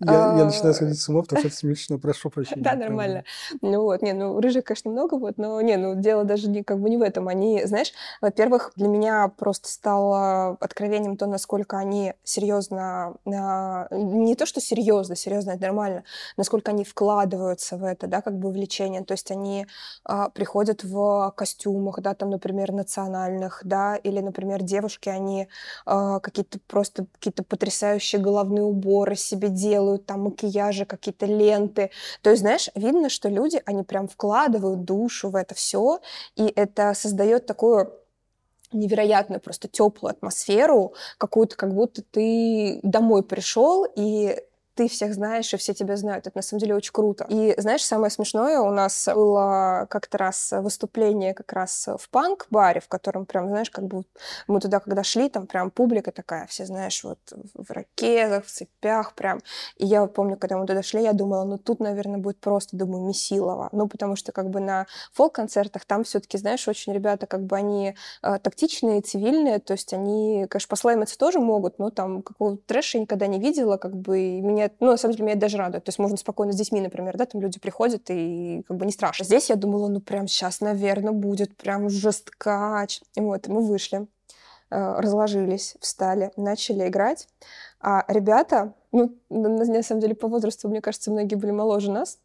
Я, 0.01 0.13
я 0.13 0.45
начинаю 0.45 0.71
а, 0.71 0.75
сходить 0.75 1.01
с 1.01 1.09
ума, 1.09 1.23
потому 1.23 1.41
что 1.41 1.49
это 1.49 1.57
смешно, 1.57 1.99
прошу 1.99 2.31
прощения. 2.31 2.63
Да, 2.63 2.75
нормально. 2.75 3.25
Ну 3.63 3.83
вот, 3.83 4.01
не, 4.01 4.13
ну 4.13 4.41
рыжих, 4.41 4.65
конечно, 4.65 4.91
много, 4.93 5.15
вот, 5.15 5.39
но 5.39 5.61
не, 5.61 5.77
ну 5.77 5.97
дело 5.97 6.23
даже 6.23 6.49
не, 6.49 6.63
как 6.63 6.79
бы 6.79 6.89
не 6.89 6.97
в 6.97 7.03
этом. 7.03 7.27
Они, 7.27 7.65
знаешь, 7.65 7.93
во-первых, 8.21 8.73
для 8.77 8.87
меня 8.87 9.29
просто 9.29 9.69
стало 9.69 10.51
откровением 10.61 11.17
то, 11.17 11.27
насколько 11.27 11.79
они 11.79 12.15
серьезно, 12.23 13.17
а, 13.27 13.89
не 13.91 14.37
то, 14.37 14.47
что 14.47 14.61
серьезно, 14.61 15.17
серьезно, 15.17 15.51
это 15.53 15.63
нормально, 15.63 16.05
насколько 16.37 16.71
они 16.71 16.85
вкладываются 16.85 17.77
в 17.77 17.83
это, 17.83 18.07
да, 18.07 18.23
как 18.23 18.39
бы 18.39 18.51
увлечение. 18.51 19.03
То 19.05 19.13
есть 19.13 19.33
они 19.33 19.67
а, 20.05 20.29
приходят 20.31 20.85
в 20.85 21.33
костюмах, 21.37 22.01
да, 22.03 22.15
там, 22.15 22.31
например, 22.31 22.71
национальных, 22.71 23.63
да, 23.65 23.97
или, 23.97 24.21
например, 24.21 24.63
девушки, 24.63 25.09
они 25.09 25.49
какие-то 25.85 26.59
просто 26.69 27.07
какие-то 27.15 27.43
потрясающие 27.43 28.21
головные 28.21 28.63
уборы 28.63 29.17
себе 29.17 29.49
делают, 29.49 29.88
делают 29.89 30.07
там 30.07 30.23
макияжи, 30.23 30.85
какие-то 30.85 31.27
ленты. 31.27 31.91
То 32.23 32.31
есть, 32.31 32.43
знаешь, 32.43 32.69
видно, 32.75 33.09
что 33.09 33.29
люди, 33.29 33.63
они 33.65 33.83
прям 33.83 34.09
вкладывают 34.09 34.85
душу 34.85 35.31
в 35.31 35.37
это 35.37 35.55
все, 35.55 36.01
и 36.37 36.53
это 36.55 36.95
создает 36.95 37.47
такую 37.47 37.93
невероятную 38.73 39.41
просто 39.41 39.67
теплую 39.67 40.11
атмосферу, 40.11 40.93
какую-то, 41.17 41.57
как 41.57 41.73
будто 41.75 42.03
ты 42.03 42.81
домой 42.83 43.23
пришел, 43.23 43.87
и 43.97 44.37
ты 44.79 44.87
всех 44.87 45.13
знаешь, 45.13 45.53
и 45.53 45.57
все 45.57 45.75
тебя 45.75 45.97
знают. 45.97 46.29
Это 46.29 46.39
на 46.39 46.43
самом 46.43 46.61
деле 46.61 46.77
очень 46.77 46.93
круто. 46.93 47.27
И 47.29 47.53
знаешь, 47.59 47.85
самое 47.85 48.13
смешное, 48.13 48.61
у 48.61 48.71
нас 48.71 49.09
было 49.13 49.89
как-то 49.91 50.19
раз 50.19 50.53
выступление 50.53 51.35
как 51.35 51.53
раз 51.53 51.89
в 51.99 52.09
панк-баре, 52.11 52.81
в 52.81 52.87
котором 52.87 53.27
прям, 53.27 53.49
знаешь, 53.49 53.71
как 53.71 53.87
бы 53.87 54.05
мы 54.47 54.61
туда, 54.61 54.79
когда 54.79 55.03
шли, 55.03 55.29
там 55.29 55.49
прям 55.49 55.73
публика 55.73 56.13
такая, 56.13 56.47
все, 56.47 56.65
знаешь, 56.65 57.03
вот 57.03 57.19
в 57.55 57.73
ракетах, 57.73 58.45
в 58.45 58.51
цепях 58.53 59.15
прям. 59.15 59.41
И 59.79 59.85
я 59.85 60.07
помню, 60.07 60.37
когда 60.37 60.57
мы 60.57 60.65
туда 60.65 60.85
шли, 60.85 61.03
я 61.03 61.13
думала, 61.13 61.43
ну 61.43 61.59
тут, 61.59 61.81
наверное, 61.81 62.19
будет 62.19 62.39
просто, 62.39 62.77
думаю, 62.77 63.05
Месилова. 63.05 63.71
Ну, 63.73 63.89
потому 63.89 64.15
что 64.15 64.31
как 64.31 64.49
бы 64.49 64.61
на 64.61 64.87
фолк-концертах 65.13 65.87
там 65.87 66.05
все-таки, 66.05 66.39
знаешь, 66.39 66.69
очень 66.69 66.93
ребята 66.93 67.27
как 67.27 67.43
бы 67.43 67.57
они 67.57 67.97
э, 68.23 68.39
тактичные, 68.39 69.01
цивильные, 69.01 69.59
то 69.59 69.73
есть 69.73 69.93
они, 69.93 70.47
конечно, 70.49 70.69
послаймиться 70.69 71.19
тоже 71.19 71.41
могут, 71.41 71.81
но 71.81 71.91
там 71.91 72.23
какого 72.23 72.57
трэша 72.59 72.99
я 72.99 73.03
никогда 73.03 73.27
не 73.27 73.41
видела, 73.41 73.77
как 73.77 73.97
бы, 73.97 74.21
и 74.21 74.41
меня 74.41 74.68
ну, 74.81 74.89
на 74.89 74.97
самом 74.97 75.15
деле, 75.15 75.25
меня 75.25 75.33
это 75.33 75.43
даже 75.43 75.59
радует. 75.59 75.85
То 75.85 75.89
есть 75.91 75.99
можно 75.99 76.17
спокойно 76.17 76.53
с 76.53 76.57
детьми, 76.57 76.81
например, 76.81 77.17
да, 77.17 77.27
там 77.27 77.41
люди 77.41 77.59
приходят, 77.59 78.03
и 78.09 78.63
как 78.67 78.77
бы 78.77 78.87
не 78.87 78.93
страшно. 78.93 79.25
Здесь 79.25 79.51
я 79.51 79.57
думала, 79.57 79.89
ну, 79.89 80.01
прям 80.01 80.29
сейчас, 80.29 80.61
наверное, 80.61 81.13
будет 81.13 81.57
прям 81.57 81.89
жесткач. 81.89 83.01
И 83.15 83.21
вот, 83.21 83.47
мы 83.49 83.67
вышли, 83.67 84.07
э, 84.71 85.01
разложились, 85.01 85.77
встали, 85.81 86.31
начали 86.37 86.89
играть. 86.89 87.29
А 87.81 88.05
ребята, 88.09 88.75
ну, 88.93 89.17
на 89.31 89.83
самом 89.83 90.01
деле, 90.01 90.15
по 90.15 90.29
возрасту, 90.29 90.69
мне 90.69 90.81
кажется, 90.81 91.11
многие 91.11 91.37
были 91.37 91.51
моложе 91.51 91.91
нас, 91.91 92.19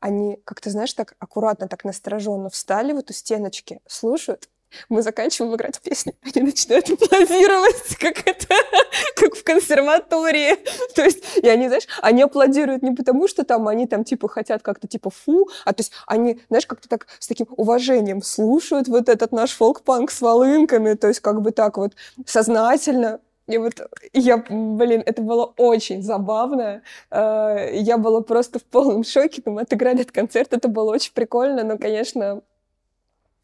они 0.00 0.40
как-то, 0.44 0.70
знаешь, 0.70 0.92
так 0.92 1.14
аккуратно, 1.18 1.68
так 1.68 1.84
настороженно 1.84 2.50
встали 2.50 2.92
в 2.92 2.98
эту 2.98 3.12
стеночки, 3.12 3.80
слушают, 3.86 4.48
мы 4.88 5.02
заканчиваем 5.02 5.54
играть 5.54 5.80
песню, 5.80 6.14
они 6.34 6.46
начинают 6.46 6.90
аплодировать, 6.90 7.96
как 7.98 8.26
это, 8.26 8.54
как 9.16 9.34
в 9.34 9.44
консерватории. 9.44 10.56
То 10.94 11.04
есть, 11.04 11.24
и 11.36 11.48
они, 11.48 11.68
знаешь, 11.68 11.86
они 12.02 12.22
аплодируют 12.22 12.82
не 12.82 12.92
потому, 12.92 13.28
что 13.28 13.44
там 13.44 13.68
они 13.68 13.86
там, 13.86 14.04
типа, 14.04 14.28
хотят 14.28 14.62
как-то, 14.62 14.88
типа, 14.88 15.10
фу, 15.10 15.48
а 15.64 15.72
то 15.72 15.80
есть 15.80 15.92
они, 16.06 16.40
знаешь, 16.48 16.66
как-то 16.66 16.88
так 16.88 17.06
с 17.18 17.26
таким 17.26 17.46
уважением 17.50 18.22
слушают 18.22 18.88
вот 18.88 19.08
этот 19.08 19.32
наш 19.32 19.52
фолк-панк 19.52 20.10
с 20.10 20.20
волынками, 20.20 20.94
то 20.94 21.08
есть 21.08 21.20
как 21.20 21.40
бы 21.40 21.52
так 21.52 21.76
вот 21.76 21.94
сознательно 22.26 23.20
и 23.46 23.58
вот 23.58 23.74
я, 24.12 24.38
блин, 24.38 25.02
это 25.06 25.22
было 25.22 25.52
очень 25.56 26.02
забавно. 26.02 26.82
Э, 27.10 27.70
я 27.72 27.96
была 27.96 28.20
просто 28.20 28.58
в 28.58 28.64
полном 28.64 29.04
шоке. 29.04 29.40
Мы 29.44 29.62
отыграли 29.62 30.00
этот 30.00 30.12
концерт, 30.12 30.52
это 30.52 30.68
было 30.68 30.90
очень 30.90 31.12
прикольно, 31.12 31.62
но, 31.62 31.78
конечно, 31.78 32.42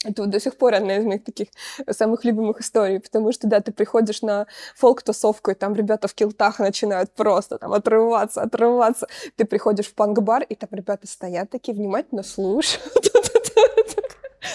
это 0.04 0.26
до 0.26 0.40
сих 0.40 0.56
пор 0.56 0.74
одна 0.74 0.96
из 0.96 1.04
моих 1.04 1.24
таких 1.24 1.48
самых 1.90 2.24
любимых 2.24 2.60
историй, 2.60 3.00
потому 3.00 3.32
что, 3.32 3.46
да, 3.46 3.60
ты 3.60 3.72
приходишь 3.72 4.22
на 4.22 4.46
фолк-тусовку, 4.76 5.50
и 5.50 5.54
там 5.54 5.74
ребята 5.74 6.08
в 6.08 6.14
килтах 6.14 6.58
начинают 6.58 7.12
просто 7.12 7.58
там 7.58 7.72
отрываться, 7.72 8.42
отрываться. 8.42 9.06
Ты 9.36 9.44
приходишь 9.44 9.86
в 9.86 9.94
панк-бар, 9.94 10.42
и 10.42 10.54
там 10.54 10.68
ребята 10.72 11.06
стоят 11.06 11.50
такие, 11.50 11.76
внимательно 11.76 12.22
слушают. 12.22 13.11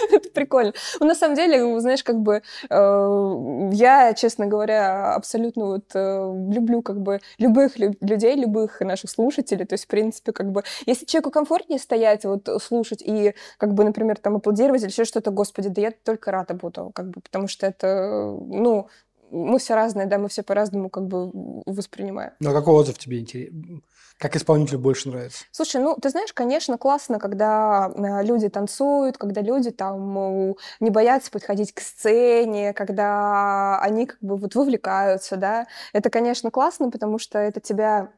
Это 0.11 0.29
прикольно. 0.29 0.73
Ну, 0.99 1.05
на 1.07 1.15
самом 1.15 1.35
деле, 1.35 1.79
знаешь, 1.79 2.03
как 2.03 2.17
бы 2.19 2.41
э, 2.69 3.69
я, 3.73 4.13
честно 4.13 4.45
говоря, 4.47 5.13
абсолютно 5.15 5.65
вот 5.65 5.85
э, 5.93 6.33
люблю 6.51 6.81
как 6.81 6.99
бы 7.01 7.19
любых 7.37 7.77
лю- 7.77 7.95
людей, 8.01 8.35
любых 8.35 8.81
наших 8.81 9.09
слушателей. 9.09 9.65
То 9.65 9.73
есть, 9.73 9.85
в 9.85 9.87
принципе, 9.87 10.31
как 10.31 10.51
бы, 10.51 10.63
если 10.85 11.05
человеку 11.05 11.31
комфортнее 11.31 11.79
стоять, 11.79 12.25
вот 12.25 12.47
слушать 12.61 13.01
и, 13.05 13.33
как 13.57 13.73
бы, 13.73 13.83
например, 13.83 14.17
там 14.17 14.35
аплодировать 14.37 14.81
или 14.81 14.89
еще 14.89 15.05
что-то, 15.05 15.31
господи, 15.31 15.69
да 15.69 15.81
я 15.81 15.91
только 15.91 16.31
рада 16.31 16.53
буду, 16.53 16.91
как 16.93 17.09
бы, 17.09 17.21
потому 17.21 17.47
что 17.47 17.65
это, 17.67 18.35
ну, 18.47 18.87
мы 19.31 19.59
все 19.59 19.75
разные, 19.75 20.07
да, 20.07 20.17
мы 20.17 20.29
все 20.29 20.43
по-разному 20.43 20.89
как 20.89 21.07
бы 21.07 21.31
воспринимаем. 21.65 22.31
Ну, 22.39 22.49
а 22.49 22.53
какой 22.53 22.73
отзыв 22.73 22.97
тебе 22.97 23.19
интересен? 23.19 23.83
Как 24.17 24.35
исполнителю 24.35 24.79
больше 24.79 25.09
нравится? 25.09 25.45
Слушай, 25.51 25.79
ну, 25.79 25.95
ты 25.95 26.09
знаешь, 26.09 26.33
конечно, 26.33 26.79
классно, 26.79 27.19
когда 27.19 27.91
э, 27.93 28.23
люди 28.25 28.49
танцуют, 28.49 29.17
когда 29.17 29.41
люди 29.41 29.69
там 29.69 30.55
не 30.79 30.89
боятся 30.89 31.29
подходить 31.29 31.71
к 31.71 31.81
сцене, 31.81 32.73
когда 32.73 33.79
они 33.79 34.07
как 34.07 34.17
бы 34.21 34.37
вот 34.37 34.55
вовлекаются, 34.55 35.37
да. 35.37 35.67
Это, 35.93 36.09
конечно, 36.09 36.49
классно, 36.49 36.89
потому 36.89 37.19
что 37.19 37.37
это 37.37 37.59
тебя 37.59 38.09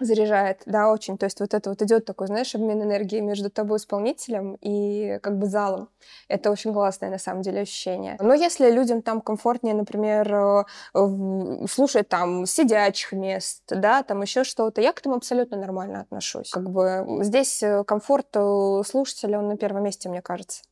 Заряжает, 0.00 0.62
да, 0.66 0.90
очень. 0.90 1.16
То 1.16 1.26
есть 1.26 1.38
вот 1.38 1.54
это 1.54 1.70
вот 1.70 1.80
идет 1.80 2.04
такой, 2.04 2.26
знаешь, 2.26 2.54
обмен 2.54 2.82
энергии 2.82 3.20
между 3.20 3.48
тобой, 3.48 3.78
исполнителем, 3.78 4.56
и 4.60 5.18
как 5.22 5.38
бы 5.38 5.46
залом. 5.46 5.88
Это 6.28 6.50
очень 6.50 6.72
классное, 6.72 7.10
на 7.10 7.18
самом 7.18 7.42
деле, 7.42 7.60
ощущение. 7.60 8.16
Но 8.20 8.34
если 8.34 8.70
людям 8.70 9.02
там 9.02 9.20
комфортнее, 9.20 9.74
например, 9.74 10.34
э, 10.34 11.66
слушать 11.68 12.08
там 12.08 12.44
сидячих 12.44 13.12
мест, 13.12 13.62
да, 13.68 14.02
там 14.02 14.22
еще 14.22 14.42
что-то, 14.42 14.80
я 14.80 14.92
к 14.92 14.98
этому 14.98 15.14
абсолютно 15.14 15.56
нормально 15.56 16.00
отношусь. 16.00 16.50
Как 16.50 16.68
бы 16.68 17.06
здесь 17.20 17.62
э, 17.62 17.84
комфорт 17.84 18.26
э, 18.34 18.82
слушателя, 18.84 19.38
он 19.38 19.48
на 19.48 19.56
первом 19.56 19.84
месте, 19.84 20.08
мне 20.08 20.22
кажется. 20.22 20.62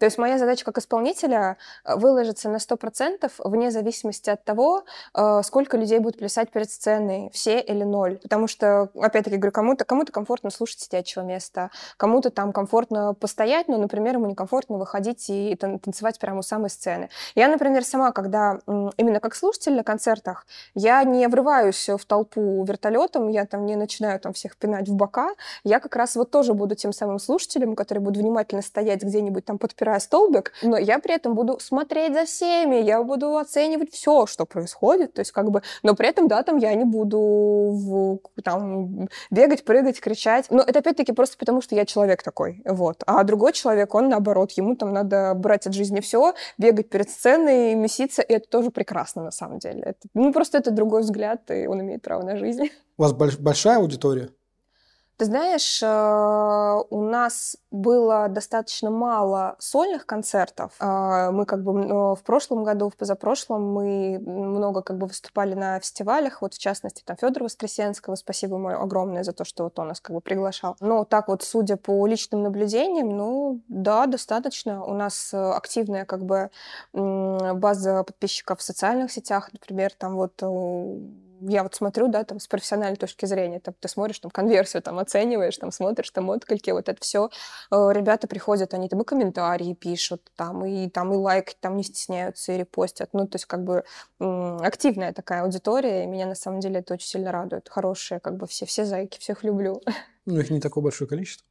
То 0.00 0.06
есть 0.06 0.16
моя 0.16 0.38
задача 0.38 0.64
как 0.64 0.78
исполнителя 0.78 1.58
э, 1.84 1.94
выложиться 1.94 2.48
на 2.48 2.56
100% 2.56 3.30
вне 3.44 3.70
зависимости 3.70 4.30
от 4.30 4.42
того, 4.44 4.84
э, 5.14 5.42
сколько 5.44 5.76
людей 5.76 5.98
будет 5.98 6.18
плясать 6.18 6.50
перед 6.50 6.70
сценой, 6.70 7.30
все 7.34 7.60
или 7.60 7.84
ноль. 7.84 8.16
Потому 8.16 8.46
что, 8.46 8.88
опять-таки, 8.94 9.36
говорю, 9.36 9.52
кому-то 9.52 9.84
кому 9.84 10.00
комфортно 10.10 10.48
слушать 10.48 10.80
сидячего 10.80 11.22
места, 11.22 11.70
кому-то 11.98 12.30
там 12.30 12.54
комфортно 12.54 13.12
постоять, 13.12 13.68
но, 13.68 13.76
например, 13.76 14.14
ему 14.14 14.24
некомфортно 14.24 14.78
выходить 14.78 15.28
и 15.28 15.54
танцевать 15.56 16.18
прямо 16.18 16.38
у 16.38 16.42
самой 16.42 16.70
сцены. 16.70 17.10
Я, 17.34 17.48
например, 17.48 17.84
сама, 17.84 18.12
когда 18.12 18.60
именно 18.96 19.20
как 19.20 19.34
слушатель 19.34 19.74
на 19.74 19.84
концертах, 19.84 20.46
я 20.74 21.04
не 21.04 21.28
врываюсь 21.28 21.90
в 21.90 22.02
толпу 22.06 22.64
вертолетом, 22.64 23.28
я 23.28 23.44
там 23.44 23.66
не 23.66 23.76
начинаю 23.76 24.18
там 24.18 24.32
всех 24.32 24.56
пинать 24.56 24.88
в 24.88 24.94
бока, 24.94 25.34
я 25.62 25.78
как 25.78 25.94
раз 25.96 26.16
вот 26.16 26.30
тоже 26.30 26.54
буду 26.54 26.74
тем 26.74 26.94
самым 26.94 27.18
слушателем, 27.18 27.76
который 27.76 27.98
будет 27.98 28.16
внимательно 28.16 28.62
стоять 28.62 29.02
где-нибудь 29.02 29.44
там 29.44 29.58
подпирать 29.58 29.89
собираю 29.90 30.00
столбик, 30.00 30.52
но 30.62 30.78
я 30.78 30.98
при 30.98 31.14
этом 31.14 31.34
буду 31.34 31.58
смотреть 31.60 32.14
за 32.14 32.24
всеми, 32.24 32.76
я 32.76 33.02
буду 33.02 33.36
оценивать 33.36 33.92
все, 33.92 34.26
что 34.26 34.46
происходит, 34.46 35.14
то 35.14 35.20
есть 35.20 35.32
как 35.32 35.50
бы, 35.50 35.62
но 35.82 35.94
при 35.94 36.08
этом, 36.08 36.28
да, 36.28 36.42
там 36.42 36.58
я 36.58 36.74
не 36.74 36.84
буду 36.84 37.18
в, 37.18 38.18
там 38.42 39.08
бегать, 39.30 39.64
прыгать, 39.64 40.00
кричать. 40.00 40.46
Но 40.50 40.62
это 40.62 40.78
опять-таки 40.78 41.12
просто 41.12 41.36
потому, 41.38 41.62
что 41.62 41.74
я 41.74 41.84
человек 41.84 42.22
такой, 42.22 42.62
вот. 42.64 43.02
А 43.06 43.24
другой 43.24 43.52
человек, 43.52 43.94
он 43.94 44.08
наоборот, 44.08 44.52
ему 44.52 44.76
там 44.76 44.92
надо 44.92 45.34
брать 45.34 45.66
от 45.66 45.74
жизни 45.74 46.00
все, 46.00 46.34
бегать 46.58 46.88
перед 46.88 47.10
сценой, 47.10 47.74
меситься, 47.74 48.22
и 48.22 48.32
это 48.32 48.48
тоже 48.48 48.70
прекрасно 48.70 49.22
на 49.22 49.30
самом 49.30 49.58
деле. 49.58 49.82
Это, 49.82 50.08
ну, 50.14 50.32
просто 50.32 50.58
это 50.58 50.70
другой 50.70 51.02
взгляд, 51.02 51.50
и 51.50 51.66
он 51.66 51.80
имеет 51.80 52.02
право 52.02 52.22
на 52.22 52.36
жизнь. 52.36 52.70
У 52.96 53.02
вас 53.02 53.12
большая 53.12 53.78
аудитория? 53.78 54.30
Ты 55.20 55.26
знаешь, 55.26 55.82
э, 55.82 56.82
у 56.88 57.02
нас 57.02 57.58
было 57.70 58.28
достаточно 58.28 58.90
мало 58.90 59.54
сольных 59.58 60.06
концертов. 60.06 60.72
Э, 60.80 61.30
мы 61.30 61.44
как 61.44 61.62
бы 61.62 62.14
в 62.14 62.22
прошлом 62.24 62.64
году, 62.64 62.88
в 62.88 62.96
позапрошлом 62.96 63.70
мы 63.70 64.18
много 64.18 64.80
как 64.80 64.96
бы 64.96 65.06
выступали 65.08 65.52
на 65.52 65.78
фестивалях, 65.78 66.40
вот 66.40 66.54
в 66.54 66.58
частности 66.58 67.02
там 67.04 67.18
Федора 67.18 67.44
Воскресенского, 67.44 68.14
спасибо 68.14 68.56
ему 68.56 68.68
огромное 68.70 69.22
за 69.22 69.34
то, 69.34 69.44
что 69.44 69.64
вот 69.64 69.78
он 69.78 69.88
нас 69.88 70.00
как 70.00 70.14
бы 70.16 70.22
приглашал. 70.22 70.76
Но 70.80 71.04
так 71.04 71.28
вот, 71.28 71.42
судя 71.42 71.76
по 71.76 72.06
личным 72.06 72.42
наблюдениям, 72.42 73.10
ну 73.10 73.60
да, 73.68 74.06
достаточно. 74.06 74.82
У 74.82 74.94
нас 74.94 75.34
активная 75.34 76.06
как 76.06 76.24
бы 76.24 76.48
база 76.94 78.04
подписчиков 78.04 78.60
в 78.60 78.62
социальных 78.62 79.12
сетях, 79.12 79.50
например, 79.52 79.92
там 79.98 80.16
вот 80.16 80.42
я 81.40 81.62
вот 81.62 81.74
смотрю, 81.74 82.08
да, 82.08 82.24
там 82.24 82.40
с 82.40 82.46
профессиональной 82.46 82.96
точки 82.96 83.26
зрения, 83.26 83.60
там, 83.60 83.74
ты 83.78 83.88
смотришь, 83.88 84.18
там, 84.18 84.30
конверсию 84.30 84.82
там 84.82 84.98
оцениваешь, 84.98 85.56
там, 85.56 85.72
смотришь, 85.72 86.10
там, 86.10 86.28
отклики, 86.28 86.70
вот 86.70 86.88
это 86.88 87.00
все. 87.00 87.30
Э, 87.70 87.90
ребята 87.92 88.26
приходят, 88.26 88.74
они 88.74 88.88
там 88.88 89.00
и 89.00 89.04
комментарии 89.04 89.74
пишут, 89.74 90.30
там, 90.36 90.64
и 90.64 90.88
там 90.88 91.12
и 91.12 91.16
лайк, 91.16 91.54
там 91.60 91.76
не 91.76 91.82
стесняются 91.82 92.52
и 92.52 92.58
репостят. 92.58 93.10
Ну, 93.12 93.26
то 93.26 93.36
есть, 93.36 93.46
как 93.46 93.64
бы, 93.64 93.84
активная 94.18 95.12
такая 95.12 95.42
аудитория, 95.42 96.04
и 96.04 96.06
меня, 96.06 96.26
на 96.26 96.34
самом 96.34 96.60
деле, 96.60 96.80
это 96.80 96.94
очень 96.94 97.08
сильно 97.08 97.32
радует. 97.32 97.68
Хорошие, 97.68 98.20
как 98.20 98.36
бы, 98.36 98.46
все, 98.46 98.66
все 98.66 98.84
зайки, 98.84 99.18
всех 99.18 99.44
люблю. 99.44 99.82
Ну, 100.26 100.38
их 100.38 100.50
не 100.50 100.60
такое 100.60 100.84
большое 100.84 101.08
количество. 101.08 101.49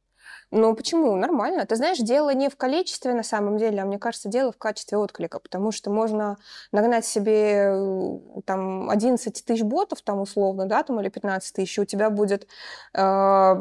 Ну, 0.52 0.74
почему? 0.74 1.14
Нормально. 1.14 1.64
Ты 1.64 1.76
знаешь, 1.76 1.98
дело 1.98 2.34
не 2.34 2.48
в 2.48 2.56
количестве 2.56 3.14
на 3.14 3.22
самом 3.22 3.56
деле, 3.56 3.82
а 3.82 3.84
мне 3.84 4.00
кажется, 4.00 4.28
дело 4.28 4.50
в 4.50 4.58
качестве 4.58 4.98
отклика, 4.98 5.38
потому 5.38 5.70
что 5.70 5.90
можно 5.90 6.38
нагнать 6.72 7.06
себе 7.06 7.70
э, 7.72 8.18
там 8.44 8.90
11 8.90 9.44
тысяч 9.44 9.62
ботов 9.62 10.02
там 10.02 10.20
условно, 10.20 10.66
да, 10.66 10.82
там 10.82 11.00
или 11.00 11.08
15 11.08 11.54
тысяч, 11.54 11.78
у 11.78 11.84
тебя 11.84 12.10
будет 12.10 12.48
э, 12.94 13.54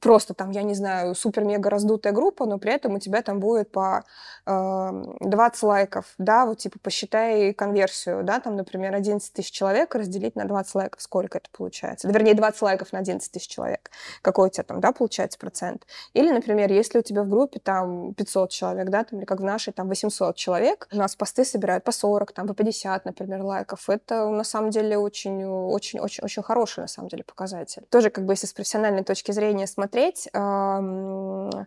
просто 0.00 0.32
там, 0.32 0.50
я 0.50 0.62
не 0.62 0.72
знаю, 0.72 1.14
супер-мега 1.14 1.68
раздутая 1.68 2.14
группа, 2.14 2.46
но 2.46 2.58
при 2.58 2.72
этом 2.72 2.94
у 2.94 2.98
тебя 2.98 3.20
там 3.20 3.38
будет 3.38 3.70
по 3.70 4.04
э, 4.46 4.90
20 5.20 5.62
лайков, 5.62 6.06
да, 6.16 6.46
вот 6.46 6.56
типа 6.56 6.78
посчитай 6.78 7.52
конверсию, 7.52 8.22
да, 8.24 8.40
там, 8.40 8.56
например, 8.56 8.94
11 8.94 9.30
тысяч 9.30 9.50
человек 9.50 9.94
разделить 9.94 10.36
на 10.36 10.46
20 10.46 10.74
лайков, 10.74 11.02
сколько 11.02 11.36
это 11.36 11.50
получается? 11.52 12.08
Да, 12.08 12.14
вернее, 12.14 12.32
20 12.32 12.62
лайков 12.62 12.92
на 12.94 13.00
11 13.00 13.30
тысяч 13.30 13.48
человек. 13.48 13.90
Какой 14.22 14.48
у 14.48 14.50
тебя 14.50 14.64
там, 14.64 14.80
да, 14.80 14.92
получается 14.92 15.38
процент? 15.38 15.86
Или 16.14 16.29
или, 16.30 16.36
например, 16.36 16.72
если 16.72 16.98
у 16.98 17.02
тебя 17.02 17.22
в 17.22 17.28
группе 17.28 17.58
там 17.60 18.14
500 18.14 18.50
человек, 18.50 18.88
да, 18.88 19.04
там, 19.04 19.18
или 19.18 19.26
как 19.26 19.40
в 19.40 19.44
нашей, 19.44 19.72
там 19.72 19.88
800 19.88 20.36
человек, 20.36 20.88
у 20.92 20.96
нас 20.96 21.16
посты 21.16 21.44
собирают 21.44 21.84
по 21.84 21.92
40, 21.92 22.32
там, 22.32 22.46
по 22.46 22.54
50, 22.54 23.04
например, 23.04 23.42
лайков. 23.42 23.90
Это 23.90 24.28
на 24.28 24.44
самом 24.44 24.70
деле 24.70 24.96
очень, 24.98 25.44
очень, 25.44 26.00
очень, 26.00 26.24
очень 26.24 26.42
хороший, 26.42 26.80
на 26.80 26.88
самом 26.88 27.08
деле, 27.08 27.24
показатель. 27.24 27.82
Тоже, 27.90 28.10
как 28.10 28.24
бы, 28.24 28.32
если 28.32 28.46
с 28.46 28.52
профессиональной 28.52 29.04
точки 29.04 29.32
зрения 29.32 29.66
смотреть, 29.66 30.28
э, 30.32 31.60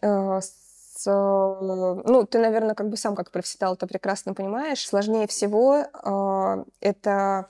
с, 0.00 1.04
ну, 1.06 2.26
ты, 2.28 2.38
наверное, 2.38 2.74
как 2.74 2.88
бы 2.88 2.96
сам 2.96 3.14
как 3.14 3.30
профессионал 3.30 3.74
это 3.74 3.86
прекрасно 3.86 4.34
понимаешь. 4.34 4.86
Сложнее 4.86 5.26
всего 5.26 5.76
э, 5.76 6.64
это 6.80 7.48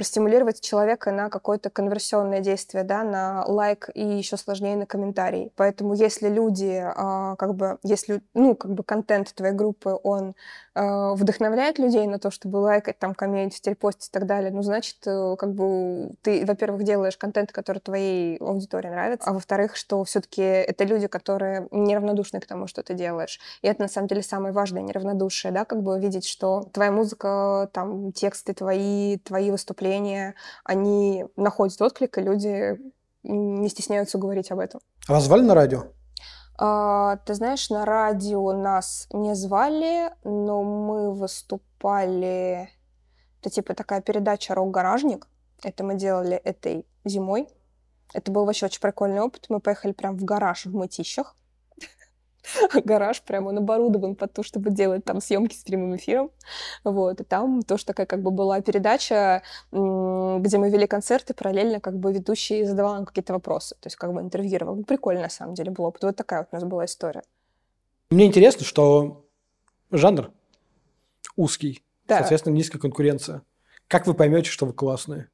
простимулировать 0.00 0.62
человека 0.62 1.10
на 1.10 1.28
какое-то 1.28 1.68
конверсионное 1.68 2.40
действие, 2.40 2.84
да, 2.84 3.04
на 3.04 3.44
лайк 3.46 3.90
и 3.92 4.02
еще 4.02 4.38
сложнее 4.38 4.74
на 4.74 4.86
комментарий. 4.86 5.52
Поэтому 5.56 5.92
если 5.92 6.30
люди, 6.30 6.82
а, 6.82 7.36
как 7.36 7.54
бы, 7.54 7.76
если, 7.82 8.22
ну, 8.32 8.54
как 8.54 8.72
бы 8.72 8.82
контент 8.82 9.34
твоей 9.34 9.52
группы, 9.52 9.98
он 10.02 10.34
а, 10.74 11.12
вдохновляет 11.12 11.78
людей 11.78 12.06
на 12.06 12.18
то, 12.18 12.30
чтобы 12.30 12.56
лайкать, 12.56 12.98
там, 12.98 13.14
комментить, 13.14 13.66
репостить 13.66 14.08
и 14.08 14.10
так 14.10 14.24
далее, 14.24 14.50
ну, 14.50 14.62
значит, 14.62 14.96
э, 15.04 15.36
как 15.36 15.52
бы 15.52 16.12
ты, 16.22 16.46
во-первых, 16.46 16.84
делаешь 16.84 17.18
контент, 17.18 17.52
который 17.52 17.80
твоей 17.80 18.38
аудитории 18.38 18.88
нравится, 18.88 19.28
а 19.28 19.34
во-вторых, 19.34 19.76
что 19.76 20.02
все-таки 20.04 20.40
это 20.40 20.84
люди, 20.84 21.08
которые 21.08 21.68
неравнодушны 21.72 22.40
к 22.40 22.46
тому, 22.46 22.68
что 22.68 22.82
ты 22.82 22.94
делаешь. 22.94 23.38
И 23.60 23.66
это, 23.66 23.82
на 23.82 23.88
самом 23.88 24.08
деле, 24.08 24.22
самое 24.22 24.54
важное, 24.54 24.80
неравнодушие, 24.80 25.52
да, 25.52 25.66
как 25.66 25.82
бы 25.82 26.00
видеть, 26.00 26.26
что 26.26 26.62
твоя 26.72 26.90
музыка, 26.90 27.68
там, 27.74 28.12
тексты 28.12 28.54
твои, 28.54 29.18
твои 29.18 29.50
выступления, 29.50 29.89
выступления, 29.90 30.34
они 30.64 31.26
находят 31.36 31.80
отклик, 31.82 32.18
и 32.18 32.22
люди 32.22 32.78
не 33.22 33.68
стесняются 33.68 34.18
говорить 34.18 34.50
об 34.50 34.60
этом. 34.60 34.80
А 35.08 35.12
вас 35.12 35.24
звали 35.24 35.42
на 35.42 35.54
радио? 35.54 35.84
А, 36.58 37.16
ты 37.26 37.34
знаешь, 37.34 37.70
на 37.70 37.84
радио 37.84 38.52
нас 38.52 39.06
не 39.12 39.34
звали, 39.34 40.10
но 40.24 40.62
мы 40.62 41.14
выступали... 41.14 42.70
Это 43.40 43.50
типа 43.50 43.74
такая 43.74 44.02
передача 44.02 44.54
«Рок-гаражник». 44.54 45.26
Это 45.62 45.84
мы 45.84 45.94
делали 45.94 46.36
этой 46.36 46.86
зимой. 47.04 47.48
Это 48.12 48.30
был 48.30 48.44
вообще 48.44 48.66
очень 48.66 48.80
прикольный 48.80 49.20
опыт. 49.20 49.46
Мы 49.48 49.60
поехали 49.60 49.92
прям 49.92 50.16
в 50.16 50.24
гараж 50.24 50.66
в 50.66 50.74
Мытищах. 50.74 51.34
гараж 52.84 53.22
прямо 53.22 53.48
он 53.48 53.58
оборудован 53.58 54.14
под 54.14 54.32
то, 54.32 54.42
чтобы 54.42 54.70
делать 54.70 55.04
там 55.04 55.20
съемки 55.20 55.54
с 55.54 55.62
прямым 55.62 55.96
эфиром. 55.96 56.30
Вот. 56.84 57.20
И 57.20 57.24
там 57.24 57.62
тоже 57.62 57.84
такая 57.84 58.06
как 58.06 58.22
бы 58.22 58.30
была 58.30 58.60
передача, 58.60 59.42
где 59.70 60.58
мы 60.58 60.70
вели 60.70 60.86
концерты, 60.86 61.34
параллельно 61.34 61.80
как 61.80 61.98
бы 61.98 62.12
ведущий 62.12 62.64
задавал 62.64 62.94
нам 62.94 63.06
какие-то 63.06 63.32
вопросы, 63.32 63.74
то 63.80 63.86
есть 63.86 63.96
как 63.96 64.12
бы 64.12 64.20
интервьюировал. 64.20 64.76
Ну, 64.76 64.84
прикольно 64.84 65.22
на 65.22 65.30
самом 65.30 65.54
деле 65.54 65.70
было. 65.70 65.92
Вот 66.00 66.16
такая 66.16 66.40
вот 66.40 66.48
у 66.52 66.56
нас 66.56 66.64
была 66.64 66.84
история. 66.84 67.22
Мне 68.10 68.26
интересно, 68.26 68.64
что 68.64 69.24
жанр 69.90 70.32
узкий, 71.36 71.82
да. 72.06 72.18
соответственно, 72.18 72.54
низкая 72.54 72.80
конкуренция. 72.80 73.42
Как 73.86 74.06
вы 74.06 74.14
поймете, 74.14 74.50
что 74.50 74.66
вы 74.66 74.72
классные? 74.72 75.28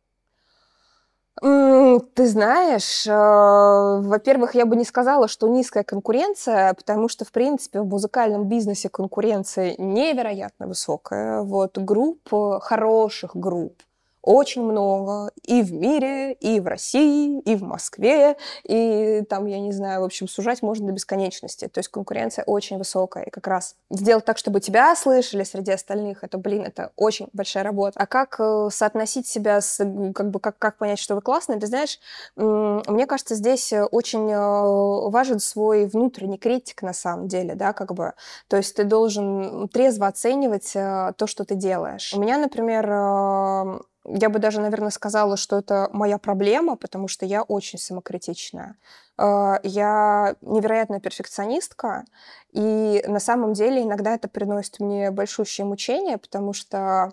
Ты 1.41 2.27
знаешь, 2.27 3.07
э, 3.07 3.11
во-первых, 3.13 4.55
я 4.55 4.65
бы 4.65 4.75
не 4.75 4.85
сказала, 4.85 5.29
что 5.29 5.49
низкая 5.49 5.85
конкуренция, 5.85 6.73
потому 6.73 7.09
что, 7.09 7.27
в 7.27 7.33
принципе, 7.33 7.81
в 7.81 7.87
музыкальном 7.87 8.49
бизнесе 8.49 8.89
конкуренция 8.89 9.75
невероятно 9.77 10.67
высокая. 10.67 11.43
Вот 11.43 11.77
групп, 11.77 12.33
хороших 12.63 13.37
групп, 13.37 13.83
очень 14.27 14.63
много 14.63 15.31
и 15.45 15.63
в 15.63 15.73
мире, 15.73 16.33
и 16.35 16.59
в 16.61 16.67
России, 16.67 17.41
и 17.41 17.55
в 17.55 17.63
Москве, 17.63 18.37
и 18.65 19.23
там, 19.31 19.47
я 19.47 19.61
не 19.61 19.73
знаю, 19.73 20.01
в 20.01 20.05
общем, 20.05 20.29
сужать 20.29 20.63
можно 20.63 20.89
до 20.89 20.93
бесконечности. 20.93 21.69
То 21.69 21.79
есть 21.79 21.89
конкуренция 21.89 22.45
очень 22.45 22.77
высокая. 22.77 23.25
И 23.25 23.31
как 23.31 23.47
раз 23.47 23.77
сделать 23.89 24.25
так, 24.25 24.37
чтобы 24.37 24.61
тебя 24.61 24.95
слышали 24.97 25.45
среди 25.45 25.71
остальных, 25.71 26.25
это, 26.25 26.39
блин, 26.39 26.63
это 26.63 26.91
очень 26.97 27.29
большая 27.33 27.63
работа. 27.63 27.99
А 28.01 28.07
как 28.07 28.37
э, 28.41 28.69
соотносить 28.73 29.29
себя 29.29 29.61
с, 29.61 29.79
как 30.13 30.31
бы, 30.31 30.41
как, 30.41 30.59
как 30.59 30.77
понять, 30.77 30.99
что 30.99 31.15
вы 31.15 31.21
классный, 31.21 31.61
ты 31.61 31.69
знаешь, 31.69 32.01
мне 32.35 33.07
кажется, 33.07 33.37
здесь 33.37 33.73
очень 33.93 34.29
э, 34.31 35.09
важен 35.09 35.39
свой 35.39 35.87
внутренний 35.87 36.39
критик 36.39 36.83
на 36.83 36.93
самом 36.93 37.29
деле, 37.29 37.55
да, 37.55 37.73
как 37.73 37.95
бы. 37.95 38.15
То 38.49 38.57
есть 38.57 38.75
ты 38.75 38.83
должен 38.83 39.69
трезво 39.69 40.09
оценивать 40.09 40.73
э, 40.75 41.13
то, 41.17 41.29
что 41.29 41.45
ты 41.45 41.55
делаешь. 41.55 42.13
У 42.13 42.21
меня, 42.21 42.39
например, 42.39 43.87
я 44.09 44.29
бы 44.29 44.39
даже, 44.39 44.61
наверное, 44.61 44.91
сказала, 44.91 45.37
что 45.37 45.59
это 45.59 45.89
моя 45.93 46.19
проблема, 46.19 46.77
потому 46.77 47.09
что 47.09 47.27
я 47.27 47.43
очень 47.43 47.79
самокритичная. 47.79 48.77
Э, 49.19 49.55
я 49.63 50.37
невероятная 50.41 51.01
перфекционистка, 51.01 52.05
и 52.53 53.05
на 53.07 53.21
самом 53.21 53.53
деле 53.53 53.83
иногда 53.83 54.15
это 54.15 54.29
приносит 54.29 54.81
мне 54.81 55.11
большущее 55.11 55.65
мучение, 55.65 56.19
потому 56.19 56.53
что 56.53 57.13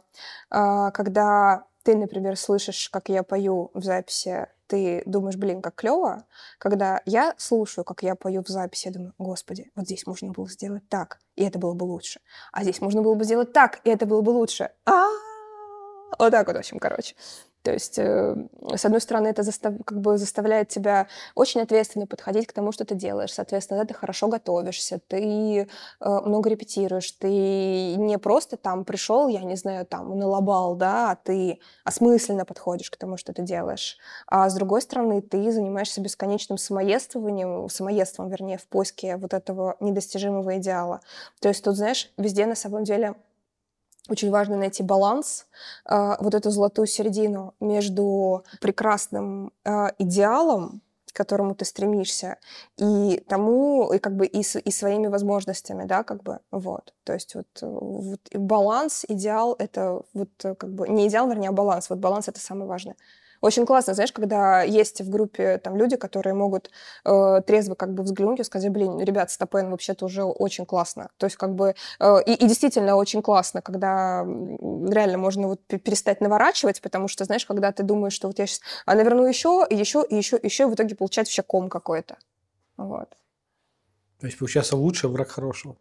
э, 0.52 0.92
когда 0.94 1.66
ты, 1.84 1.96
например, 1.96 2.38
слышишь, 2.38 2.90
как 2.90 3.10
я 3.10 3.24
пою 3.24 3.72
в 3.74 3.84
записи, 3.84 4.48
ты 4.68 5.04
думаешь, 5.06 5.36
блин, 5.36 5.62
как 5.62 5.76
клево. 5.76 6.26
Когда 6.58 7.02
я 7.06 7.34
слушаю, 7.38 7.84
как 7.84 8.02
я 8.02 8.16
пою 8.16 8.44
в 8.44 8.48
записи, 8.48 8.88
я 8.88 8.94
думаю, 8.94 9.14
господи, 9.18 9.70
вот 9.76 9.86
здесь 9.86 10.08
можно 10.08 10.32
было 10.32 10.50
сделать 10.50 10.88
так, 10.90 11.20
и 11.36 11.44
это 11.44 11.60
было 11.60 11.74
бы 11.74 11.84
лучше. 11.84 12.22
А 12.52 12.64
здесь 12.64 12.82
можно 12.82 13.02
было 13.02 13.16
бы 13.16 13.24
сделать 13.26 13.54
так, 13.54 13.82
и 13.84 13.90
это 13.90 14.06
было 14.06 14.22
бы 14.22 14.32
лучше. 14.32 14.72
А, 14.86 15.06
вот 16.20 16.32
так 16.32 16.48
вот, 16.48 16.56
в 16.56 16.60
общем, 16.60 16.80
короче. 16.80 17.16
То 17.64 17.72
есть, 17.72 17.98
э, 17.98 18.36
с 18.76 18.84
одной 18.84 19.00
стороны, 19.00 19.30
это 19.30 19.42
застав, 19.42 19.74
как 19.86 20.02
бы 20.02 20.18
заставляет 20.18 20.68
тебя 20.68 21.08
очень 21.34 21.62
ответственно 21.62 22.06
подходить 22.06 22.46
к 22.46 22.52
тому, 22.52 22.74
что 22.74 22.84
ты 22.84 22.94
делаешь. 22.94 23.34
Соответственно, 23.34 23.80
да, 23.80 23.88
ты 23.88 23.94
хорошо 23.94 24.28
готовишься, 24.28 25.00
ты 25.08 25.62
э, 25.62 25.66
много 26.02 26.50
репетируешь, 26.50 27.10
ты 27.14 27.96
не 27.96 28.18
просто 28.20 28.58
там 28.58 28.84
пришел, 28.84 29.30
я 29.30 29.44
не 29.44 29.56
знаю, 29.56 29.86
там 29.86 30.20
налобал, 30.20 30.76
да, 30.76 31.12
а 31.12 31.16
ты 31.16 31.60
осмысленно 31.86 32.44
подходишь 32.44 32.92
к 32.92 32.98
тому, 32.98 33.16
что 33.16 33.32
ты 33.32 33.44
делаешь. 33.44 33.98
А 34.28 34.50
с 34.50 34.54
другой 34.56 34.82
стороны, 34.82 35.22
ты 35.22 35.50
занимаешься 35.50 36.02
бесконечным 36.02 36.58
самоедствованием, 36.58 37.70
самоедством, 37.70 38.28
вернее, 38.30 38.58
в 38.58 38.68
поиске 38.68 39.16
вот 39.16 39.34
этого 39.34 39.78
недостижимого 39.80 40.58
идеала. 40.58 41.00
То 41.40 41.48
есть 41.48 41.64
тут, 41.64 41.78
знаешь, 41.78 42.12
везде 42.18 42.46
на 42.46 42.56
самом 42.56 42.84
деле 42.84 43.16
очень 44.10 44.32
важно 44.32 44.58
найти 44.58 44.84
баланс, 44.84 45.46
э, 45.86 46.16
вот 46.20 46.34
эту 46.34 46.50
золотую 46.52 46.88
середину 46.88 47.54
между 47.60 48.44
прекрасным 48.60 49.52
э, 49.64 49.88
идеалом, 49.98 50.82
к 51.12 51.16
которому 51.16 51.54
ты 51.56 51.64
стремишься, 51.64 52.38
и 52.78 53.24
тому, 53.28 53.94
и 53.94 54.00
как 54.00 54.16
бы 54.16 54.26
и, 54.26 54.40
и 54.40 54.72
своими 54.72 55.08
возможностями, 55.08 55.86
да, 55.86 56.04
как 56.04 56.24
бы, 56.24 56.40
вот. 56.52 56.94
То 57.04 57.14
есть 57.14 57.36
вот, 57.36 57.48
вот 57.62 58.20
баланс, 58.34 59.06
идеал— 59.08 59.56
это 59.60 60.02
вот 60.14 60.30
как 60.40 60.74
бы, 60.74 60.90
не 60.90 61.08
идеал, 61.08 61.30
вернее, 61.30 61.50
а 61.50 61.54
баланс. 61.54 61.90
Вот 61.90 62.00
баланс— 62.00 62.28
это 62.30 62.40
самое 62.40 62.68
важное. 62.68 62.96
Очень 63.44 63.66
классно, 63.66 63.94
знаешь, 63.94 64.14
когда 64.14 64.62
есть 64.62 65.02
в 65.02 65.10
группе 65.10 65.58
там 65.58 65.76
люди, 65.76 65.98
которые 65.98 66.34
могут 66.34 66.72
э, 67.04 67.42
трезво 67.46 67.76
как 67.76 67.94
бы 67.94 68.04
взглянуть 68.04 68.40
и 68.40 68.44
сказать, 68.46 68.72
блин, 68.72 69.02
ребят, 69.02 69.32
стопен 69.32 69.70
вообще-то 69.70 70.06
уже 70.06 70.24
очень 70.24 70.66
классно. 70.66 71.10
То 71.18 71.26
есть 71.26 71.36
как 71.36 71.54
бы 71.54 71.76
э, 72.00 72.24
и, 72.26 72.36
и 72.36 72.48
действительно 72.48 72.96
очень 72.96 73.22
классно, 73.22 73.62
когда 73.62 74.26
реально 74.26 75.18
можно 75.18 75.50
вот 75.50 75.60
перестать 75.68 76.22
наворачивать, 76.22 76.82
потому 76.82 77.10
что, 77.10 77.26
знаешь, 77.26 77.46
когда 77.46 77.74
ты 77.74 77.84
думаешь, 77.84 78.14
что 78.14 78.28
вот 78.28 78.40
я 78.40 78.48
сейчас, 78.48 78.62
а 78.86 78.96
наверну 78.96 79.28
еще, 79.28 79.68
и 79.70 79.76
еще, 79.76 80.06
и 80.10 80.16
еще, 80.16 80.38
и 80.38 80.46
еще, 80.46 80.64
и 80.64 80.68
в 80.68 80.76
итоге 80.76 80.96
получается 80.96 81.32
вообще 81.32 81.44
ком 81.44 81.68
какой-то. 81.68 82.18
Вот. 82.78 83.10
То 84.22 84.28
есть 84.28 84.40
получается 84.40 84.78
лучше 84.78 85.10
враг 85.10 85.28
хорошего? 85.28 85.76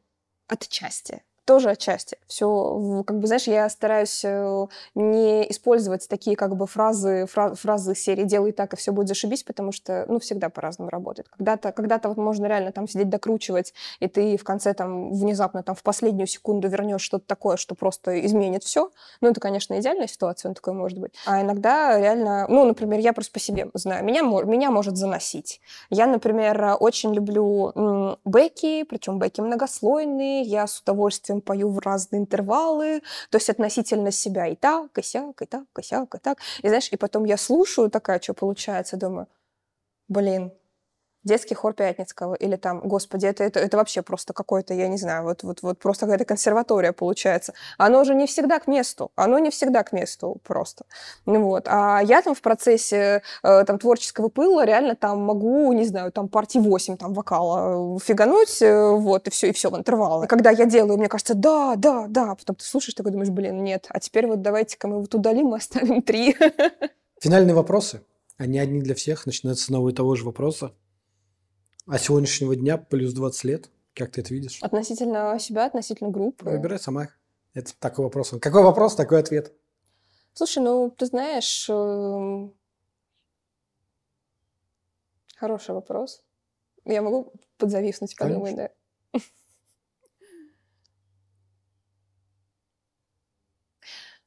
Отчасти 0.49 1.23
тоже 1.45 1.71
отчасти. 1.71 2.19
Все, 2.27 3.03
как 3.07 3.19
бы, 3.19 3.27
знаешь, 3.27 3.47
я 3.47 3.69
стараюсь 3.69 4.25
э, 4.25 4.67
не 4.95 5.51
использовать 5.51 6.09
такие 6.09 6.37
как 6.37 6.57
бы 6.57 6.67
фразы, 6.67 7.27
фра 7.27 7.55
фразы 7.55 7.95
серии 7.95 8.25
«делай 8.25 8.53
так, 8.53 8.75
и 8.75 8.77
все 8.77 8.93
будет 8.93 9.09
зашибись», 9.09 9.43
потому 9.43 9.73
что, 9.73 10.05
ну, 10.09 10.21
всегда 10.21 10.51
по-разному 10.51 10.91
работает. 10.91 11.29
Когда-то 11.29 11.73
когда 11.73 12.01
вот 12.05 12.17
можно 12.17 12.47
реально 12.47 12.73
там 12.73 12.87
сидеть 12.87 13.09
докручивать, 13.09 13.75
и 14.01 14.07
ты 14.07 14.37
в 14.37 14.45
конце 14.45 14.73
там 14.75 15.13
внезапно 15.13 15.63
там 15.63 15.75
в 15.75 15.83
последнюю 15.83 16.27
секунду 16.27 16.69
вернешь 16.69 17.03
что-то 17.03 17.27
такое, 17.27 17.57
что 17.57 17.75
просто 17.75 18.25
изменит 18.25 18.63
все. 18.63 18.91
Ну, 19.21 19.29
это, 19.29 19.41
конечно, 19.41 19.79
идеальная 19.81 20.07
ситуация, 20.07 20.51
он 20.51 20.55
такой 20.55 20.75
может 20.75 20.99
быть. 20.99 21.13
А 21.27 21.43
иногда 21.43 21.99
реально, 21.99 22.47
ну, 22.49 22.65
например, 22.65 23.01
я 23.01 23.13
просто 23.13 23.33
по 23.33 23.41
себе 23.41 23.69
знаю, 23.75 24.05
меня, 24.05 24.23
меня 24.23 24.71
может 24.71 24.97
заносить. 24.97 25.61
Я, 25.91 26.07
например, 26.07 26.77
очень 26.79 27.13
люблю 27.15 27.73
бэки, 28.25 28.85
причем 28.85 29.19
бэки 29.19 29.41
многослойные, 29.41 30.43
я 30.43 30.67
с 30.67 30.81
удовольствием 30.81 31.32
удовольствием 31.33 31.41
пою 31.41 31.71
в 31.71 31.79
разные 31.79 32.21
интервалы, 32.21 33.03
то 33.31 33.39
есть 33.39 33.51
относительно 33.51 34.11
себя 34.11 34.47
и 34.47 34.55
так, 34.55 34.99
и 34.99 35.03
сяк, 35.03 35.43
и 35.43 35.47
так, 35.47 35.67
и 35.79 35.83
сяк, 35.83 36.15
и 36.15 36.19
так. 36.19 36.39
И 36.63 36.69
знаешь, 36.69 36.89
и 36.93 36.97
потом 36.97 37.25
я 37.25 37.37
слушаю 37.37 37.91
такая, 37.91 38.21
что 38.21 38.35
получается, 38.35 38.97
думаю, 38.97 39.27
блин, 40.09 40.53
детский 41.25 41.55
хор 41.55 41.75
Пятницкого, 41.75 42.35
или 42.35 42.57
там, 42.57 42.81
господи, 42.81 43.27
это, 43.27 43.45
это, 43.45 43.61
это 43.61 43.77
вообще 43.77 44.03
просто 44.03 44.33
какой-то, 44.33 44.75
я 44.75 44.89
не 44.89 44.97
знаю, 44.97 45.25
вот, 45.25 45.43
вот, 45.43 45.63
вот 45.63 45.79
просто 45.79 46.07
какая-то 46.07 46.25
консерватория 46.25 46.93
получается. 46.93 47.55
Оно 47.79 48.01
уже 48.01 48.15
не 48.15 48.27
всегда 48.27 48.59
к 48.59 48.67
месту, 48.67 49.13
оно 49.17 49.39
не 49.39 49.51
всегда 49.51 49.83
к 49.83 49.93
месту 49.93 50.39
просто. 50.45 50.85
Ну 51.27 51.43
вот. 51.45 51.65
А 51.69 52.01
я 52.03 52.23
там 52.23 52.35
в 52.35 52.41
процессе 52.41 53.23
э, 53.43 53.65
там 53.65 53.79
творческого 53.79 54.29
пыла 54.29 54.65
реально 54.65 54.97
там 54.97 55.21
могу, 55.23 55.73
не 55.73 55.85
знаю, 55.85 56.13
там 56.13 56.29
партии 56.29 56.59
8 56.59 56.97
там 56.97 57.15
вокала 57.15 57.99
фигануть, 58.01 58.61
э, 58.63 58.91
вот, 58.91 59.29
и 59.29 59.31
все, 59.31 59.49
и 59.49 59.53
все 59.53 59.71
в 59.71 59.77
интервалы. 59.77 60.27
Когда 60.27 60.51
я 60.51 60.67
делаю, 60.67 60.99
мне 60.99 61.09
кажется, 61.09 61.35
да, 61.35 61.75
да, 61.77 62.07
да, 62.09 62.35
потом 62.35 62.57
ты 62.57 62.65
слушаешь, 62.65 62.95
такой 62.95 63.13
думаешь, 63.13 63.31
блин, 63.31 63.63
нет, 63.63 63.87
а 63.91 64.01
теперь 64.01 64.27
вот 64.27 64.43
давайте-ка 64.43 64.89
мы 64.89 65.01
вот 65.01 65.15
удалим 65.15 65.55
и 65.55 65.57
оставим 65.57 66.03
три. 66.03 66.37
Финальные 67.21 67.55
вопросы. 67.55 68.03
Они 68.37 68.59
одни 68.59 68.81
для 68.81 68.97
всех. 68.97 69.27
Начинаются 69.27 69.67
с 69.67 69.69
одного 69.69 69.91
и 69.91 69.93
того 69.93 70.17
же 70.17 70.25
вопроса. 70.25 70.73
А 71.87 71.99
сегодняшнего 71.99 72.55
дня 72.55 72.79
плюс 72.79 73.13
20 73.13 73.45
лет, 73.45 73.71
как 73.95 74.13
ты 74.13 74.21
это 74.21 74.33
видишь? 74.33 74.59
Относительно 74.63 75.37
себя, 75.39 75.67
относительно 75.67 76.11
группы? 76.11 76.45
Выбирай 76.45 76.79
сама. 76.79 77.09
Это 77.55 77.73
такой 77.79 78.05
вопрос. 78.05 78.33
Какой 78.41 78.63
вопрос, 78.63 78.95
такой 78.95 79.19
ответ. 79.19 79.53
Слушай, 80.33 80.63
ну, 80.63 80.91
ты 80.91 81.07
знаешь, 81.07 81.69
эм, 81.69 82.55
хороший 85.37 85.75
вопрос. 85.75 86.23
Я 86.85 87.03
могу 87.03 87.33
подзависнуть, 87.59 88.17
подумать, 88.17 88.57
да. 88.57 88.71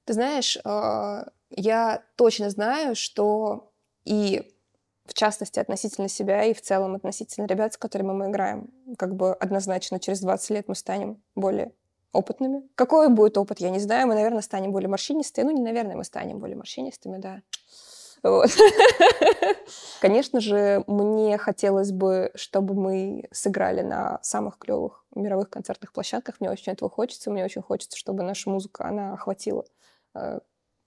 Ты 0.06 0.14
знаешь, 0.14 0.57
а, 0.64 1.32
я 1.49 2.06
точно 2.15 2.52
знаю, 2.52 2.95
что 2.95 3.73
и 4.03 4.55
в 5.06 5.14
частности, 5.14 5.60
относительно 5.60 6.07
себя 6.07 6.44
и 6.44 6.53
в 6.53 6.61
целом 6.61 6.95
относительно 6.95 7.45
ребят, 7.45 7.73
с 7.73 7.77
которыми 7.77 8.11
мы 8.11 8.30
играем. 8.30 8.69
Как 8.98 9.15
бы 9.15 9.34
однозначно 9.34 9.99
через 9.99 10.22
20 10.22 10.49
лет 10.49 10.68
мы 10.68 10.76
станем 10.76 11.22
более 11.36 11.72
опытными. 12.11 12.64
Какой 12.76 13.10
будет 13.10 13.38
опыт, 13.38 13.60
я 13.60 13.69
не 13.69 13.80
знаю. 13.80 14.07
Мы, 14.07 14.15
наверное, 14.15 14.41
станем 14.41 14.72
более 14.72 14.90
морщинистыми. 14.90 15.45
Ну, 15.45 15.52
не 15.52 15.61
наверное, 15.61 15.95
мы 15.95 16.03
станем 16.03 16.40
более 16.40 16.57
морщинистыми, 16.57 17.18
да. 17.18 17.41
Вот. 18.23 18.49
Конечно 20.02 20.40
же, 20.40 20.84
мне 20.88 21.38
хотелось 21.38 21.91
бы, 21.91 22.32
чтобы 22.34 22.73
мы 22.73 23.27
сыграли 23.32 23.82
на 23.82 24.19
самых 24.23 24.57
клевых 24.57 25.06
мировых 25.14 25.49
концертных 25.49 25.94
площадках. 25.94 26.40
Мне 26.40 26.49
очень 26.49 26.73
этого 26.73 26.90
хочется. 26.90 27.30
Мне 27.30 27.45
очень 27.45 27.61
хочется, 27.61 27.98
чтобы 27.98 28.23
наша 28.23 28.49
музыка, 28.49 28.88
она 28.88 29.14
охватила 29.14 29.65
э, 30.15 30.40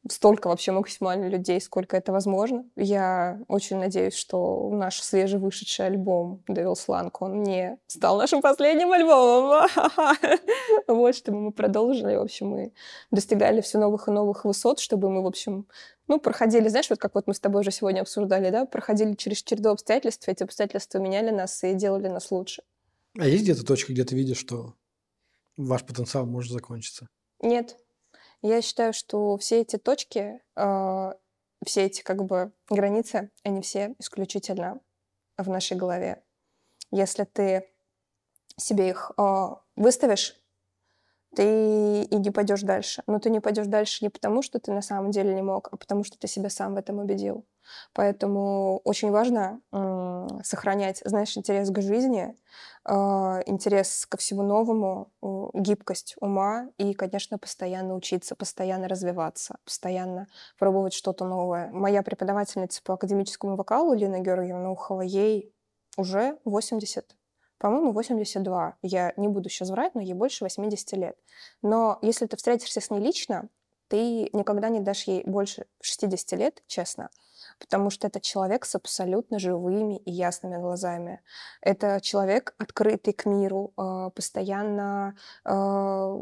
столько 0.08 0.48
вообще 0.48 0.72
максимально 0.72 1.28
людей, 1.28 1.60
сколько 1.60 1.96
это 1.96 2.12
возможно. 2.12 2.64
Я 2.76 3.40
очень 3.48 3.78
надеюсь, 3.78 4.14
что 4.14 4.70
наш 4.70 5.00
свежевышедший 5.00 5.86
альбом 5.86 6.42
Devil's 6.48 6.86
Slang, 6.86 7.10
он 7.20 7.42
не 7.42 7.78
стал 7.86 8.18
нашим 8.18 8.40
последним 8.40 8.92
альбомом. 8.92 9.68
Вот, 10.86 11.14
чтобы 11.14 11.40
мы 11.40 11.52
продолжили, 11.52 12.16
в 12.16 12.22
общем, 12.22 12.48
мы 12.48 12.72
достигали 13.10 13.60
все 13.60 13.78
новых 13.78 14.08
и 14.08 14.10
новых 14.10 14.44
высот, 14.44 14.80
чтобы 14.80 15.10
мы, 15.10 15.22
в 15.22 15.26
общем, 15.26 15.66
ну, 16.06 16.18
проходили, 16.18 16.68
знаешь, 16.68 16.88
вот 16.88 16.98
как 16.98 17.14
вот 17.14 17.26
мы 17.26 17.34
с 17.34 17.40
тобой 17.40 17.60
уже 17.60 17.70
сегодня 17.70 18.00
обсуждали, 18.00 18.50
да, 18.50 18.64
проходили 18.64 19.14
через 19.14 19.42
череду 19.42 19.70
обстоятельств, 19.70 20.28
эти 20.28 20.42
обстоятельства 20.42 20.98
меняли 20.98 21.30
нас 21.30 21.62
и 21.64 21.74
делали 21.74 22.08
нас 22.08 22.30
лучше. 22.30 22.62
А 23.18 23.26
есть 23.26 23.42
где-то 23.42 23.64
точка, 23.64 23.92
где 23.92 24.04
ты 24.04 24.14
видишь, 24.14 24.38
что 24.38 24.74
ваш 25.56 25.84
потенциал 25.84 26.24
может 26.24 26.52
закончиться? 26.52 27.08
Нет, 27.40 27.76
я 28.42 28.62
считаю, 28.62 28.92
что 28.92 29.36
все 29.38 29.60
эти 29.60 29.76
точки, 29.76 30.40
э, 30.56 31.12
все 31.64 31.84
эти 31.86 32.02
как 32.02 32.24
бы 32.24 32.52
границы, 32.68 33.30
они 33.42 33.62
все 33.62 33.94
исключительно 33.98 34.80
в 35.36 35.48
нашей 35.48 35.76
голове. 35.76 36.22
Если 36.90 37.24
ты 37.24 37.68
себе 38.56 38.90
их 38.90 39.12
э, 39.16 39.48
выставишь, 39.76 40.36
ты 41.34 42.02
и 42.02 42.16
не 42.16 42.30
пойдешь 42.30 42.62
дальше. 42.62 43.02
Но 43.06 43.18
ты 43.18 43.30
не 43.30 43.40
пойдешь 43.40 43.66
дальше 43.66 44.04
не 44.04 44.08
потому, 44.08 44.42
что 44.42 44.58
ты 44.58 44.72
на 44.72 44.82
самом 44.82 45.10
деле 45.10 45.34
не 45.34 45.42
мог, 45.42 45.68
а 45.70 45.76
потому 45.76 46.04
что 46.04 46.18
ты 46.18 46.26
себя 46.26 46.48
сам 46.50 46.74
в 46.74 46.78
этом 46.78 46.98
убедил. 46.98 47.44
Поэтому 47.92 48.78
очень 48.84 49.10
важно 49.10 49.60
э, 49.72 50.26
сохранять, 50.42 51.02
знаешь, 51.04 51.36
интерес 51.36 51.70
к 51.70 51.80
жизни, 51.82 52.34
интерес 52.88 54.06
ко 54.06 54.16
всему 54.16 54.42
новому, 54.42 55.12
гибкость 55.52 56.14
ума 56.20 56.68
и, 56.78 56.94
конечно, 56.94 57.38
постоянно 57.38 57.94
учиться, 57.94 58.34
постоянно 58.34 58.88
развиваться, 58.88 59.58
постоянно 59.64 60.26
пробовать 60.58 60.94
что-то 60.94 61.24
новое. 61.26 61.70
Моя 61.72 62.02
преподавательница 62.02 62.82
по 62.82 62.94
академическому 62.94 63.56
вокалу 63.56 63.94
Лина 63.94 64.20
Георгиевна 64.20 64.70
Ухова, 64.70 65.02
ей 65.02 65.52
уже 65.96 66.38
80 66.44 67.14
по-моему, 67.58 67.90
82. 67.90 68.76
Я 68.82 69.12
не 69.16 69.26
буду 69.26 69.48
сейчас 69.48 69.70
врать, 69.70 69.96
но 69.96 70.00
ей 70.00 70.14
больше 70.14 70.44
80 70.44 70.92
лет. 70.92 71.16
Но 71.60 71.98
если 72.02 72.26
ты 72.26 72.36
встретишься 72.36 72.80
с 72.80 72.88
ней 72.88 73.00
лично, 73.00 73.48
ты 73.88 74.30
никогда 74.32 74.68
не 74.68 74.78
дашь 74.78 75.04
ей 75.04 75.24
больше 75.24 75.66
60 75.80 76.38
лет, 76.38 76.62
честно 76.68 77.10
потому 77.58 77.90
что 77.90 78.06
это 78.06 78.20
человек 78.20 78.64
с 78.64 78.74
абсолютно 78.74 79.38
живыми 79.38 79.98
и 79.98 80.10
ясными 80.10 80.56
глазами. 80.56 81.20
Это 81.60 82.00
человек, 82.00 82.54
открытый 82.58 83.12
к 83.12 83.26
миру, 83.26 83.72
а, 83.76 84.10
постоянно 84.10 85.16
а, 85.44 86.14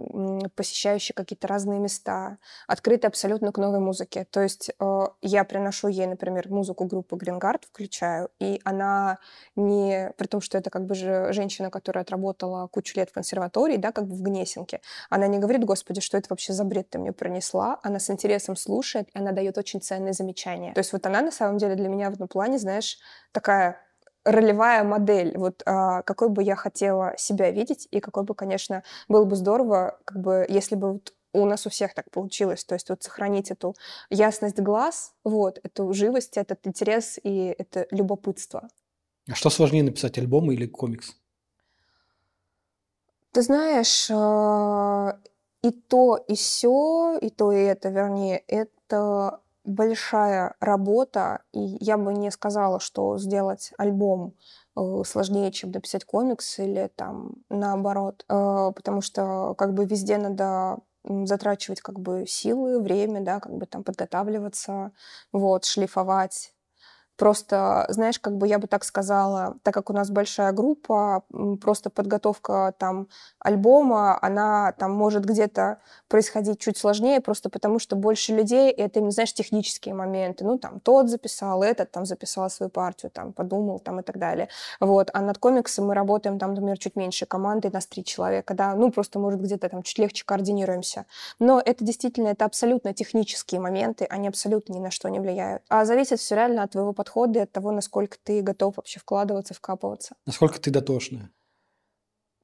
посещающий 0.55 1.15
какие-то 1.15 1.49
разные 1.49 1.79
места, 1.79 2.39
открытый 2.67 3.09
абсолютно 3.09 3.53
к 3.53 3.59
новой 3.59 3.81
музыке. 3.81 4.27
То 4.31 4.41
есть 4.41 4.71
а, 4.79 5.13
я 5.23 5.45
приношу 5.45 5.89
ей, 5.89 6.07
например, 6.07 6.49
музыку 6.49 6.85
группы 6.85 7.17
Грингард, 7.17 7.65
включаю, 7.65 8.31
и 8.41 8.61
она 8.65 9.19
не... 9.55 10.13
При 10.17 10.27
том, 10.27 10.41
что 10.41 10.59
это 10.59 10.71
как 10.71 10.87
бы 10.87 10.95
же 10.95 11.33
женщина, 11.33 11.71
которая 11.71 12.03
отработала 12.03 12.69
кучу 12.69 12.99
лет 12.99 13.11
в 13.11 13.13
консерватории, 13.13 13.77
да, 13.77 13.93
как 13.93 14.07
бы 14.07 14.15
в 14.15 14.23
Гнесинке, 14.23 14.81
она 15.11 15.27
не 15.27 15.39
говорит, 15.39 15.65
господи, 15.65 16.01
что 16.01 16.17
это 16.17 16.29
вообще 16.31 16.53
за 16.53 16.65
бред 16.65 16.91
ты 16.91 16.99
мне 16.99 17.13
принесла, 17.13 17.79
она 17.83 17.99
с 17.99 18.11
интересом 18.11 18.57
слушает, 18.57 19.09
и 19.15 19.19
она 19.19 19.33
дает 19.33 19.59
очень 19.59 19.81
ценные 19.81 20.13
замечания. 20.13 20.73
То 20.73 20.81
есть 20.81 20.93
вот 20.93 21.05
она 21.07 21.26
на 21.27 21.33
самом 21.33 21.59
деле 21.59 21.75
для 21.75 21.89
меня 21.89 22.11
в 22.11 22.15
этом 22.15 22.29
плане, 22.29 22.59
знаешь, 22.59 22.99
такая 23.33 23.79
ролевая 24.25 24.83
модель, 24.83 25.37
вот 25.37 25.63
а, 25.67 26.03
какой 26.03 26.29
бы 26.29 26.43
я 26.43 26.57
хотела 26.57 27.15
себя 27.17 27.51
видеть, 27.51 27.87
и 27.91 28.01
какой 28.01 28.25
бы, 28.25 28.35
конечно, 28.35 28.83
было 29.09 29.25
бы 29.25 29.37
здорово, 29.37 29.99
как 30.05 30.21
бы, 30.21 30.47
если 30.49 30.75
бы 30.75 30.95
вот 30.95 31.13
у 31.33 31.45
нас 31.45 31.67
у 31.67 31.71
всех 31.71 31.95
так 31.95 32.11
получилось, 32.11 32.65
то 32.65 32.75
есть 32.75 32.89
вот 32.89 33.03
сохранить 33.03 33.51
эту 33.51 33.77
ясность 34.11 34.59
глаз, 34.59 35.15
вот, 35.23 35.61
эту 35.63 35.93
живость, 35.93 36.37
этот 36.37 36.67
интерес 36.67 37.19
и 37.23 37.55
это 37.59 37.87
любопытство. 37.91 38.69
А 39.29 39.35
что 39.35 39.51
сложнее 39.51 39.83
написать, 39.83 40.19
альбом 40.19 40.51
или 40.51 40.67
комикс? 40.67 41.15
Ты 43.33 43.43
знаешь, 43.43 44.09
а, 44.11 45.19
и 45.63 45.71
то, 45.71 46.17
и 46.17 46.35
все, 46.35 47.19
и 47.21 47.31
то, 47.31 47.53
и 47.53 47.63
это, 47.63 47.91
вернее, 47.91 48.39
это 48.47 49.41
большая 49.67 50.55
работа, 50.61 51.43
и 51.53 51.61
я 51.81 51.99
бы 51.99 52.15
не 52.15 52.31
сказала, 52.31 52.81
что 52.81 53.19
сделать 53.19 53.73
альбом 53.79 54.35
э, 54.77 55.03
сложнее, 55.05 55.53
чем 55.53 55.71
написать 55.73 56.05
комикс 56.05 56.59
или 56.59 56.91
там 56.97 57.35
наоборот, 57.51 58.25
э, 58.29 58.73
потому 58.75 59.01
что 59.03 59.55
как 59.59 59.75
бы 59.75 59.85
везде 59.85 60.19
надо 60.19 60.79
затрачивать 61.05 61.81
как 61.81 62.01
бы 62.01 62.27
силы, 62.27 62.81
время, 62.81 63.21
да, 63.21 63.41
как 63.41 63.55
бы 63.57 63.67
там 63.67 63.85
подготавливаться, 63.85 64.93
вот, 65.33 65.65
шлифовать 65.65 66.53
Просто, 67.17 67.87
знаешь, 67.89 68.19
как 68.19 68.37
бы 68.37 68.47
я 68.47 68.59
бы 68.59 68.67
так 68.67 68.85
сказала, 68.85 69.57
так 69.63 69.73
как 69.73 69.89
у 69.89 69.95
нас 69.95 70.11
большая 70.11 70.53
группа, 70.53 71.23
просто 71.63 71.89
подготовка 71.89 72.75
там 72.79 73.09
альбома, 73.39 74.19
она 74.21 74.73
там 74.73 74.93
может 74.93 75.25
где-то 75.25 75.79
происходить 76.09 76.61
чуть 76.61 76.77
сложнее, 76.77 77.23
просто 77.23 77.49
потому 77.49 77.79
что 77.79 77.97
больше 77.97 78.35
людей, 78.35 78.71
и 78.71 78.83
это, 78.83 79.11
знаешь, 79.11 79.33
технические 79.33 79.95
моменты. 79.95 80.45
Ну, 80.45 80.59
там, 80.59 80.81
тот 80.81 81.09
записал, 81.09 81.63
этот 81.63 81.91
там 81.91 82.05
записал 82.05 82.51
свою 82.51 82.69
партию, 82.69 83.11
там, 83.11 83.33
подумал, 83.33 83.79
там, 83.79 84.01
и 84.01 84.03
так 84.03 84.19
далее. 84.19 84.49
Вот. 84.79 85.09
А 85.15 85.23
над 85.23 85.39
комиксом 85.39 85.87
мы 85.87 85.95
работаем, 85.95 86.39
там, 86.39 86.51
например, 86.51 86.77
чуть 86.77 86.97
меньше 86.97 87.25
команды, 87.25 87.71
нас 87.71 87.87
три 87.87 88.05
человека, 88.05 88.53
да, 88.53 88.75
ну, 88.75 88.91
просто, 88.91 89.19
может, 89.19 89.41
где-то 89.41 89.71
там 89.71 89.83
чуть 89.83 89.99
легче 89.99 90.25
координируемся. 90.27 91.07
Но 91.39 91.63
это 91.65 91.83
действительно, 91.83 92.29
это 92.29 92.45
абсолютно 92.45 92.93
технические 92.93 93.61
моменты, 93.61 94.05
они 94.05 94.29
абсолютно 94.29 94.75
ни 94.75 94.81
на 94.81 94.91
что 94.91 95.09
не 95.09 95.19
влияют. 95.19 95.63
А 95.71 95.87
зависит 95.87 96.21
все 96.21 96.35
реально 96.35 96.63
от 96.63 96.73
твоего 96.73 96.93
подхода 96.93 97.06
и 97.37 97.41
от 97.41 97.53
того, 97.53 97.73
насколько 97.73 98.17
ты 98.23 98.43
готов 98.43 98.77
вообще 98.77 99.01
вкладываться, 99.01 99.55
вкапываться. 99.55 100.17
Насколько 100.27 100.61
ты 100.61 100.71
дотошная? 100.71 101.31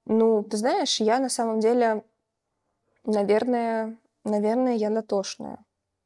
Ну, 0.07 0.43
ты 0.43 0.57
знаешь, 0.57 1.01
я 1.01 1.19
на 1.19 1.29
самом 1.29 1.61
деле, 1.61 2.05
наверное, 3.05 3.99
наверное, 4.25 4.75
я 4.75 4.91
дотошная. 4.91 5.65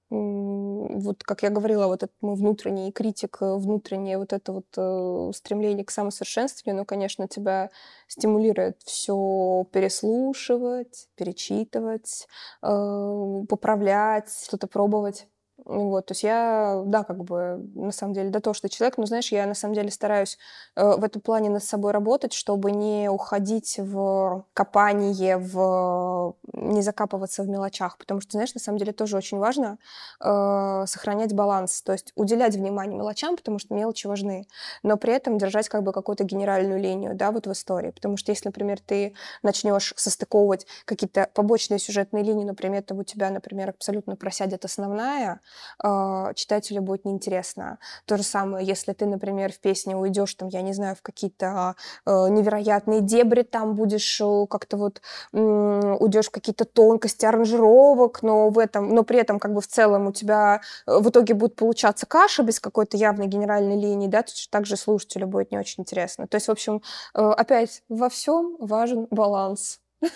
Вот, 0.09 1.25
как 1.25 1.43
я 1.43 1.51
говорила, 1.51 1.89
вот 1.89 2.05
этот 2.05 2.15
мой 2.21 2.37
внутренний 2.37 2.93
критик, 2.93 3.39
э, 3.41 3.57
внутреннее 3.57 4.19
вот 4.19 4.33
это 4.33 4.53
вот 4.53 4.67
э, 4.77 5.33
стремление 5.35 5.85
к 5.85 5.91
самосовершенствованию, 5.91 6.83
ну, 6.83 6.85
конечно, 6.85 7.27
тебя 7.27 7.71
стимулирует 8.07 8.81
все 8.85 9.67
переслушивать, 9.73 11.09
перечитывать, 11.17 12.29
э, 12.63 13.43
поправлять, 13.49 14.31
что-то 14.45 14.69
пробовать. 14.69 15.27
Вот, 15.67 16.07
то 16.07 16.13
есть 16.13 16.23
я, 16.23 16.81
да, 16.87 17.03
как 17.03 17.25
бы, 17.25 17.69
на 17.75 17.91
самом 17.91 18.15
деле, 18.15 18.31
дотошный 18.31 18.71
человек, 18.71 18.99
но, 18.99 19.07
знаешь, 19.07 19.33
я, 19.33 19.47
на 19.47 19.55
самом 19.55 19.75
деле, 19.75 19.91
стараюсь 19.91 20.39
э, 20.77 20.97
в 20.97 21.03
этом 21.03 21.21
плане 21.21 21.51
над 21.51 21.65
собой 21.65 21.91
работать, 21.91 22.33
чтобы 22.33 22.71
не 22.71 23.11
уходить 23.11 23.77
в 23.79 24.45
копание, 24.55 25.39
в... 25.39 26.37
не 26.53 26.83
закапываться 26.83 27.43
в 27.43 27.49
мелочах, 27.49 27.99
потому 27.99 28.21
что, 28.21 28.33
знаешь, 28.33 28.55
на 28.55 28.61
самом 28.61 28.79
деле 28.79 28.93
тоже 28.93 29.17
очень 29.17 29.39
важно 29.39 29.79
э, 30.21 30.85
сохранять 30.87 31.35
баланс, 31.35 31.83
то 31.83 31.91
есть 31.91 32.13
уделять 32.15 32.55
внимание 32.55 32.97
мелочам, 32.97 33.37
потому 33.37 33.59
что 33.59 33.75
мелочи 33.75 34.07
важны, 34.07 34.47
но 34.85 34.97
при 34.97 35.15
этом 35.15 35.37
держать 35.37 35.69
как 35.69 35.83
бы 35.83 35.93
какую-то 35.93 36.23
генеральную 36.23 36.81
линию, 36.81 37.17
да, 37.17 37.33
вот 37.33 37.49
в 37.49 37.53
истории, 37.53 37.91
потому 37.91 38.17
что 38.17 38.31
если, 38.31 38.47
например, 38.47 38.79
ты 38.79 39.15
начнешь 39.43 39.95
состыковывать 39.97 40.65
какие-то 40.85 41.29
побочные 41.35 41.81
сюжетные 41.81 42.23
линии, 42.23 42.45
например, 42.45 42.85
то 42.85 42.95
у 42.95 43.03
тебя, 43.03 43.31
например, 43.31 43.71
абсолютно 43.71 44.15
просядет 44.15 44.65
основная, 44.65 45.41
э, 45.83 46.33
читателю 46.35 46.83
будет 46.83 47.05
неинтересно. 47.05 47.79
То 48.05 48.17
же 48.17 48.23
самое, 48.23 48.67
если 48.67 48.93
ты, 48.93 49.07
например, 49.07 49.53
в 49.53 49.61
песне 49.61 49.97
уйдешь, 49.97 50.35
там, 50.35 50.49
я 50.49 50.63
не 50.63 50.73
знаю, 50.73 50.97
в 50.97 51.03
какие-то 51.03 51.75
э, 52.05 52.11
невероятные 52.29 53.01
дебри, 53.01 53.43
там 53.43 53.75
будешь 53.75 54.21
э, 54.21 54.47
как-то 54.49 54.77
вот 54.77 55.01
уйдешь 55.33 56.27
в 56.27 56.31
какие-то 56.31 56.65
тонкости 56.65 57.27
аранжировок, 57.27 58.23
но 58.23 58.51
в 58.51 58.59
этом, 58.59 58.95
но 58.95 59.03
при 59.03 59.19
этом 59.19 59.39
как 59.39 59.53
бы 59.55 59.61
в 59.61 59.67
целом 59.67 60.07
у 60.07 60.13
тебя 60.13 60.61
э, 60.87 60.99
в 60.99 61.09
итоге 61.09 61.35
будет 61.35 61.57
получаться 61.57 62.07
каша 62.07 62.43
без 62.43 62.61
какой-то 62.61 62.97
явной 62.97 63.27
генеральной 63.27 63.81
линии, 63.81 64.09
да, 64.09 64.25
также 64.51 64.77
слушателю 64.77 65.27
будет 65.27 65.51
не 65.53 65.59
очень 65.59 65.83
интересно. 65.83 66.27
То 66.27 66.37
есть, 66.37 66.49
в 66.49 66.51
общем, 66.51 66.83
э, 67.15 67.21
опять 67.21 67.83
во 67.89 68.09
всем 68.09 68.57
важен 68.59 69.07
баланс. 69.11 69.81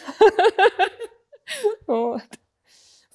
Вот 1.87 2.23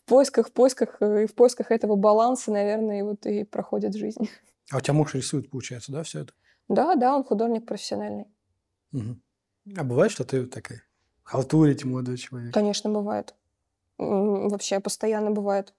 поисках, 0.06 0.50
в 0.50 0.52
поисках, 0.52 0.98
э, 1.00 1.24
и 1.24 1.28
в 1.28 1.36
поисках 1.36 1.72
этого 1.72 1.96
баланса, 1.96 2.52
наверное, 2.52 3.00
и 3.00 3.02
вот 3.02 3.26
и 3.26 3.44
проходит 3.44 3.96
жизнь. 3.96 4.30
А 4.72 4.78
у 4.78 4.82
тебя 4.82 4.96
муж 4.96 5.14
рисует, 5.14 5.52
получается, 5.52 5.92
да, 5.92 6.02
все 6.02 6.22
это? 6.22 6.34
Да, 6.68 6.96
да, 6.96 7.16
он 7.16 7.24
художник 7.24 7.68
профессиональный. 7.68 8.26
Угу. 8.94 9.20
А 9.78 9.84
бывает, 9.84 10.12
что 10.12 10.24
ты 10.24 10.48
такая 10.48 10.82
халтурить 11.22 11.86
молодой 11.86 12.18
человек? 12.18 12.52
Конечно, 12.52 12.90
бывает. 12.90 13.36
Вообще 14.00 14.80
постоянно 14.80 15.30
бывает. 15.30 15.76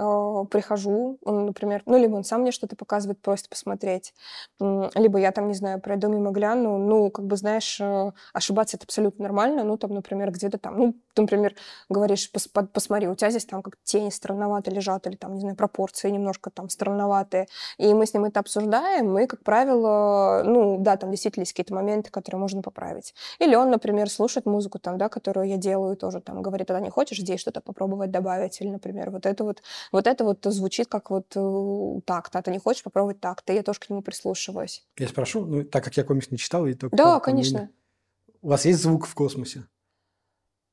А, 0.00 0.44
прихожу, 0.44 1.18
он, 1.22 1.46
например, 1.46 1.82
ну, 1.84 1.98
либо 1.98 2.14
он 2.14 2.24
сам 2.24 2.40
мне 2.40 2.52
что-то 2.52 2.74
показывает, 2.74 3.20
просит 3.20 3.50
посмотреть, 3.50 4.14
либо 4.58 5.18
я 5.18 5.30
там, 5.30 5.48
не 5.48 5.54
знаю, 5.54 5.80
пройду 5.80 6.08
мимо 6.08 6.30
гляну, 6.30 6.78
ну, 6.78 7.10
как 7.10 7.26
бы, 7.26 7.36
знаешь, 7.36 7.78
э, 7.80 8.12
ошибаться 8.32 8.78
это 8.78 8.84
абсолютно 8.84 9.24
нормально, 9.24 9.62
ну, 9.62 9.76
там, 9.76 9.92
например, 9.92 10.30
где-то 10.30 10.56
там, 10.56 10.78
ну, 10.78 10.94
ты, 11.14 11.22
например, 11.22 11.54
говоришь, 11.90 12.32
пос 12.32 12.48
посмотри, 12.72 13.08
у 13.08 13.14
тебя 13.14 13.30
здесь 13.30 13.44
там 13.44 13.62
как 13.62 13.76
тени 13.84 14.08
странновато 14.08 14.70
лежат, 14.70 15.06
или 15.06 15.16
там, 15.16 15.34
не 15.34 15.40
знаю, 15.40 15.56
пропорции 15.56 16.08
немножко 16.08 16.48
там 16.50 16.70
странноватые, 16.70 17.46
и 17.76 17.92
мы 17.92 18.06
с 18.06 18.14
ним 18.14 18.24
это 18.24 18.40
обсуждаем, 18.40 19.18
и, 19.18 19.26
как 19.26 19.42
правило, 19.44 20.42
ну, 20.46 20.78
да, 20.78 20.96
там 20.96 21.10
действительно 21.10 21.42
есть 21.42 21.52
какие-то 21.52 21.74
моменты, 21.74 22.10
которые 22.10 22.40
можно 22.40 22.62
поправить. 22.62 23.14
Или 23.38 23.54
он, 23.54 23.70
например, 23.70 24.08
слушает 24.08 24.46
музыку 24.46 24.78
там, 24.78 24.96
да, 24.96 25.10
которую 25.10 25.46
я 25.46 25.58
делаю, 25.58 25.96
тоже 25.96 26.20
там 26.20 26.40
говорит, 26.40 26.68
тогда 26.68 26.80
не 26.80 26.90
хочешь 26.90 27.18
здесь 27.18 27.40
что-то 27.40 27.60
попробовать 27.60 28.10
добавить, 28.10 28.60
или, 28.62 28.70
например, 28.70 29.10
вот 29.10 29.26
это 29.26 29.44
вот 29.50 30.00
вот 30.00 30.06
это 30.06 30.24
вот 30.24 30.38
звучит 30.44 30.88
как 30.88 31.10
вот 31.10 31.26
э, 31.34 32.00
так-то, 32.04 32.38
а 32.38 32.42
ты 32.42 32.50
не 32.50 32.58
хочешь 32.58 32.82
попробовать 32.82 33.20
так-то, 33.20 33.52
я 33.52 33.62
тоже 33.62 33.80
к 33.80 33.90
нему 33.90 34.02
прислушиваюсь. 34.02 34.84
Я 34.98 35.08
спрошу, 35.08 35.44
ну, 35.44 35.64
так 35.64 35.84
как 35.84 35.96
я 35.96 36.04
комикс 36.04 36.30
не 36.30 36.38
читал, 36.38 36.66
и 36.66 36.74
только... 36.74 36.96
Да, 36.96 37.20
конечно. 37.20 37.70
У 38.42 38.48
вас 38.48 38.64
есть 38.64 38.80
звук 38.80 39.06
в 39.06 39.14
космосе? 39.14 39.64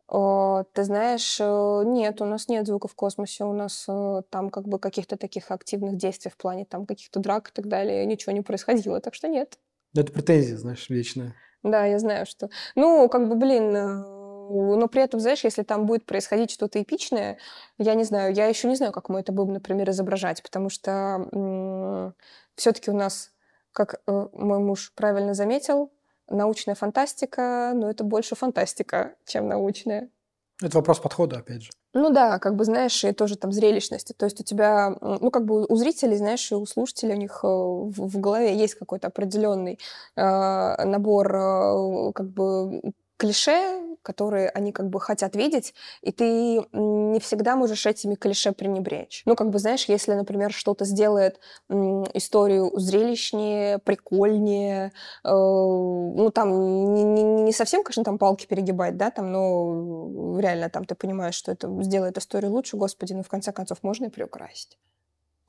О, 0.08 0.64
ты 0.72 0.86
знаешь, 0.86 1.38
э, 1.42 1.84
нет, 1.86 2.22
у 2.22 2.26
нас 2.26 2.48
нет 2.48 2.66
звука 2.66 2.88
в 2.88 2.96
космосе, 2.96 3.44
у 3.44 3.52
нас 3.52 3.86
э, 3.90 4.22
там 4.30 4.50
как 4.50 4.66
бы 4.66 4.80
каких-то 4.80 5.18
таких 5.18 5.52
активных 5.52 5.98
действий 5.98 6.32
в 6.32 6.38
плане 6.38 6.64
там 6.64 6.86
каких-то 6.86 7.20
драк 7.20 7.50
и 7.50 7.52
так 7.52 7.68
далее, 7.68 8.06
ничего 8.06 8.32
не 8.32 8.42
происходило, 8.42 9.02
так 9.02 9.14
что 9.14 9.28
нет. 9.28 9.60
Это 9.94 10.14
претензия, 10.14 10.58
знаешь, 10.58 10.90
вечная. 10.90 11.36
Да, 11.64 11.86
я 11.86 12.00
знаю, 12.00 12.26
что... 12.26 12.50
Ну, 12.76 13.10
как 13.10 13.28
бы, 13.28 13.36
блин, 13.36 13.76
но 14.50 14.88
при 14.88 15.02
этом, 15.02 15.20
знаешь, 15.20 15.44
если 15.44 15.64
там 15.64 15.86
будет 15.86 16.06
происходить 16.06 16.52
что-то 16.52 16.82
эпичное, 16.82 17.38
я 17.78 17.94
не 17.96 18.04
знаю, 18.04 18.34
я 18.34 18.48
еще 18.48 18.68
не 18.68 18.76
знаю, 18.76 18.92
как 18.92 19.10
мы 19.10 19.20
это 19.20 19.32
будем, 19.32 19.54
например, 19.54 19.90
изображать, 19.90 20.44
потому 20.44 20.70
что 20.70 22.14
все-таки 22.56 22.92
у 22.92 22.96
нас, 22.96 23.32
как 23.72 24.02
э, 24.08 24.28
мой 24.34 24.60
муж 24.60 24.92
правильно 24.96 25.36
заметил, 25.36 25.92
научная 26.28 26.76
фантастика, 26.76 27.72
но 27.76 27.90
это 27.90 28.04
больше 28.04 28.36
фантастика, 28.36 29.16
чем 29.26 29.48
научная. 29.48 30.10
Это 30.62 30.78
вопрос 30.78 31.00
подхода, 31.00 31.38
опять 31.38 31.62
же. 31.62 31.70
Ну 31.94 32.10
да, 32.10 32.40
как 32.40 32.56
бы, 32.56 32.66
знаешь, 32.66 33.04
и 33.04 33.12
тоже 33.12 33.38
там 33.38 33.52
зрелищности. 33.52 34.14
То 34.14 34.26
есть 34.26 34.40
у 34.42 34.44
тебя, 34.44 34.96
ну, 35.02 35.32
как 35.32 35.46
бы 35.46 35.66
у 35.66 35.76
зрителей, 35.76 36.18
знаешь, 36.18 36.52
и 36.52 36.56
у 36.56 36.66
слушателей 36.66 37.14
у 37.14 37.18
них 37.18 37.40
э, 37.44 37.48
в, 37.48 37.92
в 37.92 38.20
голове 38.20 38.56
есть 38.56 38.76
какой-то 38.76 39.08
определенный 39.08 39.80
э, 40.16 40.84
набор 40.86 41.36
э, 41.36 42.12
как 42.14 42.30
бы 42.30 42.82
клише, 43.18 43.98
которые 44.04 44.50
они 44.50 44.72
как 44.72 44.90
бы 44.90 45.02
хотят 45.02 45.36
видеть, 45.36 45.74
и 46.02 46.12
ты 46.12 46.60
не 46.72 47.20
всегда 47.20 47.56
можешь 47.56 47.86
этими 47.86 48.16
клише 48.16 48.54
пренебречь. 48.54 49.24
Ну, 49.26 49.36
как 49.36 49.50
бы, 49.50 49.60
знаешь, 49.60 49.86
если, 49.86 50.14
например, 50.14 50.54
что-то 50.54 50.86
сделает 50.86 51.40
историю 52.14 52.72
зрелищнее, 52.80 53.80
прикольнее, 53.80 54.94
э, 55.24 55.30
ну, 55.30 56.32
там 56.34 56.94
не, 56.94 57.04
не, 57.04 57.24
не 57.24 57.52
совсем, 57.52 57.84
конечно, 57.84 58.04
там 58.04 58.18
палки 58.18 58.46
перегибать, 58.46 58.96
да, 58.96 59.12
там, 59.12 59.32
но 59.32 60.40
реально 60.40 60.70
там 60.70 60.86
ты 60.86 60.96
понимаешь, 60.96 61.36
что 61.36 61.52
это 61.52 61.68
сделает 61.84 62.18
историю 62.18 62.52
лучше, 62.52 62.78
господи, 62.78 63.14
ну, 63.14 63.24
в 63.24 63.30
конце 63.30 63.52
концов, 63.52 63.84
можно 63.84 64.06
и 64.06 64.10
приукрасить. 64.10 64.78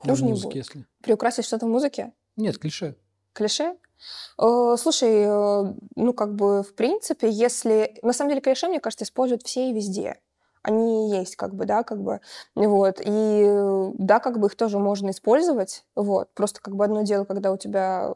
Тоже 0.03 0.25
не 0.25 0.33
будет. 0.33 0.55
Если... 0.55 0.85
Приукрасить 1.01 1.45
что-то 1.45 1.65
в 1.65 1.69
музыке? 1.69 2.13
Нет, 2.35 2.57
клише. 2.57 2.95
Клише? 3.33 3.77
Э, 4.37 4.75
слушай, 4.77 5.23
э, 5.25 5.73
ну 5.95 6.13
как 6.13 6.35
бы 6.35 6.63
в 6.63 6.73
принципе, 6.75 7.29
если... 7.29 7.97
На 8.01 8.13
самом 8.13 8.29
деле 8.29 8.41
клише, 8.41 8.67
мне 8.67 8.79
кажется, 8.79 9.05
используют 9.05 9.43
все 9.43 9.69
и 9.69 9.73
везде. 9.73 10.19
Они 10.61 11.11
есть, 11.11 11.35
как 11.37 11.55
бы, 11.55 11.65
да, 11.65 11.83
как 11.83 12.01
бы, 12.01 12.19
вот. 12.55 13.01
И 13.03 13.91
да, 13.97 14.19
как 14.19 14.39
бы 14.39 14.47
их 14.47 14.55
тоже 14.55 14.77
можно 14.77 15.09
использовать, 15.11 15.85
вот. 15.95 16.29
Просто 16.33 16.61
как 16.61 16.75
бы 16.75 16.83
одно 16.83 17.03
дело, 17.03 17.23
когда 17.25 17.51
у 17.51 17.57
тебя 17.57 18.13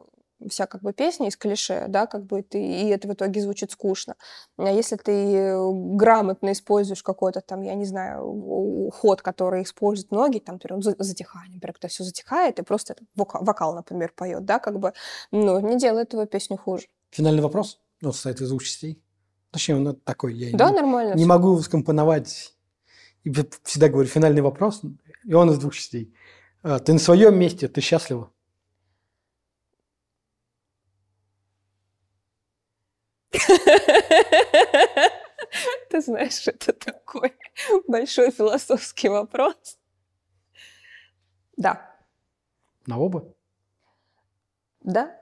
вся 0.48 0.66
как 0.66 0.82
бы 0.82 0.92
песня 0.92 1.28
из 1.28 1.36
клише, 1.36 1.86
да, 1.88 2.06
как 2.06 2.24
бы 2.24 2.42
ты, 2.42 2.58
и 2.58 2.88
это 2.88 3.08
в 3.08 3.12
итоге 3.12 3.40
звучит 3.40 3.70
скучно. 3.70 4.16
А 4.56 4.70
если 4.70 4.96
ты 4.96 5.54
грамотно 5.96 6.52
используешь 6.52 7.02
какой-то 7.02 7.40
там, 7.40 7.62
я 7.62 7.74
не 7.74 7.84
знаю, 7.84 8.90
ход, 8.92 9.22
который 9.22 9.62
используют 9.62 10.10
многие, 10.10 10.40
там, 10.40 10.56
например, 10.56 10.82
затихание, 10.98 11.54
например, 11.54 11.74
кто 11.74 11.88
все 11.88 12.04
затихает, 12.04 12.58
и 12.58 12.62
просто 12.62 12.96
вокал, 13.14 13.42
вокал, 13.44 13.74
например, 13.74 14.12
поет, 14.14 14.44
да, 14.44 14.58
как 14.58 14.78
бы, 14.78 14.92
ну, 15.30 15.60
не 15.60 15.78
делает 15.78 16.10
твою 16.10 16.26
песню 16.26 16.56
хуже. 16.56 16.86
Финальный 17.10 17.42
вопрос, 17.42 17.80
ну, 18.00 18.12
состоит 18.12 18.40
из 18.40 18.48
двух 18.48 18.62
частей. 18.64 19.02
Точнее, 19.50 19.76
он 19.76 19.96
такой, 19.96 20.34
я 20.34 20.56
да, 20.56 20.70
не, 20.70 20.76
нормально. 20.76 21.14
не 21.14 21.24
могу 21.24 21.60
скомпоновать, 21.60 22.54
и 23.22 23.32
всегда 23.62 23.88
говорю, 23.88 24.08
финальный 24.08 24.42
вопрос, 24.42 24.82
и 25.24 25.32
он 25.32 25.50
из 25.50 25.58
двух 25.58 25.74
частей. 25.74 26.12
А, 26.62 26.78
ты 26.78 26.92
на 26.92 26.98
своем 26.98 27.38
месте, 27.38 27.68
ты 27.68 27.80
счастлива? 27.80 28.30
Ты 35.90 36.00
знаешь, 36.00 36.48
это 36.48 36.72
такой 36.72 37.36
большой 37.88 38.30
философский 38.30 39.08
вопрос. 39.08 39.78
Да. 41.56 41.94
На 42.86 42.98
оба? 42.98 43.34
Да. 44.80 45.20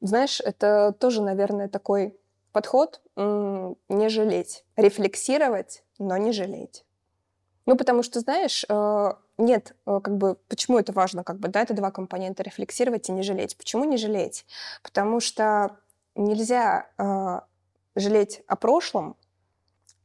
Знаешь, 0.00 0.40
это 0.40 0.94
тоже, 0.98 1.22
наверное, 1.22 1.68
такой 1.68 2.18
подход 2.52 3.00
не 3.16 4.08
жалеть. 4.08 4.64
Рефлексировать, 4.76 5.84
но 5.98 6.16
не 6.16 6.32
жалеть. 6.32 6.84
Ну, 7.66 7.76
потому 7.76 8.02
что, 8.02 8.20
знаешь, 8.20 8.64
э, 8.68 9.12
нет, 9.38 9.76
э, 9.86 10.00
как 10.02 10.16
бы, 10.16 10.36
почему 10.48 10.78
это 10.78 10.92
важно, 10.92 11.22
как 11.22 11.38
бы, 11.38 11.48
да, 11.48 11.60
это 11.60 11.74
два 11.74 11.90
компонента, 11.90 12.42
рефлексировать 12.42 13.08
и 13.08 13.12
не 13.12 13.22
жалеть. 13.22 13.56
Почему 13.56 13.84
не 13.84 13.98
жалеть? 13.98 14.46
Потому 14.82 15.20
что 15.20 15.76
нельзя 16.14 16.86
э, 16.98 17.40
жалеть 17.94 18.42
о 18.46 18.56
прошлом, 18.56 19.16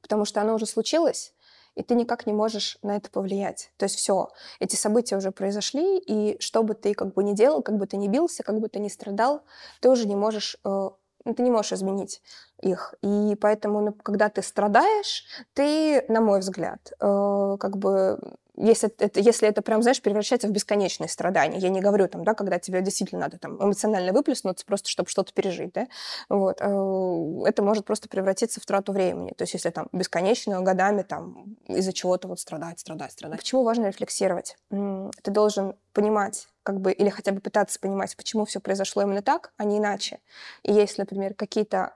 потому 0.01 0.25
что 0.25 0.41
оно 0.41 0.55
уже 0.55 0.65
случилось, 0.65 1.33
и 1.75 1.83
ты 1.83 1.95
никак 1.95 2.25
не 2.25 2.33
можешь 2.33 2.77
на 2.81 2.95
это 2.95 3.09
повлиять. 3.09 3.71
То 3.77 3.85
есть 3.85 3.95
все, 3.95 4.29
эти 4.59 4.75
события 4.75 5.17
уже 5.17 5.31
произошли, 5.31 5.97
и 5.99 6.39
что 6.39 6.63
бы 6.63 6.73
ты 6.73 6.93
как 6.93 7.13
бы 7.13 7.23
ни 7.23 7.33
делал, 7.33 7.61
как 7.61 7.77
бы 7.77 7.87
ты 7.87 7.97
ни 7.97 8.07
бился, 8.07 8.43
как 8.43 8.59
бы 8.59 8.69
ты 8.69 8.79
ни 8.79 8.87
страдал, 8.87 9.43
ты 9.81 9.89
уже 9.89 10.07
не 10.07 10.15
можешь, 10.15 10.57
э, 10.63 10.89
ты 11.23 11.43
не 11.43 11.51
можешь 11.51 11.73
изменить 11.73 12.21
их. 12.61 12.95
И 13.01 13.35
поэтому, 13.39 13.81
ну, 13.81 13.93
когда 13.93 14.29
ты 14.29 14.41
страдаешь, 14.41 15.25
ты, 15.53 16.05
на 16.07 16.21
мой 16.21 16.39
взгляд, 16.39 16.91
э, 16.99 17.57
как 17.59 17.77
бы 17.77 18.19
если 18.57 18.89
это, 18.97 19.19
если 19.19 19.47
это 19.47 19.61
прям, 19.61 19.81
знаешь, 19.81 20.01
превращается 20.01 20.47
в 20.47 20.51
бесконечные 20.51 21.09
страдания. 21.09 21.57
Я 21.57 21.69
не 21.69 21.81
говорю 21.81 22.07
там, 22.07 22.23
да, 22.23 22.33
когда 22.33 22.59
тебе 22.59 22.81
действительно 22.81 23.21
надо 23.21 23.37
там 23.37 23.57
эмоционально 23.61 24.13
выплеснуться, 24.13 24.65
просто 24.65 24.89
чтобы 24.89 25.09
что-то 25.09 25.33
пережить, 25.33 25.73
да, 25.73 25.87
вот, 26.29 26.57
э, 26.59 27.47
это 27.47 27.63
может 27.63 27.85
просто 27.85 28.09
превратиться 28.09 28.59
в 28.61 28.65
трату 28.65 28.91
времени. 28.91 29.33
То 29.37 29.43
есть 29.43 29.53
если 29.53 29.69
там 29.69 29.87
бесконечно, 29.91 30.61
годами 30.61 31.03
там 31.03 31.55
из-за 31.67 31.93
чего-то 31.93 32.27
вот 32.27 32.39
страдать, 32.39 32.79
страдать, 32.79 33.11
страдать. 33.11 33.39
Почему 33.39 33.63
важно 33.63 33.87
рефлексировать? 33.87 34.57
Ты 34.69 35.31
должен 35.31 35.75
понимать, 35.93 36.47
как 36.65 36.81
бы, 36.81 36.91
или 36.91 37.09
хотя 37.09 37.31
бы 37.31 37.41
пытаться 37.41 37.79
понимать, 37.79 38.17
почему 38.17 38.43
все 38.45 38.59
произошло 38.59 39.03
именно 39.03 39.21
так, 39.21 39.53
а 39.55 39.63
не 39.65 39.77
иначе. 39.77 40.19
И 40.63 40.73
если, 40.73 41.03
например, 41.03 41.35
какие-то 41.35 41.93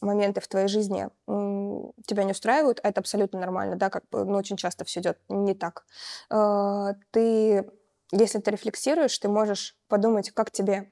моменты 0.00 0.40
в 0.40 0.48
твоей 0.48 0.66
жизни 0.66 1.08
тебя 1.26 2.24
не 2.24 2.32
устраивают, 2.32 2.80
а 2.82 2.88
это 2.88 3.00
абсолютно 3.00 3.38
нормально, 3.38 3.76
да, 3.76 3.88
как 3.88 4.02
бы, 4.10 4.24
но 4.24 4.36
очень 4.36 4.56
часто 4.56 4.84
все 4.84 4.98
идет 4.98 5.18
не 5.28 5.54
так. 5.54 5.86
Э, 6.28 6.94
ты, 7.12 7.70
если 8.10 8.40
ты 8.40 8.50
рефлексируешь, 8.50 9.16
ты 9.16 9.28
можешь 9.28 9.76
подумать, 9.86 10.32
как 10.32 10.50
тебе, 10.50 10.90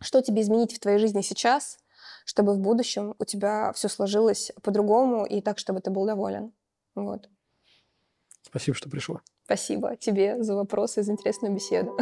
что 0.00 0.20
тебе 0.20 0.42
изменить 0.42 0.74
в 0.74 0.80
твоей 0.80 0.98
жизни 0.98 1.20
сейчас, 1.20 1.78
чтобы 2.24 2.54
в 2.54 2.58
будущем 2.58 3.14
у 3.20 3.24
тебя 3.24 3.72
все 3.72 3.88
сложилось 3.88 4.50
по-другому 4.62 5.24
и 5.24 5.40
так, 5.40 5.58
чтобы 5.58 5.80
ты 5.80 5.90
был 5.90 6.06
доволен. 6.06 6.52
Вот. 6.96 7.28
Спасибо, 8.42 8.76
что 8.76 8.90
пришла. 8.90 9.22
Спасибо 9.52 9.96
тебе 9.96 10.42
за 10.42 10.56
вопросы 10.56 11.00
и 11.00 11.02
за 11.02 11.12
интересную 11.12 11.54
беседу. 11.54 11.94